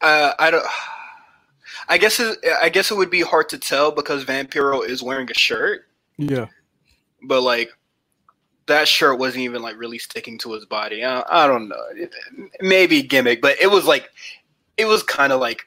Uh, 0.02 0.34
I 0.40 0.52
don't. 0.52 0.66
I 1.90 1.98
guess 1.98 2.20
it, 2.20 2.38
I 2.62 2.70
guess 2.70 2.92
it 2.92 2.96
would 2.98 3.10
be 3.10 3.22
hard 3.22 3.50
to 3.50 3.58
tell 3.58 3.92
because 3.92 4.24
Vampiro 4.26 4.86
is 4.88 5.04
wearing 5.04 5.30
a 5.30 5.34
shirt, 5.34 5.86
Yeah. 6.18 6.46
but 7.24 7.42
like 7.42 7.72
that 8.68 8.88
shirt 8.88 9.20
wasn't 9.20 9.44
even 9.44 9.62
like 9.62 9.78
really 9.78 9.98
sticking 9.98 10.38
to 10.40 10.54
his 10.54 10.66
body. 10.66 11.04
I, 11.04 11.24
I 11.30 11.48
don't 11.48 11.68
know. 11.68 11.82
It- 11.94 12.14
maybe 12.62 13.02
gimmick, 13.04 13.42
but 13.42 13.58
it 13.62 13.68
was 13.68 13.86
like 13.86 14.10
it 14.78 14.86
was 14.86 15.04
kind 15.04 15.34
of 15.34 15.40
like 15.42 15.66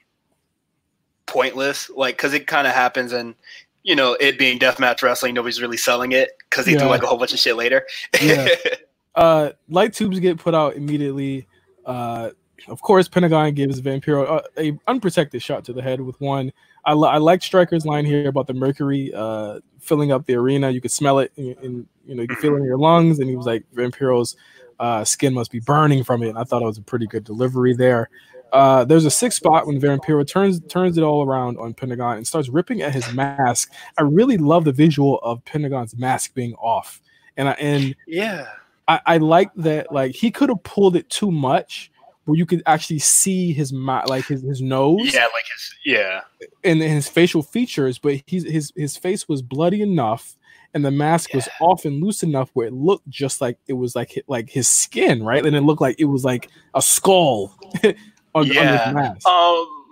pointless, 1.27 1.90
like 1.90 2.16
because 2.16 2.32
it 2.35 2.47
kind 2.47 2.66
of 2.66 2.73
happens 2.74 3.12
and 3.12 3.35
you 3.82 3.94
know 3.94 4.16
it 4.20 4.39
being 4.39 4.59
deathmatch 4.59 5.03
wrestling, 5.03 5.35
nobody's 5.35 5.61
really 5.61 5.77
selling 5.77 6.12
it 6.12 6.31
because 6.51 6.65
they 6.66 6.73
Yeah. 6.73 6.78
do 6.85 6.86
like 6.86 7.03
a 7.03 7.07
whole 7.07 7.19
bunch 7.19 7.32
of 7.32 7.39
shit 7.39 7.57
later. 7.57 7.86
Yeah. 8.20 8.48
uh, 9.15 9.51
light 9.69 9.93
tubes 9.93 10.19
get 10.20 10.39
put 10.39 10.55
out 10.55 10.77
immediately. 10.77 11.47
Uh, 11.85 12.31
of 12.69 12.81
course, 12.81 13.07
Pentagon 13.09 13.55
gives 13.55 13.81
Vampiro 13.81 14.28
uh, 14.28 14.43
a 14.59 14.77
unprotected 14.89 15.43
shot 15.43 15.65
to 15.66 15.73
the 15.73 15.82
head 15.82 16.01
with 16.01 16.20
one. 16.20 16.53
I, 16.85 16.94
li- 16.94 17.09
I 17.09 17.19
like 17.19 17.40
Striker's 17.40 17.85
line 17.85 18.05
here 18.05 18.28
about 18.28 18.47
the 18.47 18.55
mercury 18.55 19.12
uh, 19.15 19.61
filling 19.81 20.11
up 20.11 20.27
the 20.27 20.35
arena. 20.35 20.70
You 20.70 20.81
could 20.81 20.90
smell 20.90 21.19
it, 21.20 21.32
and, 21.36 21.57
and 21.59 21.86
you 22.07 22.15
know 22.15 22.23
you 22.23 22.28
can 22.28 22.36
feel 22.39 22.55
it 22.55 22.59
in 22.59 22.65
your 22.65 22.78
lungs. 22.78 23.19
And 23.19 23.28
he 23.28 23.36
was 23.36 23.47
like, 23.47 23.65
Vampiro's 23.74 24.36
uh, 24.81 25.05
skin 25.05 25.32
must 25.35 25.51
be 25.51 25.61
burning 25.61 26.03
from 26.03 26.23
it. 26.23 26.28
And 26.31 26.39
I 26.39 26.44
thought 26.44 26.62
it 26.62 26.66
was 26.66 26.78
a 26.78 26.82
pretty 26.82 27.07
good 27.07 27.24
delivery 27.24 27.74
there. 27.74 28.09
Uh, 28.52 28.85
there's 28.85 29.05
a 29.05 29.10
six 29.10 29.36
spot 29.36 29.66
when 29.66 29.81
Vampiro 29.81 30.27
turns 30.27 30.60
turns 30.68 30.97
it 30.97 31.02
all 31.02 31.24
around 31.27 31.59
on 31.59 31.74
Pentagon 31.74 32.16
and 32.16 32.27
starts 32.27 32.48
ripping 32.48 32.81
at 32.82 32.93
his 32.93 33.12
mask. 33.12 33.73
I 33.98 34.02
really 34.02 34.39
love 34.39 34.64
the 34.64 34.73
visual 34.73 35.18
of 35.23 35.44
Pentagon's 35.44 35.97
mask 35.97 36.32
being 36.35 36.55
off, 36.55 37.01
and 37.36 37.48
I, 37.48 37.52
and 37.52 37.94
yeah, 38.06 38.47
I, 38.89 39.01
I 39.06 39.16
like 39.18 39.51
that 39.56 39.93
like 39.93 40.14
he 40.14 40.31
could 40.31 40.48
have 40.48 40.62
pulled 40.62 40.97
it 40.97 41.09
too 41.10 41.31
much 41.31 41.90
where 42.24 42.36
you 42.36 42.47
could 42.47 42.62
actually 42.66 42.98
see 42.98 43.52
his 43.52 43.73
mouth 43.73 44.09
like 44.09 44.27
his, 44.27 44.43
his 44.43 44.60
nose 44.60 45.12
yeah, 45.14 45.24
like 45.24 45.44
his 45.52 45.74
yeah, 45.85 46.20
and 46.64 46.81
his 46.82 47.09
facial 47.09 47.43
features 47.43 47.98
but 47.98 48.20
he's 48.27 48.44
his 48.51 48.73
his 48.74 48.97
face 48.97 49.28
was 49.28 49.43
bloody 49.43 49.81
enough 49.82 50.36
and 50.74 50.85
the 50.85 50.90
mask 50.90 51.32
was 51.35 51.47
Yeah. 51.47 51.66
often 51.66 52.01
loose 52.01 52.23
enough 52.24 52.51
where 52.55 52.66
it 52.66 52.73
looked 52.73 53.09
just 53.09 53.40
like 53.40 53.59
it 53.68 53.74
was 53.74 53.94
like 53.94 54.20
like 54.27 54.51
his 54.51 54.68
skin 54.68 55.23
right? 55.23 55.44
And 55.47 55.55
it 55.55 55.60
looked 55.62 55.81
like 55.81 56.01
it 56.01 56.06
was 56.06 56.24
like 56.24 56.48
a 56.74 56.82
skull 56.82 57.56
on, 58.36 58.46
Yeah. 58.46 58.92
on 58.94 58.96
Um, 59.26 59.86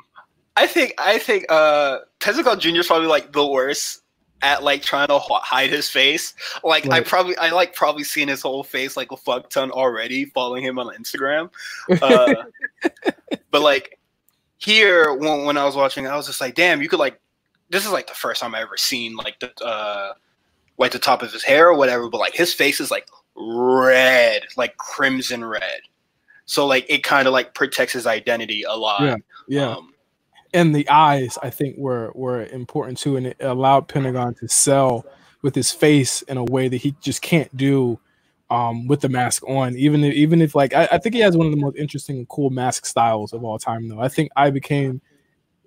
I 0.57 0.67
think 0.67 0.95
I 0.99 1.19
think 1.19 1.47
uh, 1.51 1.99
Pentagon 2.21 2.61
Junior 2.61 2.81
is 2.81 2.87
probably 2.87 3.09
like 3.09 3.33
the 3.33 3.47
worst 3.47 4.03
at 4.43 4.63
like 4.63 4.83
trying 4.83 5.09
to 5.09 5.19
hide 5.19 5.71
his 5.71 5.89
face. 5.89 6.35
Like 6.63 6.89
I 6.91 7.01
probably 7.01 7.37
I 7.39 7.51
like 7.51 7.75
probably 7.75 8.05
seen 8.05 8.29
his 8.29 8.43
whole 8.43 8.63
face 8.63 8.97
like 8.97 9.11
a 9.11 9.17
fuck 9.17 9.51
ton 9.51 9.71
already 9.71 10.27
following 10.27 10.63
him 10.63 10.79
on 10.79 10.95
Instagram. 10.95 11.51
Uh, 12.03 12.35
but 13.51 13.63
like 13.63 13.99
here 14.59 15.15
when, 15.15 15.45
when 15.45 15.57
I 15.57 15.65
was 15.65 15.77
watching, 15.77 16.07
I 16.07 16.17
was 16.17 16.27
just 16.27 16.41
like, 16.41 16.55
damn, 16.55 16.83
you 16.83 16.89
could 16.89 16.99
like 16.99 17.19
this 17.71 17.85
is 17.85 17.93
like 17.93 18.07
the 18.07 18.15
first 18.15 18.41
time 18.41 18.55
I 18.55 18.61
ever 18.61 18.77
seen 18.77 19.17
like 19.17 19.41
the 19.41 19.53
uh 19.65 20.13
like 20.79 20.93
the 20.93 20.99
top 20.99 21.23
of 21.23 21.33
his 21.33 21.43
hair 21.43 21.69
or 21.69 21.75
whatever, 21.75 22.09
but 22.09 22.19
like 22.19 22.35
his 22.35 22.53
face 22.53 22.81
is 22.81 22.91
like 22.91 23.09
red, 23.35 24.43
like 24.57 24.77
crimson 24.77 25.45
red. 25.45 25.81
So 26.47 26.67
like 26.67 26.87
it 26.89 27.03
kind 27.03 27.27
of 27.27 27.33
like 27.33 27.55
protects 27.55 27.93
his 27.93 28.07
identity 28.07 28.63
a 28.63 28.75
lot. 28.75 29.03
Yeah. 29.03 29.17
yeah 29.49 29.71
Um, 29.77 29.95
and 30.53 30.75
the 30.75 30.89
eyes 30.89 31.37
I 31.43 31.51
think 31.51 31.77
were 31.77 32.13
were 32.15 32.47
important 32.47 32.99
too, 32.99 33.17
and 33.17 33.27
it 33.27 33.37
allowed 33.41 33.89
Pentagon 33.89 34.35
to 34.37 34.49
sell 34.49 35.05
with 35.43 35.55
his 35.55 35.71
face 35.73 36.23
in 36.23 36.37
a 36.39 36.45
way 36.45 36.69
that 36.69 36.79
he 36.79 36.95
just 37.01 37.21
can't 37.21 37.55
do 37.57 37.99
um, 38.51 38.87
with 38.87 39.01
the 39.01 39.09
mask 39.09 39.43
on. 39.49 39.77
Even 39.77 40.05
if, 40.05 40.15
even 40.15 40.41
if 40.41 40.55
like 40.55 40.73
I, 40.73 40.89
I 40.93 40.99
think 40.99 41.15
he 41.15 41.21
has 41.23 41.37
one 41.37 41.47
of 41.47 41.53
the 41.53 41.59
most 41.59 41.77
interesting 41.77 42.19
and 42.19 42.29
cool 42.29 42.51
mask 42.51 42.87
styles 42.87 43.33
of 43.33 43.45
all 43.45 43.59
time. 43.59 43.89
Though 43.89 44.01
I 44.01 44.09
think 44.09 44.31
I 44.37 44.51
became 44.51 45.03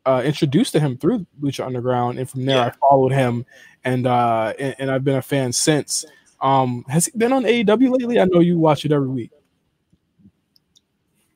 uh, 0.05 0.21
introduced 0.23 0.71
to 0.71 0.79
him 0.79 0.97
through 0.97 1.27
Lucha 1.41 1.65
Underground, 1.65 2.17
and 2.17 2.29
from 2.29 2.45
there 2.45 2.61
I 2.61 2.71
followed 2.71 3.11
him, 3.11 3.45
and 3.83 4.07
uh, 4.07 4.53
and, 4.57 4.75
and 4.79 4.91
I've 4.91 5.03
been 5.03 5.17
a 5.17 5.21
fan 5.21 5.51
since. 5.51 6.05
Um, 6.39 6.85
has 6.87 7.07
he 7.07 7.17
been 7.17 7.33
on 7.33 7.43
AEW 7.43 7.97
lately? 7.97 8.19
I 8.19 8.25
know 8.25 8.39
you 8.39 8.57
watch 8.59 8.85
it 8.85 8.91
every 8.91 9.07
week. 9.07 9.31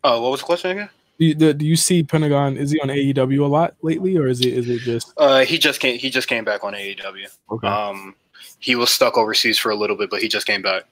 Oh, 0.03 0.22
what 0.22 0.32
was 0.32 0.40
the 0.41 0.45
question 0.45 0.72
again? 0.72 0.90
Do 1.19 1.26
you, 1.26 1.36
do, 1.36 1.65
you 1.65 1.76
see 1.76 2.02
Pentagon? 2.02 2.57
Is 2.57 2.72
he 2.72 2.80
on 2.80 2.88
AEW 2.88 3.41
a 3.41 3.45
lot 3.45 3.76
lately, 3.84 4.18
or 4.18 4.28
is 4.28 4.41
it 4.41 4.53
is 4.53 4.68
it 4.68 4.80
just 4.80 5.14
Uh, 5.18 5.45
he 5.45 5.60
just 5.60 5.80
came. 5.80 5.99
He 5.99 6.10
just 6.10 6.28
came 6.28 6.44
back 6.44 6.64
on 6.64 6.73
AEW. 6.73 7.28
okay? 7.52 7.68
Um, 7.68 8.15
he 8.57 8.76
was 8.76 8.90
stuck 8.90 9.18
overseas 9.18 9.60
for 9.60 9.69
a 9.72 9.76
little 9.76 9.95
bit, 9.95 10.10
but 10.10 10.22
he 10.22 10.28
just 10.28 10.48
came 10.48 10.64
back. 10.64 10.84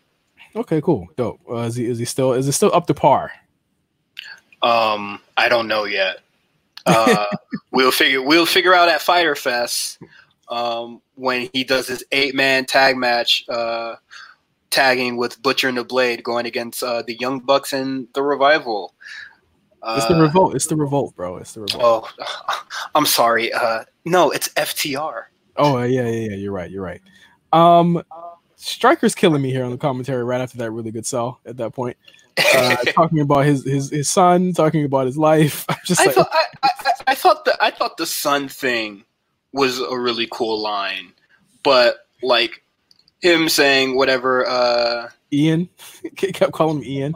Okay, 0.55 0.81
cool, 0.81 1.07
dope. 1.15 1.39
Uh, 1.49 1.57
is 1.61 1.75
he 1.75 1.85
is 1.85 1.97
he 1.97 2.05
still 2.05 2.33
is 2.33 2.47
it 2.47 2.51
still 2.51 2.71
up 2.75 2.85
to 2.87 2.93
par? 2.93 3.31
Um, 4.61 5.19
I 5.37 5.49
don't 5.49 5.67
know 5.67 5.85
yet. 5.85 6.17
Uh, 6.85 7.25
we'll 7.71 7.91
figure. 7.91 8.21
We'll 8.21 8.45
figure 8.45 8.73
out 8.73 8.89
at 8.89 9.01
Fyter 9.01 9.35
Fest 9.35 9.99
um, 10.49 11.01
when 11.15 11.49
he 11.53 11.63
does 11.63 11.87
his 11.87 12.03
eight 12.11 12.35
man 12.35 12.65
tag 12.65 12.97
match, 12.97 13.45
uh, 13.49 13.95
tagging 14.71 15.17
with 15.17 15.41
Butcher 15.41 15.67
and 15.67 15.77
the 15.77 15.83
Blade, 15.83 16.23
going 16.23 16.45
against 16.45 16.83
uh, 16.83 17.01
the 17.05 17.15
Young 17.19 17.39
Bucks 17.39 17.73
and 17.73 18.07
the 18.13 18.21
Revival. 18.23 18.93
Uh, 19.81 19.95
It's 19.97 20.07
the 20.07 20.15
revolt. 20.21 20.55
It's 20.55 20.67
the 20.67 20.75
revolt, 20.75 21.15
bro. 21.15 21.37
It's 21.37 21.53
the 21.53 21.61
revolt. 21.61 22.11
Oh, 22.19 22.57
I'm 22.95 23.05
sorry. 23.05 23.51
Uh, 23.53 23.85
no, 24.05 24.29
it's 24.31 24.49
FTR. 24.49 25.23
Oh, 25.55 25.77
uh, 25.79 25.83
yeah, 25.83 26.03
yeah, 26.07 26.29
yeah. 26.31 26.35
You're 26.35 26.51
right. 26.51 26.69
You're 26.69 26.83
right. 26.83 27.01
Um, 27.53 28.03
Striker's 28.57 29.15
killing 29.15 29.41
me 29.41 29.51
here 29.51 29.63
on 29.63 29.71
the 29.71 29.77
commentary 29.77 30.23
right 30.23 30.41
after 30.41 30.57
that 30.57 30.71
really 30.71 30.91
good 30.91 31.05
sell 31.05 31.39
at 31.45 31.55
that 31.57 31.71
point. 31.73 31.95
Uh, 32.55 32.75
talking 32.87 33.19
about 33.21 33.45
his 33.45 33.63
his 33.65 33.89
his 33.89 34.09
son, 34.09 34.53
talking 34.53 34.83
about 34.85 35.05
his 35.05 35.17
life. 35.17 35.65
I'm 35.69 35.77
just 35.85 36.01
I 36.01 36.05
like, 36.05 36.15
thought 36.15 36.29
I, 36.31 36.43
I, 36.63 36.69
I- 37.07 37.15
thought 37.15 37.45
the 37.45 37.57
I 37.63 37.71
thought 37.71 37.97
the 37.97 38.05
sun 38.05 38.47
thing 38.49 39.03
was 39.53 39.79
a 39.79 39.97
really 39.97 40.27
cool 40.31 40.59
line, 40.61 41.13
but 41.63 42.05
like 42.21 42.63
him 43.21 43.49
saying 43.49 43.95
whatever. 43.95 44.47
Uh, 44.47 45.09
Ian 45.31 45.69
He 46.17 46.31
kept 46.31 46.51
calling 46.53 46.77
him 46.77 46.83
Ian. 46.83 47.15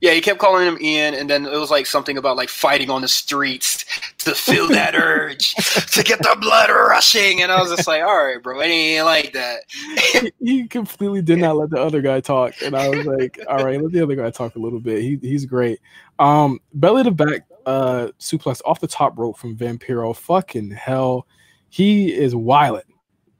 yeah, 0.00 0.12
he 0.12 0.20
kept 0.20 0.38
calling 0.38 0.66
him 0.66 0.78
Ian, 0.80 1.14
and 1.14 1.28
then 1.28 1.46
it 1.46 1.58
was 1.58 1.70
like 1.70 1.86
something 1.86 2.16
about 2.16 2.36
like 2.36 2.48
fighting 2.48 2.90
on 2.90 3.02
the 3.02 3.08
streets 3.08 3.84
to 4.18 4.34
feel 4.34 4.68
that 4.68 4.94
urge 4.96 5.54
to 5.54 6.02
get 6.02 6.18
the 6.20 6.36
blood 6.40 6.70
rushing, 6.70 7.42
and 7.42 7.50
I 7.50 7.60
was 7.60 7.74
just 7.74 7.88
like, 7.88 8.02
all 8.02 8.24
right, 8.24 8.42
bro, 8.42 8.60
it 8.60 8.66
ain't 8.66 9.04
like 9.04 9.32
that. 9.32 10.32
he, 10.40 10.66
completely 10.68 11.22
did 11.22 11.38
not 11.38 11.56
let 11.56 11.70
the 11.70 11.80
other 11.80 12.00
guy 12.00 12.20
talk, 12.20 12.54
and 12.62 12.76
I 12.76 12.88
was 12.88 13.06
like, 13.06 13.38
"All 13.48 13.64
right, 13.64 13.80
let 13.80 13.92
the 13.92 14.02
other 14.02 14.16
guy 14.16 14.30
talk 14.30 14.56
a 14.56 14.58
little 14.58 14.80
bit. 14.80 15.02
He, 15.02 15.18
he's 15.20 15.46
great." 15.46 15.80
Um, 16.18 16.60
belly 16.72 17.04
to 17.04 17.10
back 17.10 17.46
uh, 17.66 18.08
suplex 18.18 18.62
off 18.64 18.80
the 18.80 18.86
top 18.86 19.18
rope 19.18 19.36
from 19.36 19.56
Vampiro. 19.56 20.14
Fucking 20.14 20.70
hell, 20.70 21.26
he 21.68 22.14
is 22.14 22.34
wild 22.34 22.82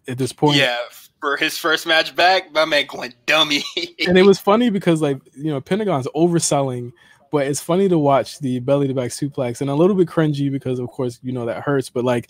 at 0.08 0.18
this 0.18 0.32
point. 0.32 0.56
Yeah, 0.56 0.78
for 1.20 1.36
his 1.36 1.58
first 1.58 1.86
match 1.86 2.14
back, 2.14 2.52
my 2.52 2.64
man 2.64 2.86
going 2.86 3.14
dummy. 3.26 3.62
and 4.06 4.18
it 4.18 4.24
was 4.24 4.38
funny 4.38 4.70
because 4.70 5.02
like 5.02 5.18
you 5.34 5.50
know 5.50 5.60
Pentagon's 5.60 6.08
overselling, 6.14 6.92
but 7.30 7.46
it's 7.46 7.60
funny 7.60 7.88
to 7.88 7.98
watch 7.98 8.38
the 8.38 8.60
belly 8.60 8.88
to 8.88 8.94
back 8.94 9.10
suplex 9.10 9.60
and 9.60 9.70
a 9.70 9.74
little 9.74 9.96
bit 9.96 10.08
cringy 10.08 10.50
because 10.50 10.78
of 10.78 10.88
course 10.88 11.18
you 11.22 11.32
know 11.32 11.46
that 11.46 11.62
hurts. 11.62 11.90
But 11.90 12.04
like 12.04 12.28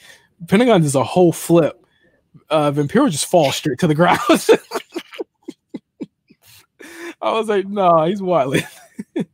Pentagon 0.49 0.83
does 0.83 0.95
a 0.95 1.05
whole 1.05 1.33
flip. 1.33 1.85
Uh, 2.51 2.71
Vampiro 2.71 3.11
just 3.11 3.27
falls 3.27 3.57
straight 3.57 3.79
to 3.79 3.87
the 3.87 3.95
ground. 3.97 4.21
I 7.21 7.33
was 7.33 7.49
like, 7.49 7.67
nah, 7.67 8.07
he's 8.07 8.21
wild. 8.21 8.57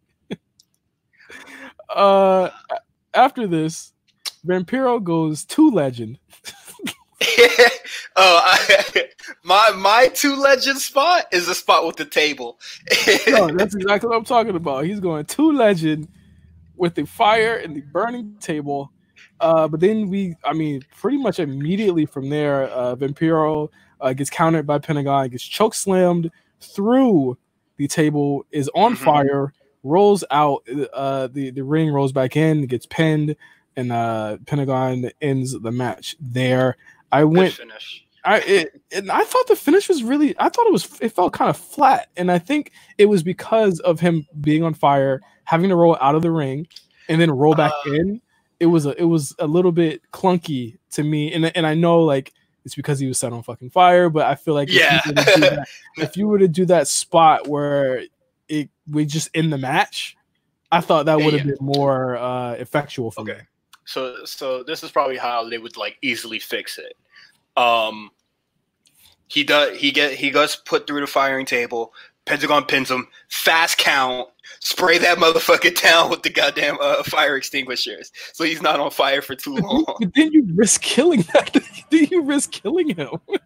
uh, 1.89 2.51
after 3.13 3.47
this, 3.47 3.93
Vampiro 4.47 5.03
goes 5.03 5.45
to 5.47 5.71
legend. 5.71 6.19
oh, 8.17 8.41
I, 8.45 9.09
my 9.45 9.71
my 9.77 10.09
two 10.15 10.37
legend 10.37 10.79
spot 10.79 11.27
is 11.33 11.47
the 11.47 11.55
spot 11.55 11.87
with 11.87 11.97
the 11.97 12.05
table. 12.05 12.59
No, 13.29 13.49
that's 13.57 13.75
exactly 13.75 14.09
what 14.09 14.17
I'm 14.17 14.25
talking 14.25 14.57
about. 14.57 14.85
He's 14.85 15.01
going 15.01 15.25
to 15.25 15.53
legend 15.53 16.09
with 16.77 16.95
the 16.95 17.05
fire 17.07 17.57
and 17.57 17.77
the 17.77 17.81
burning 17.81 18.37
table. 18.41 18.93
Uh, 19.41 19.67
but 19.69 19.81
then 19.81 20.09
we, 20.09 20.37
I 20.45 20.53
mean, 20.53 20.83
pretty 20.97 21.19
much 21.19 21.39
immediately 21.41 22.07
from 22.07 22.29
there, 22.31 22.65
uh, 22.65 22.95
Vampiro 22.95 23.69
uh, 24.01 24.13
gets 24.13 24.31
countered 24.31 24.67
by 24.67 24.79
Pentagon, 24.79 25.29
gets 25.29 25.45
choke 25.45 25.75
slammed 25.75 26.31
through 26.61 27.37
the 27.77 27.89
table, 27.89 28.45
is 28.53 28.71
on 28.75 28.95
Mhm. 28.95 28.99
fire, 28.99 29.53
rolls 29.83 30.23
out. 30.31 30.63
Uh, 30.93 31.27
the 31.27 31.51
the 31.51 31.63
ring 31.65 31.91
rolls 31.91 32.13
back 32.13 32.37
in, 32.37 32.67
gets 32.67 32.87
pinned, 32.87 33.35
and 33.77 33.91
uh, 33.91 34.37
Pentagon 34.47 35.11
ends 35.21 35.59
the 35.59 35.73
match 35.73 36.17
there. 36.21 36.77
I 37.13 37.21
Good 37.21 37.37
went 37.37 37.53
finish. 37.55 38.05
I 38.25 38.39
it, 38.41 38.81
and 38.93 39.11
I 39.11 39.23
thought 39.25 39.47
the 39.49 39.57
finish 39.57 39.89
was 39.89 40.03
really 40.03 40.35
I 40.39 40.49
thought 40.49 40.67
it 40.67 40.73
was 40.73 40.99
it 41.01 41.11
felt 41.11 41.33
kind 41.33 41.51
of 41.51 41.57
flat 41.57 42.09
and 42.17 42.31
I 42.31 42.39
think 42.39 42.73
it 42.99 43.07
was 43.07 43.23
because 43.23 43.79
of 43.81 44.01
him 44.01 44.27
being 44.41 44.63
on 44.63 44.75
fire 44.75 45.21
having 45.45 45.69
to 45.71 45.77
roll 45.77 45.97
out 46.01 46.15
of 46.15 46.23
the 46.23 46.31
ring 46.31 46.67
and 47.09 47.21
then 47.21 47.31
roll 47.31 47.55
back 47.55 47.73
Uh. 47.87 47.93
in 47.95 48.21
it 48.61 48.67
was 48.67 48.87
a 48.87 48.91
it 49.01 49.05
was 49.07 49.35
a 49.41 49.47
little 49.47 49.73
bit 49.73 50.03
clunky 50.13 50.79
to 50.93 51.03
me 51.03 51.33
and 51.33 51.47
and 51.57 51.67
I 51.67 51.75
know 51.75 52.01
like 52.01 52.33
it's 52.65 52.77
because 52.77 53.01
he 53.01 53.09
was 53.09 53.19
set 53.19 53.33
on 53.33 53.43
fucking 53.43 53.71
fire 53.71 54.09
but 54.09 54.25
I 54.27 54.37
feel 54.37 54.55
like 54.55 54.69
if 54.71 55.05
you 55.07 55.13
were 55.17 55.25
to 55.25 55.35
do 55.35 55.41
that- 55.41 55.69
if 55.99 56.17
you 56.17 56.29
were 56.29 56.39
to 56.39 56.49
do 56.49 56.65
that 56.67 56.87
spot 56.87 57.49
where 57.49 58.05
it 58.49 58.71
we 58.89 59.05
just 59.05 59.31
end 59.35 59.53
the 59.53 59.59
match 59.59 60.17
I 60.71 60.81
thought 60.81 61.07
that 61.07 61.19
would 61.19 61.35
have 61.35 61.45
been 61.45 61.57
more 61.61 62.17
uh 62.17 62.53
effectual 62.53 63.11
for 63.11 63.25
me 63.25 63.33
Okay. 63.33 63.43
So 63.93 64.25
so 64.25 64.63
this 64.63 64.83
is 64.83 64.91
probably 64.91 65.19
how 65.19 65.49
they 65.49 65.59
would 65.59 65.77
like 65.77 65.99
easily 66.01 66.39
fix 66.39 66.79
it. 66.79 66.97
Um 67.57 68.11
he 69.29 69.45
does 69.45 69.77
he 69.79 69.93
get 69.93 70.15
he 70.15 70.31
gets 70.31 70.57
put 70.57 70.87
through 70.87 71.03
the 71.03 71.07
firing 71.07 71.45
table. 71.45 71.93
Pentagon 72.25 72.65
pins 72.65 72.91
him, 72.91 73.09
fast 73.29 73.79
count, 73.79 74.29
spray 74.61 74.97
that 74.99 75.19
motherfucker 75.19 75.79
down 75.83 76.09
with 76.09 76.23
the 76.23 76.31
goddamn 76.31 76.79
uh, 76.81 77.03
fire 77.03 77.37
extinguishers, 77.37 78.13
so 78.33 78.45
he's 78.45 78.63
not 78.63 78.79
on 78.79 78.93
fire 78.93 79.21
for 79.21 79.35
too 79.35 79.57
long. 79.57 79.85
But 79.99 80.15
then 80.15 80.33
you 80.33 80.47
risk 80.55 80.83
killing 80.83 81.23
that. 81.35 81.53
then 81.91 82.07
you 82.13 82.23
risk 82.23 82.53
killing 82.53 82.91
him. 82.91 83.11
the, 83.27 83.39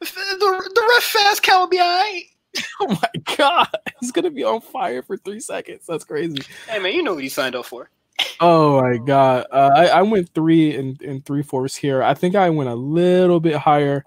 the 0.00 0.88
ref 0.94 1.04
fast 1.04 1.44
count 1.44 1.60
will 1.60 1.68
be 1.68 1.80
alright. 1.80 2.24
Oh 2.80 2.88
my 2.88 3.36
god, 3.36 3.68
he's 4.00 4.10
gonna 4.10 4.30
be 4.30 4.42
on 4.42 4.60
fire 4.60 5.02
for 5.02 5.16
three 5.16 5.38
seconds. 5.38 5.84
That's 5.86 6.02
crazy. 6.02 6.42
Hey 6.68 6.80
man, 6.80 6.94
you 6.94 7.02
know 7.04 7.14
what 7.14 7.22
he 7.22 7.28
signed 7.28 7.54
up 7.54 7.64
for. 7.64 7.90
Oh 8.40 8.80
my 8.80 8.96
god, 8.96 9.46
uh, 9.50 9.70
I, 9.76 9.86
I 9.88 10.02
went 10.02 10.30
three 10.34 10.74
and 10.74 11.00
and 11.02 11.24
three 11.24 11.42
fourths 11.42 11.76
here. 11.76 12.02
I 12.02 12.14
think 12.14 12.34
I 12.34 12.48
went 12.50 12.70
a 12.70 12.74
little 12.74 13.38
bit 13.40 13.54
higher 13.56 14.04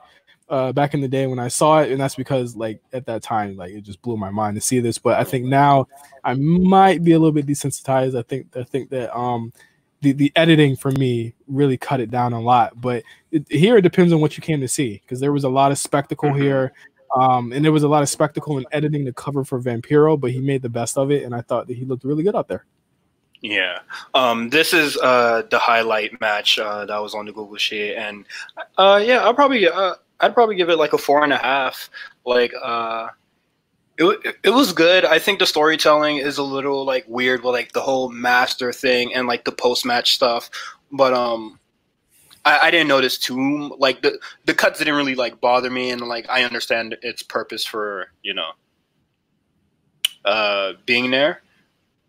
uh, 0.50 0.72
back 0.74 0.94
in 0.94 1.02
the 1.02 1.08
day 1.08 1.28
when 1.28 1.40
I 1.40 1.48
saw 1.50 1.82
it, 1.82 1.92
and 1.92 2.02
that's 2.02 2.16
because 2.16 2.56
like 2.56 2.82
at 2.94 3.06
that 3.06 3.22
time, 3.22 3.56
like 3.56 3.72
it 3.74 3.82
just 3.82 4.02
blew 4.02 4.18
my 4.18 4.32
mind 4.32 4.56
to 4.56 4.62
see 4.62 4.80
this. 4.80 4.98
But 4.98 5.20
I 5.20 5.24
think 5.24 5.46
now 5.46 5.88
I 6.24 6.34
might 6.34 7.04
be 7.04 7.12
a 7.12 7.20
little 7.20 7.32
bit 7.32 7.46
desensitized. 7.46 8.18
I 8.18 8.24
think 8.24 8.56
I 8.58 8.64
think 8.64 8.90
that 8.90 9.16
um 9.16 9.54
the 10.02 10.12
the 10.14 10.32
editing 10.36 10.76
for 10.76 10.92
me 10.92 11.34
really 11.48 11.78
cut 11.78 12.00
it 12.00 12.10
down 12.10 12.34
a 12.34 12.42
lot. 12.42 12.80
But 12.82 13.04
it, 13.32 13.46
here 13.50 13.78
it 13.78 13.82
depends 13.84 14.14
on 14.14 14.20
what 14.20 14.36
you 14.36 14.42
came 14.42 14.62
to 14.62 14.68
see 14.68 15.00
because 15.04 15.20
there 15.20 15.32
was 15.32 15.44
a 15.44 15.50
lot 15.50 15.72
of 15.72 15.78
spectacle 15.78 16.30
Mhm. 16.32 16.42
here. 16.42 16.74
Um, 17.16 17.54
and 17.54 17.64
there 17.64 17.72
was 17.72 17.84
a 17.84 17.88
lot 17.88 18.02
of 18.02 18.10
spectacle 18.10 18.58
in 18.58 18.66
editing 18.72 19.06
the 19.06 19.14
cover 19.14 19.44
for 19.44 19.62
Vampiro, 19.62 20.20
but 20.20 20.32
he 20.32 20.40
made 20.42 20.64
the 20.64 20.70
best 20.70 20.98
of 20.98 21.12
it, 21.12 21.22
and 21.22 21.36
I 21.36 21.42
thought 21.42 21.68
that 21.68 21.78
he 21.78 21.86
looked 21.86 22.04
really 22.04 22.24
good 22.24 22.36
out 22.36 22.48
there. 22.48 22.66
Yeah. 23.44 23.80
Um, 24.14 24.50
this 24.50 24.74
is 24.74 24.98
uh, 24.98 25.44
the 25.52 25.60
highlight 25.60 26.20
match 26.22 26.58
uh, 26.58 26.86
that 26.86 26.98
was 27.02 27.14
on 27.14 27.26
the 27.26 27.34
Google 27.34 27.58
sheet, 27.58 27.94
and 27.96 28.26
uh, 28.78 29.04
yeah, 29.04 29.22
I'll 29.22 29.34
probably 29.34 29.68
uh, 29.68 29.96
I'd 30.22 30.34
probably 30.34 30.56
give 30.56 30.70
it 30.70 30.78
like 30.78 30.94
a 30.94 30.98
four 30.98 31.26
and 31.26 31.34
a 31.34 31.38
half. 31.38 31.90
Like, 32.26 32.54
uh, 32.64 33.10
it 33.98 34.38
it 34.46 34.50
was 34.52 34.72
good. 34.72 35.04
I 35.04 35.20
think 35.20 35.40
the 35.40 35.46
storytelling 35.46 36.18
is 36.18 36.38
a 36.38 36.44
little 36.44 36.86
like 36.86 37.04
weird 37.10 37.44
with 37.44 37.54
like 37.54 37.74
the 37.74 37.82
whole 37.82 38.10
master 38.10 38.72
thing 38.72 39.14
and 39.14 39.28
like 39.28 39.44
the 39.44 39.52
post 39.52 39.86
match 39.86 40.16
stuff, 40.16 40.50
but 40.92 41.14
um. 41.14 41.60
I, 42.46 42.60
I 42.64 42.72
didn't 42.72 42.90
notice 42.90 43.18
too 43.18 43.74
like 43.80 44.02
the 44.02 44.20
the 44.44 44.54
cuts 44.54 44.80
didn't 44.80 44.96
really 44.96 45.16
like 45.16 45.40
bother 45.40 45.70
me 45.70 45.92
and 45.92 46.02
like 46.02 46.30
I 46.30 46.44
understand 46.44 46.98
its 47.02 47.24
purpose 47.24 47.64
for 47.64 48.12
you 48.22 48.34
know 48.34 48.50
uh 50.26 50.74
being 50.86 51.10
there 51.10 51.43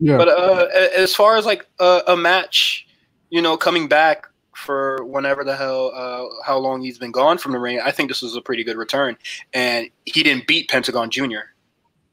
Yeah, 0.04 0.18
but 0.18 0.28
uh, 0.28 0.66
as 0.94 1.14
far 1.14 1.36
as 1.36 1.46
like 1.46 1.66
a, 1.80 2.02
a 2.08 2.16
match, 2.16 2.86
you 3.30 3.40
know, 3.40 3.56
coming 3.56 3.88
back 3.88 4.26
for 4.54 5.02
whenever 5.04 5.44
the 5.44 5.56
hell, 5.56 5.90
uh, 5.94 6.26
how 6.44 6.58
long 6.58 6.82
he's 6.82 6.98
been 6.98 7.10
gone 7.10 7.38
from 7.38 7.52
the 7.52 7.58
ring, 7.58 7.80
I 7.80 7.90
think 7.90 8.10
this 8.10 8.20
was 8.22 8.36
a 8.36 8.40
pretty 8.42 8.64
good 8.64 8.76
return. 8.76 9.16
And 9.52 9.88
he 10.04 10.22
didn't 10.22 10.46
beat 10.46 10.68
Pentagon 10.68 11.10
Jr. 11.10 11.48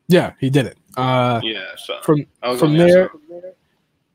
yeah, 0.08 0.34
he 0.40 0.50
did 0.50 0.66
it. 0.68 0.78
Uh, 0.96 1.40
Yeah, 1.44 1.66
so 1.78 2.00
from 2.02 2.26
from 2.58 2.78
there, 2.78 3.04
him. 3.04 3.42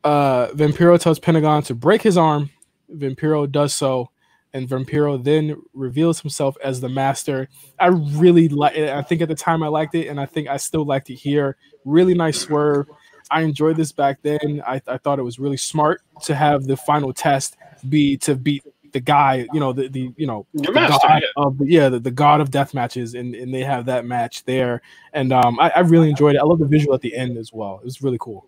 uh, 0.05 0.49
Vampiro 0.49 0.99
tells 0.99 1.19
Pentagon 1.19 1.63
to 1.65 1.75
break 1.75 2.03
his 2.03 2.17
arm. 2.17 2.51
Vampiro 2.91 3.51
does 3.51 3.75
so, 3.75 4.11
and 4.53 4.69
Vampiro 4.69 5.23
then 5.23 5.61
reveals 5.75 6.21
himself 6.21 6.57
as 6.65 6.81
the 6.81 6.89
master. 6.89 7.49
I 7.79 7.89
really 7.89 8.49
like. 8.49 8.77
I 8.77 9.03
think 9.03 9.21
at 9.23 9.29
the 9.29 9.35
time 9.35 9.63
I 9.63 9.69
liked 9.69 9.95
it, 9.95 10.09
and 10.09 10.21
I 10.21 10.27
think 10.27 10.49
I 10.49 10.57
still 10.57 10.85
liked 10.85 11.11
it 11.11 11.17
here. 11.17 11.57
Really 11.85 12.15
nice 12.15 12.41
swerve. 12.41 12.87
I 13.31 13.43
enjoyed 13.43 13.77
this 13.77 13.93
back 13.93 14.23
then. 14.23 14.63
I, 14.67 14.81
I 14.87 14.99
thought 14.99 15.19
it 15.19 15.23
was 15.23 15.39
really 15.39 15.57
smart 15.57 16.03
to 16.25 16.35
have 16.35 16.65
the 16.65 16.77
final 16.77 17.13
test 17.13 17.57
be 17.89 18.17
to 18.19 18.35
beat 18.35 18.65
the 18.93 19.01
guy. 19.01 19.47
You 19.53 19.61
know 19.61 19.73
the 19.73 19.89
the 19.89 20.13
you 20.17 20.27
know 20.27 20.47
the 20.55 20.73
master, 20.73 21.07
god 21.07 21.23
yeah. 21.23 21.29
of 21.37 21.59
the, 21.59 21.67
yeah 21.67 21.89
the, 21.89 22.01
the 22.01 22.11
god 22.11 22.41
of 22.41 22.51
death 22.51 22.75
matches, 22.75 23.15
and, 23.15 23.35
and 23.35 23.53
they 23.53 23.63
have 23.63 23.87
that 23.87 24.05
match 24.05 24.45
there. 24.45 24.83
And 25.13 25.33
um, 25.33 25.59
I, 25.61 25.71
I 25.71 25.81
really 25.81 26.11
enjoyed 26.11 26.35
it. 26.37 26.41
I 26.41 26.45
love 26.45 26.59
the 26.59 26.67
visual 26.67 26.95
at 26.95 27.01
the 27.01 27.17
end 27.17 27.37
as 27.37 27.53
well. 27.53 27.79
It 27.79 27.85
was 27.85 28.03
really 28.03 28.19
cool. 28.21 28.47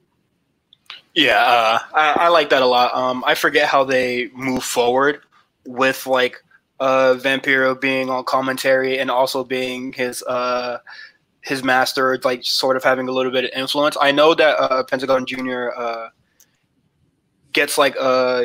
Yeah, 1.14 1.38
uh, 1.38 1.78
I, 1.94 2.12
I 2.26 2.28
like 2.28 2.50
that 2.50 2.62
a 2.62 2.66
lot. 2.66 2.94
Um, 2.94 3.24
I 3.26 3.34
forget 3.34 3.68
how 3.68 3.84
they 3.84 4.28
move 4.34 4.62
forward 4.62 5.20
with 5.66 6.06
like 6.06 6.42
uh, 6.80 7.16
Vampiro 7.18 7.78
being 7.78 8.08
on 8.08 8.24
commentary 8.24 8.98
and 8.98 9.10
also 9.10 9.44
being 9.44 9.92
his 9.92 10.22
uh, 10.22 10.78
his 11.42 11.62
master, 11.62 12.18
like 12.24 12.44
sort 12.44 12.76
of 12.76 12.84
having 12.84 13.08
a 13.08 13.12
little 13.12 13.32
bit 13.32 13.44
of 13.44 13.50
influence. 13.54 13.96
I 14.00 14.12
know 14.12 14.34
that 14.34 14.58
uh, 14.58 14.82
Pentagon 14.84 15.26
Junior 15.26 15.72
uh, 15.76 16.08
gets 17.52 17.78
like 17.78 17.96
uh, 17.98 18.44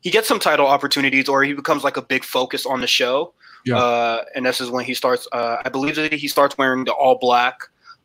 he 0.00 0.10
gets 0.10 0.28
some 0.28 0.40
title 0.40 0.66
opportunities, 0.66 1.28
or 1.28 1.42
he 1.42 1.52
becomes 1.52 1.84
like 1.84 1.96
a 1.96 2.02
big 2.02 2.24
focus 2.24 2.66
on 2.66 2.80
the 2.80 2.86
show. 2.86 3.34
Yeah. 3.66 3.76
Uh, 3.76 4.24
and 4.34 4.46
this 4.46 4.60
is 4.60 4.70
when 4.70 4.84
he 4.84 4.94
starts. 4.94 5.28
Uh, 5.32 5.56
I 5.64 5.68
believe 5.68 5.96
that 5.96 6.12
he 6.12 6.28
starts 6.28 6.56
wearing 6.56 6.84
the 6.84 6.92
all 6.92 7.18
black. 7.18 7.60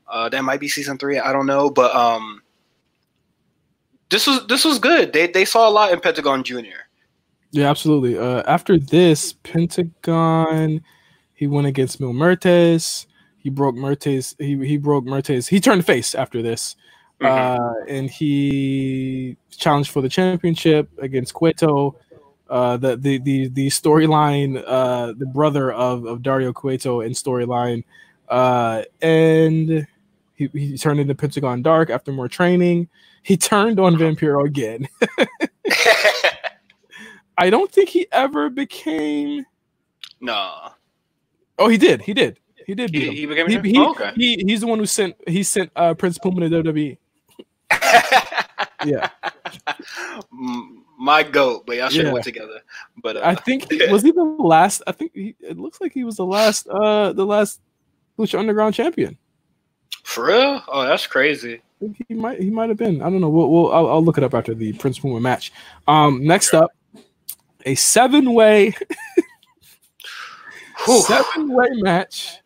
Uh, 0.08 0.30
that 0.30 0.44
might 0.44 0.60
be 0.60 0.68
season 0.68 0.98
three. 0.98 1.18
I 1.18 1.32
don't 1.32 1.46
know, 1.46 1.70
but 1.70 1.96
um, 1.96 2.42
this 4.10 4.28
was 4.28 4.46
this 4.48 4.66
was 4.66 4.80
good. 4.80 5.14
They 5.14 5.28
they 5.28 5.46
saw 5.46 5.68
a 5.68 5.72
lot 5.72 5.92
in 5.92 6.00
Pentagon 6.00 6.44
Junior. 6.44 6.90
Yeah, 7.52 7.70
absolutely. 7.70 8.18
Uh, 8.18 8.44
after 8.48 8.78
this, 8.78 9.32
Pentagon, 9.32 10.82
he 11.34 11.48
went 11.48 11.68
against 11.68 12.02
Mil 12.02 12.12
Muertes. 12.12 13.06
He 13.46 13.52
broke 13.52 13.76
Muertes. 13.76 14.34
He 14.40 14.58
he 14.68 14.78
broke 14.78 15.06
Muertes. 15.06 15.48
He 15.48 15.60
turned 15.60 15.86
face 15.86 16.16
after 16.16 16.42
this, 16.42 16.76
Mhm. 17.22 17.28
uh, 17.28 17.86
and 17.88 18.10
he 18.10 19.38
challenged 19.52 19.92
for 19.92 20.02
the 20.02 20.10
championship 20.10 20.90
against 20.98 21.36
Cueto. 21.36 21.96
Uh, 22.50 22.78
the 22.78 22.98
the 22.98 23.20
the 23.20 23.48
the 23.50 23.68
storyline, 23.68 24.64
uh, 24.66 25.14
the 25.16 25.28
brother 25.28 25.72
of 25.72 26.06
of 26.06 26.24
Dario 26.24 26.54
Cueto 26.54 27.02
in 27.02 27.12
storyline, 27.12 27.84
uh, 28.30 28.82
and 29.04 29.86
he, 30.34 30.48
he 30.48 30.76
turned 30.76 31.00
into 31.00 31.14
Pentagon 31.14 31.62
Dark 31.62 31.92
after 31.92 32.12
more 32.12 32.28
training. 32.28 32.90
He 33.22 33.38
turned 33.38 33.80
on 33.80 33.96
Vampiro 33.96 34.44
again. 34.44 34.88
I 37.38 37.52
don't 37.52 37.72
think 37.72 37.90
he 37.90 38.08
ever 38.12 38.50
became. 38.50 39.46
no, 40.20 40.70
Oh, 41.60 41.68
he 41.68 41.78
did. 41.78 42.02
He 42.02 42.16
did. 42.16 42.40
He 42.66 42.74
did 42.76 42.92
beat 42.92 43.02
he, 43.02 43.08
him. 43.10 43.14
he 43.16 43.26
became. 43.26 43.48
He, 43.50 43.56
a 43.56 43.62
he, 43.62 43.78
oh, 43.80 43.92
okay. 43.92 44.12
he- 44.16 44.44
he's 44.48 44.62
the 44.62 44.68
one 44.68 44.80
who 44.80 44.86
sent 44.86 45.16
he 45.28 45.44
sent 45.44 45.72
uh, 45.76 45.94
Prince 45.94 46.18
Puma 46.18 46.48
to 46.50 46.64
WWE. 46.64 46.98
Yeah, 48.86 49.10
My 50.98 51.24
goat, 51.24 51.66
but 51.66 51.78
y'all 51.78 51.90
should 51.90 52.02
have 52.02 52.08
Yeah. 52.08 52.14
went 52.14 52.26
together. 52.26 52.62
But 53.02 53.18
uh, 53.18 53.22
I 53.24 53.36
think 53.36 53.72
he, 53.72 53.86
was 53.92 54.04
he 54.04 54.12
the 54.12 54.24
last. 54.24 54.82
I 54.88 54.92
think 54.92 55.12
he, 55.14 55.36
it 55.40 55.58
looks 55.58 55.82
like 55.82 55.92
he 55.94 56.04
was 56.04 56.18
the 56.18 56.26
last. 56.26 56.68
Uh, 56.68 57.12
the 57.14 57.26
last 57.26 57.62
Lucha 58.20 58.38
Underground 58.40 58.76
champion. 58.76 59.18
for 60.04 60.26
real, 60.28 60.62
oh, 60.68 60.84
that's 60.86 61.08
crazy. 61.08 61.56
I 61.56 61.62
think 61.80 61.98
he 62.08 62.14
might 62.14 62.40
he 62.40 62.50
might 62.50 62.70
have 62.70 62.78
been. 62.78 63.02
I 63.02 63.10
don't 63.10 63.22
know. 63.22 63.30
We'll, 63.30 63.50
we'll 63.50 63.72
I'll, 63.74 63.88
I'll 63.90 64.04
look 64.04 64.18
it 64.18 64.24
up 64.24 64.34
after 64.34 64.54
the 64.54 64.74
Prince 64.74 65.00
Puma 65.00 65.20
match. 65.20 65.52
Um, 65.88 66.24
next 66.24 66.54
up, 66.54 66.72
a 67.66 67.76
seven 67.76 68.34
way 68.34 68.74
seven 70.86 71.54
way 71.54 71.68
match 71.74 72.38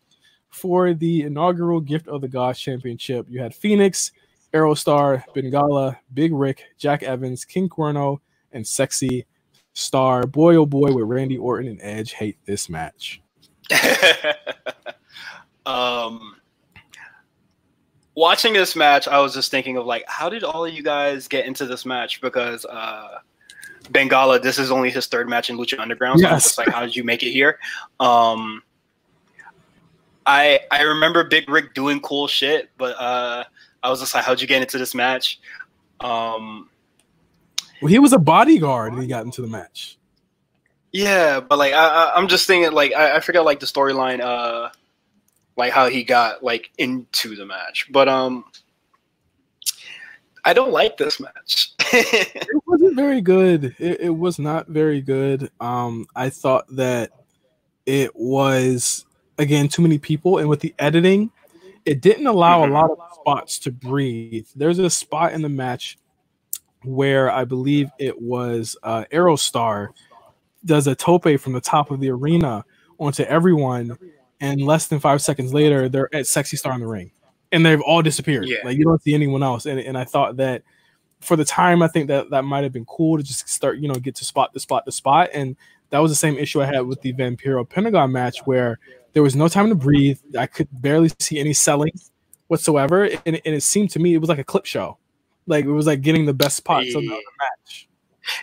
for 0.60 0.92
the 0.94 1.22
inaugural 1.22 1.80
Gift 1.80 2.06
of 2.08 2.20
the 2.20 2.28
Gods 2.28 2.60
Championship. 2.60 3.26
You 3.28 3.40
had 3.40 3.52
Fénix, 3.52 4.12
Aerostar, 4.52 5.24
Bengala, 5.34 5.96
Big 6.12 6.32
Rick, 6.32 6.64
Jack 6.76 7.02
Evans, 7.02 7.44
King 7.44 7.68
Cuerno, 7.68 8.18
and 8.52 8.66
Sexy 8.66 9.26
Star. 9.72 10.26
Boy, 10.26 10.56
oh 10.56 10.66
boy, 10.66 10.92
would 10.92 11.08
Randy 11.08 11.38
Orton 11.38 11.68
and 11.68 11.80
Edge 11.82 12.12
hate 12.12 12.36
this 12.44 12.68
match. 12.68 13.22
um, 15.66 16.36
watching 18.14 18.52
this 18.52 18.76
match, 18.76 19.08
I 19.08 19.18
was 19.20 19.32
just 19.32 19.50
thinking 19.50 19.76
of 19.76 19.86
like, 19.86 20.04
how 20.08 20.28
did 20.28 20.44
all 20.44 20.64
of 20.64 20.72
you 20.72 20.82
guys 20.82 21.28
get 21.28 21.46
into 21.46 21.64
this 21.66 21.86
match? 21.86 22.20
Because 22.20 22.64
uh, 22.64 23.18
Bengala, 23.84 24.42
this 24.42 24.58
is 24.58 24.70
only 24.70 24.90
his 24.90 25.06
third 25.06 25.28
match 25.28 25.48
in 25.48 25.56
Lucha 25.56 25.78
Underground. 25.78 26.20
So 26.20 26.26
I'm 26.26 26.32
Yes. 26.34 26.44
just 26.44 26.58
like, 26.58 26.68
how 26.68 26.80
did 26.80 26.94
you 26.94 27.04
make 27.04 27.22
it 27.22 27.30
here? 27.30 27.58
Um, 27.98 28.62
I 30.26 30.60
I 30.70 30.82
remember 30.82 31.24
Big 31.24 31.48
Rick 31.48 31.74
doing 31.74 32.00
cool 32.00 32.26
shit, 32.26 32.70
but 32.78 32.96
uh, 33.00 33.44
I 33.82 33.90
was 33.90 34.00
just 34.00 34.14
like, 34.14 34.24
how'd 34.24 34.40
you 34.40 34.46
get 34.46 34.62
into 34.62 34.78
this 34.78 34.94
match? 34.94 35.40
Um, 36.00 36.68
Well, 37.82 37.90
he 37.90 37.98
was 37.98 38.12
a 38.12 38.18
bodyguard 38.18 38.92
and 38.92 39.02
he 39.02 39.08
got 39.08 39.24
into 39.24 39.42
the 39.42 39.48
match. 39.48 39.98
Yeah, 40.92 41.40
but 41.40 41.58
like 41.58 41.72
I, 41.72 41.86
I, 41.86 42.12
I'm 42.16 42.28
just 42.28 42.46
thinking, 42.46 42.72
like 42.72 42.92
I, 42.94 43.16
I 43.16 43.20
forget 43.20 43.44
like 43.44 43.60
the 43.60 43.66
storyline, 43.66 44.20
uh, 44.20 44.70
like 45.56 45.72
how 45.72 45.88
he 45.88 46.02
got 46.02 46.42
like 46.42 46.70
into 46.78 47.36
the 47.36 47.46
match. 47.46 47.88
But 47.92 48.08
um, 48.08 48.44
I 50.44 50.52
don't 50.52 50.72
like 50.72 50.96
this 50.96 51.20
match. 51.20 51.72
it 51.92 52.62
wasn't 52.66 52.96
very 52.96 53.20
good. 53.20 53.76
It, 53.78 54.00
it 54.00 54.16
was 54.16 54.38
not 54.38 54.68
very 54.68 55.00
good. 55.00 55.50
Um, 55.60 56.06
I 56.16 56.30
thought 56.30 56.66
that 56.76 57.12
it 57.86 58.14
was 58.14 59.06
again 59.40 59.68
too 59.68 59.82
many 59.82 59.98
people, 59.98 60.38
and 60.38 60.48
with 60.48 60.60
the 60.60 60.74
editing, 60.78 61.30
it 61.84 62.00
didn't 62.00 62.26
allow 62.26 62.62
Mhm. 62.64 62.68
a 62.70 62.72
lot 62.72 62.90
of 62.90 62.98
spots 63.14 63.58
to 63.60 63.72
breathe. 63.72 64.46
There's 64.54 64.78
a 64.78 64.90
spot 64.90 65.32
in 65.32 65.42
the 65.42 65.48
match 65.48 65.98
where 66.84 67.30
I 67.30 67.44
believe 67.44 67.90
it 67.98 68.20
was 68.20 68.76
uh, 68.82 69.04
Aerostar 69.12 69.88
does 70.64 70.86
a 70.86 70.94
tope 70.94 71.38
from 71.40 71.52
the 71.52 71.60
top 71.60 71.90
of 71.90 72.00
the 72.00 72.10
arena 72.10 72.64
onto 72.98 73.22
everyone, 73.24 73.96
and 74.40 74.62
less 74.62 74.86
than 74.86 75.00
five 75.00 75.20
seconds 75.22 75.52
later, 75.54 75.88
they're 75.88 76.14
at 76.14 76.26
Sexy 76.26 76.56
Star 76.56 76.74
in 76.74 76.80
the 76.80 76.86
ring. 76.86 77.10
and 77.52 77.66
they've 77.66 77.80
all 77.80 78.00
disappeared. 78.00 78.46
Yeah. 78.46 78.58
Like 78.64 78.78
you 78.78 78.84
don't 78.84 79.02
see 79.02 79.12
anyone 79.12 79.42
else. 79.42 79.66
And 79.66 79.80
and 79.80 79.98
I 79.98 80.04
thought 80.04 80.36
that 80.36 80.62
for 81.20 81.34
the 81.34 81.44
time, 81.44 81.82
I 81.82 81.88
think 81.88 82.06
that 82.06 82.30
that 82.30 82.44
might 82.44 82.62
have 82.62 82.72
been 82.72 82.84
cool 82.84 83.16
to 83.16 83.24
just 83.24 83.48
start, 83.48 83.78
you 83.78 83.88
know, 83.88 83.94
get 83.96 84.14
to 84.16 84.24
spot 84.24 84.52
to 84.54 84.60
spot 84.60 84.84
to 84.86 84.92
spot. 84.92 85.30
And 85.34 85.56
that 85.90 85.98
was 85.98 86.12
the 86.12 86.16
same 86.16 86.38
issue 86.38 86.62
I 86.62 86.66
had 86.66 86.82
with 86.86 87.00
the 87.02 87.12
Vampiro 87.12 87.68
Pentagon 87.68 88.12
match 88.12 88.38
where 88.44 88.78
there 89.12 89.22
was 89.22 89.36
no 89.36 89.48
time 89.48 89.68
to 89.68 89.74
breathe. 89.74 90.18
I 90.38 90.46
could 90.46 90.68
barely 90.72 91.10
see 91.18 91.38
any 91.38 91.52
selling 91.52 91.92
whatsoever. 92.48 93.04
And, 93.04 93.40
and 93.44 93.54
it 93.54 93.62
seemed 93.62 93.90
to 93.90 93.98
me 93.98 94.14
it 94.14 94.18
was 94.18 94.28
like 94.28 94.38
a 94.38 94.44
clip 94.44 94.66
show. 94.66 94.98
Like 95.46 95.64
it 95.64 95.70
was 95.70 95.86
like 95.86 96.00
getting 96.00 96.26
the 96.26 96.34
best 96.34 96.56
spots 96.56 96.94
of 96.94 97.02
the 97.02 97.08
match. 97.08 97.88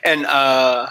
and 0.03 0.25
uh 0.25 0.89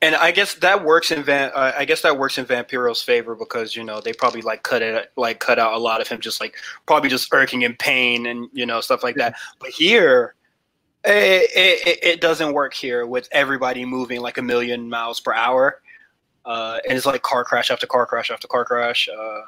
and 0.00 0.14
I 0.14 0.30
guess 0.30 0.54
that 0.54 0.84
works 0.84 1.10
in 1.10 1.24
Van. 1.24 1.50
Uh, 1.54 1.72
I 1.76 1.84
guess 1.84 2.02
that 2.02 2.18
works 2.18 2.38
in 2.38 2.44
Vampiro's 2.44 3.02
favor 3.02 3.34
because 3.34 3.74
you 3.74 3.82
know 3.82 4.00
they 4.00 4.12
probably 4.12 4.42
like 4.42 4.62
cut 4.62 4.80
it, 4.80 5.10
like 5.16 5.40
cut 5.40 5.58
out 5.58 5.72
a 5.72 5.78
lot 5.78 6.00
of 6.00 6.06
him, 6.06 6.20
just 6.20 6.40
like 6.40 6.56
probably 6.86 7.10
just 7.10 7.32
irking 7.32 7.62
in 7.62 7.74
pain 7.74 8.26
and 8.26 8.48
you 8.52 8.64
know 8.64 8.80
stuff 8.80 9.02
like 9.02 9.16
that. 9.16 9.34
But 9.58 9.70
here, 9.70 10.34
it, 11.04 11.50
it, 11.86 11.98
it 12.02 12.20
doesn't 12.20 12.52
work 12.52 12.74
here 12.74 13.06
with 13.06 13.28
everybody 13.32 13.84
moving 13.84 14.20
like 14.20 14.38
a 14.38 14.42
million 14.42 14.88
miles 14.88 15.18
per 15.18 15.34
hour, 15.34 15.80
uh, 16.48 16.78
and 16.88 16.96
it's 16.96 17.06
like 17.06 17.22
car 17.22 17.44
crash 17.44 17.70
after 17.70 17.86
car 17.86 18.06
crash 18.06 18.30
after 18.32 18.48
car 18.48 18.64
crash. 18.64 19.08
Uh, 19.08 19.40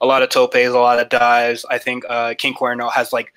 a 0.00 0.06
lot 0.06 0.22
of 0.22 0.28
topes, 0.28 0.54
a 0.56 0.68
lot 0.68 0.98
of 1.00 1.08
dives. 1.08 1.64
I 1.70 1.78
think 1.78 2.04
uh, 2.08 2.34
King 2.38 2.54
Cuerno 2.54 2.90
has 2.92 3.12
like 3.12 3.32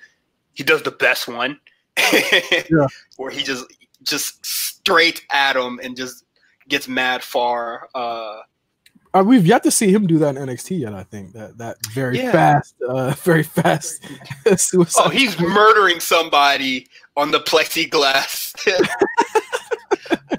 he 0.54 0.62
does 0.62 0.82
the 0.82 0.90
best 0.92 1.26
one, 1.28 1.58
where 3.16 3.30
he 3.30 3.42
just 3.42 3.66
just 4.02 4.44
straight 4.44 5.24
at 5.32 5.56
him 5.56 5.80
and 5.82 5.96
just 5.96 6.24
gets 6.68 6.86
mad 6.88 7.22
far. 7.22 7.88
Uh, 7.94 8.40
Uh, 9.14 9.22
we've 9.24 9.46
yet 9.46 9.62
to 9.62 9.70
see 9.70 9.90
him 9.90 10.06
do 10.06 10.18
that 10.18 10.36
in 10.36 10.42
NXT 10.48 10.80
yet. 10.80 10.92
I 10.94 11.02
think 11.04 11.32
that 11.32 11.56
that 11.58 11.76
very 11.94 12.18
Yeah. 12.18 12.30
fast, 12.32 12.74
uh, 12.86 13.10
very 13.24 13.42
fast 13.42 14.04
suicide. 14.56 15.02
oh, 15.06 15.08
he's 15.08 15.38
murdering 15.40 15.98
somebody 16.00 16.86
on 17.16 17.30
the 17.30 17.40
plexiglass. 17.40 18.52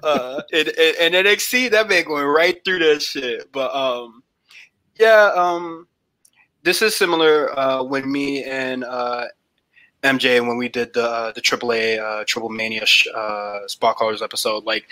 uh, 0.03 0.41
in, 0.51 0.67
in, 0.67 1.13
NXT, 1.13 1.71
that 1.71 1.89
man 1.89 2.03
going 2.05 2.25
right 2.25 2.63
through 2.63 2.79
that 2.79 3.01
shit. 3.01 3.51
But 3.51 3.73
um, 3.73 4.23
yeah, 4.99 5.31
um, 5.35 5.87
this 6.63 6.81
is 6.81 6.95
similar 6.95 7.57
uh, 7.57 7.83
when 7.83 8.11
me 8.11 8.43
and 8.43 8.83
uh, 8.83 9.25
MJ 10.03 10.45
when 10.45 10.57
we 10.57 10.69
did 10.69 10.93
the 10.93 11.03
uh, 11.03 11.31
the 11.31 11.41
AAA 11.41 11.99
uh, 11.99 12.23
Triple 12.25 12.49
Mania 12.49 12.85
sh- 12.85 13.07
uh, 13.13 13.67
Spot 13.67 13.95
Callers 13.95 14.21
episode. 14.21 14.63
Like 14.65 14.85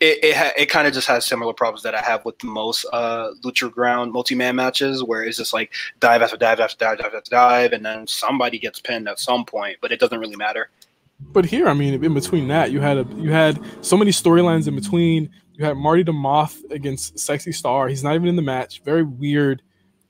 it 0.00 0.22
it, 0.22 0.36
ha- 0.36 0.52
it 0.56 0.66
kind 0.66 0.86
of 0.86 0.92
just 0.92 1.06
has 1.08 1.24
similar 1.24 1.52
problems 1.52 1.82
that 1.82 1.94
I 1.94 2.00
have 2.02 2.24
with 2.24 2.42
most 2.42 2.84
uh, 2.92 3.30
Lucha 3.42 3.70
Ground 3.70 4.12
multi 4.12 4.34
man 4.34 4.56
matches, 4.56 5.02
where 5.02 5.22
it's 5.22 5.36
just 5.36 5.52
like 5.52 5.72
dive 6.00 6.22
after 6.22 6.36
dive 6.36 6.60
after 6.60 6.76
dive 6.76 7.00
after 7.00 7.30
dive, 7.30 7.72
and 7.72 7.84
then 7.84 8.06
somebody 8.06 8.58
gets 8.58 8.80
pinned 8.80 9.08
at 9.08 9.18
some 9.18 9.44
point, 9.44 9.78
but 9.80 9.92
it 9.92 10.00
doesn't 10.00 10.20
really 10.20 10.36
matter. 10.36 10.70
But 11.32 11.44
here, 11.44 11.68
I 11.68 11.74
mean, 11.74 12.02
in 12.02 12.14
between 12.14 12.48
that, 12.48 12.72
you 12.72 12.80
had 12.80 12.98
a 12.98 13.06
you 13.16 13.30
had 13.30 13.60
so 13.80 13.96
many 13.96 14.10
storylines 14.10 14.68
in 14.68 14.74
between. 14.74 15.30
You 15.54 15.64
had 15.64 15.76
Marty 15.76 16.02
the 16.02 16.12
Moth 16.12 16.62
against 16.70 17.18
Sexy 17.18 17.52
Star. 17.52 17.88
He's 17.88 18.02
not 18.02 18.14
even 18.14 18.28
in 18.28 18.36
the 18.36 18.42
match. 18.42 18.82
Very 18.82 19.02
weird 19.02 19.62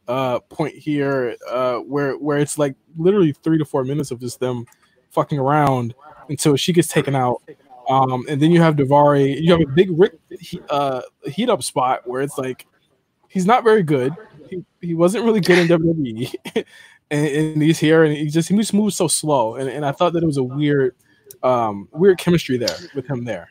uh 0.09 0.40
point 0.40 0.74
here, 0.74 1.36
uh 1.48 1.76
where 1.76 2.14
where 2.14 2.39
it's 2.39 2.59
like 2.59 2.74
literally 2.97 3.32
three 3.32 3.59
to 3.59 3.64
four 3.64 3.84
minutes 3.84 4.10
of 4.10 4.20
just 4.20 4.40
them 4.40 4.66
fucking 5.10 5.39
around 5.39 5.94
until 6.28 6.56
she 6.56 6.72
gets 6.72 6.89
taken 6.89 7.14
out. 7.14 7.43
Um, 7.89 8.24
and 8.28 8.40
then 8.40 8.51
you 8.51 8.60
have 8.60 8.76
Davari. 8.76 9.40
You 9.40 9.52
have 9.52 9.60
a 9.60 9.66
big 9.66 9.90
Rick 9.93 10.14
uh 10.70 11.02
heat 11.26 11.48
up 11.48 11.62
spot 11.62 12.06
where 12.06 12.22
it's 12.22 12.39
like 12.39 12.66
he's 13.28 13.47
not 13.47 13.64
very 13.64 13.82
good. 13.82 14.14
He, 14.48 14.64
he 14.80 14.94
wasn't 14.94 15.24
really 15.24 15.40
good 15.40 15.59
in 15.59 15.66
WWE. 15.68 16.64
and, 17.12 17.26
and 17.26 17.62
he's 17.62 17.78
here 17.78 18.02
and 18.02 18.16
he 18.16 18.26
just 18.26 18.48
he 18.48 18.56
just 18.56 18.74
moves 18.74 18.97
so 18.97 19.06
slow. 19.06 19.55
And, 19.55 19.68
and 19.68 19.84
I 19.86 19.93
thought 19.93 20.14
that 20.14 20.22
it 20.22 20.26
was 20.26 20.39
a 20.39 20.43
weird 20.43 20.97
um 21.43 21.89
weird 21.93 22.18
chemistry 22.18 22.56
there 22.56 22.76
with 22.94 23.06
him 23.09 23.24
there. 23.24 23.51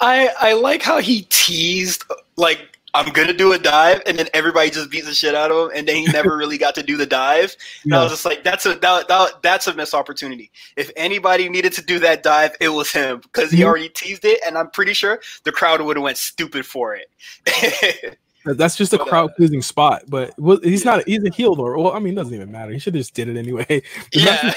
I 0.00 0.28
I 0.40 0.52
like 0.52 0.82
how 0.82 1.00
he 1.00 1.22
teased 1.30 2.04
like 2.36 2.78
I'm 2.94 3.12
gonna 3.12 3.34
do 3.34 3.52
a 3.52 3.58
dive, 3.58 4.00
and 4.06 4.18
then 4.18 4.28
everybody 4.32 4.70
just 4.70 4.90
beats 4.90 5.06
the 5.06 5.14
shit 5.14 5.34
out 5.34 5.50
of 5.50 5.70
him, 5.70 5.76
and 5.76 5.86
then 5.86 5.96
he 5.96 6.06
never 6.10 6.36
really 6.42 6.56
got 6.58 6.74
to 6.76 6.82
do 6.82 6.96
the 6.96 7.04
dive. 7.06 7.54
And 7.84 7.94
I 7.94 8.02
was 8.02 8.12
just 8.12 8.24
like, 8.24 8.42
that's 8.44 8.64
a 8.66 8.74
that, 8.76 9.08
that, 9.08 9.42
that's 9.42 9.66
a 9.66 9.74
missed 9.74 9.94
opportunity. 9.94 10.50
If 10.76 10.90
anybody 10.96 11.48
needed 11.48 11.72
to 11.74 11.82
do 11.82 11.98
that 12.00 12.22
dive, 12.22 12.56
it 12.60 12.70
was 12.70 12.90
him 12.90 13.20
because 13.20 13.50
he 13.50 13.58
Mhm. 13.60 13.66
already 13.66 13.88
teased 13.90 14.24
it, 14.24 14.40
and 14.46 14.56
I'm 14.56 14.70
pretty 14.70 14.94
sure 14.94 15.20
the 15.44 15.52
crowd 15.52 15.80
would 15.82 15.96
have 15.96 16.02
went 16.02 16.16
stupid 16.18 16.64
for 16.66 16.94
it. 16.96 18.18
That's 18.44 18.76
just 18.76 18.92
a 18.92 18.98
But, 18.98 19.06
uh, 19.06 19.10
crowd 19.10 19.30
pleasing 19.36 19.60
spot, 19.62 20.04
but 20.08 20.32
well, 20.38 20.58
he's 20.62 20.84
not. 20.84 21.06
He's 21.06 21.22
a 21.24 21.30
heel 21.30 21.60
or 21.60 21.76
well, 21.76 21.92
I 21.92 21.98
mean, 21.98 22.14
it 22.14 22.16
doesn't 22.16 22.34
even 22.34 22.50
matter. 22.50 22.72
He 22.72 22.78
should 22.78 22.94
have 22.94 23.00
just 23.00 23.14
did 23.14 23.28
it 23.28 23.36
anyway. 23.36 23.66
Yeah, 24.12 24.54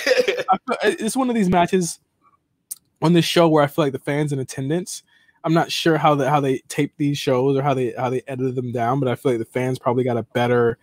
it's 0.84 1.16
one 1.18 1.30
of 1.30 1.36
these 1.36 1.50
matches 1.50 2.00
on 3.02 3.14
this 3.14 3.26
show 3.26 3.48
where 3.50 3.64
I 3.64 3.68
feel 3.68 3.86
like 3.86 3.94
the 3.94 4.00
fans 4.00 4.32
in 4.32 4.40
attendance. 4.40 5.04
I'm 5.44 5.54
not 5.54 5.72
sure 5.72 5.98
how 5.98 6.14
they 6.16 6.30
how 6.30 6.40
they 6.40 6.60
tape 6.68 6.94
these 6.98 7.18
shows 7.18 7.58
or 7.58 7.64
how 7.64 7.74
they 7.74 7.94
how 7.98 8.10
they 8.12 8.22
edited 8.28 8.56
them 8.56 8.72
down, 8.72 9.00
but 9.00 9.10
I 9.10 9.16
feel 9.16 9.32
like 9.34 9.40
the 9.40 9.46
fans 9.46 9.80
probably 9.80 10.04
got 10.04 10.18
a 10.18 10.24
better 10.24 10.78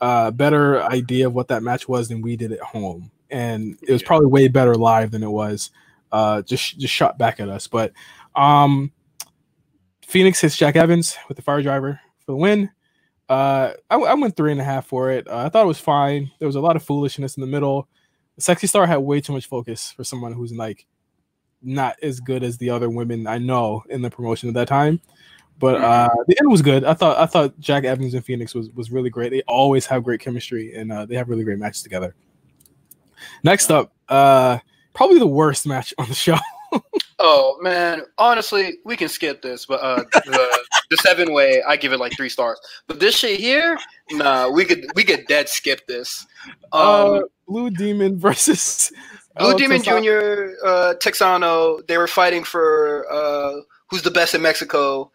uh 0.00 0.30
better 0.30 0.82
idea 0.82 1.26
of 1.26 1.34
what 1.34 1.48
that 1.48 1.62
match 1.62 1.88
was 1.88 2.08
than 2.08 2.20
we 2.20 2.36
did 2.36 2.52
at 2.52 2.60
home, 2.60 3.10
and 3.30 3.78
it 3.82 3.90
was 3.90 4.02
Yeah. 4.02 4.06
probably 4.08 4.26
way 4.26 4.48
better 4.48 4.74
live 4.74 5.10
than 5.12 5.22
it 5.22 5.30
was 5.30 5.70
uh 6.12 6.42
just 6.42 6.78
just 6.78 6.92
shot 6.92 7.16
back 7.16 7.40
at 7.40 7.48
us. 7.48 7.66
But 7.66 7.92
um 8.36 8.92
Fénix 10.06 10.40
hits 10.40 10.56
Jack 10.58 10.76
Evans 10.76 11.16
with 11.28 11.36
the 11.38 11.42
fire 11.42 11.62
driver 11.62 11.98
for 12.24 12.32
the 12.32 12.36
win. 12.36 12.70
Uh, 13.28 13.72
I, 13.90 13.96
I 13.96 14.14
went 14.14 14.36
three 14.36 14.52
and 14.52 14.60
a 14.60 14.64
half 14.64 14.86
for 14.86 15.10
it. 15.10 15.26
Uh, 15.28 15.38
I 15.38 15.48
thought 15.48 15.64
it 15.64 15.68
was 15.68 15.80
fine. 15.80 16.30
There 16.38 16.48
was 16.48 16.56
a 16.56 16.60
lot 16.60 16.76
of 16.76 16.82
foolishness 16.82 17.36
in 17.36 17.40
the 17.40 17.46
middle. 17.46 17.88
Sexy 18.38 18.66
Star 18.66 18.86
had 18.86 18.98
way 18.98 19.20
too 19.20 19.32
much 19.32 19.46
focus 19.46 19.92
for 19.92 20.04
someone 20.04 20.32
who's 20.32 20.52
like 20.52 20.86
not 21.62 21.96
as 22.02 22.20
good 22.20 22.42
as 22.42 22.58
the 22.58 22.70
other 22.70 22.90
women 22.90 23.26
I 23.26 23.38
know 23.38 23.84
in 23.88 24.02
the 24.02 24.10
promotion 24.10 24.48
at 24.48 24.54
that 24.54 24.68
time. 24.68 25.00
But 25.58 25.80
uh, 25.80 26.08
the 26.26 26.36
end 26.40 26.50
was 26.50 26.60
good. 26.60 26.82
I 26.82 26.92
thought 26.94 27.18
I 27.18 27.26
thought 27.26 27.58
Jack 27.60 27.84
Evans 27.84 28.14
and 28.14 28.24
Fénix 28.24 28.54
was 28.54 28.68
was 28.70 28.90
really 28.90 29.10
great. 29.10 29.30
They 29.30 29.42
always 29.42 29.86
have 29.86 30.02
great 30.02 30.20
chemistry 30.20 30.74
and 30.74 30.90
uh, 30.90 31.06
they 31.06 31.14
have 31.14 31.28
really 31.28 31.44
great 31.44 31.58
matches 31.58 31.82
together. 31.82 32.14
Next 33.44 33.70
up, 33.70 33.92
uh, 34.08 34.58
probably 34.92 35.20
the 35.20 35.26
worst 35.26 35.66
match 35.66 35.94
on 35.98 36.08
the 36.08 36.14
show. 36.14 36.36
Oh 37.24 37.56
man, 37.62 38.02
honestly, 38.18 38.78
we 38.84 38.96
can 38.96 39.08
skip 39.08 39.42
this, 39.42 39.64
but 39.64 39.80
uh, 39.80 40.02
the 40.12 40.64
the 40.90 40.96
seven 40.96 41.32
way, 41.32 41.62
I 41.62 41.76
give 41.76 41.92
it 41.92 42.00
like 42.00 42.16
three 42.16 42.28
stars. 42.28 42.58
But 42.88 42.98
this 42.98 43.16
shit 43.16 43.38
here, 43.38 43.78
nah, 44.10 44.48
we 44.48 44.64
could 44.64 44.86
we 44.96 45.04
could 45.04 45.26
dead 45.28 45.48
skip 45.48 45.86
this. 45.86 46.26
Um, 46.72 46.82
uh, 46.82 47.20
Blue 47.46 47.70
Demon 47.70 48.18
versus 48.18 48.90
Blue 49.38 49.56
Demon 49.56 49.80
Texano. 49.80 50.02
Jr., 50.02 50.66
uh, 50.66 50.94
Texano, 50.94 51.86
they 51.86 51.96
were 51.96 52.08
fighting 52.08 52.42
for 52.42 53.06
uh, 53.08 53.60
who's 53.88 54.02
the 54.02 54.10
best 54.10 54.34
in 54.34 54.42
Mexico. 54.42 55.12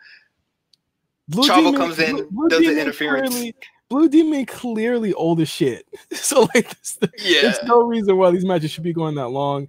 Blue 1.27 1.43
Chavo 1.43 1.75
comes 1.75 1.99
in, 1.99 2.15
does 2.47 2.59
the 2.59 2.59
Demon 2.59 2.79
interference. 2.79 3.29
Clearly, 3.31 3.55
Blue 3.89 4.07
Demon 4.07 4.45
clearly 4.45 5.13
old 5.13 5.41
as 5.41 5.49
shit. 5.49 5.85
so 6.13 6.47
like, 6.55 6.69
there's, 6.69 6.97
Yeah, 7.19 7.41
there's 7.41 7.63
no 7.63 7.81
reason 7.81 8.15
why 8.15 8.31
these 8.31 8.45
matches 8.45 8.71
should 8.71 8.83
be 8.83 8.93
going 8.93 9.15
that 9.15 9.27
long. 9.27 9.67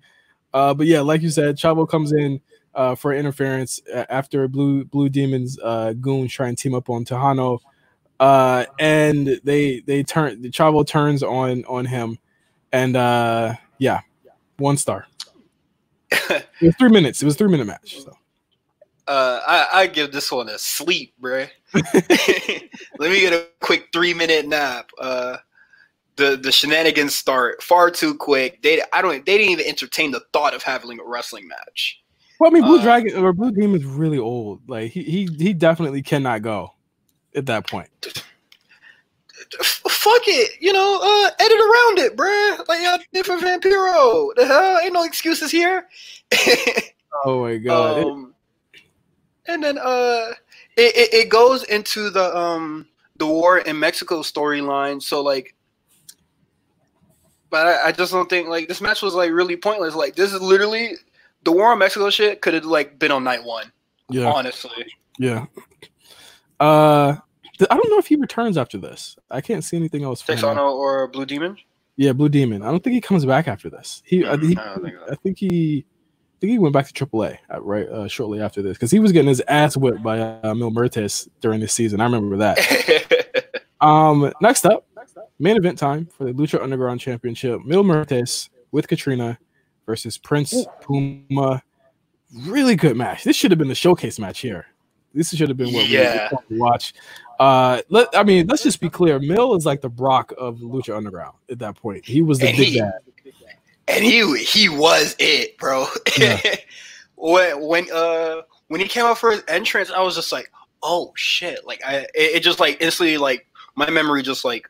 Uh, 0.59 0.75
but 0.75 0.89
yeah, 0.89 1.01
like 1.01 1.23
you 1.23 1.31
said, 1.31 1.57
Chavo 1.57 1.89
comes 1.89 2.11
in 2.11 2.41
uh, 2.75 2.97
for 2.97 3.13
interference 3.13 3.81
after 4.11 4.49
Blue 4.49 4.85
Blue 4.85 5.09
Demon's 5.09 5.57
uh, 5.63 5.93
goons 6.01 6.33
try 6.33 6.49
and 6.49 6.59
team 6.59 6.75
up 6.75 6.91
on 6.91 7.05
Texano, 7.05 7.61
uh, 8.19 8.65
and 8.81 9.41
they 9.45 9.81
they 9.87 10.03
turn 10.03 10.43
the 10.43 10.51
Chavo 10.51 10.85
turns 10.85 11.23
on 11.23 11.65
on 11.67 11.85
him, 11.85 12.19
and 12.73 12.97
uh, 12.97 13.55
yeah, 13.79 14.01
one 14.57 14.77
star. 14.77 15.07
It 16.61 16.67
was 16.67 16.75
three 16.75 16.91
minutes. 16.91 17.23
It 17.23 17.25
was 17.25 17.37
a 17.37 17.39
three 17.39 17.51
minute 17.51 17.69
match. 17.69 18.03
So. 18.03 18.11
uh, 19.07 19.41
I, 19.47 19.69
I 19.83 19.87
give 19.87 20.11
this 20.11 20.33
one 20.33 20.49
a 20.49 20.59
sleep, 20.59 21.15
bruh. 21.23 21.49
Let 21.73 23.11
me 23.13 23.21
get 23.21 23.33
a 23.33 23.47
quick 23.61 23.91
three 23.93 24.13
minute 24.13 24.49
nap. 24.49 24.91
Uh, 24.99 25.37
the 26.19 26.37
the 26.37 26.53
shenanigans 26.53 27.17
start 27.17 27.63
far 27.63 27.91
too 27.91 28.15
quick. 28.15 28.61
They 28.63 28.83
I 28.93 29.01
don't 29.01 29.25
they 29.25 29.39
didn't 29.39 29.53
even 29.53 29.67
entertain 29.67 30.11
the 30.11 30.21
thought 30.33 30.55
of 30.55 30.63
having 30.63 31.01
a 31.01 31.05
wrestling 31.05 31.49
match. 31.49 32.03
Well, 32.39 32.51
I 32.51 32.55
mean, 32.55 32.65
Blue 32.65 32.79
Uh, 32.79 32.83
Dragon 32.83 33.25
or 33.25 33.33
Blue 33.33 33.51
Demon's 33.51 33.85
really 33.85 34.19
old. 34.19 34.69
Like 34.69 34.91
he 34.91 35.03
he 35.03 35.29
he 35.39 35.55
definitely 35.55 36.03
cannot 36.03 36.43
go 36.43 36.75
at 37.35 37.47
that 37.47 37.67
point. 37.67 37.89
Fuck 39.63 40.23
it, 40.27 40.61
you 40.61 40.73
know, 40.73 40.99
uh, 41.03 41.31
edit 41.39 41.59
around 41.59 41.99
it, 42.01 42.17
bruh. 42.17 42.69
Like 42.69 42.83
y'all 42.83 42.99
did 43.13 43.25
for 43.25 43.37
Vampiro. 43.39 44.35
The 44.37 44.45
hell, 44.47 44.79
ain't 44.83 44.93
no 44.93 45.05
excuses 45.05 45.51
here. 45.51 45.89
Oh 47.25 47.43
my 47.43 47.57
god! 47.57 48.05
Um, 48.05 48.35
and 49.49 49.63
then 49.63 49.79
uh, 49.79 50.33
it, 50.77 50.95
it, 50.97 51.15
it 51.15 51.29
goes 51.31 51.65
into 51.65 52.11
the 52.11 52.37
um 52.37 52.87
the 53.17 53.27
war 53.27 53.59
in 53.59 53.79
Mexico 53.79 54.21
storyline. 54.21 55.03
So 55.03 55.23
like, 55.23 55.55
but 57.51 57.67
I, 57.67 57.89
I 57.89 57.93
just 57.93 58.13
don't 58.13 58.29
think 58.29 58.49
like 58.49 58.69
this 58.69 58.81
match 58.81 59.03
was 59.03 59.15
like 59.15 59.31
really 59.31 59.57
pointless. 59.57 59.95
Like 59.95 60.17
this 60.17 60.33
is 60.33 60.41
literally 60.41 60.95
the 61.45 61.53
war 61.53 61.73
on 61.73 61.79
Mexico 61.79 62.11
shit 62.11 62.41
could 62.41 62.55
have 62.55 62.65
like 62.65 62.99
been 62.99 63.11
on 63.11 63.25
night 63.25 63.45
one. 63.45 63.71
yeah, 64.11 64.31
Honestly, 64.31 64.93
yeah. 65.19 65.47
Uh, 66.61 67.17
th- 67.59 67.69
I 67.71 67.77
don't 67.77 67.91
know 67.91 67.99
if 67.99 68.07
he 68.07 68.17
returns 68.17 68.59
after 68.59 68.79
this. 68.79 69.17
I 69.31 69.41
can't 69.41 69.63
see 69.65 69.77
anything 69.77 70.05
else. 70.05 70.21
For 70.21 70.33
him. 70.33 70.39
Texano 70.39 70.73
or 70.73 71.09
Blue 71.09 71.27
Demon. 71.27 71.57
Yeah, 71.97 72.13
Blue 72.13 72.29
Demon. 72.29 72.63
I 72.63 72.71
don't 72.71 72.83
think 72.83 72.95
he 72.95 73.01
comes 73.01 73.25
back 73.25 73.49
after 73.49 73.71
this. 73.71 74.03
He, 74.05 74.25
I, 74.25 74.37
he, 74.37 74.57
I 74.57 74.77
think. 74.77 74.95
I 75.11 75.15
think 75.17 75.39
he, 75.39 75.85
I 75.89 76.41
think 76.41 76.53
he 76.53 76.59
went 76.59 76.73
back 76.73 76.89
to 76.89 77.07
AAA 77.07 77.39
uh, 77.53 77.61
right 77.61 77.89
uh, 77.89 78.07
shortly 78.07 78.41
after 78.41 78.63
this 78.63 78.77
because 78.77 78.91
he 78.93 79.01
was 79.01 79.11
getting 79.11 79.29
his 79.29 79.43
ass 79.49 79.77
whipped 79.77 80.03
by 80.03 80.21
uh, 80.21 80.55
Mil 80.55 80.71
Muertes 80.71 81.29
during 81.41 81.59
this 81.61 81.73
season. 81.73 82.01
I 82.01 82.05
remember 82.05 82.37
that. 82.39 83.05
Um, 83.81 84.33
next 84.41 84.67
up, 84.67 84.88
main 85.39 85.57
event 85.57 85.79
time 85.79 86.07
for 86.07 86.25
the 86.25 86.33
Lucha 86.33 86.63
Underground 86.63 87.01
Championship. 87.01 87.65
Mil 87.65 87.85
Muertes 87.85 88.49
with 88.73 88.89
Catrina 88.89 89.39
versus 89.87 90.19
Prince 90.19 90.67
Puma. 90.81 91.63
Really 92.47 92.77
good 92.77 92.97
match. 92.97 93.25
This 93.25 93.37
should 93.37 93.51
have 93.51 93.59
been 93.59 93.69
the 93.69 93.75
showcase 93.75 94.19
match 94.19 94.41
here. 94.41 94.67
This 95.15 95.31
should 95.31 95.49
have 95.49 95.57
been 95.57 95.73
what 95.73 95.89
Yeah. 95.89 96.29
we 96.51 96.59
watch. 96.59 96.93
Uh, 97.41 97.81
let 97.89 98.09
I 98.15 98.23
mean, 98.25 98.47
let's 98.49 98.63
just 98.63 98.81
be 98.81 98.91
clear. 98.91 99.19
Mil 99.19 99.55
is 99.55 99.65
like 99.65 99.81
the 99.81 99.89
Brock 99.89 100.33
of 100.37 100.59
Lucha 100.59 100.95
Underground 100.97 101.37
at 101.51 101.59
that 101.61 101.77
point. 101.77 102.05
He 102.05 102.21
was 102.21 102.39
the 102.39 102.49
And 102.49 102.57
big 102.59 102.67
he- 102.69 102.81
bad. 102.81 102.93
and 103.89 104.05
he 104.05 104.37
he 104.45 104.69
was 104.69 105.17
it, 105.19 105.57
bro. 105.57 105.87
Yeah. 106.19 106.41
when 107.15 107.61
when 107.63 107.87
uh 107.93 108.43
when 108.69 108.81
he 108.81 108.87
came 108.89 109.07
out 109.07 109.17
for 109.19 109.31
his 109.33 109.43
entrance, 109.49 109.91
I 109.91 110.03
was 110.03 110.15
just 110.15 110.31
like, 110.33 110.51
oh 110.83 111.13
shit! 111.17 111.67
Like 111.67 111.81
I 111.87 112.01
it, 112.01 112.11
it 112.15 112.41
just 112.43 112.61
like 112.61 112.77
instantly 112.83 113.17
like 113.17 113.47
my 113.77 113.89
memory 113.89 114.23
just 114.23 114.45
like 114.45 114.69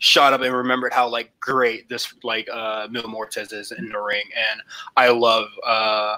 shot 0.00 0.32
up 0.32 0.40
and 0.40 0.54
remembered 0.54 0.92
how 0.92 1.06
like 1.06 1.30
great 1.40 1.88
this 1.88 2.12
like 2.24 2.48
uh 2.52 2.88
Mil 2.90 3.04
Muertes 3.04 3.52
is 3.52 3.70
in 3.70 3.88
the 3.90 3.98
ring, 3.98 4.24
and 4.50 4.60
I 4.96 5.10
love 5.10 5.46
uh 5.64 6.16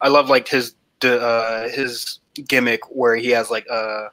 I 0.00 0.08
love 0.08 0.28
like 0.30 0.46
his 0.46 0.74
uh 1.02 1.68
his 1.68 2.20
gimmick 2.46 2.80
where 2.90 3.16
he 3.16 3.30
has 3.30 3.50
like 3.50 3.66
uh 3.68 4.08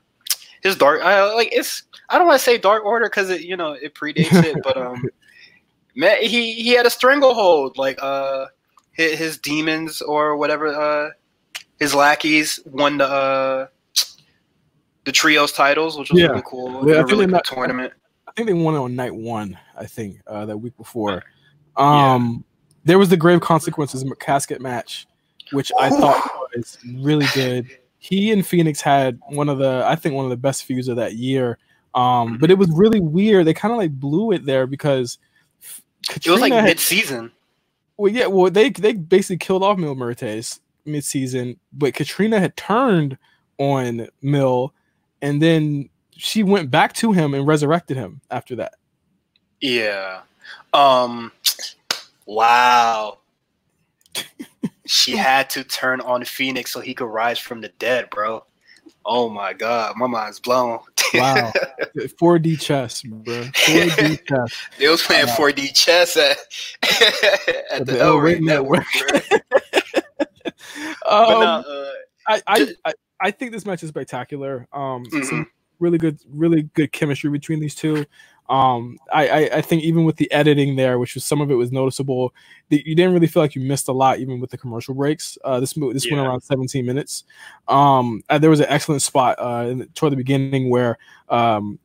his 0.63 0.75
dark 0.75 1.01
uh, 1.03 1.33
like 1.35 1.49
it's 1.51 1.83
I 2.09 2.17
don't 2.17 2.27
want 2.27 2.39
to 2.39 2.43
say 2.43 2.57
dark 2.57 2.83
order 2.83 3.05
because 3.05 3.29
it 3.29 3.41
you 3.41 3.55
know 3.55 3.73
it 3.73 3.93
predates 3.93 4.43
it, 4.43 4.57
but 4.63 4.77
um 4.77 5.03
man 5.95 6.21
he 6.21 6.53
he 6.53 6.71
had 6.71 6.85
a 6.85 6.89
stranglehold 6.89 7.77
like 7.77 7.99
uh 8.01 8.45
his, 8.93 9.19
his 9.19 9.37
demons 9.37 10.01
or 10.01 10.37
whatever 10.37 10.67
uh 10.67 11.09
his 11.79 11.93
lackeys 11.93 12.59
won 12.65 12.97
the 12.97 13.05
uh 13.05 13.67
the 15.05 15.11
trios 15.11 15.51
titles 15.51 15.97
which 15.97 16.09
was 16.09 16.19
Yeah. 16.19 16.27
really 16.27 16.43
cool. 16.45 16.89
Yeah, 16.89 17.01
a 17.01 17.05
really 17.05 17.25
good 17.25 17.31
met- 17.31 17.45
tournament 17.45 17.93
think 18.39 18.47
they 18.47 18.53
won 18.53 18.75
it 18.75 18.79
on 18.79 18.95
night 18.95 19.13
one. 19.13 19.57
I 19.77 19.85
think 19.85 20.21
uh, 20.27 20.45
that 20.45 20.57
week 20.57 20.75
before. 20.77 21.23
Um, 21.75 22.43
there 22.83 22.97
was 22.97 23.09
the 23.09 23.17
grave 23.17 23.41
consequences 23.41 24.03
casket 24.19 24.61
match, 24.61 25.07
which 25.51 25.71
I 25.79 25.89
thought 25.89 26.29
was 26.55 26.77
really 26.97 27.27
good. 27.33 27.67
He 27.99 28.31
and 28.31 28.43
Fénix 28.43 28.81
had 28.81 29.19
one 29.27 29.49
of 29.49 29.57
the, 29.57 29.83
I 29.85 29.95
think, 29.95 30.15
one 30.15 30.25
of 30.25 30.31
the 30.31 30.37
best 30.37 30.63
feuds 30.63 30.87
of 30.87 30.95
that 30.95 31.15
year. 31.15 31.57
Um, 31.95 32.37
but 32.37 32.49
it 32.49 32.57
was 32.57 32.69
really 32.71 32.99
weird. 32.99 33.45
They 33.45 33.53
kind 33.53 33.71
of 33.71 33.77
like 33.77 33.91
blew 33.91 34.31
it 34.31 34.45
there 34.45 34.67
because 34.67 35.17
it 36.15 36.27
was 36.27 36.41
like 36.41 36.53
had- 36.53 36.65
mid-season 36.65 37.31
well, 37.99 38.11
yeah, 38.13 38.27
well, 38.27 38.49
they 38.49 38.69
they 38.69 38.93
basically 38.93 39.37
killed 39.39 39.61
off 39.61 39.77
Mil 39.77 39.93
Muertes 39.93 40.61
mid-season, 40.85 41.59
but 41.73 41.93
Catrina 41.93 42.39
had 42.39 42.55
turned 42.55 43.17
on 43.57 44.07
Mil, 44.21 44.73
and 45.21 45.41
then 45.41 45.89
she 46.19 46.43
went 46.43 46.69
back 46.69 46.93
to 46.93 47.11
him 47.13 47.33
and 47.33 47.47
resurrected 47.47 47.95
him 47.97 48.21
after 48.29 48.55
that. 48.57 48.73
yeah 49.61 50.21
um 50.73 51.31
wow 52.25 53.17
she 54.85 55.15
had 55.15 55.49
to 55.49 55.63
turn 55.63 56.01
on 56.01 56.21
Fénix 56.23 56.67
so 56.69 56.79
he 56.79 56.93
could 56.93 57.05
rise 57.07 57.39
from 57.39 57.61
the 57.61 57.69
dead 57.79 58.09
bro 58.09 58.43
oh 59.05 59.29
my 59.29 59.53
god 59.53 59.95
my 59.95 60.07
mind's 60.07 60.39
blown 60.39 60.79
Wow, 61.15 61.51
4D 61.97 62.61
chess, 62.61 63.01
bro. 63.01 63.41
4D 63.41 64.19
chess. 64.27 64.59
They 64.77 64.87
was 64.89 65.01
playing 65.01 65.27
Uh, 65.27 65.35
4D 65.35 65.73
chess 65.73 66.15
at, 66.17 66.37
at 67.71 67.83
the, 67.87 67.93
the 67.93 68.15
Rey 68.15 68.35
Rey 68.35 68.39
Network. 68.41 68.85
Network. 68.93 69.43
Um, 71.07 71.25
but 71.27 71.39
no, 71.39 71.63
uh, 71.67 71.91
I, 72.27 72.41
I, 72.45 72.67
I 72.85 72.93
I 73.21 73.31
think 73.31 73.51
this 73.53 73.65
match 73.65 73.81
is 73.81 73.89
spectacular. 73.89 74.67
Um, 74.71 75.03
Mhm. 75.05 75.25
some 75.25 75.47
really 75.79 75.97
good, 75.97 76.19
really 76.29 76.63
good 76.73 76.91
chemistry 76.91 77.29
between 77.29 77.59
these 77.59 77.75
two. 77.75 78.05
Um, 78.49 78.97
I, 79.13 79.27
I, 79.27 79.39
I 79.57 79.61
think 79.61 79.83
even 79.83 80.05
with 80.05 80.15
the 80.15 80.31
editing 80.31 80.75
there, 80.75 80.97
which 80.97 81.13
was 81.13 81.23
some 81.23 81.39
of 81.39 81.51
it 81.51 81.53
was 81.53 81.71
noticeable, 81.71 82.33
that 82.69 82.87
you 82.87 82.95
didn't 82.95 83.13
really 83.13 83.27
feel 83.27 83.43
like 83.43 83.53
you 83.53 83.61
missed 83.61 83.87
a 83.87 83.91
lot, 83.91 84.19
even 84.19 84.39
with 84.39 84.49
the 84.49 84.57
commercial 84.57 84.95
breaks. 84.95 85.37
Uh, 85.43 85.59
this 85.59 85.73
this 85.73 86.09
went 86.09 86.25
around 86.25 86.41
17 86.41 86.83
minutes. 86.83 87.25
Um, 87.67 88.23
uh, 88.29 88.39
there 88.39 88.49
was 88.49 88.59
an 88.59 88.65
excellent 88.69 89.03
spot 89.03 89.37
uh, 89.39 89.67
in 89.69 89.77
the, 89.79 89.85
toward 89.87 90.13
the 90.13 90.17
beginning 90.17 90.69
where 90.71 90.97
um, 91.29 91.77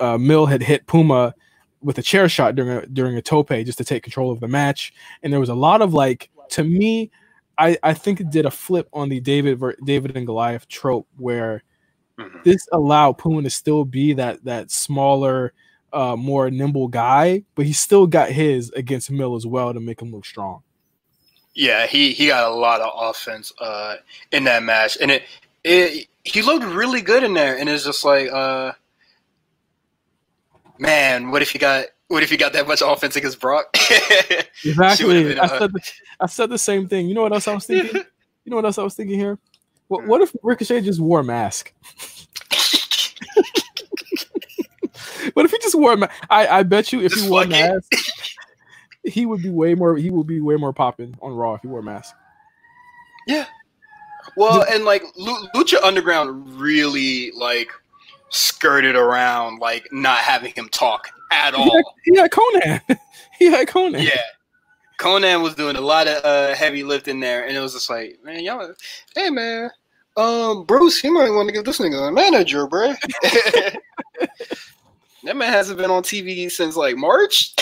uh, 0.00 0.16
Mil 0.16 0.46
had 0.46 0.62
hit 0.62 0.86
Puma 0.86 1.34
with 1.82 1.98
a 1.98 2.02
chair 2.02 2.28
shot 2.30 2.54
during 2.54 2.70
a 2.70 2.86
during 2.86 3.16
a 3.16 3.22
tope 3.22 3.50
just 3.50 3.78
to 3.78 3.84
take 3.84 4.02
control 4.02 4.32
of 4.32 4.40
the 4.40 4.48
match, 4.48 4.94
and 5.22 5.30
there 5.30 5.40
was 5.40 5.50
a 5.50 5.54
lot 5.54 5.82
of 5.82 5.92
like 5.92 6.30
to 6.50 6.64
me. 6.64 7.10
I, 7.58 7.78
I 7.82 7.94
think 7.94 8.20
it 8.20 8.28
did 8.28 8.44
a 8.44 8.50
flip 8.50 8.86
on 8.92 9.08
the 9.08 9.18
David 9.20 9.62
David 9.84 10.14
and 10.14 10.26
Goliath 10.26 10.68
trope 10.68 11.06
where 11.16 11.62
mhm. 12.18 12.44
this 12.44 12.66
allowed 12.72 13.18
Puma 13.18 13.42
to 13.42 13.50
still 13.50 13.84
be 13.84 14.12
that 14.14 14.44
that 14.44 14.70
smaller, 14.70 15.52
uh, 15.92 16.16
more 16.16 16.50
nimble 16.50 16.88
guy, 16.88 17.42
but 17.54 17.66
he 17.66 17.72
still 17.72 18.06
got 18.06 18.30
his 18.30 18.70
against 18.72 19.10
Mil 19.10 19.34
as 19.36 19.46
well 19.46 19.72
to 19.72 19.80
make 19.80 20.00
him 20.00 20.12
look 20.12 20.24
strong. 20.24 20.62
yeah, 21.54 21.86
he 21.86 22.12
he 22.12 22.28
got 22.28 22.50
a 22.50 22.54
lot 22.54 22.80
of 22.80 22.92
offense 22.94 23.52
uh, 23.60 23.96
in 24.32 24.44
that 24.44 24.62
match, 24.62 24.98
and 25.00 25.10
it 25.10 25.22
it 25.64 26.06
he 26.26 26.42
looked 26.42 26.64
really 26.64 27.00
good 27.00 27.22
in 27.22 27.34
there. 27.34 27.56
And 27.56 27.68
it's 27.68 27.84
just 27.84 28.04
like, 28.04 28.30
uh, 28.30 28.72
man, 30.78 31.30
what 31.30 31.42
if 31.42 31.50
he 31.50 31.58
got 31.58 31.86
what 32.08 32.22
if 32.22 32.30
he 32.30 32.36
got 32.36 32.52
that 32.52 32.68
much 32.68 32.82
offense 32.84 33.16
against 33.16 33.40
Brock? 33.40 33.76
Exactly. 34.64 35.22
been, 35.22 35.38
I 35.38 35.44
uh, 35.44 35.58
said 35.58 35.72
the, 35.72 35.92
I 36.18 36.26
said 36.26 36.50
the 36.50 36.58
same 36.58 36.88
thing. 36.88 37.08
You 37.08 37.14
know 37.14 37.22
what 37.22 37.32
else 37.32 37.46
I 37.46 37.54
was 37.54 37.66
thinking? 37.66 38.02
You 38.44 38.50
know 38.50 38.56
what 38.56 38.64
else 38.64 38.78
I 38.78 38.84
was 38.84 38.94
thinking 38.94 39.18
here? 39.18 39.40
What, 39.88 40.02
Hmm. 40.02 40.08
what 40.08 40.22
if 40.22 40.34
Ricochet 40.42 40.80
just 40.82 41.00
wore 41.00 41.20
a 41.20 41.24
mask? 41.24 41.72
What 45.34 45.44
if 45.44 45.50
he 45.50 45.58
just 45.58 45.74
wore 45.74 45.92
a 45.92 45.96
mask? 45.96 46.12
I, 46.30 46.46
I 46.46 46.62
bet 46.62 46.92
you 46.92 47.00
if 47.02 47.12
Just 47.12 47.24
he 47.24 47.30
wore 47.30 47.42
a 47.42 47.44
it. 47.44 47.48
mask, 47.50 47.90
he 49.04 49.26
would 49.26 49.42
be 49.42 49.50
way 49.50 49.74
more. 49.74 49.96
He 49.96 50.08
would 50.10 50.26
be 50.26 50.40
way 50.40 50.56
more 50.56 50.72
popping 50.72 51.16
on 51.20 51.34
Raw 51.34 51.54
if 51.54 51.62
he 51.62 51.66
wore 51.68 51.80
a 51.80 51.82
mask. 51.82 52.14
Yeah. 53.26 53.44
Well, 54.36 54.64
and 54.70 54.84
like 54.84 55.02
Lu- 55.16 55.48
Lucha 55.54 55.82
Underground 55.82 56.48
really 56.58 57.32
like 57.32 57.70
skirted 58.28 58.94
around 58.96 59.58
like 59.58 59.86
not 59.92 60.18
having 60.18 60.52
him 60.52 60.68
talk 60.70 61.10
at 61.32 61.54
all. 61.54 61.94
he 62.04 62.16
had 62.16 62.30
Konnan. 62.30 62.80
he 63.38 63.46
had 63.46 63.66
Konnan. 63.68 64.02
Yeah. 64.04 64.20
Konnan 64.98 65.42
was 65.42 65.54
doing 65.54 65.76
a 65.76 65.80
lot 65.80 66.08
of 66.08 66.24
uh, 66.24 66.54
heavy 66.54 66.82
lifting 66.82 67.20
there, 67.20 67.46
and 67.46 67.56
it 67.56 67.60
was 67.60 67.74
just 67.74 67.90
like, 67.90 68.18
man, 68.24 68.42
y'all, 68.42 68.72
hey 69.14 69.30
man, 69.30 69.70
um, 70.16 70.64
Bruce, 70.64 71.04
you 71.04 71.12
might 71.12 71.30
want 71.30 71.48
to 71.48 71.52
give 71.52 71.64
this 71.64 71.78
nigga 71.78 72.08
a 72.08 72.12
manager, 72.12 72.66
bro. 72.66 72.94
that 73.22 73.76
man 75.36 75.52
hasn't 75.52 75.78
been 75.78 75.90
on 75.90 76.02
TV 76.02 76.50
since 76.50 76.76
like 76.76 76.96
March. 76.96 77.54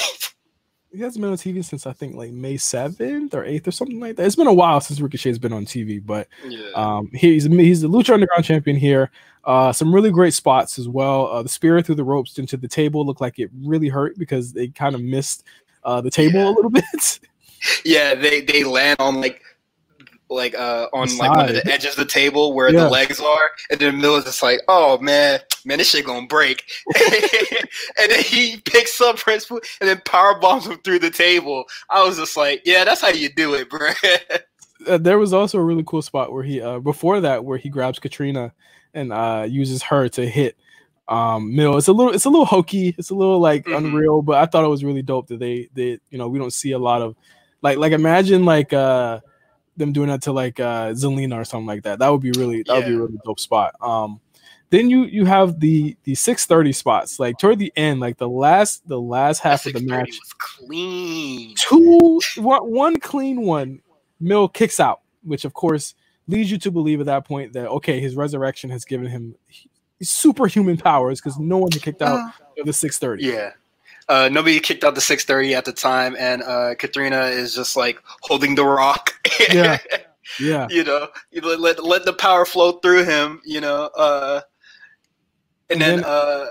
He 0.93 1.01
hasn't 1.01 1.23
been 1.23 1.33
on 1.33 1.37
TV 1.37 1.65
since 1.65 1.89
I 1.89 1.93
think 1.93 2.15
like 2.15 2.31
May 2.31 2.57
seventh 2.57 3.35
or 3.35 3.45
eighth 3.45 3.67
or 3.67 3.73
something 3.73 3.99
like 3.99 4.15
that. 4.15 4.27
It's 4.27 4.37
been 4.37 4.47
a 4.47 4.55
while 4.55 4.81
since 4.81 5.01
Ricochet's 5.01 5.39
been 5.39 5.53
on 5.53 5.65
TV, 5.65 6.01
but 6.05 6.29
yeah, 6.47 6.71
um, 6.77 7.11
he's 7.13 7.45
he's 7.45 7.81
the 7.81 7.89
Lucha 7.89 8.15
Underground 8.15 8.45
champion 8.45 8.77
here. 8.77 9.11
Uh, 9.43 9.73
some 9.73 9.93
really 9.93 10.13
great 10.13 10.33
spots 10.33 10.79
as 10.79 10.89
well. 10.89 11.27
Uh, 11.27 11.43
the 11.43 11.49
spear 11.49 11.83
through 11.83 11.97
the 11.97 12.05
ropes 12.05 12.39
into 12.39 12.57
the 12.57 12.69
table 12.69 13.05
looked 13.05 13.21
like 13.21 13.41
it 13.41 13.51
really 13.65 13.89
hurt 13.89 14.17
because 14.17 14.53
they 14.53 14.69
kind 14.69 14.95
of 14.95 15.03
missed 15.03 15.43
uh, 15.85 16.01
the 16.01 16.11
table 16.11 16.41
Yeah. 16.41 16.49
a 16.49 16.53
little 16.55 16.71
bit. 16.71 17.21
yeah, 17.85 18.15
they 18.15 18.41
they 18.43 18.65
land 18.65 18.97
on 19.01 19.21
like 19.21 19.41
like 20.31 20.55
uh 20.55 20.89
on 20.93 21.15
like 21.19 21.31
one 21.31 21.49
of 21.51 21.55
the 21.55 21.67
edges 21.71 21.91
of 21.91 21.97
the 21.97 22.05
table 22.11 22.55
where 22.55 22.71
Yeah. 22.73 22.85
the 22.85 22.91
legs 22.91 23.21
are, 23.21 23.51
and 23.71 23.79
then 23.79 24.01
Miller's 24.01 24.25
just 24.25 24.43
like, 24.43 24.61
oh 24.69 24.99
man, 24.99 25.41
man, 25.65 25.79
this 25.79 25.91
shit 25.91 26.07
gonna 26.07 26.27
break. 26.27 26.65
and 27.99 28.11
then 28.11 28.23
he 28.23 28.57
picks 28.65 29.01
up 29.01 29.17
Prince 29.17 29.51
and 29.51 29.61
then 29.81 30.01
power 30.07 30.39
bombs 30.41 30.67
him 30.67 30.79
through 30.79 30.99
the 31.01 31.11
table. 31.11 31.65
I 31.91 32.03
was 32.05 32.17
just 32.19 32.37
like, 32.37 32.63
yeah, 32.65 32.85
that's 32.85 33.01
how 33.01 33.09
you 33.11 33.29
do 33.29 33.55
it, 33.55 33.69
bro. 33.71 33.91
uh, 34.89 34.99
there 34.99 35.19
was 35.19 35.33
also 35.33 35.59
a 35.59 35.63
really 35.65 35.85
cool 35.87 36.03
spot 36.03 36.33
where 36.33 36.43
he 36.43 36.61
uh 36.61 36.79
before 36.81 37.21
that 37.21 37.45
where 37.45 37.59
he 37.59 37.69
grabs 37.69 37.99
Catrina 37.99 38.53
and 38.95 39.13
uh 39.13 39.47
uses 39.49 39.83
her 39.83 40.09
to 40.11 40.29
hit 40.29 40.57
um 41.09 41.55
Mil. 41.55 41.77
It's 41.77 41.89
a 41.89 41.93
little 41.93 42.13
it's 42.15 42.25
a 42.25 42.31
little 42.31 42.47
hokey, 42.47 42.95
it's 42.99 43.11
a 43.11 43.15
little 43.15 43.39
like 43.41 43.65
Mhm. 43.67 43.77
unreal, 43.77 44.23
but 44.23 44.37
I 44.37 44.47
thought 44.47 44.65
it 44.65 44.69
was 44.69 44.85
really 44.85 45.03
dope 45.03 45.27
that 45.29 45.39
they 45.39 45.69
they 45.75 45.99
you 46.11 46.19
know 46.19 46.29
we 46.29 46.39
don't 46.39 46.53
see 46.53 46.73
a 46.73 46.79
lot 46.79 47.03
of 47.03 47.15
like 47.63 47.79
like 47.79 47.93
imagine 47.93 48.45
like 48.45 48.73
uh 48.73 49.21
them 49.77 49.93
doing 49.93 50.09
that 50.09 50.23
to 50.23 50.33
like 50.33 50.61
uh 50.61 50.91
Zelina 50.93 51.35
or 51.41 51.45
something 51.45 51.67
like 51.67 51.83
that. 51.83 51.99
That 51.99 52.09
would 52.11 52.21
be 52.23 52.31
really 52.33 52.63
that 52.63 52.75
would 52.77 52.87
be 52.87 52.93
a 52.95 52.99
really 52.99 53.19
dope 53.25 53.41
spot. 53.41 53.75
Um 53.81 54.21
then 54.71 54.89
you 54.91 55.05
you 55.05 55.25
have 55.25 55.61
the 55.61 55.97
the 56.05 56.15
630 56.15 56.73
spots 56.73 57.19
like 57.21 57.39
toward 57.39 57.59
the 57.59 57.73
end 57.77 58.01
like 58.01 58.17
the 58.17 58.29
last 58.29 58.87
the 58.89 59.01
last 59.01 59.39
half 59.41 59.67
of 59.67 59.73
the 59.75 59.81
match 59.83 60.09
was 60.09 60.33
clean. 60.39 61.55
two 61.57 62.19
one, 62.39 62.71
one 62.71 62.99
clean 62.99 63.43
one 63.43 63.81
Mil 64.21 64.49
kicks 64.49 64.81
out 64.81 65.01
which 65.23 65.45
of 65.45 65.53
course 65.55 65.95
leads 66.29 66.51
you 66.51 66.59
to 66.59 66.71
believe 66.71 66.99
at 67.01 67.07
that 67.07 67.25
point 67.27 67.53
that 67.53 67.69
okay 67.69 68.01
his 68.01 68.17
resurrection 68.17 68.71
has 68.71 68.85
given 68.85 69.07
him 69.07 69.35
superhuman 70.05 70.77
powers 70.77 71.21
because 71.21 71.39
no 71.39 71.59
one 71.59 71.71
had 71.73 71.83
kicked 71.83 72.03
out 72.03 72.19
Uh, 72.19 72.61
of 72.61 72.67
the 72.67 72.73
630 72.73 73.25
yeah. 73.25 73.51
uh, 74.09 74.29
nobody 74.31 74.61
kicked 74.61 74.85
out 74.85 74.95
the 74.95 75.01
630 75.01 75.55
at 75.55 75.65
the 75.65 75.73
time, 75.73 76.15
and 76.19 76.43
uh, 76.43 76.75
Catrina 76.77 77.23
is 77.27 77.55
just 77.55 77.77
like 77.77 77.99
holding 78.23 78.55
the 78.55 78.65
rock. 78.65 79.13
Yeah. 79.51 79.79
Yeah. 80.41 80.67
you 80.71 80.83
know, 80.85 81.09
you 81.31 81.43
let, 81.43 81.61
let, 81.61 81.85
let 81.85 82.05
the 82.07 82.13
power 82.15 82.47
flow 82.47 82.73
through 82.81 83.05
him, 83.05 83.43
you 83.45 83.61
know. 83.61 83.91
Uh, 83.95 84.41
and, 85.69 85.83
And 85.83 85.83
then, 85.83 85.97
then 86.01 86.05
uh, 86.07 86.47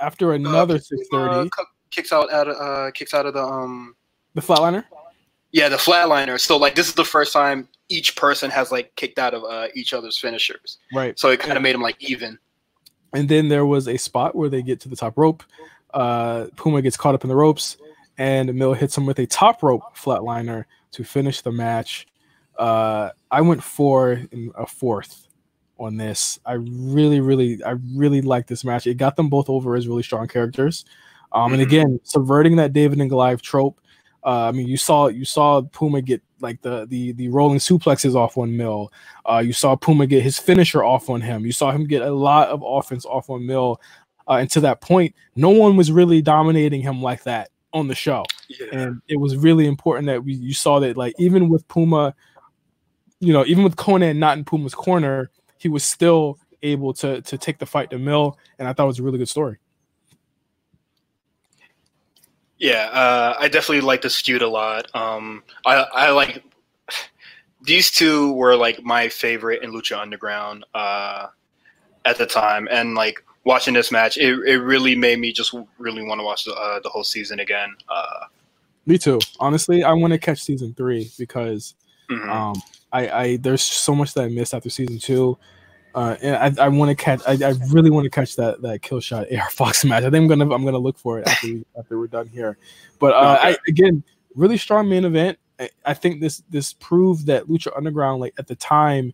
After 0.00 0.32
another 0.32 0.74
uh, 0.74 0.78
630, 0.80 1.50
kicks 1.92 2.12
out 2.12 2.32
out 2.32 2.48
of 2.48 2.56
uh, 2.56 2.90
kicks 2.90 3.14
out 3.14 3.26
of 3.26 3.34
the 3.34 3.42
um 3.42 3.94
the 4.34 4.40
flatliner. 4.40 4.84
yeah 5.52 5.68
the 5.68 5.76
flatliner. 5.76 6.38
So 6.38 6.56
like 6.56 6.74
this 6.74 6.88
is 6.88 6.94
the 6.94 7.04
first 7.04 7.32
time 7.32 7.68
each 7.88 8.16
person 8.16 8.50
has 8.50 8.72
like 8.72 8.94
kicked 8.96 9.18
out 9.20 9.34
of 9.34 9.44
uh, 9.44 9.68
each 9.74 9.92
other's 9.94 10.18
finishers. 10.18 10.78
Right. 10.92 11.16
So 11.18 11.30
it 11.30 11.38
kind 11.40 11.56
of 11.56 11.62
made 11.62 11.74
them 11.76 11.82
like 11.82 11.96
even. 12.00 12.38
And 13.12 13.28
then 13.28 13.48
there 13.48 13.66
was 13.66 13.88
a 13.88 13.96
spot 13.96 14.34
where 14.36 14.48
they 14.48 14.62
get 14.62 14.80
to 14.80 14.88
the 14.88 14.96
top 14.96 15.18
rope. 15.18 15.42
Uh, 15.92 16.46
Puma 16.56 16.82
gets 16.82 16.96
caught 16.96 17.14
up 17.14 17.24
in 17.24 17.28
the 17.28 17.36
ropes, 17.36 17.76
and 18.18 18.52
Mil 18.54 18.74
hits 18.74 18.96
him 18.96 19.06
with 19.06 19.18
a 19.18 19.26
top 19.26 19.62
rope 19.62 19.82
flatliner 19.96 20.64
to 20.92 21.04
finish 21.04 21.40
the 21.40 21.50
match. 21.50 22.06
Uh, 22.58 23.10
I 23.30 23.40
went 23.40 23.62
four 23.62 24.12
in 24.30 24.52
a 24.56 24.66
fourth 24.66 25.26
on 25.78 25.96
this. 25.96 26.38
I 26.44 26.52
really, 26.54 27.20
really, 27.20 27.62
I 27.64 27.76
really 27.94 28.20
like 28.20 28.46
this 28.46 28.64
match. 28.64 28.86
It 28.86 28.96
got 28.98 29.16
them 29.16 29.28
both 29.28 29.48
over 29.48 29.74
as 29.76 29.88
really 29.88 30.02
strong 30.02 30.28
characters. 30.28 30.84
Um, 31.32 31.52
and 31.52 31.62
Mhm. 31.62 31.66
again, 31.66 32.00
subverting 32.02 32.56
that 32.56 32.72
David 32.72 33.00
and 33.00 33.08
Goliath 33.08 33.40
trope. 33.40 33.80
Uh, 34.24 34.48
I 34.48 34.52
mean, 34.52 34.68
you 34.68 34.76
saw 34.76 35.08
you 35.08 35.24
saw 35.24 35.62
Puma 35.62 36.02
get 36.02 36.22
like 36.40 36.60
the 36.62 36.86
the 36.86 37.12
the 37.12 37.28
rolling 37.28 37.58
suplexes 37.58 38.14
off 38.14 38.36
on 38.36 38.56
Mil. 38.56 38.92
Uh, 39.24 39.42
you 39.44 39.52
saw 39.52 39.76
Puma 39.76 40.06
get 40.06 40.22
his 40.22 40.38
finisher 40.38 40.84
off 40.84 41.08
on 41.08 41.20
him. 41.20 41.46
You 41.46 41.52
saw 41.52 41.70
him 41.70 41.86
get 41.86 42.02
a 42.02 42.10
lot 42.10 42.48
of 42.48 42.62
offense 42.64 43.04
off 43.04 43.30
on 43.30 43.46
Mil. 43.46 43.80
Uh, 44.28 44.34
and 44.34 44.50
to 44.50 44.60
that 44.60 44.80
point, 44.80 45.14
no 45.34 45.50
one 45.50 45.76
was 45.76 45.90
really 45.90 46.22
dominating 46.22 46.82
him 46.82 47.02
like 47.02 47.24
that 47.24 47.50
on 47.72 47.88
the 47.88 47.94
show. 47.94 48.24
Yeah. 48.48 48.66
And 48.72 49.02
it 49.08 49.16
was 49.16 49.36
really 49.36 49.66
important 49.66 50.06
that 50.06 50.22
we 50.22 50.34
you 50.34 50.54
saw 50.54 50.80
that 50.80 50.96
like 50.96 51.14
even 51.18 51.48
with 51.48 51.66
Puma, 51.68 52.14
you 53.20 53.32
know, 53.32 53.44
even 53.46 53.64
with 53.64 53.76
Konnan 53.76 54.16
not 54.16 54.36
in 54.36 54.44
Puma's 54.44 54.74
corner, 54.74 55.30
he 55.56 55.68
was 55.68 55.84
still 55.84 56.38
able 56.62 56.92
to 56.94 57.22
to 57.22 57.38
take 57.38 57.58
the 57.58 57.66
fight 57.66 57.90
to 57.90 57.98
Mil. 57.98 58.38
And 58.58 58.68
I 58.68 58.72
thought 58.72 58.84
it 58.84 58.88
was 58.88 58.98
a 58.98 59.02
really 59.02 59.18
good 59.18 59.28
story. 59.28 59.58
Yeah, 62.60 62.90
uh, 62.92 63.36
I 63.40 63.48
definitely 63.48 63.80
like 63.80 64.02
the 64.02 64.10
feud 64.10 64.42
a 64.42 64.48
lot. 64.48 64.94
Um, 64.94 65.42
I, 65.64 65.76
I 65.76 66.10
like 66.10 66.44
these 67.62 67.90
two 67.90 68.34
were 68.34 68.54
like 68.54 68.82
my 68.82 69.08
favorite 69.08 69.62
in 69.62 69.72
Lucha 69.72 69.98
Underground 69.98 70.64
uh, 70.74 71.28
at 72.04 72.18
the 72.18 72.26
time, 72.26 72.68
and 72.70 72.94
like 72.94 73.24
watching 73.44 73.72
this 73.72 73.90
match, 73.90 74.18
it, 74.18 74.38
it 74.46 74.58
really 74.58 74.94
made 74.94 75.18
me 75.18 75.32
just 75.32 75.54
really 75.78 76.02
want 76.02 76.20
to 76.20 76.24
watch 76.24 76.44
the, 76.44 76.52
uh, 76.52 76.80
the 76.80 76.90
whole 76.90 77.02
season 77.02 77.40
again. 77.40 77.74
Uh, 77.88 78.26
Me 78.84 78.98
too. 78.98 79.18
Honestly, 79.38 79.82
I 79.82 79.94
want 79.94 80.12
to 80.12 80.18
catch 80.18 80.42
season 80.42 80.74
three 80.74 81.10
because 81.18 81.74
mhm. 82.10 82.28
Um, 82.28 82.62
I, 82.92 83.08
I 83.08 83.36
there's 83.38 83.62
so 83.62 83.94
much 83.94 84.12
that 84.14 84.24
I 84.24 84.28
missed 84.28 84.52
after 84.52 84.68
season 84.68 84.98
two. 84.98 85.38
Uh, 85.94 86.16
and 86.22 86.58
I, 86.58 86.64
I 86.64 86.68
want 86.68 86.90
to 86.90 86.94
catch. 86.94 87.20
I, 87.26 87.32
I 87.48 87.54
really 87.70 87.90
want 87.90 88.04
to 88.04 88.10
catch 88.10 88.36
that 88.36 88.62
that 88.62 88.82
kill 88.82 89.00
shot 89.00 89.26
AR 89.36 89.50
Fox 89.50 89.84
match. 89.84 90.04
I 90.04 90.10
think 90.10 90.22
I'm 90.22 90.28
gonna 90.28 90.54
I'm 90.54 90.64
gonna 90.64 90.78
look 90.78 90.98
for 90.98 91.18
it 91.18 91.28
after 91.28 91.46
we, 91.46 91.64
after 91.78 91.98
we're 91.98 92.06
done 92.06 92.28
here. 92.28 92.56
But 92.98 93.14
uh, 93.14 93.38
I 93.40 93.56
again 93.68 94.02
really 94.34 94.56
strong 94.56 94.88
main 94.88 95.04
event. 95.04 95.38
I, 95.58 95.70
I 95.84 95.94
think 95.94 96.20
this 96.20 96.42
this 96.50 96.72
proved 96.74 97.26
that 97.26 97.46
Lucha 97.46 97.76
Underground 97.76 98.20
like 98.20 98.34
at 98.38 98.46
the 98.46 98.56
time 98.56 99.12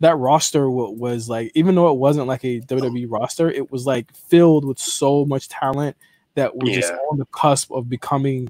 that 0.00 0.16
roster 0.16 0.70
wa- 0.70 0.90
was 0.90 1.28
like 1.28 1.50
even 1.54 1.74
though 1.74 1.90
it 1.90 1.96
wasn't 1.98 2.26
like 2.26 2.44
a 2.44 2.60
WWE 2.60 3.06
roster, 3.08 3.50
it 3.50 3.70
was 3.70 3.86
like 3.86 4.14
filled 4.14 4.64
with 4.64 4.78
so 4.78 5.24
much 5.24 5.48
talent 5.48 5.96
that 6.34 6.56
was 6.56 6.70
just 6.72 6.92
on 7.10 7.18
the 7.18 7.26
cusp 7.26 7.70
of 7.72 7.88
becoming 7.88 8.48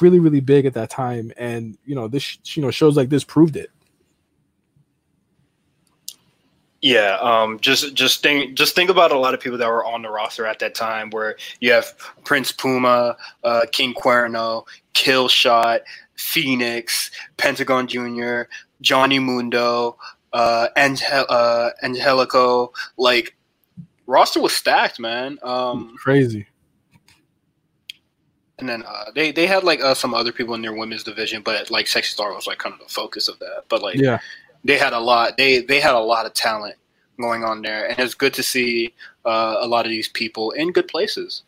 really 0.00 0.18
really 0.18 0.40
big 0.40 0.66
at 0.66 0.74
that 0.74 0.90
time. 0.90 1.30
And 1.36 1.76
you 1.84 1.94
know 1.94 2.08
this 2.08 2.38
you 2.56 2.62
know 2.62 2.70
shows 2.70 2.96
like 2.96 3.10
this 3.10 3.24
proved 3.24 3.56
it. 3.56 3.70
Yeah, 6.80 7.18
um, 7.20 7.58
just 7.58 7.94
just 7.94 8.22
think 8.22 8.54
just 8.54 8.74
think 8.76 8.88
about 8.88 9.10
a 9.10 9.18
lot 9.18 9.34
of 9.34 9.40
people 9.40 9.58
that 9.58 9.68
were 9.68 9.84
on 9.84 10.02
the 10.02 10.10
roster 10.10 10.46
at 10.46 10.60
that 10.60 10.76
time, 10.76 11.10
where 11.10 11.36
you 11.60 11.72
have 11.72 11.92
Prince 12.24 12.52
Puma, 12.52 13.16
uh, 13.42 13.62
King 13.72 13.94
Cuerno, 13.94 14.64
Killshot, 14.94 15.80
Fénix, 16.16 17.10
Pentagon 17.36 17.88
Jr., 17.88 18.42
Johnny 18.80 19.18
Mundo, 19.18 19.96
uh, 20.32 20.68
Angel- 20.76 21.26
uh, 21.28 21.70
Angelico. 21.82 22.72
Like 22.96 23.36
roster 24.06 24.40
was 24.40 24.52
stacked, 24.54 25.00
man. 25.00 25.36
Um, 25.42 25.96
Crazy. 26.00 26.46
and 28.60 28.68
then 28.68 28.82
uh, 28.84 29.06
they 29.14 29.32
they 29.32 29.46
had 29.46 29.64
like 29.64 29.80
uh, 29.80 29.94
some 29.94 30.14
other 30.14 30.32
people 30.32 30.54
in 30.54 30.62
their 30.62 30.74
women's 30.74 31.02
division, 31.02 31.42
but 31.42 31.70
like 31.72 31.88
Sexy 31.88 32.12
Star 32.12 32.32
was 32.34 32.46
like 32.46 32.58
kind 32.58 32.72
of 32.72 32.78
the 32.80 32.92
focus 32.92 33.26
of 33.28 33.38
that. 33.40 33.64
But 33.68 33.82
like 33.82 33.96
Yeah. 33.96 34.18
They 34.64 34.78
had 34.78 34.92
a 34.92 35.00
lot 35.00 35.36
they 35.36 35.60
they 35.62 35.80
had 35.80 35.94
a 35.94 36.00
lot 36.00 36.26
of 36.26 36.34
talent 36.34 36.76
going 37.20 37.44
on 37.44 37.62
there 37.62 37.88
and 37.90 37.98
it's 37.98 38.14
good 38.14 38.34
to 38.34 38.42
see 38.42 38.94
uh, 39.26 39.56
a 39.60 39.66
lot 39.66 39.84
of 39.86 39.90
these 39.90 40.08
people 40.08 40.52
in 40.52 40.72
good 40.72 40.88
places 40.88 41.42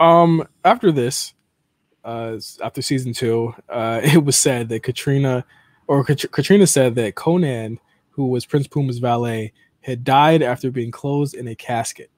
Um, 0.00 0.46
after 0.64 0.92
this, 0.92 1.34
uh, 2.04 2.38
after 2.62 2.82
season 2.82 3.12
two, 3.12 3.54
uh, 3.68 4.00
it 4.04 4.24
was 4.24 4.36
said 4.38 4.68
that 4.70 4.82
Catrina, 4.82 5.44
or 5.88 6.04
Kat- 6.04 6.30
Catrina 6.32 6.66
said 6.66 6.94
that 6.96 7.14
Konnan, 7.16 7.78
who 8.10 8.26
was 8.26 8.46
Prince 8.46 8.68
Puma's 8.68 8.98
valet, 8.98 9.52
had 9.82 10.04
died 10.04 10.42
after 10.42 10.70
being 10.70 10.90
closed 10.90 11.34
in 11.34 11.48
a 11.48 11.54
casket, 11.54 12.10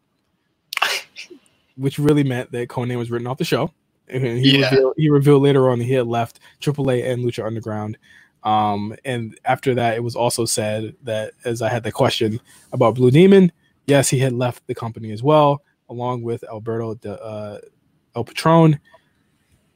which 1.76 1.98
really 1.98 2.24
meant 2.24 2.52
that 2.52 2.68
Konnan 2.68 2.98
was 2.98 3.10
written 3.10 3.26
off 3.26 3.38
the 3.38 3.44
show. 3.44 3.72
And 4.08 4.38
he, 4.38 4.58
Yeah. 4.58 4.70
revealed, 4.70 4.94
he 4.96 5.10
revealed 5.10 5.42
later 5.42 5.70
on 5.70 5.78
that 5.78 5.84
he 5.84 5.94
had 5.94 6.06
left 6.06 6.40
AAA 6.60 7.10
and 7.10 7.24
Lucha 7.24 7.44
Underground. 7.46 7.98
Um, 8.42 8.94
and 9.04 9.38
after 9.44 9.74
that, 9.74 9.96
it 9.96 10.02
was 10.02 10.16
also 10.16 10.44
said 10.44 10.94
that, 11.02 11.32
as 11.44 11.60
I 11.62 11.68
had 11.68 11.82
the 11.82 11.92
question 11.92 12.40
about 12.72 12.94
Blue 12.94 13.10
Demon, 13.10 13.52
yes, 13.86 14.08
he 14.08 14.18
had 14.18 14.32
left 14.32 14.66
the 14.66 14.74
company 14.74 15.12
as 15.12 15.22
well, 15.22 15.62
along 15.88 16.22
with 16.22 16.42
Alberto 16.44 16.94
de, 16.94 17.20
uh, 17.22 17.58
El 18.16 18.24
Patron. 18.24 18.78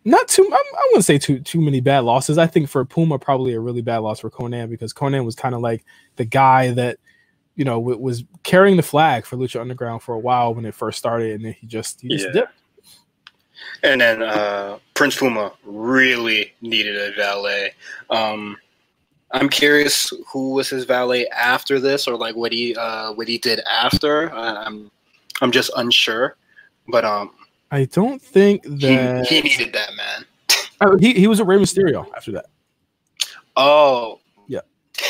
Not 0.07 0.29
too, 0.29 0.49
I, 0.53 0.57
I 0.57 0.87
wouldn't 0.89 1.05
say 1.05 1.19
too 1.19 1.41
too 1.41 1.61
many 1.61 1.81
bad 1.81 2.01
losses. 2.01 2.37
I 2.37 2.47
think 2.47 2.69
for 2.69 2.85
Puma, 2.85 3.19
probably 3.19 3.55
a 3.55 3.61
really 3.61 3.81
bad 3.81 3.99
loss 3.99 4.21
for 4.21 4.31
Konnan 4.31 4.69
because 4.69 4.93
Konnan 4.93 5.25
was 5.25 5.35
kind 5.35 5.55
of 5.55 5.61
like 5.63 5.85
the 6.17 6.27
guy 6.27 6.73
that 6.73 6.99
you 7.57 7.65
know 7.65 7.79
w- 7.81 7.99
was 7.99 8.25
carrying 8.43 8.77
the 8.77 8.83
flag 8.83 9.25
for 9.25 9.37
Lucha 9.37 9.61
Underground 9.61 10.03
for 10.03 10.15
a 10.15 10.19
while 10.19 10.55
when 10.55 10.67
it 10.67 10.75
first 10.75 10.99
started, 10.99 11.33
and 11.33 11.45
then 11.45 11.55
he 11.59 11.67
just 11.67 12.03
he 12.03 12.09
just 12.09 12.27
Yeah. 12.27 12.33
dipped. 12.33 12.53
And 13.83 14.01
then 14.01 14.23
uh, 14.23 14.79
prince 14.95 15.17
puma 15.17 15.53
really 15.65 16.53
needed 16.61 16.97
a 16.97 17.15
valet. 17.15 17.73
Um, 18.11 18.57
i'm 19.33 19.49
curious 19.49 20.13
who 20.29 20.53
was 20.53 20.69
his 20.71 20.85
valet 20.85 21.27
after 21.29 21.81
this 21.81 22.07
or 22.07 22.17
like 22.17 22.37
what 22.37 22.53
he 22.53 22.75
uh, 22.77 23.13
what 23.13 23.29
he 23.29 23.39
did 23.39 23.61
after. 23.61 24.33
I'm 24.33 24.91
i'm 25.43 25.51
just 25.51 25.71
unsure. 25.77 26.37
But 26.89 27.05
um 27.05 27.33
I 27.71 27.87
don't 27.87 28.23
think 28.23 28.65
he, 28.65 28.71
that 28.77 29.27
he 29.27 29.41
needed 29.41 29.73
that 29.73 29.91
man. 29.97 30.25
Oh, 30.81 30.99
he, 30.99 31.15
he 31.15 31.29
was 31.29 31.39
a 31.39 31.45
Rey 31.45 31.57
Mysterio 31.57 32.07
after 32.17 32.33
that. 32.33 32.47
oh. 33.57 34.21
Yeah. 34.49 34.61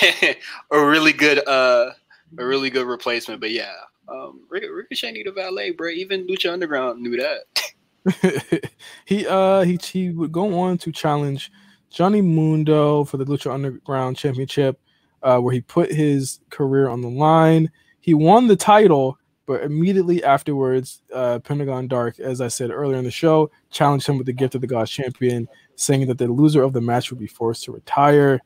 a 0.70 0.86
really 0.86 1.12
good 1.12 1.46
uh 1.48 1.90
a 2.38 2.44
really 2.44 2.70
good 2.70 2.86
replacement. 2.86 3.40
But 3.40 3.50
yeah 3.50 3.72
um 4.08 4.40
ricochet 4.50 5.12
needed 5.12 5.30
a 5.30 5.32
valet 5.32 5.70
bro. 5.70 5.88
Even 5.88 6.26
lucha 6.26 6.52
underground 6.52 7.02
knew 7.02 7.16
that 7.16 7.40
he 9.06 9.26
uh 9.26 9.62
he 9.62 9.78
he 9.82 10.10
would 10.10 10.32
go 10.32 10.58
on 10.58 10.76
to 10.78 10.92
challenge 10.92 11.50
Johnny 11.90 12.20
Mundo 12.20 13.04
for 13.04 13.16
the 13.16 13.24
Lucha 13.24 13.52
Underground 13.52 14.16
Championship, 14.16 14.80
uh, 15.22 15.38
where 15.38 15.52
he 15.54 15.60
put 15.60 15.92
his 15.92 16.40
career 16.50 16.88
on 16.88 17.00
the 17.00 17.08
line. 17.08 17.70
He 18.00 18.14
won 18.14 18.48
the 18.48 18.56
title, 18.56 19.16
but 19.46 19.62
immediately 19.62 20.22
afterwards, 20.24 21.02
uh, 21.14 21.38
Pentagon 21.38 21.86
Dark, 21.86 22.18
as 22.18 22.40
I 22.40 22.48
said 22.48 22.70
earlier 22.70 22.98
in 22.98 23.04
the 23.04 23.10
show, 23.10 23.50
challenged 23.70 24.08
him 24.08 24.18
with 24.18 24.26
the 24.26 24.32
Gift 24.32 24.54
of 24.54 24.60
the 24.60 24.66
Gods 24.66 24.90
champion, 24.90 25.48
saying 25.76 26.06
that 26.08 26.18
the 26.18 26.28
loser 26.28 26.62
of 26.62 26.72
the 26.72 26.80
match 26.80 27.10
would 27.10 27.20
be 27.20 27.26
forced 27.26 27.64
to 27.64 27.72
retire. 27.72 28.40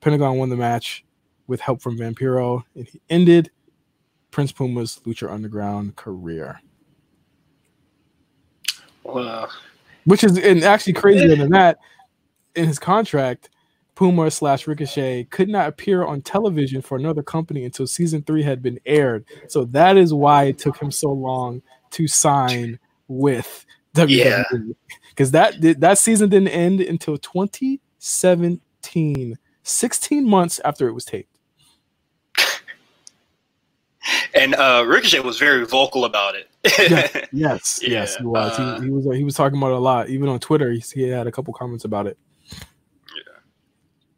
Pentagon 0.00 0.36
won 0.36 0.50
the 0.50 0.56
match 0.56 1.04
with 1.46 1.60
help 1.60 1.80
from 1.82 1.98
Vampiro, 1.98 2.62
and 2.74 2.86
he 2.86 3.00
ended 3.08 3.50
Prince 4.30 4.52
Puma's 4.52 5.00
Lucha 5.04 5.30
Underground 5.30 5.96
career. 5.96 6.60
Well, 9.04 9.50
which 10.04 10.24
is 10.24 10.38
and 10.38 10.62
actually 10.62 10.94
crazier 10.94 11.36
than 11.36 11.50
that. 11.50 11.78
In 12.56 12.66
his 12.66 12.78
contract, 12.78 13.50
Puma 13.94 14.30
slash 14.30 14.66
Ricochet 14.66 15.24
could 15.24 15.48
not 15.48 15.68
appear 15.68 16.04
on 16.04 16.22
television 16.22 16.82
for 16.82 16.96
another 16.96 17.22
company 17.22 17.64
until 17.64 17.86
season 17.86 18.22
three 18.22 18.42
had 18.42 18.62
been 18.62 18.80
aired. 18.86 19.24
So 19.48 19.64
that 19.66 19.96
is 19.96 20.14
why 20.14 20.44
it 20.44 20.58
took 20.58 20.80
him 20.80 20.90
so 20.90 21.12
long 21.12 21.62
to 21.90 22.08
sign 22.08 22.78
with 23.08 23.66
WWE 23.94 24.74
because 25.10 25.30
that 25.32 25.54
that 25.80 25.98
season 25.98 26.30
didn't 26.30 26.48
end 26.48 26.80
until 26.80 27.18
2017, 27.18 29.38
16 29.62 30.28
months 30.28 30.60
after 30.64 30.88
it 30.88 30.92
was 30.92 31.04
taped. 31.04 31.29
And 34.34 34.54
uh, 34.54 34.84
Ricochet 34.86 35.20
was 35.20 35.38
very 35.38 35.66
vocal 35.66 36.04
about 36.04 36.34
it. 36.34 36.48
yes, 36.64 37.28
yes, 37.32 37.80
yeah, 37.82 37.88
yes, 37.88 38.16
he 38.16 38.24
was. 38.24 38.58
Uh, 38.58 38.78
he, 38.80 38.84
he, 38.86 38.90
was. 38.90 39.16
He 39.16 39.24
was 39.24 39.34
talking 39.34 39.58
about 39.58 39.72
it 39.72 39.76
a 39.76 39.80
lot. 39.80 40.08
Even 40.08 40.28
on 40.28 40.38
Twitter, 40.40 40.70
he, 40.72 40.80
he 40.80 41.08
had 41.08 41.26
a 41.26 41.32
couple 41.32 41.52
comments 41.54 41.84
about 41.84 42.06
it. 42.06 42.18
Yeah, 42.50 43.40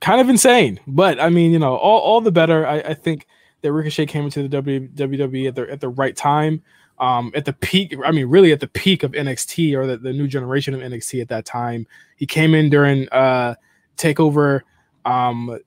kind 0.00 0.20
of 0.20 0.28
insane, 0.28 0.80
but 0.86 1.20
I 1.20 1.28
mean, 1.28 1.52
you 1.52 1.58
know, 1.58 1.76
all, 1.76 2.00
all 2.00 2.20
the 2.20 2.32
better. 2.32 2.66
I, 2.66 2.78
I 2.80 2.94
think 2.94 3.26
that 3.62 3.72
Ricochet 3.72 4.06
came 4.06 4.24
into 4.24 4.46
the 4.46 4.62
WWE 4.62 5.48
at 5.48 5.54
the 5.54 5.70
at 5.70 5.80
the 5.80 5.88
right 5.88 6.16
time. 6.16 6.62
Um, 6.98 7.32
at 7.34 7.44
the 7.44 7.52
peak, 7.52 7.96
I 8.04 8.12
mean, 8.12 8.26
really 8.26 8.52
at 8.52 8.60
the 8.60 8.68
peak 8.68 9.02
of 9.02 9.10
NXT 9.12 9.76
or 9.76 9.86
the, 9.88 9.96
the 9.96 10.12
new 10.12 10.28
generation 10.28 10.72
of 10.72 10.80
NXT 10.80 11.20
at 11.20 11.28
that 11.28 11.44
time. 11.44 11.84
He 12.16 12.26
came 12.26 12.54
in 12.54 12.70
during 12.70 13.08
uh, 13.08 13.56
Takeover 13.96 14.60
um, 15.04 15.58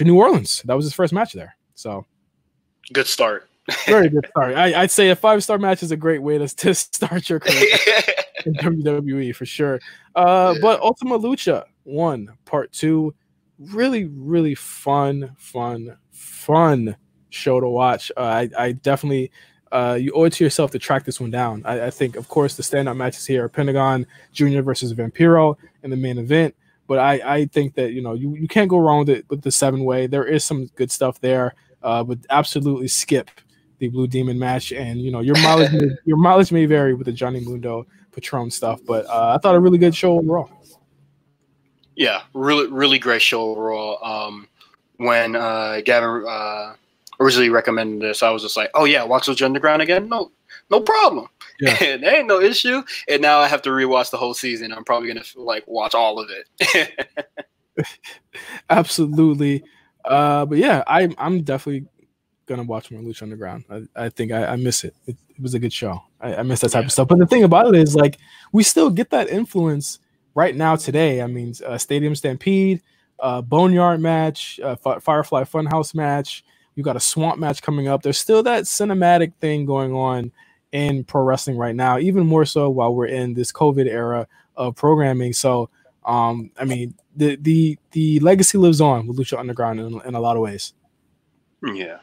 New 0.00 0.16
Orleans. 0.16 0.62
That 0.64 0.74
was 0.74 0.86
his 0.86 0.94
first 0.94 1.12
match 1.12 1.34
there. 1.34 1.56
So 1.74 2.06
good 2.92 3.06
start. 3.06 3.48
Very 3.86 4.08
good 4.08 4.26
start. 4.28 4.54
I, 4.56 4.80
would 4.80 4.90
say 4.90 5.10
a 5.10 5.16
five 5.16 5.42
star 5.42 5.58
match 5.58 5.82
is 5.82 5.90
a 5.90 5.96
great 5.96 6.22
way 6.22 6.38
to, 6.38 6.48
to 6.56 6.74
start 6.74 7.28
your 7.28 7.40
career 7.40 7.76
in 8.46 8.54
WWE 8.54 9.34
for 9.34 9.46
sure. 9.46 9.80
Uh, 10.14 10.54
yeah. 10.54 10.60
But 10.60 10.80
Ultima 10.80 11.18
Lucha 11.18 11.64
one 11.84 12.32
part 12.44 12.72
two, 12.72 13.14
really 13.58 14.04
really 14.06 14.54
fun, 14.54 15.34
fun, 15.38 15.96
fun 16.10 16.96
show 17.30 17.60
to 17.60 17.68
watch. 17.68 18.10
Uh, 18.16 18.20
I, 18.20 18.50
I 18.58 18.72
definitely 18.72 19.30
uh, 19.72 19.96
you 20.00 20.12
owe 20.12 20.24
it 20.24 20.32
to 20.34 20.44
yourself 20.44 20.70
to 20.72 20.78
track 20.78 21.04
this 21.04 21.20
one 21.20 21.30
down. 21.30 21.62
I, 21.64 21.86
I, 21.86 21.90
think, 21.90 22.16
of 22.16 22.28
course, 22.28 22.56
the 22.56 22.62
standout 22.62 22.96
matches 22.96 23.24
here 23.24 23.44
are 23.44 23.48
Pentagon 23.48 24.04
Junior 24.32 24.62
versus 24.62 24.92
Vampiro 24.94 25.56
in 25.84 25.90
the 25.90 25.96
main 25.96 26.18
event. 26.18 26.56
But 26.88 26.98
I, 26.98 27.36
I 27.36 27.44
think 27.46 27.74
that 27.74 27.92
you 27.92 28.02
know 28.02 28.14
you, 28.14 28.34
you 28.34 28.48
can't 28.48 28.68
go 28.68 28.78
wrong 28.78 29.00
with 29.00 29.10
it 29.10 29.26
with 29.30 29.42
the 29.42 29.52
seven 29.52 29.84
way. 29.84 30.08
There 30.08 30.24
is 30.24 30.44
some 30.44 30.66
good 30.74 30.90
stuff 30.90 31.20
there, 31.20 31.54
uh, 31.82 32.02
but 32.04 32.18
absolutely 32.30 32.88
skip 32.88 33.30
the 33.78 33.88
Blue 33.88 34.06
Demon 34.06 34.38
match. 34.38 34.72
And 34.72 35.00
you 35.00 35.10
know 35.10 35.20
your 35.20 35.38
mileage 35.40 35.72
may, 35.72 35.88
your 36.04 36.16
mileage 36.16 36.52
may 36.52 36.66
vary 36.66 36.94
with 36.94 37.06
the 37.06 37.12
Johnny 37.12 37.40
Mundo 37.40 37.86
Patron 38.12 38.50
stuff, 38.50 38.80
but 38.86 39.06
uh, 39.06 39.34
I 39.34 39.38
thought 39.38 39.54
a 39.54 39.60
really 39.60 39.78
good 39.78 39.94
show 39.94 40.18
overall. 40.18 40.50
Yeah, 41.96 42.22
really 42.34 42.70
really 42.70 42.98
great 42.98 43.22
show 43.22 43.42
overall. 43.42 43.98
Um, 44.04 44.48
when 44.96 45.34
uh, 45.34 45.80
Galvan 45.84 46.26
uh, 46.28 46.74
originally 47.20 47.48
recommended 47.48 48.02
this, 48.02 48.22
I 48.22 48.30
was 48.30 48.42
just 48.42 48.56
like, 48.56 48.70
oh 48.74 48.84
yeah, 48.84 49.02
watch 49.02 49.26
Lucha 49.26 49.44
Underground 49.44 49.82
again. 49.82 50.08
No, 50.08 50.30
no 50.70 50.80
problem. 50.80 51.28
Yeah. 51.60 51.76
there 51.96 52.18
ain't 52.18 52.28
no 52.28 52.40
issue. 52.40 52.82
And 53.08 53.22
now 53.22 53.38
I 53.38 53.48
have 53.48 53.62
to 53.62 53.70
rewatch 53.70 54.10
the 54.10 54.16
whole 54.16 54.34
season. 54.34 54.72
I'm 54.72 54.84
probably 54.84 55.08
gonna 55.08 55.24
like 55.36 55.64
watch 55.66 55.94
all 55.94 56.18
of 56.18 56.30
it. 56.30 57.26
Absolutely. 58.70 59.64
Uh, 60.04 60.46
but 60.46 60.58
yeah, 60.58 60.82
I, 60.86 61.08
I'm 61.18 61.42
definitely 61.42 61.86
gonna 62.46 62.64
watch 62.64 62.90
more 62.90 63.00
Lucha 63.00 63.22
Underground. 63.22 63.64
I, 63.70 64.04
I 64.04 64.08
think 64.08 64.32
I, 64.32 64.46
I 64.46 64.56
miss 64.56 64.84
it. 64.84 64.94
it. 65.06 65.16
it. 65.28 65.40
was 65.40 65.54
a 65.54 65.58
good 65.58 65.72
show. 65.72 66.02
I, 66.20 66.36
I 66.36 66.42
miss 66.42 66.60
that 66.60 66.70
type 66.70 66.82
yeah. 66.82 66.86
of 66.86 66.92
stuff. 66.92 67.08
But 67.08 67.18
the 67.18 67.26
thing 67.26 67.44
about 67.44 67.72
it 67.72 67.80
is, 67.80 67.94
like, 67.94 68.18
we 68.52 68.62
still 68.62 68.90
get 68.90 69.10
that 69.10 69.28
influence 69.28 70.00
right 70.34 70.54
now 70.54 70.76
today. 70.76 71.22
I 71.22 71.26
mean, 71.26 71.54
uh, 71.66 71.78
Stadium 71.78 72.14
Stampede, 72.14 72.82
uh, 73.20 73.40
Boneyard 73.42 74.00
match, 74.00 74.58
uh, 74.60 74.76
Firefly 74.76 75.44
Funhouse 75.44 75.94
match. 75.94 76.44
You 76.74 76.82
got 76.82 76.96
a 76.96 77.00
Swamp 77.00 77.38
match 77.38 77.62
coming 77.62 77.88
up. 77.88 78.02
There's 78.02 78.18
still 78.18 78.42
that 78.44 78.64
cinematic 78.64 79.34
thing 79.40 79.66
going 79.66 79.92
on 79.92 80.32
in 80.72 81.04
pro 81.04 81.22
wrestling 81.22 81.56
right 81.56 81.74
now, 81.74 81.98
even 81.98 82.26
more 82.26 82.44
so 82.44 82.70
while 82.70 82.94
we're 82.94 83.06
in 83.06 83.34
this 83.34 83.52
COVID 83.52 83.86
era 83.86 84.26
of 84.56 84.76
programming. 84.76 85.32
So, 85.32 85.68
um, 86.04 86.50
I 86.58 86.64
mean, 86.64 86.94
the 87.20 87.36
the 87.36 87.78
the 87.92 88.18
legacy 88.20 88.56
lives 88.56 88.80
on 88.80 89.06
with 89.06 89.18
Lucha 89.18 89.38
Underground 89.38 89.78
in, 89.78 90.00
in 90.06 90.14
a 90.14 90.20
lot 90.20 90.36
of 90.36 90.42
ways. 90.42 90.72
Yeah, 91.62 91.98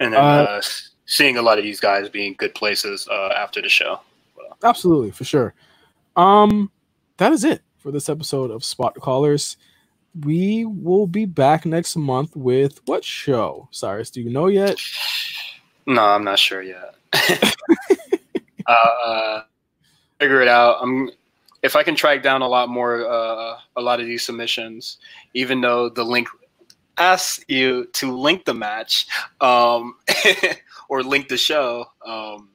and 0.00 0.12
then 0.12 0.20
uh, 0.20 0.58
uh, 0.58 0.62
seeing 1.06 1.36
a 1.36 1.42
lot 1.42 1.58
of 1.58 1.64
these 1.64 1.78
guys 1.78 2.08
being 2.08 2.34
good 2.36 2.54
places 2.54 3.08
uh, 3.08 3.28
after 3.28 3.62
the 3.62 3.68
show. 3.68 4.00
Well. 4.36 4.58
Absolutely, 4.64 5.12
for 5.12 5.24
sure. 5.24 5.54
Um, 6.16 6.72
that 7.18 7.32
is 7.32 7.44
it 7.44 7.62
for 7.78 7.92
this 7.92 8.08
episode 8.08 8.50
of 8.50 8.64
Spot 8.64 8.94
Callers. 8.96 9.56
We 10.24 10.64
will 10.64 11.06
be 11.06 11.26
back 11.26 11.64
next 11.64 11.94
month 11.94 12.34
with 12.34 12.80
what 12.86 13.04
show? 13.04 13.68
Cyrus, 13.70 14.10
do 14.10 14.20
you 14.20 14.30
know 14.30 14.46
yet? 14.48 14.80
No, 15.86 16.02
I'm 16.02 16.24
not 16.24 16.38
sure 16.40 16.62
yet. 16.62 16.96
uh, 18.66 19.42
figure 20.18 20.40
it 20.40 20.48
out. 20.48 20.78
I'm 20.80 21.10
if 21.66 21.76
I 21.76 21.82
can 21.82 21.96
track 21.96 22.22
down 22.22 22.42
a 22.42 22.48
lot 22.48 22.68
more, 22.68 23.06
uh, 23.06 23.58
a 23.76 23.82
lot 23.82 24.00
of 24.00 24.06
these 24.06 24.24
submissions, 24.24 24.98
even 25.34 25.60
though 25.60 25.90
the 25.90 26.04
link 26.04 26.28
asks 26.96 27.44
you 27.48 27.86
to 27.92 28.16
link 28.16 28.44
the 28.44 28.54
match 28.54 29.06
um, 29.40 29.96
or 30.88 31.02
link 31.02 31.28
the 31.28 31.36
show. 31.36 31.84
Um, 32.06 32.50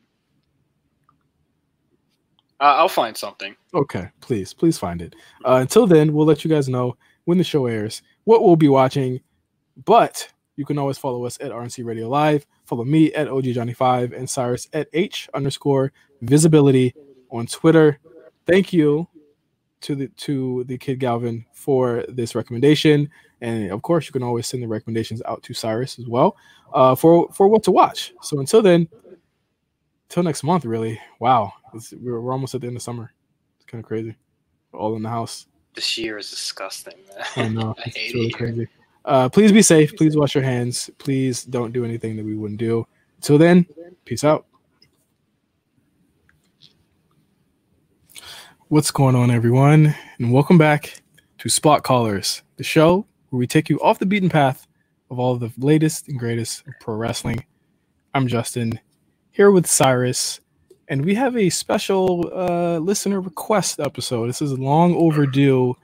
I'll 2.60 2.90
find 2.90 3.18
something. 3.18 3.56
Okay, 3.74 4.10
please, 4.22 4.54
please 4.54 4.78
find 4.78 5.02
it. 5.02 5.16
Uh, 5.44 5.58
until 5.62 5.88
then, 5.88 6.14
we'll 6.14 6.28
let 6.28 6.44
you 6.44 6.50
guys 6.50 6.70
know 6.70 6.96
when 7.26 7.38
the 7.38 7.44
show 7.44 7.66
airs 7.66 8.02
what 8.24 8.44
we'll 8.44 8.56
be 8.56 8.70
watching. 8.70 9.20
But 9.84 10.32
you 10.56 10.66
can 10.66 10.78
always 10.78 10.98
follow 10.98 11.26
us 11.26 11.38
at 11.42 11.52
RNC 11.52 11.84
Radio 11.84 12.08
Live. 12.08 12.46
Follow 12.66 12.86
me 12.86 13.12
at 13.14 13.28
OG 13.28 13.46
Johnny 13.46 13.74
5 13.74 14.14
and 14.14 14.30
Cyrus 14.30 14.68
at 14.74 14.88
H 14.94 15.28
underscore 15.34 15.92
visibility 16.22 16.94
on 17.32 17.48
Twitter. 17.48 18.00
Thank 18.46 18.74
you 18.74 19.08
to 19.82 19.96
the 19.96 20.08
to 20.08 20.64
the 20.66 20.78
kid 20.78 21.00
Galvan 21.00 21.46
for 21.54 22.06
this 22.08 22.36
recommendation. 22.36 23.10
And 23.42 23.72
of 23.72 23.82
course, 23.82 24.06
you 24.06 24.12
can 24.12 24.24
always 24.24 24.48
send 24.48 24.62
the 24.62 24.68
recommendations 24.68 25.22
out 25.26 25.42
to 25.44 25.54
Cyrus 25.54 26.00
as 26.00 26.08
well 26.08 26.38
uh, 26.74 26.96
for 26.96 27.32
for 27.32 27.48
what 27.48 27.64
to 27.64 27.72
watch. 27.72 28.14
So 28.22 28.40
until 28.40 28.62
then, 28.62 28.88
until 30.10 30.24
next 30.24 30.44
month, 30.44 30.66
really. 30.66 31.00
Wow, 31.20 31.54
we're, 32.00 32.22
we're 32.22 32.32
almost 32.34 32.54
at 32.56 32.62
the 32.62 32.68
end 32.68 32.76
of 32.76 32.84
summer. 32.84 33.12
It's 33.58 33.66
kind 33.66 33.84
of 33.84 33.88
crazy. 33.88 34.16
We're 34.72 34.80
all 34.80 34.96
in 34.96 35.04
the 35.04 35.10
house. 35.10 35.48
This 35.74 35.98
year 35.98 36.18
is 36.18 36.30
disgusting, 36.30 36.96
man. 37.08 37.26
I 37.36 37.48
know. 37.48 37.76
I 37.86 37.90
hate 37.90 37.96
it's 37.96 38.14
really 38.14 38.28
it 38.28 38.34
crazy. 38.34 38.68
Uh, 39.06 39.30
please 39.30 39.52
be 39.52 39.62
safe. 39.62 39.96
Please 39.96 40.16
wash 40.16 40.36
your 40.36 40.44
hands. 40.44 40.90
Please 41.00 41.44
don't 41.44 41.72
do 41.72 41.84
anything 41.84 42.16
that 42.18 42.26
we 42.26 42.36
wouldn't 42.36 42.60
do. 42.60 42.86
Till 43.22 43.38
then, 43.38 43.66
peace 44.06 44.24
out. 44.24 44.46
What's 48.72 48.90
going 48.90 49.18
on, 49.18 49.32
everyone? 49.32 49.94
And 50.18 50.32
welcome 50.32 50.58
back 50.58 51.02
to 51.40 51.50
Spot 51.50 51.84
Callers, 51.84 52.42
the 52.56 52.64
show 52.64 53.06
where 53.28 53.38
we 53.38 53.46
take 53.46 53.70
you 53.70 53.78
off 53.82 54.00
the 54.00 54.06
beaten 54.06 54.30
path 54.30 54.66
of 55.10 55.20
all 55.20 55.36
the 55.36 55.52
latest 55.58 56.08
and 56.08 56.18
greatest 56.18 56.64
pro 56.80 56.96
wrestling. 56.96 57.44
I'm 58.14 58.30
Justin, 58.30 58.80
here 59.32 59.52
with 59.52 59.68
Cyrus, 59.68 60.40
and 60.88 61.04
we 61.04 61.14
have 61.16 61.36
a 61.36 61.50
special 61.50 62.32
uh, 62.34 62.78
listener 62.78 63.20
request 63.20 63.82
episode. 63.82 64.30
This 64.30 64.42
is 64.42 64.58
long 64.58 64.96
overdue 64.96 65.76